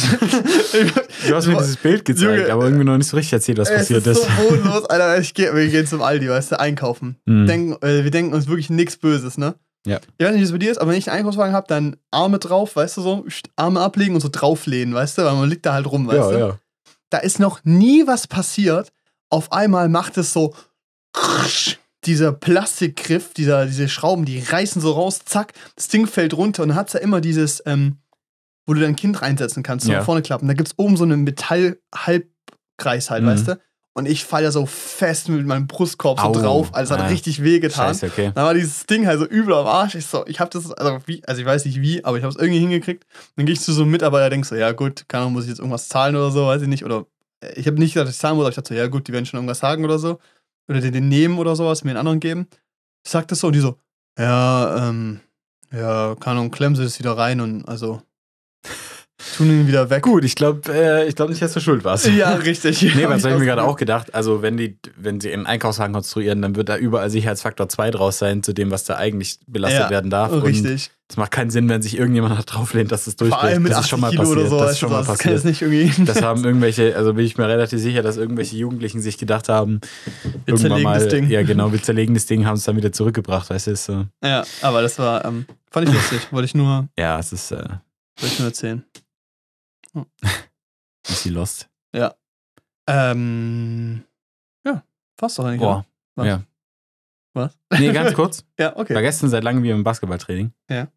Du 1.27 1.35
hast 1.35 1.45
mir 1.45 1.57
dieses 1.57 1.77
Bild 1.77 2.03
gezeigt, 2.03 2.39
Junge, 2.39 2.51
aber 2.51 2.63
irgendwie 2.63 2.83
noch 2.83 2.97
nicht 2.97 3.07
so 3.07 3.15
richtig 3.15 3.33
erzählt, 3.33 3.59
was 3.59 3.69
passiert 3.69 4.07
ist 4.07 4.17
ist. 4.17 4.23
so 4.23 4.43
bodenlos, 4.43 4.85
Alter. 4.85 5.19
Ich 5.19 5.35
geh, 5.35 5.53
wir 5.53 5.67
gehen 5.67 5.85
zum 5.85 6.01
Aldi, 6.01 6.27
weißt 6.27 6.53
du, 6.53 6.59
einkaufen. 6.59 7.17
Mhm. 7.25 7.45
Denken, 7.45 7.85
äh, 7.85 8.03
wir 8.03 8.09
denken 8.09 8.33
uns 8.33 8.47
wirklich 8.47 8.71
nichts 8.71 8.97
Böses, 8.97 9.37
ne? 9.37 9.53
Ja. 9.85 9.99
Ich 10.17 10.25
weiß 10.25 10.33
nicht, 10.33 10.41
wie 10.41 10.45
es 10.45 10.51
bei 10.51 10.57
dir 10.57 10.71
ist, 10.71 10.79
aber 10.79 10.91
wenn 10.91 10.97
ich 10.97 11.09
einen 11.09 11.19
Einkaufswagen 11.19 11.53
habe, 11.53 11.67
dann 11.67 11.97
Arme 12.09 12.39
drauf, 12.39 12.75
weißt 12.75 12.97
du 12.97 13.01
so, 13.01 13.25
Arme 13.55 13.81
ablegen 13.81 14.15
und 14.15 14.21
so 14.21 14.29
drauflehnen, 14.31 14.95
weißt 14.95 15.19
du, 15.19 15.23
weil 15.23 15.35
man 15.35 15.49
liegt 15.49 15.65
da 15.65 15.73
halt 15.73 15.85
rum, 15.85 16.07
weißt 16.07 16.31
du. 16.31 16.59
Da 17.11 17.17
ist 17.19 17.39
noch 17.39 17.59
nie 17.63 18.07
was 18.07 18.27
passiert. 18.27 18.91
Auf 19.29 19.51
einmal 19.51 19.89
macht 19.89 20.17
es 20.17 20.33
so 20.33 20.55
dieser 22.05 22.31
Plastikgriff, 22.33 23.33
dieser, 23.33 23.65
diese 23.65 23.87
Schrauben, 23.89 24.25
die 24.25 24.39
reißen 24.39 24.81
so 24.81 24.91
raus, 24.93 25.19
zack, 25.25 25.53
das 25.75 25.87
Ding 25.87 26.07
fällt 26.07 26.33
runter 26.35 26.63
und 26.63 26.69
dann 26.69 26.77
hat 26.77 26.87
es 26.87 26.93
ja 26.93 26.99
immer 26.99 27.21
dieses, 27.21 27.61
ähm, 27.65 27.97
wo 28.67 28.73
du 28.73 28.79
dein 28.81 28.95
Kind 28.95 29.21
reinsetzen 29.21 29.63
kannst, 29.63 29.85
so 29.85 29.91
Ja. 29.91 30.03
vorne 30.03 30.21
klappen. 30.21 30.47
Da 30.47 30.53
gibt 30.53 30.69
es 30.69 30.73
oben 30.77 30.97
so 30.97 31.03
einen 31.03 31.23
Metall-Halbkreis 31.23 33.09
halt, 33.09 33.23
Mhm. 33.23 33.27
weißt 33.27 33.47
du? 33.49 33.59
Und 33.93 34.07
ich 34.07 34.23
falle 34.23 34.45
ja 34.45 34.51
so 34.51 34.65
fest 34.65 35.27
mit 35.27 35.45
meinem 35.45 35.67
Brustkorb 35.67 36.17
so 36.19 36.27
Au. 36.27 36.31
drauf, 36.31 36.73
also 36.73 36.93
hat 36.93 37.01
Ah. 37.01 37.07
richtig 37.07 37.43
weh 37.43 37.59
getan. 37.59 37.87
Scheiße, 37.89 38.05
okay. 38.05 38.31
Dann 38.33 38.45
war 38.45 38.53
dieses 38.53 38.85
Ding 38.85 39.05
halt 39.05 39.19
so 39.19 39.25
übel 39.25 39.53
am 39.53 39.67
Arsch. 39.67 39.95
Ich 39.95 40.05
so, 40.05 40.25
ich 40.27 40.39
hab 40.39 40.49
das, 40.51 40.71
also 40.71 40.99
wie, 41.07 41.21
also 41.25 41.41
ich 41.41 41.45
weiß 41.47 41.65
nicht 41.65 41.81
wie, 41.81 42.03
aber 42.05 42.17
ich 42.17 42.23
habe 42.23 42.33
es 42.33 42.39
irgendwie 42.39 42.59
hingekriegt. 42.61 43.05
Dann 43.35 43.45
gehe 43.45 43.51
ich 43.53 43.59
zu 43.59 43.73
so 43.73 43.81
einem 43.81 43.91
Mitarbeiter, 43.91 44.29
denk 44.29 44.45
so, 44.45 44.55
ja 44.55 44.71
gut, 44.71 45.03
keine 45.09 45.23
Ahnung, 45.23 45.33
muss 45.33 45.43
ich 45.43 45.49
jetzt 45.49 45.59
irgendwas 45.59 45.89
zahlen 45.89 46.15
oder 46.15 46.31
so, 46.31 46.45
weiß 46.47 46.61
ich 46.61 46.69
nicht. 46.69 46.85
Oder 46.85 47.05
äh, 47.41 47.51
ich 47.59 47.67
habe 47.67 47.77
nicht 47.79 47.93
gesagt, 47.93 48.07
dass 48.07 48.15
ich 48.15 48.21
zahlen 48.21 48.37
muss, 48.37 48.43
aber 48.45 48.49
ich 48.51 48.55
dachte 48.55 48.69
so, 48.73 48.79
ja 48.79 48.87
gut, 48.87 49.09
die 49.09 49.13
werden 49.13 49.25
schon 49.25 49.39
irgendwas 49.39 49.59
sagen 49.59 49.83
oder 49.83 49.99
so. 49.99 50.19
Oder 50.67 50.81
den, 50.81 50.93
den 50.93 51.09
nehmen 51.09 51.37
oder 51.37 51.55
sowas, 51.55 51.83
mir 51.83 51.91
einen 51.91 51.99
anderen 51.99 52.19
geben. 52.19 52.47
Ich 53.03 53.11
sag 53.11 53.27
das 53.27 53.39
so 53.39 53.47
und 53.47 53.53
die 53.53 53.59
so, 53.59 53.77
ja, 54.17 54.89
ähm, 54.89 55.21
ja, 55.71 56.15
keine 56.19 56.39
Ahnung, 56.39 56.51
klemmen 56.51 56.75
sie 56.75 56.83
das 56.83 56.99
wieder 56.99 57.17
rein 57.17 57.41
und 57.41 57.67
also 57.67 58.01
tun 59.37 59.49
ihn 59.49 59.67
wieder 59.67 59.89
weg. 59.89 60.03
Gut, 60.03 60.23
ich 60.23 60.35
glaube 60.35 60.61
äh, 60.73 61.07
ich 61.07 61.15
glaub 61.15 61.29
nicht, 61.29 61.41
dass 61.41 61.53
du 61.53 61.59
schuld 61.59 61.83
warst. 61.83 62.07
Ja, 62.07 62.33
richtig. 62.35 62.81
Nee, 62.95 63.07
was 63.07 63.23
habe 63.23 63.33
ich 63.35 63.39
mir 63.39 63.45
gerade 63.45 63.63
auch 63.63 63.77
gedacht? 63.77 64.13
Also, 64.13 64.41
wenn 64.41 64.57
die, 64.57 64.77
wenn 64.97 65.19
sie 65.21 65.31
einen 65.33 65.45
Einkaufswagen 65.45 65.93
konstruieren, 65.93 66.41
dann 66.41 66.55
wird 66.55 66.69
da 66.69 66.77
überall 66.77 67.09
Sicherheitsfaktor 67.09 67.69
2 67.69 67.91
draus 67.91 68.17
sein, 68.19 68.43
zu 68.43 68.53
dem, 68.53 68.71
was 68.71 68.83
da 68.83 68.95
eigentlich 68.97 69.39
belastet 69.47 69.81
Ja, 69.81 69.89
werden 69.89 70.09
darf. 70.09 70.31
Richtig. 70.43 70.91
es 71.09 71.17
macht 71.17 71.31
keinen 71.31 71.49
Sinn, 71.49 71.67
wenn 71.69 71.81
sich 71.81 71.97
irgendjemand 71.97 72.37
da 72.37 72.41
drauflehnt, 72.43 72.91
dass 72.91 73.07
es 73.07 73.15
durchbricht. 73.15 73.39
Vor 73.41 73.49
allem 73.49 73.63
mit 73.63 73.71
das 73.71 73.79
80 73.79 73.85
ist 73.85 73.89
schon 73.89 73.99
mal 74.01 74.09
Kilo 74.11 74.23
passiert. 74.23 74.49
so. 74.49 74.59
das 74.59 74.63
ist 74.63 74.69
weißt 74.69 74.79
schon 74.79 74.91
mal 74.91 74.97
das 74.99 75.07
passiert. 75.07 75.45
nicht 75.45 75.61
irgendwie. 75.61 76.05
Das 76.05 76.21
haben 76.21 76.43
irgendwelche, 76.45 76.95
also 76.95 77.13
bin 77.13 77.25
ich 77.25 77.37
mir 77.37 77.47
relativ 77.47 77.79
sicher, 77.79 78.01
dass 78.01 78.17
irgendwelche 78.17 78.55
Jugendlichen 78.57 79.01
sich 79.01 79.17
gedacht 79.17 79.49
haben, 79.49 79.81
Wir 80.45 80.55
zerlegen 80.55 80.83
mal, 80.83 80.99
das 80.99 81.07
Ding. 81.09 81.29
ja 81.29 81.43
genau, 81.43 81.71
wir 81.71 81.81
zerlegen 81.83 82.13
das 82.13 82.25
Ding, 82.25 82.45
haben 82.45 82.57
es 82.57 82.63
dann 82.63 82.77
wieder 82.77 82.91
zurückgebracht, 82.91 83.49
weißt 83.49 83.67
du, 83.67 83.75
so, 83.75 84.05
Ja, 84.23 84.43
aber 84.61 84.81
das 84.81 84.97
war, 84.99 85.23
ähm, 85.25 85.45
fand 85.69 85.87
ich 85.89 85.93
lustig. 85.93 86.19
Wollte 86.31 86.45
ich 86.45 86.55
nur, 86.55 86.87
ja, 86.97 87.19
es 87.19 87.31
ist, 87.33 87.51
äh, 87.51 87.55
wollte 87.57 88.33
ich 88.33 88.39
nur 88.39 88.47
erzählen. 88.49 88.83
ist 91.07 91.25
die 91.25 91.29
Lost. 91.29 91.69
Ähm, 92.87 94.03
ja, 94.65 94.83
fast 95.17 95.39
doch 95.39 95.45
eigentlich. 95.45 95.61
Boah, 95.61 95.85
Was? 96.15 96.27
ja. 96.27 96.43
Was? 97.33 97.57
Nee, 97.79 97.93
ganz 97.93 98.13
kurz. 98.13 98.43
Ja, 98.59 98.75
okay. 98.75 98.93
War 98.93 99.01
gestern 99.01 99.29
seit 99.29 99.43
langem 99.43 99.63
wieder 99.63 99.75
im 99.75 99.83
Basketballtraining. 99.83 100.51
Ja. 100.69 100.87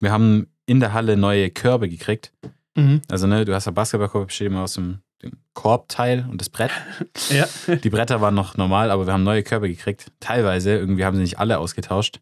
Wir 0.00 0.12
haben 0.12 0.46
in 0.66 0.80
der 0.80 0.92
Halle 0.92 1.16
neue 1.16 1.50
Körbe 1.50 1.88
gekriegt. 1.88 2.32
Mhm. 2.76 3.02
Also, 3.10 3.26
ne, 3.26 3.44
du 3.44 3.54
hast 3.54 3.66
ja 3.66 3.72
Basketballkorb, 3.72 4.28
besteht 4.28 4.46
immer 4.46 4.62
aus 4.62 4.74
dem, 4.74 5.02
dem 5.22 5.32
Korbteil 5.54 6.26
und 6.30 6.40
das 6.40 6.48
Brett. 6.48 6.70
Ja. 7.30 7.46
Die 7.74 7.90
Bretter 7.90 8.20
waren 8.20 8.34
noch 8.34 8.56
normal, 8.56 8.90
aber 8.90 9.06
wir 9.06 9.12
haben 9.12 9.24
neue 9.24 9.42
Körbe 9.42 9.68
gekriegt. 9.68 10.12
Teilweise, 10.20 10.76
irgendwie 10.76 11.04
haben 11.04 11.16
sie 11.16 11.22
nicht 11.22 11.38
alle 11.38 11.58
ausgetauscht. 11.58 12.20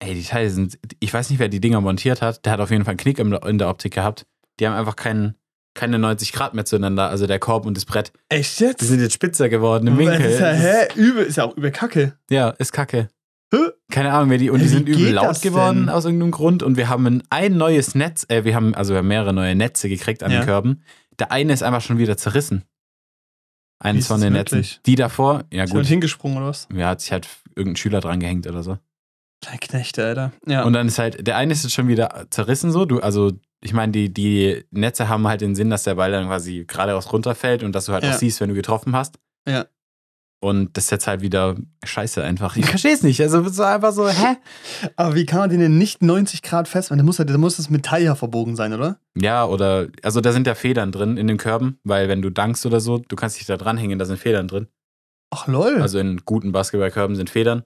Ey, 0.00 0.14
die 0.14 0.22
Teile 0.22 0.50
sind, 0.50 0.78
ich 1.00 1.12
weiß 1.12 1.30
nicht, 1.30 1.38
wer 1.38 1.48
die 1.48 1.60
Dinger 1.60 1.80
montiert 1.80 2.22
hat. 2.22 2.44
Der 2.44 2.52
hat 2.52 2.60
auf 2.60 2.70
jeden 2.70 2.84
Fall 2.84 2.92
einen 2.92 2.98
Knick 2.98 3.18
in 3.18 3.58
der 3.58 3.68
Optik 3.68 3.94
gehabt. 3.94 4.26
Die 4.58 4.66
haben 4.66 4.74
einfach 4.74 4.96
keinen, 4.96 5.36
keine 5.74 5.98
90 5.98 6.32
Grad 6.32 6.54
mehr 6.54 6.64
zueinander, 6.64 7.08
also 7.08 7.26
der 7.26 7.38
Korb 7.38 7.66
und 7.66 7.76
das 7.76 7.84
Brett. 7.84 8.12
Echt 8.28 8.58
Die 8.60 8.64
jetzt? 8.64 8.80
sind 8.80 9.00
jetzt 9.00 9.14
spitzer 9.14 9.48
geworden 9.48 9.86
im 9.86 9.98
Winkel. 9.98 10.20
ist 10.22 10.40
ja, 10.40 10.50
hä? 10.50 10.88
Übel, 10.96 11.24
ist 11.24 11.36
ja 11.36 11.44
auch 11.44 11.56
übel 11.56 11.70
Kacke. 11.70 12.18
Ja, 12.30 12.50
ist 12.50 12.72
kacke. 12.72 13.08
Hä? 13.52 13.58
Keine 13.90 14.12
Ahnung, 14.12 14.28
wer 14.30 14.38
die, 14.38 14.50
und 14.50 14.60
die 14.60 14.68
sind 14.68 14.88
übel 14.88 15.12
laut 15.12 15.40
geworden 15.40 15.86
denn? 15.86 15.88
aus 15.88 16.04
irgendeinem 16.04 16.32
Grund. 16.32 16.62
Und 16.62 16.76
wir 16.76 16.88
haben 16.88 17.06
ein, 17.06 17.22
ein 17.30 17.56
neues 17.56 17.94
Netz, 17.94 18.26
äh, 18.28 18.44
wir 18.44 18.54
haben, 18.54 18.74
also 18.74 18.92
wir 18.92 18.98
haben 18.98 19.08
mehrere 19.08 19.32
neue 19.32 19.54
Netze 19.54 19.88
gekriegt 19.88 20.22
an 20.22 20.30
Ja. 20.32 20.40
den 20.40 20.46
Körben. 20.46 20.82
Der 21.18 21.32
eine 21.32 21.52
ist 21.52 21.62
einfach 21.62 21.80
schon 21.80 21.98
wieder 21.98 22.16
zerrissen. 22.16 22.64
Eines 23.80 24.02
ist 24.02 24.08
von 24.08 24.20
den 24.20 24.32
Netzen. 24.32 24.66
Die 24.86 24.96
davor, 24.96 25.44
ja 25.52 25.64
Ist 25.64 25.70
gut, 25.72 25.86
hingesprungen 25.86 26.38
oder 26.38 26.48
was? 26.48 26.66
ja, 26.74 26.88
hat 26.88 27.00
sich 27.00 27.12
halt 27.12 27.28
irgendein 27.54 27.76
Schüler 27.76 28.00
dran 28.00 28.18
gehängt 28.20 28.46
oder 28.48 28.62
so. 28.62 28.78
Kleine 29.40 29.60
Knechte, 29.60 30.04
Alter. 30.04 30.32
Ja. 30.46 30.64
Und 30.64 30.72
dann 30.72 30.88
ist 30.88 30.98
halt, 30.98 31.24
der 31.26 31.36
eine 31.36 31.52
ist 31.52 31.62
jetzt 31.62 31.72
schon 31.74 31.86
wieder 31.86 32.26
zerrissen 32.30 32.72
so. 32.72 32.84
Du, 32.86 32.98
also, 32.98 33.32
ich 33.60 33.72
meine, 33.72 33.92
die, 33.92 34.12
die 34.12 34.64
Netze 34.70 35.08
haben 35.08 35.26
halt 35.26 35.40
den 35.40 35.54
Sinn, 35.54 35.70
dass 35.70 35.82
der 35.84 35.96
Ball 35.96 36.10
dann 36.12 36.26
quasi 36.26 36.64
geradeaus 36.66 37.12
runterfällt 37.12 37.62
und 37.62 37.72
dass 37.74 37.86
du 37.86 37.92
halt 37.92 38.04
Ja. 38.04 38.10
auch 38.10 38.18
siehst, 38.18 38.40
wenn 38.40 38.48
du 38.50 38.54
getroffen 38.54 38.94
hast. 38.94 39.18
Ja. 39.48 39.66
Und 40.40 40.76
das 40.76 40.84
ist 40.84 40.90
jetzt 40.92 41.06
halt 41.08 41.20
wieder 41.20 41.56
scheiße 41.84 42.22
einfach. 42.22 42.56
Ich 42.56 42.66
verstehe 42.66 42.92
es 42.94 43.02
nicht. 43.02 43.20
Also, 43.20 43.46
so 43.48 43.64
einfach 43.64 43.92
so, 43.92 44.08
hä? 44.08 44.36
aber 44.94 45.16
wie 45.16 45.26
kann 45.26 45.40
man 45.40 45.50
den 45.50 45.58
denn 45.58 45.78
nicht 45.78 46.00
90 46.00 46.42
Grad 46.42 46.68
festmachen? 46.68 46.98
Da 46.98 47.04
muss, 47.04 47.18
ja- 47.18 47.24
da 47.24 47.36
muss 47.38 47.56
das 47.56 47.70
Metall 47.70 48.02
ja 48.04 48.14
verbogen 48.14 48.54
sein, 48.54 48.72
oder? 48.72 49.00
Ja, 49.16 49.44
oder, 49.44 49.88
also 50.04 50.20
da 50.20 50.30
sind 50.32 50.46
ja 50.46 50.54
Federn 50.54 50.92
drin 50.92 51.16
in 51.16 51.26
den 51.26 51.38
Körben, 51.38 51.80
weil 51.82 52.08
wenn 52.08 52.22
du 52.22 52.30
dankst 52.30 52.64
oder 52.66 52.78
so, 52.80 52.98
du 52.98 53.16
kannst 53.16 53.40
dich 53.40 53.46
da 53.46 53.56
dranhängen, 53.56 53.98
da 53.98 54.04
sind 54.04 54.18
Federn 54.20 54.46
drin. 54.46 54.68
Ach 55.30 55.48
lol. 55.48 55.82
Also 55.82 55.98
in 55.98 56.22
guten 56.24 56.52
Basketballkörben 56.52 57.16
sind 57.16 57.30
Federn. 57.30 57.64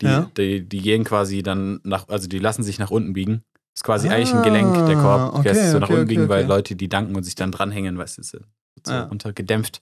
Die, 0.00 0.06
Ja. 0.06 0.30
die, 0.38 0.66
die 0.66 0.80
gehen 0.80 1.04
quasi 1.04 1.42
dann 1.42 1.80
nach, 1.84 2.08
also 2.08 2.26
die 2.26 2.38
lassen 2.38 2.62
sich 2.62 2.78
nach 2.78 2.90
unten 2.90 3.12
biegen. 3.12 3.44
Ist 3.74 3.82
quasi 3.84 4.08
Ah, 4.08 4.12
eigentlich 4.12 4.32
ein 4.34 4.42
Gelenk, 4.42 4.86
der 4.86 4.96
Korb. 4.96 5.34
okay, 5.34 5.42
der 5.44 5.52
ist 5.52 5.72
so 5.72 5.78
nach 5.78 5.88
okay, 5.88 5.94
unten 5.94 6.04
okay, 6.06 6.14
biegen, 6.14 6.28
weil. 6.28 6.46
Leute, 6.46 6.76
die 6.76 6.88
danken 6.88 7.16
und 7.16 7.24
sich 7.24 7.34
dann 7.34 7.50
dranhängen, 7.50 7.98
weißt 7.98 8.18
du, 8.18 8.20
ist 8.22 8.30
so 8.30 8.38
Ja. 8.92 9.04
untergedämpft. 9.04 9.80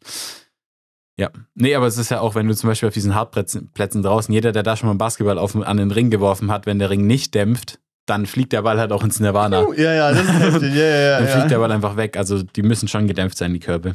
Ja. 1.19 1.31
Nee, 1.55 1.75
aber 1.75 1.87
es 1.87 1.99
ist 1.99 2.11
ja 2.11 2.21
auch, 2.21 2.35
wenn 2.35 2.49
du 2.49 2.55
zum 2.57 2.69
Beispiel 2.71 2.89
auf 2.89 2.95
diesen 2.95 3.15
Hartplätzen 3.15 3.71
Plätzen 3.73 4.03
draußen, 4.03 4.33
jeder, 4.33 4.53
der 4.53 4.63
da 4.63 4.77
schon 4.77 4.87
mal 4.87 4.93
einen 4.93 4.99
Basketball 4.99 5.39
auf, 5.39 5.55
an 5.55 5.77
den 5.77 5.91
Ring 5.91 6.11
geworfen 6.11 6.51
hat, 6.51 6.65
wenn 6.67 6.79
der 6.79 6.89
Ring 6.89 7.07
nicht 7.07 7.35
dämpft, 7.35 7.79
dann 8.07 8.25
fliegt 8.27 8.53
der 8.53 8.63
Ball 8.63 8.79
halt 8.81 8.93
auch 8.93 9.05
ins 9.05 9.21
Nirvana. 9.21 9.67
ja, 9.77 9.93
ja, 9.93 10.11
das 10.11 10.23
ist 10.25 10.33
heftig. 10.41 10.75
Ja, 10.75 10.85
ja. 10.85 11.19
Dann 11.21 11.29
fliegt 11.29 11.51
der 11.51 11.59
ja. 11.59 11.59
Ball 11.59 11.71
einfach 11.71 11.97
weg. 11.97 12.17
Also 12.17 12.43
die 12.43 12.63
müssen 12.63 12.89
schon 12.89 13.07
gedämpft 13.07 13.37
sein, 13.39 13.53
die 13.53 13.61
Körbe. 13.61 13.95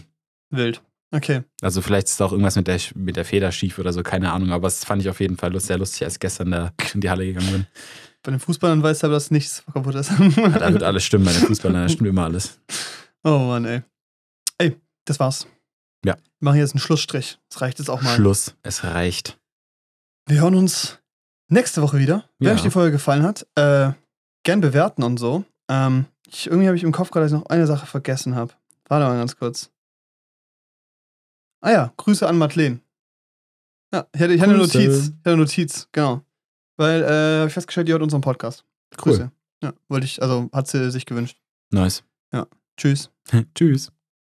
Wild. 0.52 0.82
Okay. 1.12 1.42
Also 1.62 1.82
vielleicht 1.82 2.08
ist 2.08 2.20
da 2.20 2.26
auch 2.26 2.32
irgendwas 2.32 2.56
mit 2.56 2.68
der, 2.68 2.80
mit 2.96 3.16
der 3.18 3.26
Feder 3.26 3.52
schief 3.52 3.80
oder 3.80 3.92
so, 3.92 4.04
keine 4.04 4.32
Ahnung. 4.32 4.52
Aber 4.52 4.68
das 4.68 4.86
fand 4.86 5.02
ich 5.02 5.10
auf 5.10 5.20
jeden 5.20 5.36
Fall 5.38 5.58
sehr 5.60 5.78
lustig, 5.78 6.04
als 6.06 6.14
ich 6.16 6.20
gestern 6.20 6.52
da 6.52 6.72
in 6.94 7.02
die 7.02 7.10
Halle 7.10 7.26
gegangen 7.26 7.52
bin. 7.52 7.68
Bei 8.28 8.32
den 8.32 8.42
Fußballern 8.42 8.84
weiß 8.84 9.04
er, 9.04 9.10
dass 9.10 9.32
nichts 9.32 9.64
kaputt 9.72 9.96
ist. 9.96 10.12
Ja, 10.12 10.50
da 10.50 10.74
wird 10.74 10.84
alles 10.84 11.06
stimmen 11.06 11.24
bei 11.24 11.32
den 11.32 11.44
Fußballern, 11.44 11.84
da 11.84 11.88
stimmt 11.94 12.10
immer 12.10 12.26
alles. 12.26 12.60
oh 13.24 13.40
Mann, 13.40 13.64
ey. 13.64 13.84
Ey, 14.58 14.76
das 15.06 15.18
war's. 15.22 15.48
Ja. 16.04 16.16
Wir 16.18 16.24
machen 16.42 16.58
jetzt 16.58 16.74
einen 16.74 16.82
Schlussstrich. 16.82 17.40
Das 17.50 17.62
reicht 17.62 17.80
jetzt 17.80 17.88
auch 17.90 18.02
mal. 18.02 18.14
Schluss, 18.14 18.54
es 18.64 18.84
reicht. 18.84 19.40
Wir 20.28 20.42
hören 20.42 20.56
uns 20.56 21.00
nächste 21.48 21.82
Woche 21.82 22.00
wieder. 22.00 22.30
Wenn 22.38 22.50
Ja. 22.50 22.56
euch 22.56 22.64
die 22.64 22.70
Folge 22.70 22.92
gefallen 22.92 23.24
hat, 23.24 23.48
äh, 23.56 23.94
gern 24.44 24.60
bewerten 24.60 25.04
und 25.04 25.18
so. 25.20 25.46
Ähm, 25.70 26.04
ich, 26.28 26.48
irgendwie 26.48 26.68
habe 26.68 26.76
ich 26.76 26.84
im 26.84 26.92
Kopf 26.92 27.12
gerade, 27.12 27.24
dass 27.28 27.32
ich 27.32 27.40
noch 27.40 27.50
eine 27.50 27.66
Sache 27.66 27.86
vergessen 27.86 28.36
habe. 28.36 28.52
Warte 28.90 29.06
mal 29.06 29.16
ganz 29.18 29.38
kurz. 29.38 29.72
Ah 31.62 31.72
ja, 31.72 31.94
Grüße 31.96 32.28
an 32.28 32.38
Madeleine. 32.38 32.82
Ja, 33.94 34.06
ich 34.14 34.20
hatte, 34.22 34.34
ich 34.34 34.42
hatte 34.42 34.50
eine. 34.52 34.60
Notiz. 34.60 34.74
Ich 35.08 35.14
hatte 35.14 35.30
eine 35.32 35.38
Notiz, 35.38 35.88
genau. 35.94 36.24
Weil, 36.78 37.04
äh, 37.04 37.40
habe 37.40 37.48
ich 37.48 37.54
festgestellt, 37.54 37.88
die 37.88 37.92
hört 37.92 38.04
unseren 38.04 38.22
Podcast. 38.22 38.64
Cool. 38.94 39.14
Grüße. 39.14 39.32
Ja, 39.64 39.74
wollte 39.90 40.06
ich, 40.06 40.22
also 40.22 40.50
hat 40.54 40.68
sie 40.68 40.92
sich 40.92 41.06
gewünscht. 41.06 41.38
Nice. 41.72 42.04
Tschüss. 42.78 43.10
Tschüss. 43.56 43.92